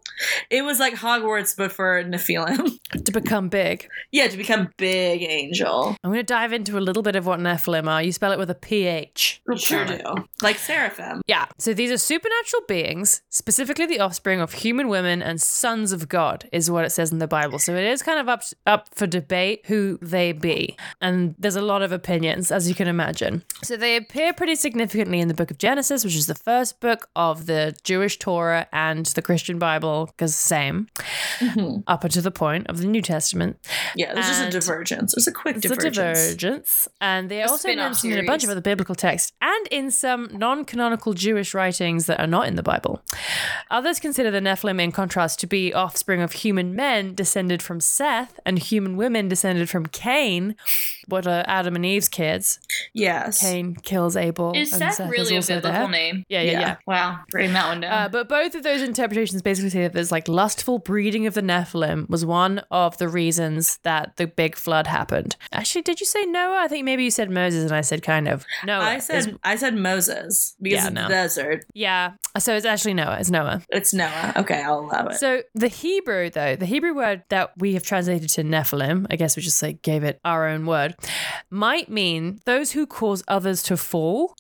It 0.50 0.62
was 0.64 0.80
like 0.80 0.94
Hogwarts, 0.96 1.56
but 1.58 1.72
for 1.74 2.04
Nephilim. 2.06 2.80
to 3.04 3.12
become 3.12 3.50
big. 3.50 3.90
yeah, 4.12 4.28
to 4.30 4.38
become 4.38 4.70
big 4.78 5.24
angel. 5.24 5.96
I'm 6.04 6.12
going 6.12 6.20
to 6.20 6.24
dive 6.24 6.54
into 6.54 6.78
a 6.78 6.80
little 6.80 7.04
bit 7.04 7.18
of 7.18 7.26
what 7.26 7.40
Nephilim 7.42 7.88
are. 7.90 8.02
You 8.02 8.14
spell 8.14 8.32
it 8.32 8.40
with 8.40 8.50
a 8.50 8.56
PH. 8.56 9.42
You 9.48 9.58
sure 9.58 9.84
do. 9.86 10.00
Like 10.42 10.58
Seraphim. 10.58 11.22
Yeah. 11.28 11.46
So 11.58 11.74
these 11.74 11.92
are 11.92 11.98
supernatural 11.98 12.64
beings, 12.68 13.22
specifically 13.30 13.86
the 13.86 14.00
offspring 14.00 14.40
of 14.40 14.54
human 14.54 14.88
women 14.88 15.22
and 15.22 15.42
sons 15.42 15.87
of 15.92 16.08
God, 16.10 16.48
is 16.52 16.70
what 16.72 16.86
it 16.86 16.92
says 16.92 17.12
in 17.12 17.20
the 17.20 17.28
Bible. 17.28 17.60
So 17.60 17.76
it 17.76 17.84
is 17.86 18.02
kind 18.02 18.20
of 18.20 18.28
up 18.30 18.42
up 18.66 18.90
for 18.94 19.08
debate 19.08 19.62
who 19.66 19.98
they 20.02 20.32
be, 20.32 20.76
and 21.02 21.36
there's 21.38 21.56
a 21.56 21.62
lot 21.62 21.82
of 21.82 21.92
opinions, 21.92 22.52
as 22.52 22.68
you 22.70 22.76
can 22.76 22.88
imagine. 22.88 23.44
So 23.64 23.78
they 23.78 23.96
appear 23.96 24.34
pretty 24.34 24.56
significantly 24.56 25.20
in 25.20 25.28
the 25.28 25.34
Book 25.34 25.52
of 25.52 25.58
Genesis, 25.58 26.04
which 26.04 26.16
is 26.16 26.28
the 26.28 26.36
first 26.36 26.80
book 26.80 27.10
of 27.16 27.46
the 27.46 27.76
Jewish 27.84 28.18
Torah 28.20 28.68
and 28.72 29.06
the 29.08 29.22
Christian 29.22 29.60
Bible, 29.60 30.08
because 30.08 30.36
same, 30.36 30.88
Mhm. 31.40 31.84
up 31.88 32.04
until 32.04 32.22
the 32.22 32.32
point 32.32 32.68
of 32.68 32.80
the 32.80 32.86
New 32.88 33.02
Testament. 33.02 33.58
Yeah, 33.96 34.14
there's 34.14 34.28
just 34.28 34.42
a 34.44 34.50
divergence. 34.50 35.14
There's 35.16 35.28
a 35.28 35.32
quick 35.32 35.58
It's 35.58 35.66
a 35.66 35.70
divergence. 35.70 36.20
divergence. 36.20 36.88
And 37.02 37.30
they 37.30 37.42
are 37.42 37.48
A 37.48 37.50
also 37.52 37.74
mentioned 37.74 38.14
in 38.14 38.20
a 38.20 38.28
bunch 38.28 38.44
of 38.44 38.50
other 38.50 38.62
biblical 38.62 38.96
texts 38.96 39.32
and 39.42 39.68
in 39.72 39.92
some 39.92 40.30
non 40.34 40.66
canonical 40.66 41.14
Jewish 41.14 41.54
writings 41.54 42.06
that 42.08 42.20
are 42.20 42.28
not 42.28 42.48
in 42.48 42.56
the 42.56 42.64
Bible. 42.64 43.02
Others 43.72 44.00
consider 44.00 44.32
the 44.32 44.40
Nephilim, 44.40 44.82
in 44.82 44.92
contrast, 44.92 45.40
to 45.40 45.48
be 45.48 45.74
offspring 45.78 46.22
of 46.22 46.32
human 46.34 46.76
men 46.76 47.14
descended 47.16 47.62
from 47.62 47.80
Seth 47.80 48.40
and 48.46 48.60
human 48.60 48.98
women 48.98 49.28
descended 49.28 49.70
from 49.70 49.86
Cain, 49.86 50.56
what 51.08 51.26
are 51.28 51.44
Adam 51.48 51.76
and 51.76 51.86
Eve's 51.86 52.10
kids. 52.10 52.60
Yes. 52.94 53.42
Cain 53.42 53.76
kills 53.76 54.18
Abel. 54.18 54.54
Is 54.56 54.74
and 54.74 54.80
Seth 54.80 54.96
Seth 54.96 55.10
really 55.10 55.34
a 55.36 55.38
also 55.38 55.56
biblical 55.56 55.82
there. 55.82 55.88
name? 55.90 56.26
Yeah, 56.28 56.42
yeah, 56.42 56.52
Yeah. 56.52 56.60
yeah. 56.60 56.76
Wow, 56.86 57.20
writing 57.34 57.54
that 57.54 57.68
one 57.68 57.82
down. 57.82 57.94
Uh, 57.94 58.10
but 58.10 58.28
both 58.28 58.56
of 58.56 58.64
those 58.64 58.82
interpretations 58.82 59.42
basically 59.42 59.70
say 59.70 59.84
that 59.84 59.94
there's 59.94 60.12
like 60.12 60.28
lustful 60.28 60.80
breeding 60.80 61.28
of 61.28 61.34
the 61.36 61.42
Nephilim 61.42 62.10
was 62.10 62.26
one 62.26 62.60
of 62.72 62.98
the 62.98 63.08
reasons 63.08 63.78
that 63.84 64.16
the 64.18 64.28
big 64.28 64.56
flood 64.56 64.88
happened. 64.88 65.36
Actually, 65.52 65.84
did 65.84 66.00
you 66.00 66.06
say 66.06 66.26
Noah? 66.26 66.62
I 66.64 66.68
think 66.68 66.84
maybe 66.86 67.04
you 67.04 67.12
said 67.12 67.30
Moses, 67.30 67.64
and 67.64 67.74
I 67.74 67.82
said 67.82 68.02
kind 68.04 68.28
of 68.28 68.46
Noah. 68.66 68.84
I 68.84 68.96
is- 68.96 69.06
said 69.06 69.38
I 69.44 69.56
said 69.56 69.76
Moses 69.76 70.56
because 70.62 70.78
Yeah, 70.82 70.88
of 70.88 70.94
no. 70.94 71.04
the 71.04 71.10
desert. 71.10 71.66
yeah. 71.74 72.14
So 72.40 72.56
it's 72.56 72.66
actually 72.66 72.94
Noah. 72.96 73.18
It's 73.20 73.30
Noah. 73.30 73.62
It's 73.70 73.94
Noah. 73.94 74.34
Okay, 74.38 74.62
I'll 74.64 74.80
allow 74.80 75.08
it. 75.08 75.16
So 75.16 75.42
the 75.56 75.67
Hebrew, 75.70 76.30
though, 76.30 76.56
the 76.56 76.66
Hebrew 76.66 76.94
word 76.94 77.24
that 77.30 77.52
we 77.58 77.74
have 77.74 77.84
translated 77.84 78.30
to 78.30 78.44
Nephilim, 78.44 79.06
I 79.10 79.16
guess 79.16 79.36
we 79.36 79.42
just 79.44 79.62
like 79.62 79.82
gave 79.82 80.04
it 80.04 80.20
our 80.26 80.48
own 80.48 80.66
word, 80.66 80.96
might 81.50 81.90
mean 81.90 82.40
those 82.46 82.72
who 82.72 82.86
cause 82.86 83.24
others 83.28 83.64
to 83.64 83.78
fall. 83.78 84.36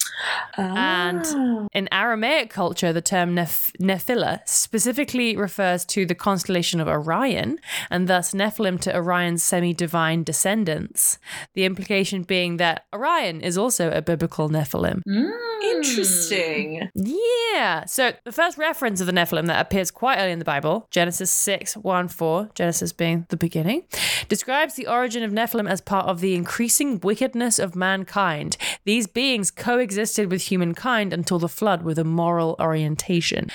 and- 0.58 1.24
Oh. 1.28 1.68
In 1.74 1.88
Aramaic 1.92 2.50
culture, 2.50 2.92
the 2.92 3.02
term 3.02 3.36
Neph- 3.36 3.72
Nephila 3.80 4.40
specifically 4.48 5.36
refers 5.38 5.86
to 5.86 6.06
the 6.06 6.16
constellation 6.16 6.80
of 6.80 6.88
Orion, 6.88 7.60
and 7.92 8.08
thus 8.08 8.34
Nephilim 8.34 8.80
to 8.82 8.96
Orion's 8.96 9.44
semi 9.44 9.74
divine 9.74 10.24
descendants. 10.24 11.20
The 11.54 11.66
implication 11.66 12.24
being 12.24 12.58
that 12.58 12.86
Orion 12.94 13.42
is 13.42 13.58
also 13.58 13.92
a 13.92 14.02
biblical 14.02 14.50
Nephilim. 14.50 15.02
Mm. 15.08 15.32
interesting. 15.78 16.88
Yeah. 16.96 17.86
So 17.86 18.12
the 18.24 18.32
first 18.32 18.58
reference 18.58 19.02
of 19.02 19.08
the 19.08 19.14
Nephilim 19.14 19.48
that 19.48 19.60
appears 19.66 19.92
quite 19.92 20.18
early 20.18 20.32
in 20.32 20.40
the 20.40 20.46
Bible, 20.46 20.88
Genesis 20.92 21.17
6, 21.26 21.78
1, 21.78 22.08
4, 22.08 22.50
Genesis 22.54 22.94
being 22.94 23.26
the 23.30 23.38
beginning, 23.38 23.84
describes 24.28 24.76
the 24.76 24.88
origin 24.88 25.24
of 25.24 25.32
Nephilim 25.32 25.70
as 25.70 25.82
part 25.82 26.08
of 26.08 26.20
the 26.20 26.36
increasing 26.36 27.00
wickedness 27.00 27.60
of 27.60 27.76
mankind. 27.76 28.58
These 28.86 29.08
beings 29.08 29.52
coexisted 29.52 30.30
with 30.30 30.44
humankind 30.44 31.14
until 31.14 31.40
the 31.40 31.50
flood 31.50 31.84
with 31.84 31.98
a 31.98 32.04
moral 32.04 32.56
orientation. 32.60 33.50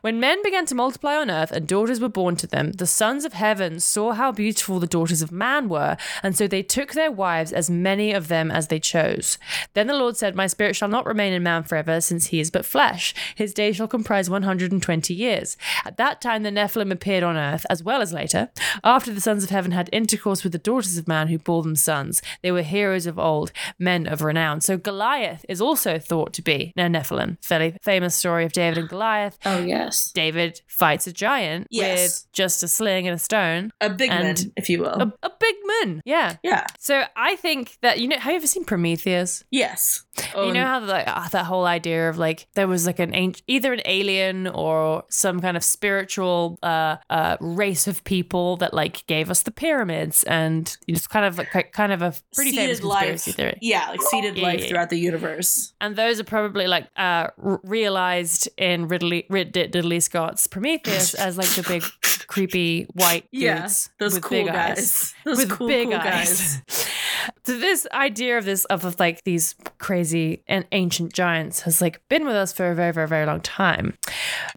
When 0.00 0.20
men 0.20 0.42
began 0.44 0.64
to 0.66 0.76
multiply 0.76 1.16
on 1.16 1.30
earth 1.30 1.50
and 1.50 1.66
daughters 1.66 2.00
were 2.00 2.08
born 2.08 2.36
to 2.36 2.46
them, 2.46 2.72
the 2.72 2.86
sons 2.86 3.24
of 3.24 3.32
heaven 3.32 3.80
saw 3.80 4.12
how 4.12 4.30
beautiful 4.30 4.78
the 4.78 4.86
daughters 4.86 5.22
of 5.22 5.32
man 5.32 5.68
were, 5.68 5.96
and 6.22 6.36
so 6.36 6.46
they 6.46 6.62
took 6.62 6.92
their 6.92 7.10
wives, 7.10 7.52
as 7.52 7.68
many 7.68 8.12
of 8.12 8.28
them 8.28 8.50
as 8.50 8.68
they 8.68 8.78
chose. 8.78 9.38
Then 9.74 9.88
the 9.88 9.96
Lord 9.96 10.16
said, 10.16 10.36
My 10.36 10.46
spirit 10.46 10.76
shall 10.76 10.88
not 10.88 11.06
remain 11.06 11.32
in 11.32 11.42
man 11.42 11.64
forever, 11.64 12.00
since 12.00 12.26
he 12.26 12.38
is 12.38 12.50
but 12.50 12.64
flesh. 12.64 13.14
His 13.34 13.52
days 13.52 13.76
shall 13.76 13.88
comprise 13.88 14.30
120 14.30 15.14
years. 15.14 15.56
At 15.84 15.96
that 15.96 16.20
time 16.20 16.44
the 16.44 16.50
Nephilim 16.50 16.92
appeared 16.98 17.22
on 17.22 17.36
earth, 17.36 17.64
as 17.70 17.82
well 17.82 18.00
as 18.02 18.12
later, 18.12 18.50
after 18.82 19.12
the 19.12 19.20
sons 19.20 19.44
of 19.44 19.50
heaven 19.50 19.72
had 19.72 19.88
intercourse 19.92 20.42
with 20.42 20.52
the 20.52 20.58
daughters 20.58 20.98
of 20.98 21.06
man 21.08 21.28
who 21.28 21.38
bore 21.38 21.62
them 21.62 21.76
sons. 21.76 22.20
They 22.42 22.52
were 22.52 22.62
heroes 22.62 23.06
of 23.06 23.18
old, 23.18 23.52
men 23.78 24.06
of 24.06 24.22
renown. 24.22 24.60
So 24.60 24.76
Goliath 24.76 25.44
is 25.48 25.60
also 25.60 25.98
thought 25.98 26.32
to 26.34 26.42
be 26.42 26.72
a 26.76 26.82
Nephilim. 26.82 27.36
Fairly 27.42 27.76
famous 27.82 28.14
story 28.14 28.44
of 28.44 28.52
David 28.52 28.78
and 28.78 28.88
Goliath. 28.88 29.38
Oh 29.44 29.58
yes. 29.60 30.10
David 30.12 30.60
fights 30.66 31.06
a 31.06 31.12
giant 31.12 31.66
Yes. 31.70 32.00
with 32.00 32.32
just 32.32 32.62
a 32.62 32.68
sling 32.68 33.06
and 33.06 33.14
a 33.14 33.18
stone. 33.18 33.70
A 33.80 33.90
big 33.90 34.10
man, 34.10 34.36
if 34.56 34.68
you 34.68 34.80
will. 34.80 34.88
A, 35.00 35.12
a 35.22 35.30
big 35.38 35.56
man. 35.82 36.02
Yeah. 36.04 36.36
yeah. 36.42 36.66
So 36.78 37.04
I 37.16 37.36
think 37.36 37.78
that, 37.82 38.00
you 38.00 38.08
know, 38.08 38.16
have 38.18 38.32
you 38.32 38.36
ever 38.36 38.46
seen 38.46 38.64
Prometheus? 38.64 39.44
Yes. 39.50 40.04
you 40.36 40.52
know 40.52 40.66
how 40.66 40.80
like 40.80 41.04
ah, 41.06 41.28
that 41.32 41.44
whole 41.44 41.64
idea 41.66 42.08
of 42.10 42.18
like 42.18 42.46
there 42.54 42.66
was 42.66 42.86
like 42.86 42.98
an 42.98 43.14
an- 43.14 43.34
either 43.46 43.72
an 43.72 43.82
alien 43.84 44.46
or 44.48 45.04
some 45.10 45.40
kind 45.40 45.56
of 45.56 45.62
spiritual 45.64 46.58
uh, 46.62 46.87
uh, 47.10 47.36
race 47.40 47.86
of 47.86 48.02
people 48.04 48.56
that 48.58 48.72
like 48.74 49.06
gave 49.06 49.30
us 49.30 49.42
the 49.42 49.50
pyramids 49.50 50.22
and 50.24 50.76
it's 50.86 51.06
kind 51.06 51.24
of 51.26 51.38
like 51.38 51.72
kind 51.72 51.92
of 51.92 52.02
a 52.02 52.14
pretty 52.34 52.52
famous 52.52 52.80
conspiracy 52.80 53.30
life. 53.30 53.36
theory. 53.36 53.58
Yeah, 53.60 53.88
like 53.90 54.02
seeded 54.02 54.36
Yeah, 54.36 54.42
life 54.42 54.58
yeah, 54.58 54.64
yeah. 54.64 54.68
throughout 54.70 54.90
the 54.90 54.98
universe. 54.98 55.72
And 55.80 55.96
those 55.96 56.20
are 56.20 56.24
probably 56.24 56.66
like 56.66 56.84
uh, 56.96 57.28
r- 57.42 57.60
realized 57.64 58.48
in 58.56 58.88
Ridley 58.88 59.26
Rid- 59.30 59.54
Rid- 59.56 59.72
Diddley 59.72 60.02
Scott's 60.02 60.46
Prometheus 60.46 61.14
as 61.14 61.36
like 61.38 61.48
the 61.50 61.62
big 61.62 61.82
creepy 62.26 62.84
white 62.94 63.26
Yeah, 63.32 63.60
dudes 63.62 63.90
those 63.98 64.14
with 64.14 64.22
cool 64.24 64.38
big 64.44 64.46
guys. 64.48 64.78
eyes. 64.78 65.14
Those 65.24 65.38
with 65.38 65.50
cool, 65.50 65.68
big 65.68 65.88
cool 65.88 65.96
eyes. 65.98 66.60
guys. 66.68 66.88
so 67.44 67.58
this 67.58 67.86
idea 67.92 68.38
of 68.38 68.44
this 68.44 68.64
of, 68.66 68.84
of 68.84 68.98
like 69.00 69.24
these 69.24 69.54
crazy 69.78 70.42
and 70.46 70.66
ancient 70.72 71.12
giants 71.12 71.62
has 71.62 71.80
like 71.80 72.00
been 72.08 72.24
with 72.26 72.34
us 72.34 72.52
for 72.52 72.70
a 72.70 72.74
very 72.74 72.92
very 72.92 73.08
very 73.08 73.26
long 73.26 73.40
time. 73.40 73.96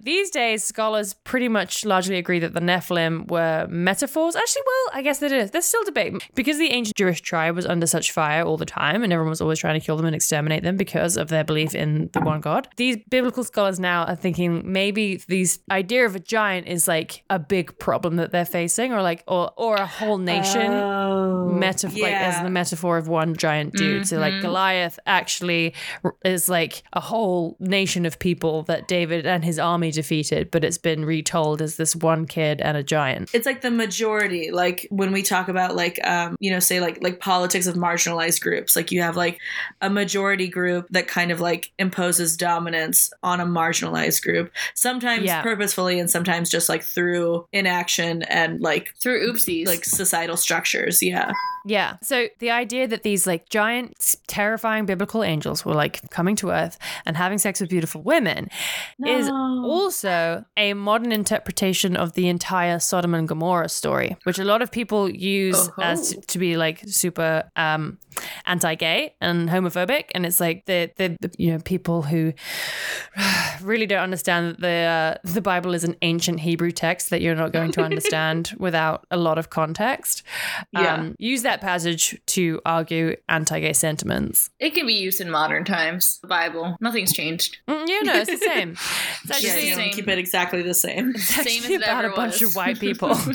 These 0.02 0.30
days, 0.32 0.64
scholars 0.64 1.14
pretty 1.14 1.48
much 1.48 1.86
largely 1.86 2.18
agree 2.22 2.40
that 2.40 2.54
the 2.54 2.60
Nephilim 2.62 3.30
were 3.30 3.68
metaphors. 3.70 4.36
Actually, 4.36 4.62
well, 4.66 5.00
I 5.00 5.02
guess 5.02 5.20
that 5.20 5.32
is. 5.32 5.52
There's 5.52 5.66
still 5.66 5.84
debate 5.84 6.14
because 6.36 6.58
the 6.58 6.70
ancient 6.72 6.96
Jewish 6.96 7.22
tribe 7.22 7.56
was 7.56 7.66
under 7.66 7.88
such 7.88 8.12
fire 8.12 8.44
all 8.44 8.58
the 8.58 8.66
time, 8.66 9.04
and 9.04 9.12
everyone 9.12 9.30
was 9.32 9.42
always 9.42 9.60
trying 9.60 9.80
to 9.80 9.86
kill 9.86 9.98
them 9.98 10.06
and 10.06 10.16
exterminate 10.16 10.64
them 10.64 10.78
because 10.78 11.18
of 11.18 11.28
their 11.30 11.44
belief 11.44 11.76
in 11.76 12.10
the 12.14 12.22
one 12.22 12.40
God. 12.42 12.68
These 12.78 12.98
biblical 13.10 13.44
scholars 13.44 13.80
now 13.80 14.06
are 14.06 14.16
thinking 14.16 14.62
maybe 14.72 15.22
these 15.28 15.60
idea 15.70 16.06
of 16.06 16.16
a 16.16 16.20
giant 16.20 16.68
is 16.68 16.88
like 16.88 17.24
a 17.30 17.40
big 17.40 17.78
problem 17.80 18.16
that 18.18 18.32
they're 18.32 18.46
facing, 18.46 18.94
or 18.94 19.02
like 19.02 19.24
or 19.28 19.52
or 19.58 19.76
a 19.76 19.86
whole 19.88 20.18
nation 20.18 20.72
Oh, 20.72 21.50
metaphor 21.50 22.02
like 22.04 22.14
as 22.14 22.42
the 22.44 22.50
metaphor 22.50 22.98
of 22.98 23.08
one 23.08 23.36
giant 23.36 23.74
dude. 23.74 24.08
So 24.08 24.18
like 24.18 24.34
Mhm. 24.36 24.42
Goliath 24.42 25.00
actually 25.06 25.74
is 26.24 26.50
like 26.50 26.84
a 26.94 27.00
whole 27.00 27.58
nation 27.60 28.06
of 28.06 28.20
people 28.20 28.64
that 28.64 28.88
David 28.88 29.26
and 29.26 29.44
his 29.44 29.58
army 29.60 29.92
defeated, 29.92 30.52
but 30.52 30.64
it's 30.64 30.78
been 30.78 31.06
retold 31.06 31.62
as 31.62 31.76
this 31.78 31.96
one 31.96 32.11
kid 32.28 32.62
and 32.62 32.78
a 32.78 32.84
giant. 32.84 33.30
it's 33.34 33.46
like 33.46 33.62
the 33.62 33.72
majority 33.72 34.52
like 34.52 34.88
when 34.92 35.12
we 35.12 35.22
talk 35.22 35.48
about 35.48 35.76
like 35.76 36.00
um 36.06 36.36
you 36.40 36.52
know 36.52 36.60
say 36.60 36.80
like 36.80 37.02
like 37.02 37.20
politics 37.20 37.68
of 37.68 37.76
marginalized 37.76 38.42
groups 38.42 38.76
like 38.76 38.92
you 38.92 39.02
have 39.02 39.16
like 39.16 39.40
a 39.82 39.90
majority 39.90 40.48
group 40.48 40.88
that 40.90 41.08
kind 41.08 41.32
of 41.32 41.40
like 41.40 41.72
imposes 41.80 42.38
dominance 42.38 43.12
on 43.24 43.40
a 43.40 43.46
marginalized 43.46 44.22
group 44.24 44.52
sometimes 44.76 45.24
Yeah. 45.26 45.42
purposefully 45.42 46.00
and 46.00 46.10
sometimes 46.10 46.50
just 46.50 46.70
like 46.70 46.84
through 46.84 47.48
inaction 47.52 48.24
and 48.24 48.62
like 48.62 48.94
Through 49.02 49.32
oopsies. 49.32 49.66
like 49.68 49.86
societal 49.86 50.38
structures 50.38 51.02
yeah 51.02 51.32
Yeah. 51.64 51.98
So 52.02 52.28
the 52.40 52.50
idea 52.50 52.88
that 52.88 53.04
these 53.04 53.28
like 53.28 53.48
giant, 53.50 54.16
terrifying 54.26 54.88
biblical 54.88 55.24
angels 55.24 55.64
were 55.64 55.76
like 55.76 56.10
coming 56.10 56.36
to 56.38 56.50
Earth 56.50 56.80
and 57.06 57.16
having 57.16 57.38
sex 57.38 57.62
with 57.62 57.70
beautiful 57.70 58.02
women 58.02 58.50
is 59.06 59.30
also 59.30 60.44
a 60.58 60.74
modern 60.74 61.12
interpretation 61.12 61.91
of 61.98 62.14
the 62.14 62.28
entire 62.28 62.80
Sodom 62.80 63.14
and 63.14 63.28
Gomorrah 63.28 63.70
story, 63.70 64.18
which 64.24 64.40
a 64.40 64.44
lot 64.44 64.62
of 64.62 64.72
people 64.72 65.10
use 65.10 65.58
Oh-ho. 65.68 65.82
as 65.82 66.10
to, 66.10 66.22
to 66.22 66.40
be 66.40 66.58
like 66.58 66.82
super 66.88 67.44
um, 67.56 67.98
anti-gay 68.46 69.14
and 69.22 69.50
homophobic, 69.50 70.06
and 70.14 70.26
it's 70.26 70.40
like 70.40 70.66
the 70.66 70.92
the, 70.98 71.18
the 71.22 71.32
you 71.38 71.52
know 71.52 71.60
people 71.60 72.02
who 72.04 72.34
really 73.62 73.86
don't 73.86 74.02
understand 74.04 74.56
that 74.56 74.60
the 74.62 74.68
uh, 74.68 75.16
the 75.34 75.42
Bible 75.42 75.74
is 75.74 75.84
an 75.84 75.96
ancient 76.02 76.40
Hebrew 76.42 76.72
text 76.72 77.10
that 77.10 77.22
you're 77.22 77.36
not 77.36 77.52
going 77.52 77.72
to 77.74 77.82
understand 77.90 78.54
without 78.58 79.06
a 79.12 79.18
lot 79.18 79.38
of 79.38 79.50
context. 79.50 80.24
Yeah. 80.74 80.96
Um, 80.96 81.16
use 81.20 81.44
that 81.44 81.62
passage 81.62 82.20
to 82.28 82.62
argue 82.66 83.16
anti-gay 83.30 83.74
sentiments. 83.74 84.50
It 84.60 84.74
can 84.74 84.86
be 84.88 84.94
used 84.94 85.22
in 85.22 85.30
modern 85.30 85.66
times. 85.66 86.20
The 86.22 86.28
Bible, 86.28 86.78
nothing's 86.82 87.14
changed. 87.14 87.58
Mm, 87.68 87.88
you 87.88 88.04
know, 88.04 88.16
it's 88.16 88.30
the 88.30 88.38
same. 88.54 88.72
It's 88.72 89.26
Yeah, 89.26 89.36
actually, 89.36 89.70
you 89.70 89.76
same. 89.76 89.88
know, 89.90 89.94
keep 89.94 90.08
it 90.08 90.18
exactly 90.18 90.62
the 90.62 90.74
same. 90.74 91.12
it's 91.12 91.24
Same 91.26 91.40
actually 91.42 91.76
as 91.76 91.82
it 91.82 91.84
about 91.84 92.06
a 92.06 92.10
bunch 92.10 92.42
was. 92.42 92.50
of 92.52 92.56
white 92.56 92.80
people. 92.80 93.16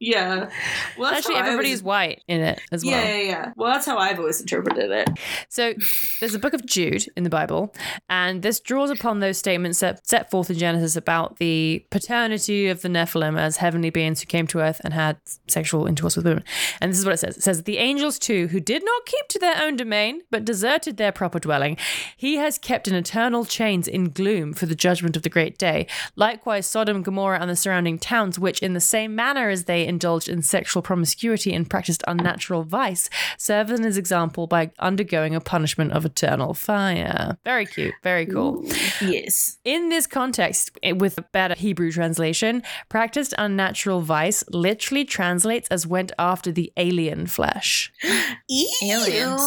Yeah. 0.00 0.50
Well, 0.98 1.12
actually, 1.12 1.34
how 1.36 1.40
I 1.42 1.46
everybody's 1.46 1.80
always- 1.80 1.82
white 1.82 2.22
in 2.28 2.40
it 2.40 2.60
as 2.72 2.84
well. 2.84 2.92
Yeah, 2.94 3.14
yeah, 3.16 3.22
yeah. 3.22 3.52
Well, 3.56 3.72
that's 3.72 3.86
how 3.86 3.98
I've 3.98 4.17
always 4.18 4.40
interpreted 4.40 4.90
it. 4.90 5.08
So 5.48 5.74
there's 6.20 6.34
a 6.34 6.38
book 6.38 6.52
of 6.52 6.66
Jude 6.66 7.06
in 7.16 7.24
the 7.24 7.30
Bible, 7.30 7.74
and 8.08 8.42
this 8.42 8.60
draws 8.60 8.90
upon 8.90 9.20
those 9.20 9.38
statements 9.38 9.80
that 9.80 10.06
set 10.06 10.30
forth 10.30 10.50
in 10.50 10.58
Genesis 10.58 10.96
about 10.96 11.38
the 11.38 11.86
paternity 11.90 12.68
of 12.68 12.82
the 12.82 12.88
Nephilim 12.88 13.38
as 13.38 13.58
heavenly 13.58 13.90
beings 13.90 14.20
who 14.20 14.26
came 14.26 14.46
to 14.48 14.60
earth 14.60 14.80
and 14.84 14.92
had 14.92 15.18
sexual 15.46 15.86
intercourse 15.86 16.16
with 16.16 16.26
women. 16.26 16.44
And 16.80 16.90
this 16.90 16.98
is 16.98 17.04
what 17.04 17.14
it 17.14 17.18
says. 17.18 17.36
It 17.36 17.42
says, 17.42 17.62
The 17.62 17.78
angels 17.78 18.18
too, 18.18 18.48
who 18.48 18.60
did 18.60 18.84
not 18.84 19.06
keep 19.06 19.28
to 19.28 19.38
their 19.38 19.62
own 19.62 19.76
domain, 19.76 20.22
but 20.30 20.44
deserted 20.44 20.96
their 20.96 21.12
proper 21.12 21.38
dwelling, 21.38 21.76
he 22.16 22.36
has 22.36 22.58
kept 22.58 22.88
in 22.88 22.94
eternal 22.94 23.44
chains 23.44 23.88
in 23.88 24.10
gloom 24.10 24.52
for 24.52 24.66
the 24.66 24.74
judgment 24.74 25.16
of 25.16 25.22
the 25.22 25.28
great 25.28 25.58
day. 25.58 25.86
Likewise, 26.16 26.66
Sodom, 26.66 27.02
Gomorrah, 27.02 27.40
and 27.40 27.50
the 27.50 27.56
surrounding 27.56 27.98
towns, 27.98 28.38
which 28.38 28.60
in 28.60 28.74
the 28.74 28.80
same 28.80 29.14
manner 29.14 29.48
as 29.48 29.64
they 29.64 29.86
indulged 29.86 30.28
in 30.28 30.42
sexual 30.42 30.82
promiscuity 30.82 31.52
and 31.54 31.70
practiced 31.70 32.02
unnatural 32.06 32.62
vice, 32.62 33.08
serve 33.36 33.70
as 33.70 33.96
example 34.08 34.46
by 34.46 34.70
undergoing 34.78 35.34
a 35.34 35.40
punishment 35.40 35.92
of 35.92 36.06
eternal 36.06 36.54
fire. 36.54 37.36
Very 37.44 37.66
cute, 37.66 37.92
very 38.02 38.24
cool. 38.24 38.64
Yes. 39.02 39.58
In 39.66 39.90
this 39.90 40.06
context, 40.06 40.70
eh, 40.82 40.92
with 40.92 41.18
a 41.18 41.22
better 41.22 41.54
Hebrew 41.54 41.92
translation, 41.92 42.62
practiced 42.88 43.34
unnatural 43.36 44.00
vice 44.00 44.42
literally 44.48 45.04
translates 45.04 45.68
as 45.68 45.86
went 45.86 46.10
after 46.18 46.50
the 46.50 46.72
alien 46.78 47.26
flesh. 47.26 47.92
Aliens. 48.82 49.42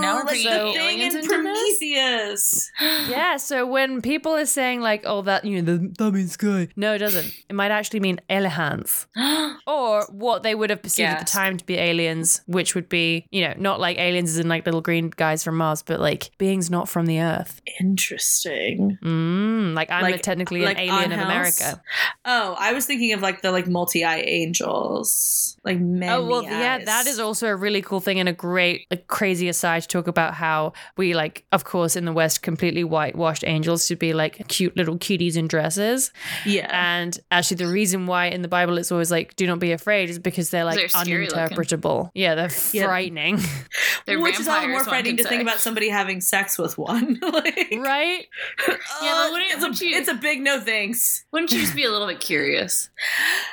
Now 0.00 0.14
we're 0.16 0.24
like 0.24 0.42
bringing 0.42 0.42
the 0.44 0.72
thing 0.72 0.76
aliens 0.76 1.14
in 1.14 1.20
into 1.20 1.28
this? 1.28 1.36
Prometheus. 1.36 2.70
yeah, 3.10 3.36
so 3.36 3.66
when 3.66 4.00
people 4.02 4.34
are 4.34 4.46
saying 4.46 4.80
like, 4.80 5.02
"Oh, 5.06 5.22
that 5.22 5.44
you 5.44 5.60
know, 5.62 5.76
that, 5.76 5.98
that 5.98 6.10
means 6.12 6.32
sky," 6.32 6.68
no, 6.76 6.94
it 6.94 6.98
doesn't. 6.98 7.32
It 7.48 7.54
might 7.54 7.70
actually 7.70 8.00
mean 8.00 8.20
elehans, 8.30 9.06
or 9.66 10.04
what 10.10 10.42
they 10.42 10.54
would 10.54 10.70
have 10.70 10.82
perceived 10.82 11.08
at 11.10 11.18
the 11.18 11.24
time 11.24 11.56
to 11.56 11.64
be 11.66 11.76
aliens, 11.76 12.42
which 12.46 12.74
would 12.74 12.88
be, 12.88 13.26
you 13.30 13.42
know, 13.46 13.54
not 13.58 13.80
like 13.80 13.98
aliens 13.98 14.30
as 14.30 14.38
in 14.38 14.48
like 14.48 14.64
little 14.64 14.80
green 14.80 15.10
guys 15.10 15.42
from 15.44 15.56
Mars, 15.56 15.82
but 15.82 16.00
like 16.00 16.30
beings 16.38 16.70
not 16.70 16.88
from 16.88 17.06
the 17.06 17.20
Earth. 17.20 17.60
Interesting. 17.80 18.98
Mm, 19.02 19.74
like 19.74 19.90
I'm 19.90 20.02
Like- 20.02 20.22
technically 20.22 20.60
like 20.62 20.78
an 20.78 20.84
alien 20.88 21.12
of? 21.12 21.20
America. 21.20 21.82
Oh, 22.24 22.54
I 22.58 22.72
was 22.72 22.86
thinking 22.86 23.12
of 23.12 23.22
like 23.22 23.42
the 23.42 23.50
like 23.52 23.66
multi-eye 23.66 24.20
angels, 24.26 25.56
like 25.64 25.78
many. 25.78 26.12
Oh 26.12 26.24
well, 26.26 26.42
yeah, 26.42 26.78
that 26.84 27.06
is 27.06 27.18
also 27.18 27.48
a 27.48 27.56
really 27.56 27.82
cool 27.82 28.00
thing 28.00 28.18
and 28.20 28.28
a 28.28 28.32
great, 28.32 28.86
like, 28.90 29.06
crazy 29.06 29.48
aside 29.48 29.83
to 29.86 29.88
talk 29.98 30.06
about 30.06 30.34
how 30.34 30.72
we 30.96 31.14
like, 31.14 31.44
of 31.52 31.64
course, 31.64 31.96
in 31.96 32.04
the 32.04 32.12
West, 32.12 32.42
completely 32.42 32.84
whitewashed 32.84 33.44
angels 33.46 33.86
to 33.86 33.96
be 33.96 34.12
like 34.12 34.48
cute 34.48 34.76
little 34.76 34.98
cuties 34.98 35.36
in 35.36 35.46
dresses. 35.48 36.10
yeah. 36.44 36.68
And 36.72 37.18
actually, 37.30 37.58
the 37.58 37.68
reason 37.68 38.06
why 38.06 38.26
in 38.26 38.42
the 38.42 38.48
Bible 38.48 38.78
it's 38.78 38.90
always 38.92 39.10
like, 39.10 39.36
"Do 39.36 39.46
not 39.46 39.58
be 39.58 39.72
afraid," 39.72 40.10
is 40.10 40.18
because 40.18 40.50
they're 40.50 40.64
like 40.64 40.76
They're 40.76 40.88
scary 40.88 41.26
looking. 41.28 41.56
uninterpretable. 41.56 42.10
Yeah, 42.14 42.34
they're 42.34 42.50
Yeah. 42.72 42.86
frightening, 42.86 43.38
They're 44.06 44.20
Which 44.20 44.38
is 44.40 44.48
all 44.48 44.60
the 44.60 44.68
more 44.68 44.84
frightening 44.84 45.16
could 45.16 45.22
to 45.24 45.28
think 45.28 45.42
about 45.42 45.60
somebody 45.60 45.88
having 45.88 46.20
sex 46.20 46.58
with 46.58 46.76
one. 46.76 47.18
like, 47.22 47.74
right? 47.78 48.26
Yeah, 48.68 48.76
but 48.76 49.32
wouldn't- 49.32 49.50
it's, 49.50 49.60
wouldn't 49.60 49.80
a, 49.80 49.86
you- 49.86 49.96
it's 49.96 50.08
a 50.08 50.14
big 50.14 50.40
no 50.42 50.60
thanks. 50.60 51.24
Wouldn't 51.32 51.52
you 51.52 51.60
just 51.60 51.74
be 51.74 51.84
a 51.84 51.90
little 51.90 52.06
bit 52.06 52.20
curious? 52.20 52.90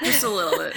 Just 0.03 0.23
a 0.23 0.29
little 0.29 0.57
bit. 0.57 0.73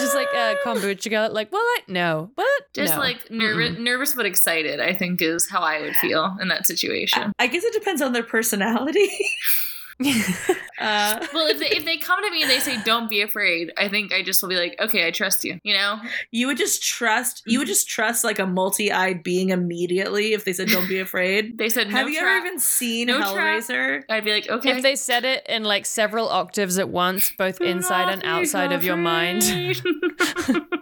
Just 0.00 0.14
like 0.14 0.28
a 0.34 0.56
kombucha 0.64 1.10
girl, 1.10 1.32
like, 1.32 1.52
well, 1.52 1.64
like, 1.76 1.88
no, 1.88 2.30
but 2.36 2.44
Just 2.72 2.94
no. 2.94 3.00
like 3.00 3.30
nervous, 3.30 3.78
nervous 3.78 4.14
but 4.14 4.26
excited. 4.26 4.80
I 4.80 4.94
think 4.94 5.20
is 5.22 5.48
how 5.48 5.60
I 5.60 5.80
would 5.80 5.96
feel 5.96 6.36
in 6.40 6.48
that 6.48 6.66
situation. 6.66 7.32
I 7.38 7.46
guess 7.46 7.64
it 7.64 7.72
depends 7.72 8.02
on 8.02 8.12
their 8.12 8.22
personality. 8.22 9.08
uh, 10.06 11.26
Well, 11.34 11.46
if 11.48 11.58
they 11.58 11.68
if 11.68 11.84
they 11.84 11.96
come 11.96 12.22
to 12.22 12.30
me 12.30 12.42
and 12.42 12.50
they 12.50 12.58
say 12.58 12.82
don't 12.84 13.08
be 13.08 13.20
afraid, 13.22 13.72
I 13.76 13.88
think 13.88 14.12
I 14.12 14.22
just 14.22 14.42
will 14.42 14.48
be 14.48 14.56
like, 14.56 14.76
okay, 14.80 15.06
I 15.06 15.10
trust 15.10 15.44
you. 15.44 15.60
You 15.62 15.74
know, 15.74 15.98
you 16.30 16.46
would 16.46 16.56
just 16.56 16.82
trust. 16.82 17.42
You 17.46 17.58
would 17.58 17.68
just 17.68 17.88
trust 17.88 18.24
like 18.24 18.38
a 18.38 18.46
multi-eyed 18.46 19.22
being 19.22 19.50
immediately 19.50 20.32
if 20.32 20.44
they 20.44 20.52
said 20.52 20.68
"Don't 20.68 20.88
be 20.88 20.98
afraid." 20.98 21.58
they 21.58 21.68
said 21.68 21.88
Have 21.90 22.06
no 22.06 22.12
you 22.12 22.20
trap. 22.20 22.36
ever 22.38 22.46
even 22.46 22.58
seen 22.58 23.06
No 23.08 23.18
trap. 23.18 23.32
Hellraiser? 23.62 24.02
I'd 24.08 24.24
be 24.24 24.32
like, 24.32 24.48
okay. 24.48 24.70
If 24.76 24.82
they 24.82 24.96
said 24.96 25.24
it 25.24 25.46
in 25.48 25.64
like 25.64 25.86
several 25.86 26.28
octaves 26.28 26.78
at 26.78 26.88
once, 26.88 27.30
both 27.36 27.60
inside 27.60 28.08
and 28.12 28.24
outside 28.24 28.72
of 28.72 28.84
your 28.84 28.96
mind. 28.96 29.42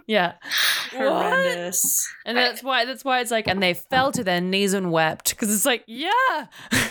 Yeah. 0.07 0.33
Horrendous. 0.91 2.05
And 2.25 2.35
that's 2.37 2.61
why 2.61 2.83
that's 2.83 3.05
why 3.05 3.21
it's 3.21 3.31
like 3.31 3.47
and 3.47 3.63
they 3.63 3.73
fell 3.73 4.11
to 4.11 4.23
their 4.25 4.41
knees 4.41 4.73
and 4.73 4.91
wept 4.91 5.29
because 5.29 5.53
it's 5.53 5.65
like, 5.65 5.83
yeah. 5.87 6.09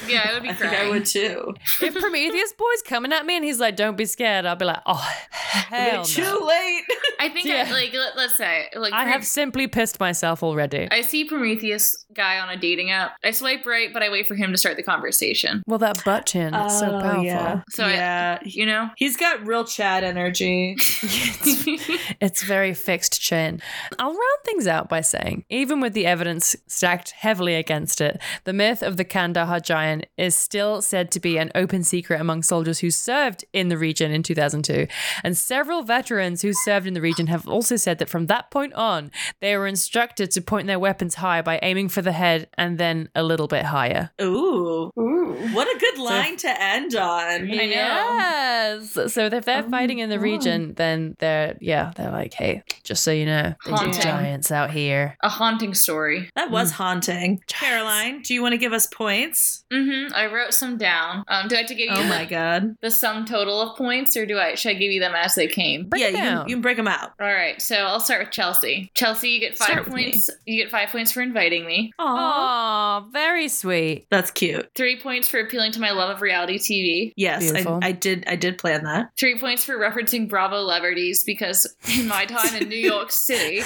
yeah, 0.09 0.27
I 0.29 0.33
would 0.33 0.43
be 0.43 0.49
I 0.49 0.55
think 0.55 0.71
crying. 0.73 0.87
I 0.87 0.91
would 0.91 1.05
too. 1.05 1.55
if 1.83 1.95
Prometheus 2.29 2.53
boy's 2.53 2.83
coming 2.83 3.13
at 3.13 3.27
me 3.27 3.37
and 3.37 3.45
he's 3.45 3.61
like, 3.61 3.77
"Don't 3.77 3.97
be 3.97 4.05
scared," 4.07 4.47
I'll 4.47 4.57
be 4.57 4.65
like, 4.65 4.81
"Oh, 4.87 5.09
hell 5.31 6.05
Too 6.05 6.23
no." 6.23 6.47
late. 6.47 6.83
I 7.19 7.29
think 7.29 7.47
Yeah. 7.47 7.65
I, 7.69 7.73
like 7.73 7.93
let, 7.93 8.17
let's 8.17 8.37
say 8.37 8.69
like 8.75 8.93
I 8.93 9.05
have 9.07 9.25
simply 9.27 9.67
pissed 9.69 10.01
myself 10.01 10.43
already. 10.43 10.89
I 10.91 11.03
see 11.03 11.25
Prometheus 11.25 12.05
guy 12.15 12.39
on 12.39 12.49
a 12.49 12.57
dating 12.57 12.91
app. 12.91 13.17
I 13.25 13.31
swipe 13.31 13.65
right, 13.67 13.93
but 13.93 14.03
I 14.03 14.11
wait 14.11 14.27
for 14.27 14.35
him 14.35 14.53
to 14.53 14.59
start 14.59 14.77
the 14.77 14.83
conversation. 14.83 15.63
well, 15.67 15.79
that 15.79 16.03
butt 16.05 16.27
chin, 16.27 16.55
it's 16.55 16.79
so 16.79 16.87
Oh, 16.97 17.01
powerful. 17.01 17.25
Yeah. 17.25 17.61
So 17.71 17.85
I- 17.85 17.93
yeah. 17.93 18.39
You 18.45 18.67
know, 18.67 18.91
He's 18.97 19.17
got 19.17 19.47
real 19.47 19.65
Chad 19.65 20.03
energy. 20.05 20.77
It's 22.21 22.43
very 22.43 22.75
fixed 22.75 23.21
chin. 23.21 23.63
I'll 23.99 24.11
round 24.11 24.39
things 24.45 24.67
out 24.67 24.89
by 24.89 25.01
saying, 25.01 25.45
even 25.49 25.81
with 25.81 25.95
the 25.95 26.05
evidence 26.07 26.55
stacked 26.67 27.13
heavily 27.13 27.55
against 27.55 28.01
it, 28.01 28.21
the 28.45 28.53
myth 28.53 28.83
of 28.83 28.97
the 28.97 29.05
Kandahar 29.05 29.61
giant 29.61 30.07
is 30.19 30.35
still 30.35 30.83
said 30.83 31.11
to 31.13 31.21
be 31.21 31.39
an 31.39 31.51
open 31.55 31.83
secret 31.83 32.10
among 32.15 32.43
soldiers 32.43 32.81
who 32.81 32.91
served 32.91 33.45
in 33.53 33.69
the 33.69 33.79
region 33.79 34.13
in 34.13 34.23
2002. 34.23 34.87
And 35.25 35.37
several 35.37 35.83
veterans 35.83 36.43
who 36.43 36.53
served 36.53 36.87
in 36.87 36.95
the 36.95 37.01
region 37.01 37.27
have 37.29 37.49
also 37.49 37.77
said 37.77 37.99
that 37.99 38.09
from 38.09 38.27
that 38.27 38.51
point 38.51 38.75
on, 38.75 39.11
they 39.41 39.57
were 39.57 39.67
instructed 39.67 40.31
to 40.33 40.41
point 40.41 40.67
their 40.67 40.79
weapons 40.79 41.17
high 41.17 41.43
by 41.43 41.59
aiming 41.63 41.89
for 41.89 42.03
the 42.03 42.13
head 42.13 42.49
and 42.55 42.79
then 42.79 43.09
a 43.15 43.23
little 43.23 43.49
bit 43.49 43.65
higher. 43.65 44.11
Ooh. 44.21 44.91
Ooh. 44.99 45.49
What 45.53 45.69
a 45.69 45.79
good 45.79 45.99
line 45.99 46.37
to 46.39 46.63
end 46.63 46.95
on. 46.95 47.43
I 47.43 47.45
know. 47.45 47.57
Yes. 47.57 49.13
So 49.13 49.27
if 49.27 49.45
they're 49.45 49.63
fighting 49.63 49.99
in 49.99 50.11
the 50.11 50.19
region, 50.19 50.75
then 50.75 51.17
they're 51.19 51.57
yeah, 51.61 51.93
they're 51.97 52.11
like, 52.11 52.35
hey, 52.35 52.63
just 52.83 53.03
so 53.03 53.11
you 53.11 53.27
know, 53.27 53.55
there's 53.65 53.99
giants 53.99 54.51
out 54.51 54.71
here. 54.71 55.17
a 55.23 55.29
haunting 55.29 55.75
story. 55.75 56.31
That 56.37 56.51
was 56.51 56.73
haunting. 56.73 57.43
Caroline, 57.47 58.23
do 58.23 58.35
you 58.35 58.43
want 58.43 58.53
to 58.53 58.59
give 58.59 58.73
us 58.73 58.87
points? 58.87 59.65
Mm-hmm. 59.73 60.15
I 60.15 60.27
wrote 60.27 60.55
some 60.55 60.77
down. 60.77 61.25
Um, 61.29 61.49
do 61.49 61.55
I 61.55 61.59
have 61.59 61.69
to 61.69 61.75
give 61.75 61.90
you 61.90 61.90
Oh 62.01 62.05
my 62.05 62.25
god. 62.25 62.77
the 62.81 62.91
sum 62.91 63.25
total 63.25 63.61
of 63.61 63.77
points, 63.77 64.17
or 64.17 64.25
do 64.27 64.39
I 64.39 64.55
should 64.55 64.71
I 64.71 64.75
give 64.75 64.93
you 64.93 65.01
them 65.01 65.15
as 65.15 65.35
they 65.35 65.47
came? 65.49 65.89
Break 65.89 66.03
yeah, 66.03 66.09
you 66.09 66.17
can, 66.17 66.49
you 66.49 66.55
can 66.57 66.63
break 66.63 66.77
them 66.77 66.89
out. 66.89 67.13
All 67.21 67.27
right, 67.33 67.61
so 67.61 67.77
I'll 67.77 68.01
start 68.01 68.21
with 68.21 68.31
Chelsea. 68.31 68.91
Chelsea, 68.95 69.31
you 69.31 69.41
get 69.41 69.59
five 69.59 69.69
Start 69.69 69.89
points. 69.89 70.31
You 70.47 70.63
get 70.63 70.71
five 70.71 70.89
points 70.91 71.13
for 71.13 71.21
inviting 71.21 71.67
me. 71.67 71.93
Aw, 71.99 73.01
very 73.13 73.49
sweet. 73.49 74.07
That's 74.11 74.31
cute. 74.31 74.69
Three 74.75 74.99
points 75.01 75.29
for 75.29 75.41
appealing 75.41 75.73
to 75.73 75.81
my 75.81 75.91
love 75.91 76.11
of 76.15 76.23
reality 76.23 76.59
TV. 76.59 77.13
Yes, 77.17 77.53
I, 77.53 77.79
I 77.83 77.93
did. 77.93 78.25
I 78.27 78.37
did 78.37 78.59
plan 78.59 78.85
that. 78.85 79.11
Three 79.19 79.39
points 79.39 79.65
for 79.65 79.77
referencing 79.77 80.29
Bravo 80.29 80.57
celebrities 80.57 81.25
because 81.25 81.67
in 81.99 82.07
my 82.07 82.25
time 82.25 82.55
in 82.61 82.69
New 82.69 82.77
York 82.77 83.11
City, 83.31 83.63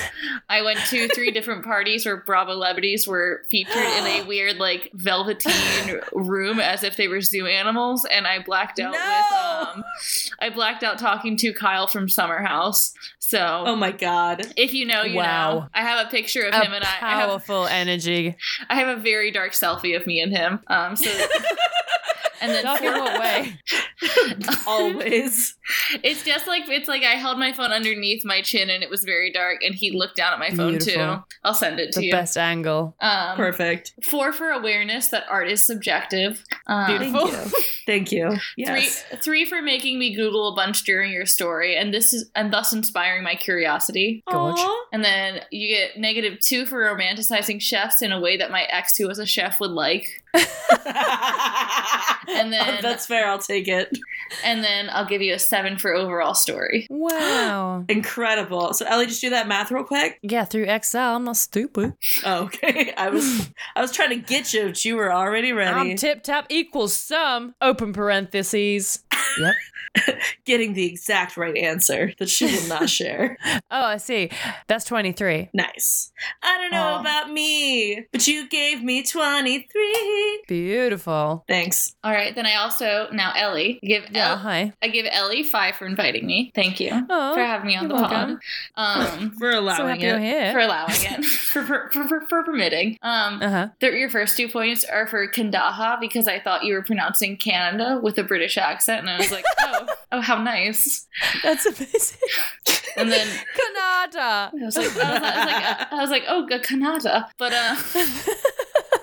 I 0.48 0.62
went 0.62 0.78
to 0.90 1.08
three 1.08 1.30
different 1.30 1.64
parties 1.64 2.06
where 2.06 2.16
Bravo 2.18 2.52
celebrities 2.52 3.06
were 3.06 3.42
featured 3.50 3.76
in 3.76 4.06
a 4.06 4.22
weird, 4.26 4.56
like, 4.58 4.90
velveteen 4.94 6.00
room 6.12 6.60
as 6.60 6.82
if 6.82 6.96
they 6.96 7.08
were 7.08 7.20
zoo 7.20 7.46
animals, 7.46 8.04
and 8.14 8.26
I 8.26 8.38
blacked 8.42 8.78
out 8.80 8.92
No! 8.92 8.98
with 8.98 9.76
um, 9.78 9.84
I 10.40 10.50
blacked 10.50 10.82
out 10.84 10.98
talking 10.98 11.36
to 11.38 11.52
Kyle 11.52 11.86
from 11.86 12.08
Summer 12.08 12.42
House. 12.42 12.94
So. 13.18 13.64
Oh 13.66 13.76
my 13.76 13.90
god. 13.92 14.52
if 14.56 14.72
you 14.74 14.86
know, 14.86 15.02
you 15.02 15.16
Wow. 15.16 15.52
know. 15.60 15.68
I 15.74 15.82
have 15.82 16.06
a 16.06 16.10
picture 16.10 16.42
of 16.42 16.54
A 16.54 16.60
him 16.64 16.72
and 16.72 16.84
I. 16.84 16.88
I 16.88 16.90
have, 17.20 17.28
powerful 17.28 17.66
energy. 17.66 18.36
I 18.70 18.76
have 18.76 18.96
a 18.98 19.00
very 19.00 19.30
dark 19.30 19.52
selfie 19.52 19.96
of 19.96 20.06
me 20.06 20.20
and 20.20 20.32
him. 20.32 20.60
Um, 20.68 20.94
so, 20.96 21.10
and 22.44 22.52
then 22.52 22.64
Dark 22.64 22.82
in 22.82 22.92
four- 22.92 23.02
what 23.02 23.20
way? 23.20 23.58
Always. 24.66 25.56
It's 26.02 26.24
just 26.24 26.46
like 26.46 26.68
it's 26.68 26.88
like 26.88 27.02
I 27.02 27.12
held 27.16 27.38
my 27.38 27.52
phone 27.52 27.72
underneath 27.72 28.24
my 28.24 28.42
chin 28.42 28.70
and 28.70 28.82
it 28.82 28.90
was 28.90 29.04
very 29.04 29.32
dark, 29.32 29.62
and 29.62 29.74
he 29.74 29.90
looked 29.90 30.16
down 30.16 30.32
at 30.32 30.38
my 30.38 30.50
phone 30.50 30.78
too. 30.78 31.16
I'll 31.44 31.54
send 31.54 31.80
it 31.80 31.92
to 31.92 32.00
The 32.00 32.06
you. 32.06 32.12
best 32.12 32.36
angle. 32.36 32.94
Um, 33.00 33.36
Perfect. 33.36 33.94
Four 34.02 34.32
for 34.32 34.50
awareness 34.50 35.08
that 35.08 35.24
art 35.28 35.48
is 35.48 35.64
subjective. 35.66 36.42
Um, 36.66 36.86
Beautiful. 36.86 37.26
Thank 37.86 38.12
you. 38.12 38.30
Thank 38.30 38.36
you. 38.36 38.36
Yes. 38.56 39.02
Three, 39.02 39.18
three 39.18 39.44
for 39.44 39.62
making 39.62 39.98
me 39.98 40.14
Google 40.14 40.48
a 40.52 40.54
bunch 40.56 40.84
during 40.84 41.12
your 41.12 41.26
story, 41.26 41.76
and 41.76 41.92
this 41.92 42.12
is 42.12 42.30
and 42.34 42.52
thus 42.52 42.72
inspiring 42.72 43.22
my 43.24 43.34
curiosity. 43.34 44.22
Gorge. 44.30 44.60
And 44.92 45.04
then 45.04 45.40
you 45.50 45.68
get 45.68 45.98
negative 45.98 46.40
two 46.40 46.66
for 46.66 46.78
romanticizing 46.82 47.60
chefs 47.60 48.02
in 48.02 48.12
a 48.12 48.20
way 48.20 48.36
that 48.36 48.50
my 48.50 48.62
ex, 48.64 48.96
who 48.96 49.06
was 49.08 49.18
a 49.18 49.26
chef, 49.26 49.60
would 49.60 49.70
like. 49.70 50.22
And 52.26 52.52
then- 52.52 52.78
that's 52.82 53.06
fair. 53.06 53.28
I'll 53.28 53.38
take 53.38 53.68
it. 53.68 53.96
And 54.42 54.64
then 54.64 54.88
I'll 54.90 55.04
give 55.06 55.22
you 55.22 55.34
a 55.34 55.38
seven 55.38 55.76
for 55.78 55.94
overall 55.94 56.34
story. 56.34 56.86
Wow. 56.90 57.84
Incredible. 57.88 58.72
So 58.72 58.84
Ellie, 58.86 59.06
just 59.06 59.20
do 59.20 59.30
that 59.30 59.46
math 59.46 59.70
real 59.70 59.84
quick. 59.84 60.18
Yeah, 60.22 60.44
through 60.44 60.64
Excel. 60.64 61.14
I'm 61.16 61.24
not 61.24 61.36
stupid. 61.36 61.92
Oh, 62.24 62.44
okay. 62.44 62.92
I 62.96 63.10
was 63.10 63.50
I 63.76 63.80
was 63.82 63.92
trying 63.92 64.10
to 64.10 64.16
get 64.16 64.52
you, 64.52 64.66
but 64.66 64.84
you 64.84 64.96
were 64.96 65.12
already 65.12 65.52
ready. 65.52 65.90
I'm 65.92 65.96
tip 65.96 66.22
tap 66.22 66.46
equals 66.48 66.96
sum. 66.96 67.54
Open 67.60 67.92
parentheses. 67.92 69.03
Yep. 69.38 69.54
Getting 70.44 70.74
the 70.74 70.84
exact 70.86 71.36
right 71.36 71.56
answer 71.56 72.12
that 72.18 72.28
she 72.28 72.46
will 72.46 72.68
not 72.68 72.90
share. 72.98 73.38
Oh, 73.70 73.84
I 73.84 73.96
see. 73.98 74.28
That's 74.66 74.84
23. 74.86 75.50
Nice. 75.52 76.12
I 76.42 76.58
don't 76.58 76.72
know 76.72 76.82
Aw. 76.96 77.00
about 77.00 77.30
me, 77.32 78.04
but 78.10 78.26
you 78.26 78.48
gave 78.48 78.82
me 78.82 79.04
23. 79.04 80.42
Beautiful. 80.48 81.44
Thanks. 81.48 81.94
All 82.02 82.12
right, 82.12 82.34
then 82.34 82.46
I 82.46 82.56
also 82.56 83.08
now 83.12 83.32
Ellie 83.36 83.78
give 83.82 84.04
Yeah, 84.10 84.30
El- 84.32 84.36
hi. 84.38 84.72
I 84.82 84.88
give 84.88 85.06
Ellie 85.10 85.42
five 85.44 85.76
for 85.76 85.86
inviting 85.86 86.26
me. 86.26 86.50
Thank 86.54 86.80
you 86.80 86.90
Oh, 87.08 87.34
for 87.34 87.40
having 87.44 87.66
me 87.68 87.76
on 87.76 87.88
the 87.88 87.94
welcome. 87.94 88.40
pod. 88.76 89.12
Um, 89.12 89.30
For 89.38 89.50
allowing 89.50 90.00
so 90.00 90.06
it. 90.06 90.52
for 90.52 90.58
allowing 90.60 90.90
it, 90.94 91.24
for, 91.24 91.62
for, 91.64 91.90
for, 91.92 92.08
for, 92.08 92.20
for 92.28 92.42
permitting. 92.44 92.98
Um, 93.02 93.40
uh 93.42 93.48
huh. 93.50 93.68
the, 93.80 93.90
your 93.92 94.10
first 94.10 94.36
two 94.36 94.48
points 94.48 94.84
are 94.84 95.06
for 95.06 95.26
Kandahar 95.28 95.98
because 96.00 96.26
I 96.28 96.40
thought 96.40 96.64
you 96.64 96.74
were 96.74 96.82
pronouncing 96.82 97.36
Canada 97.36 98.00
with 98.02 98.18
a 98.18 98.24
British 98.24 98.56
accent, 98.58 99.03
and 99.04 99.10
I 99.10 99.18
was 99.18 99.30
like, 99.30 99.44
oh, 99.60 99.86
oh, 100.12 100.20
how 100.22 100.42
nice. 100.42 101.06
That's 101.42 101.66
amazing. 101.66 102.18
And 102.96 103.12
then 103.12 103.26
Canada. 103.54 104.50
I 104.50 104.64
was 104.64 104.76
like, 104.76 104.96
I 104.96 105.12
was, 105.12 105.22
I 105.22 105.36
was 105.36 105.52
like, 105.52 105.92
I 105.92 106.00
was 106.00 106.10
like, 106.10 106.22
oh, 106.26 106.46
Canada. 106.62 107.28
But 107.38 107.52
uh, 107.52 107.76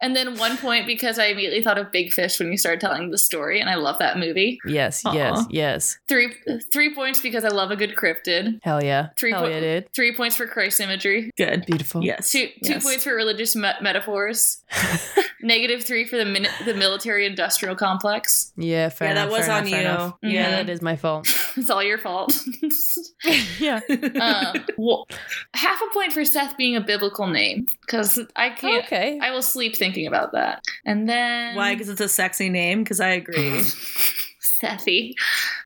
and 0.00 0.14
then 0.16 0.36
one 0.38 0.56
point 0.58 0.86
because 0.86 1.18
I 1.18 1.26
immediately 1.26 1.62
thought 1.62 1.78
of 1.78 1.90
Big 1.92 2.12
Fish 2.12 2.38
when 2.38 2.50
you 2.50 2.58
started 2.58 2.80
telling 2.80 3.10
the 3.10 3.18
story, 3.18 3.60
and 3.60 3.68
I 3.70 3.74
love 3.76 3.98
that 3.98 4.18
movie. 4.18 4.58
yes, 4.66 5.02
Aw. 5.04 5.12
yes, 5.12 5.46
yes. 5.50 5.98
Three 6.08 6.34
three 6.72 6.94
points 6.94 7.20
because 7.20 7.44
I 7.44 7.48
love 7.48 7.70
a 7.70 7.76
good 7.76 7.94
cryptid. 7.96 8.60
Hell 8.62 8.82
yeah. 8.82 9.08
Three 9.18 9.32
Hell 9.32 9.42
po- 9.42 9.48
yeah, 9.48 9.60
dude. 9.60 9.92
Three 9.94 10.14
points 10.14 10.36
for 10.36 10.46
Christ 10.46 10.80
imagery. 10.80 11.30
Good. 11.36 11.66
Beautiful. 11.66 12.04
Yes. 12.04 12.30
Two 12.30 12.46
two 12.62 12.72
Yes. 12.74 12.82
points 12.84 13.04
for 13.04 13.14
religious 13.14 13.54
me- 13.56 13.70
metaphors. 13.80 14.62
Negative 15.42 15.82
three 15.84 16.06
for 16.06 16.16
the 16.16 16.24
min- 16.24 16.48
the 16.64 16.72
military 16.74 17.26
industrial 17.26 17.74
complex. 17.76 18.52
Yeah, 18.56 18.88
fair 18.88 19.08
Yeah, 19.08 19.14
that 19.14 19.20
enough, 19.28 19.32
was 19.38 19.46
fair 19.46 19.54
on 19.56 19.66
enough, 19.66 19.70
fair 19.70 19.80
you. 19.82 19.88
enough. 19.88 20.12
Mhm. 20.24 20.32
Yeah, 20.32 20.50
that 20.62 20.68
is 20.70 20.80
my 20.82 20.96
fault. 20.96 21.28
It's 21.56 21.70
all 21.70 21.84
your 21.84 21.98
fault. 21.98 22.36
yeah. 23.60 23.78
um, 24.20 24.64
well, 24.76 25.06
half 25.54 25.80
a 25.80 25.94
point 25.94 26.12
for 26.12 26.24
Seth 26.24 26.56
being 26.56 26.74
a 26.74 26.80
biblical 26.80 27.28
name 27.28 27.68
because 27.82 28.18
I 28.34 28.50
can't. 28.50 28.84
Okay. 28.86 29.20
I 29.22 29.30
will 29.30 29.42
sleep 29.42 29.76
thinking 29.84 30.06
about 30.06 30.32
that. 30.32 30.64
And 30.84 31.08
then 31.08 31.56
Why? 31.56 31.74
Because 31.74 31.88
it's 31.88 32.00
a 32.00 32.08
sexy 32.08 32.48
name? 32.48 32.82
Because 32.82 33.00
I 33.00 33.10
agree. 33.10 33.62
Sethy. 34.64 35.12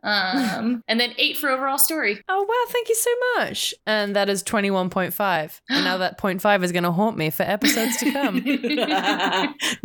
Um, 0.03 0.83
and 0.89 0.99
then 1.01 1.13
eight 1.19 1.37
for 1.37 1.49
overall 1.51 1.79
story. 1.79 2.23
Oh 2.29 2.43
wow, 2.43 2.73
thank 2.73 2.89
you 2.89 2.95
so 2.95 3.11
much. 3.37 3.75
And 3.87 4.15
that 4.17 4.29
is 4.29 4.43
21.5. 4.43 5.61
And 5.69 5.85
now 5.85 5.99
that 5.99 6.19
0.5 6.19 6.65
is 6.65 6.73
going 6.73 6.85
to 6.85 6.93
haunt 6.93 7.17
me 7.17 7.31
for 7.31 7.43
episodes 7.45 7.97
to 7.99 8.13
come. 8.13 8.41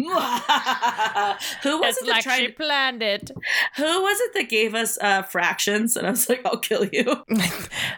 Who 1.64 1.80
was 1.80 1.98
it's 1.98 2.02
it 2.02 2.06
that 2.08 2.26
like 2.26 2.40
she 2.40 2.48
planned 2.50 3.02
it. 3.04 3.32
Who 3.78 3.84
was 4.02 4.20
it 4.22 4.34
that 4.36 4.50
gave 4.50 4.76
us 4.76 4.98
uh, 5.02 5.22
fractions? 5.24 5.96
And 5.96 6.08
I 6.08 6.12
was 6.12 6.28
like, 6.30 6.42
"I'll 6.46 6.58
kill 6.60 6.86
you." 6.92 7.04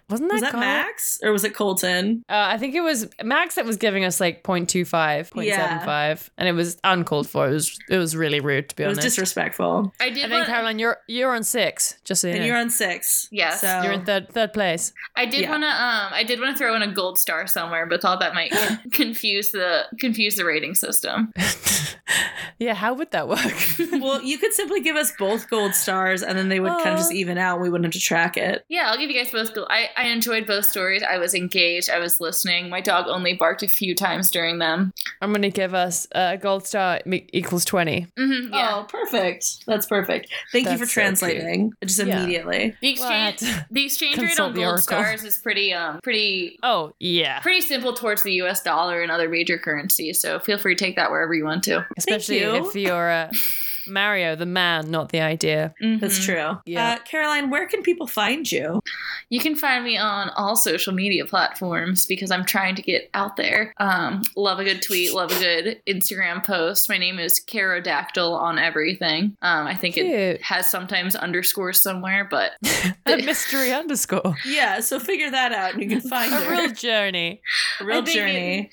Wasn't 0.09 0.29
that, 0.29 0.33
Was 0.33 0.41
that 0.41 0.51
Connor? 0.51 0.65
Max 0.65 1.19
or 1.23 1.31
was 1.31 1.43
it 1.43 1.53
Colton? 1.55 2.23
Uh, 2.29 2.33
I 2.49 2.57
think 2.57 2.75
it 2.75 2.81
was 2.81 3.07
Max 3.23 3.55
that 3.55 3.65
was 3.65 3.77
giving 3.77 4.05
us 4.05 4.19
like 4.19 4.43
0.25, 4.43 5.31
0.75, 5.31 6.29
and 6.37 6.47
it 6.47 6.51
was 6.53 6.77
uncalled 6.83 7.27
for. 7.27 7.47
It 7.49 7.53
was 7.53 7.79
it 7.89 7.97
was 7.97 8.15
really 8.15 8.39
rude 8.39 8.69
to 8.69 8.75
be 8.75 8.83
honest. 8.83 8.99
It 9.01 9.03
was 9.05 9.13
disrespectful. 9.13 9.91
I 9.99 10.09
did. 10.09 10.23
and 10.23 10.31
then 10.31 10.39
want- 10.41 10.49
Caroline, 10.49 10.79
you're 10.79 10.97
you're 11.07 11.33
on 11.35 11.43
six, 11.43 11.97
just 12.03 12.21
so 12.21 12.27
you 12.27 12.33
And 12.33 12.41
know. 12.41 12.47
you're 12.47 12.57
on 12.57 12.69
six. 12.69 13.27
Yes. 13.31 13.61
So 13.61 13.81
You're 13.83 13.93
in 13.93 14.05
third 14.05 14.29
third 14.29 14.53
place. 14.53 14.93
I 15.15 15.25
did 15.25 15.41
Yeah. 15.41 15.51
want 15.51 15.63
to. 15.63 15.67
Um, 15.69 16.13
I 16.13 16.23
did 16.23 16.39
want 16.39 16.55
to 16.55 16.57
throw 16.57 16.75
in 16.75 16.81
a 16.81 16.91
gold 16.91 17.17
star 17.17 17.47
somewhere, 17.47 17.85
but 17.85 18.01
thought 18.01 18.19
that 18.19 18.33
might 18.33 18.51
confuse 18.91 19.51
the 19.51 19.83
confuse 19.99 20.35
the 20.35 20.45
rating 20.45 20.75
system. 20.75 21.31
yeah, 22.59 22.73
how 22.73 22.93
would 22.93 23.11
that 23.11 23.27
work? 23.27 23.39
well, 24.01 24.21
you 24.21 24.37
could 24.37 24.53
simply 24.53 24.81
give 24.81 24.95
us 24.95 25.11
both 25.17 25.49
gold 25.49 25.73
stars, 25.75 26.23
and 26.23 26.37
then 26.37 26.49
they 26.49 26.59
would 26.59 26.71
kind 26.71 26.89
of 26.91 26.97
just 26.97 27.13
even 27.13 27.37
out. 27.37 27.55
and 27.55 27.63
We 27.63 27.69
wouldn't 27.69 27.85
have 27.85 27.93
to 27.93 28.05
track 28.05 28.37
it. 28.37 28.63
Yeah, 28.69 28.89
I'll 28.89 28.97
give 28.97 29.09
you 29.09 29.17
guys 29.21 29.31
both. 29.31 29.53
Gold. 29.53 29.67
I 29.69 29.89
I 29.97 30.07
enjoyed 30.07 30.45
both 30.47 30.65
stories. 30.65 31.03
I 31.03 31.17
was 31.17 31.33
engaged. 31.33 31.89
I 31.89 31.99
was 31.99 32.19
listening. 32.21 32.69
My 32.69 32.81
dog 32.81 33.07
only 33.07 33.33
barked 33.33 33.63
a 33.63 33.67
few 33.67 33.95
times 33.95 34.31
during 34.31 34.59
them. 34.59 34.91
I'm 35.21 35.31
gonna 35.31 35.49
give 35.49 35.73
us 35.73 36.07
uh, 36.15 36.31
a 36.33 36.37
gold 36.37 36.65
star 36.65 36.99
equals 37.33 37.65
20. 37.65 38.07
hmm 38.17 38.31
yeah. 38.53 38.71
Oh, 38.75 38.83
perfect. 38.87 39.65
That's 39.65 39.85
perfect. 39.87 40.29
Thank 40.51 40.65
you 40.65 40.77
That's 40.77 40.84
for 40.87 40.93
so 40.93 41.01
translating. 41.01 41.71
Just 41.83 41.99
Yeah. 41.99 42.17
immediately. 42.23 42.75
The 42.81 42.95
Well, 42.99 43.09
I 43.09 43.13
had 43.15 43.33
exchange 43.35 43.53
to 43.59 43.65
the 43.71 43.85
exchange 43.85 44.17
rate 44.17 44.27
consult 44.27 44.49
on 44.49 44.55
the 44.55 44.61
gold 44.61 44.79
stars 44.79 45.23
is 45.23 45.37
pretty 45.37 45.73
um 45.73 45.99
pretty 46.03 46.57
Oh 46.63 46.93
yeah, 46.99 47.39
pretty 47.39 47.61
simple 47.61 47.93
towards 47.93 48.23
the 48.23 48.33
U.S. 48.33 48.61
dollar 48.63 49.01
and 49.01 49.11
other 49.11 49.29
major 49.29 49.57
currencies. 49.57 50.19
So 50.19 50.39
feel 50.39 50.57
free 50.57 50.75
to 50.75 50.83
take 50.83 50.95
that 50.95 51.11
wherever 51.11 51.33
you 51.33 51.45
want 51.45 51.63
to. 51.65 51.85
especially 51.97 52.39
you. 52.39 52.67
if 52.69 52.75
you're 52.75 53.09
uh, 53.11 53.29
Mario, 53.87 54.35
the 54.35 54.45
man, 54.45 54.91
not 54.91 55.09
the 55.09 55.21
idea. 55.21 55.73
That's 55.79 56.19
Mhm. 56.19 56.25
true. 56.25 56.57
Yeah. 56.65 56.93
Uh, 56.93 56.97
Caroline, 56.99 57.49
where 57.49 57.67
can 57.67 57.81
people 57.81 58.07
find 58.07 58.49
you? 58.51 58.81
You 59.29 59.39
can 59.39 59.55
find 59.55 59.83
me 59.83 59.97
on 59.97 60.29
all 60.29 60.55
social 60.55 60.93
media 60.93 61.25
platforms 61.25 62.05
because 62.05 62.31
I'm 62.31 62.45
trying 62.45 62.75
to 62.75 62.81
get 62.81 63.09
out 63.13 63.35
there. 63.37 63.73
Um, 63.79 64.21
love 64.35 64.59
a 64.59 64.63
good 64.63 64.81
tweet, 64.81 65.13
love 65.13 65.31
a 65.31 65.39
good 65.39 65.81
Instagram 65.87 66.43
post. 66.43 66.87
My 66.89 66.97
name 66.97 67.19
is 67.19 67.39
Carodactyl 67.39 68.33
on 68.35 68.57
everything. 68.59 69.35
Um, 69.41 69.67
I 69.67 69.75
think 69.75 69.97
it 69.97 70.41
has 70.41 70.69
sometimes 70.69 71.15
underscores 71.15 71.81
somewhere, 71.81 72.27
but 72.29 72.51
A 73.05 73.17
mystery 73.25 73.71
underscore. 73.73 74.35
Yeah, 74.45 74.79
so 74.79 74.99
figure 74.99 75.31
that 75.31 75.51
out 75.51 75.73
and 75.73 75.83
you 75.83 75.89
can 75.89 76.01
find 76.01 76.31
A 76.33 76.37
her. 76.41 76.51
real 76.51 76.71
journey. 76.73 77.41
A 77.79 77.85
real 77.85 78.01
I 78.01 78.05
think 78.05 78.15
journey. 78.15 78.69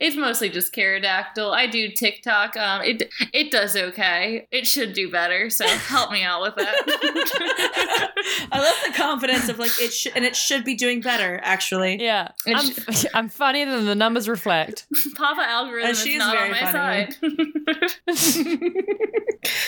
it's 0.00 0.16
mostly 0.16 0.48
just 0.48 0.72
Carodactyl. 0.72 1.52
I 1.52 1.66
do 1.66 1.88
TikTok. 1.90 2.56
Um, 2.56 2.82
it 2.82 3.10
it 3.32 3.50
does 3.50 3.76
okay. 3.76 4.46
It 4.52 4.66
should 4.66 4.92
do 4.92 5.10
better. 5.10 5.48
So 5.48 5.66
help 5.66 6.12
me 6.12 6.22
out 6.22 6.42
with 6.42 6.54
that. 6.56 6.74
I 8.52 8.60
love 8.60 8.74
the 8.86 8.92
confidence 8.94 9.48
of 9.48 9.58
like 9.58 9.70
it 9.80 9.92
should 9.94 10.12
and 10.14 10.26
it 10.26 10.36
should 10.36 10.62
be 10.62 10.74
doing 10.74 11.00
better, 11.00 11.40
actually. 11.42 11.96
Yeah, 12.02 12.28
I'm, 12.46 12.70
I'm 13.14 13.28
funnier 13.30 13.64
than 13.64 13.86
the 13.86 13.94
numbers 13.94 14.28
reflect. 14.28 14.86
Papa 15.16 15.40
algorithm 15.42 15.88
Uh, 15.88 15.92
is 15.92 16.04
is 16.06 16.18
not 16.18 16.36
on 16.36 16.50
my 16.50 16.70
funny. 16.70 17.10
side. 17.12 17.16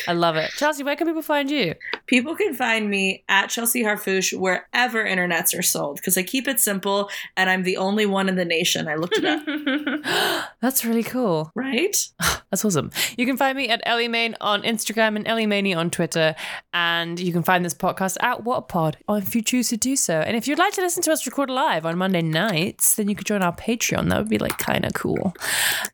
I 0.07 0.13
love 0.13 0.37
it. 0.37 0.51
Chelsea, 0.51 0.85
where 0.85 0.97
can 0.97 1.07
people 1.07 1.23
find 1.23 1.51
you? 1.51 1.75
People 2.07 2.37
can 2.37 2.53
find 2.55 2.89
me 2.91 3.25
at 3.29 3.47
Chelsea 3.49 3.83
Harfouche 3.83 4.39
wherever 4.39 5.03
internets 5.05 5.59
are 5.59 5.63
sold 5.63 5.97
because 5.97 6.17
I 6.19 6.23
keep 6.23 6.47
it 6.47 6.61
simple 6.61 7.09
and 7.37 7.49
I'm 7.51 7.63
the 7.63 7.79
only 7.79 8.07
one 8.07 8.29
in 8.29 8.37
the 8.37 8.45
nation. 8.45 8.87
I 8.87 8.95
looked 8.97 9.19
it 9.19 9.25
up, 9.25 10.45
That's 10.61 10.85
really 10.85 11.03
cool. 11.03 11.51
right? 11.55 11.97
That's 12.51 12.65
awesome. 12.65 12.91
You 13.17 13.25
can 13.27 13.37
find 13.37 13.57
me 13.57 13.69
at 13.71 13.81
Ellie 13.85 14.09
Main 14.09 14.37
on 14.41 14.63
Instagram 14.63 14.74
and 15.17 15.27
Ellie 15.27 15.47
Maney 15.47 15.75
on 15.75 15.91
Twitter. 15.91 16.35
And 16.73 17.19
you 17.21 17.33
can 17.33 17.43
find 17.43 17.65
this 17.65 17.75
podcast 17.75 18.17
at 18.21 18.45
What 18.45 18.69
Pod 18.69 18.97
if 19.09 19.35
you 19.35 19.43
choose 19.43 19.69
to 19.69 19.77
do 19.77 19.97
so. 19.97 20.21
And 20.21 20.37
if 20.37 20.49
you'd 20.49 20.59
like 20.59 20.73
to 20.75 20.81
listen 20.81 21.03
to 21.05 21.13
us 21.13 21.27
record 21.27 21.51
live 21.51 21.87
on 21.87 21.97
Monday 21.99 22.23
nights, 22.23 22.97
then 22.97 23.09
you 23.09 23.15
could 23.15 23.27
join 23.27 23.43
our 23.43 23.55
Patreon. 23.55 24.09
That 24.11 24.19
would 24.19 24.29
be 24.29 24.39
like 24.39 24.59
kind 24.59 24.85
of 24.85 24.95
cool. 24.95 25.35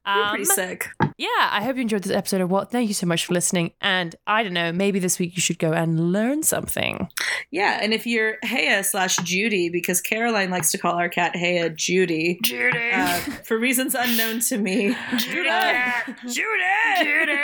Um, 0.04 0.30
Pretty 0.30 0.44
sick. 0.46 0.88
yeah, 1.18 1.28
I 1.50 1.62
hope 1.62 1.76
you 1.76 1.82
enjoyed 1.82 2.02
this 2.02 2.16
episode 2.16 2.40
of 2.40 2.50
What. 2.50 2.70
Thank 2.70 2.88
you 2.88 2.94
so 2.94 3.06
much 3.06 3.26
for 3.26 3.34
listening. 3.34 3.72
And 3.80 4.16
I 4.26 4.42
don't 4.42 4.54
know, 4.54 4.72
maybe 4.72 4.98
this 4.98 5.18
week 5.18 5.36
you 5.36 5.42
should 5.42 5.58
go 5.58 5.72
and 5.72 6.12
learn 6.12 6.42
something. 6.42 7.08
Yeah, 7.50 7.78
and 7.82 7.92
if 7.92 8.06
you're 8.06 8.36
Shea 8.44 8.82
slash 8.82 9.16
Judy, 9.18 9.68
because 9.68 10.00
Caroline 10.00 10.50
likes 10.50 10.70
to 10.72 10.78
call 10.78 10.94
our 10.94 11.08
cat 11.08 11.32
Shea 11.36 11.68
Judy, 11.74 12.38
Judy. 12.42 12.90
uh, 12.92 13.18
for 13.44 13.58
reasons 13.58 13.94
unknown 13.94 14.40
to 14.40 14.58
me. 14.58 14.96
Judy. 15.16 15.48
Uh, 15.48 15.92
Judy. 16.26 17.02
Judy. 17.02 17.32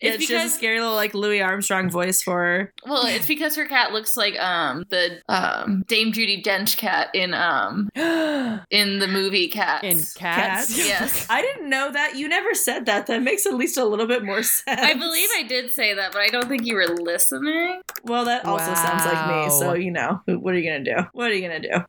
Yeah, 0.00 0.12
It's 0.12 0.24
she 0.26 0.34
has 0.34 0.47
a 0.48 0.54
scary 0.54 0.80
little 0.80 0.94
like 0.94 1.14
Louis 1.14 1.40
Armstrong 1.40 1.90
voice 1.90 2.22
for 2.22 2.42
her. 2.42 2.72
well, 2.86 3.06
it's 3.06 3.26
because 3.26 3.54
her 3.56 3.66
cat 3.66 3.92
looks 3.92 4.16
like 4.16 4.38
um 4.38 4.84
the 4.88 5.20
um 5.28 5.84
Dame 5.86 6.12
Judi 6.12 6.42
Dench 6.42 6.76
cat 6.76 7.10
in 7.14 7.34
um 7.34 7.88
in 8.70 8.98
the 8.98 9.08
movie 9.08 9.48
Cats. 9.48 9.84
In 9.84 9.98
cats. 9.98 10.16
Cats? 10.16 10.78
Yes. 10.78 11.26
I 11.30 11.42
didn't 11.42 11.68
know 11.68 11.90
that. 11.92 12.16
You 12.16 12.28
never 12.28 12.54
said 12.54 12.86
that. 12.86 13.06
That 13.06 13.22
makes 13.22 13.46
at 13.46 13.54
least 13.54 13.76
a 13.76 13.84
little 13.84 14.06
bit 14.06 14.24
more 14.24 14.42
sense. 14.42 14.80
I 14.80 14.94
believe 14.94 15.28
I 15.36 15.42
did 15.44 15.72
say 15.72 15.94
that, 15.94 16.12
but 16.12 16.20
I 16.20 16.28
don't 16.28 16.48
think 16.48 16.66
you 16.66 16.74
were 16.74 16.86
listening. 16.86 17.80
Well, 18.04 18.24
that 18.24 18.44
also 18.44 18.74
sounds 18.74 19.04
like 19.04 19.44
me. 19.44 19.50
So 19.50 19.74
you 19.74 19.90
know, 19.90 20.20
what 20.26 20.54
are 20.54 20.58
you 20.58 20.68
gonna 20.70 20.84
do? 20.84 21.08
What 21.12 21.30
are 21.30 21.34
you 21.34 21.42
gonna 21.42 21.60
do? 21.60 21.84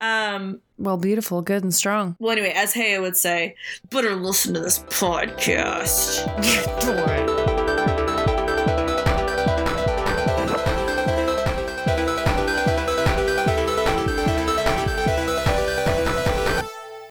Um. 0.00 0.60
Well, 0.78 0.96
beautiful, 0.96 1.42
good, 1.42 1.62
and 1.62 1.72
strong. 1.72 2.16
Well, 2.18 2.32
anyway, 2.32 2.52
as 2.56 2.74
Haya 2.74 3.00
would 3.00 3.16
say, 3.16 3.54
better 3.90 4.16
listen 4.16 4.54
to 4.54 4.60
this 4.60 4.80
podcast. 4.80 6.26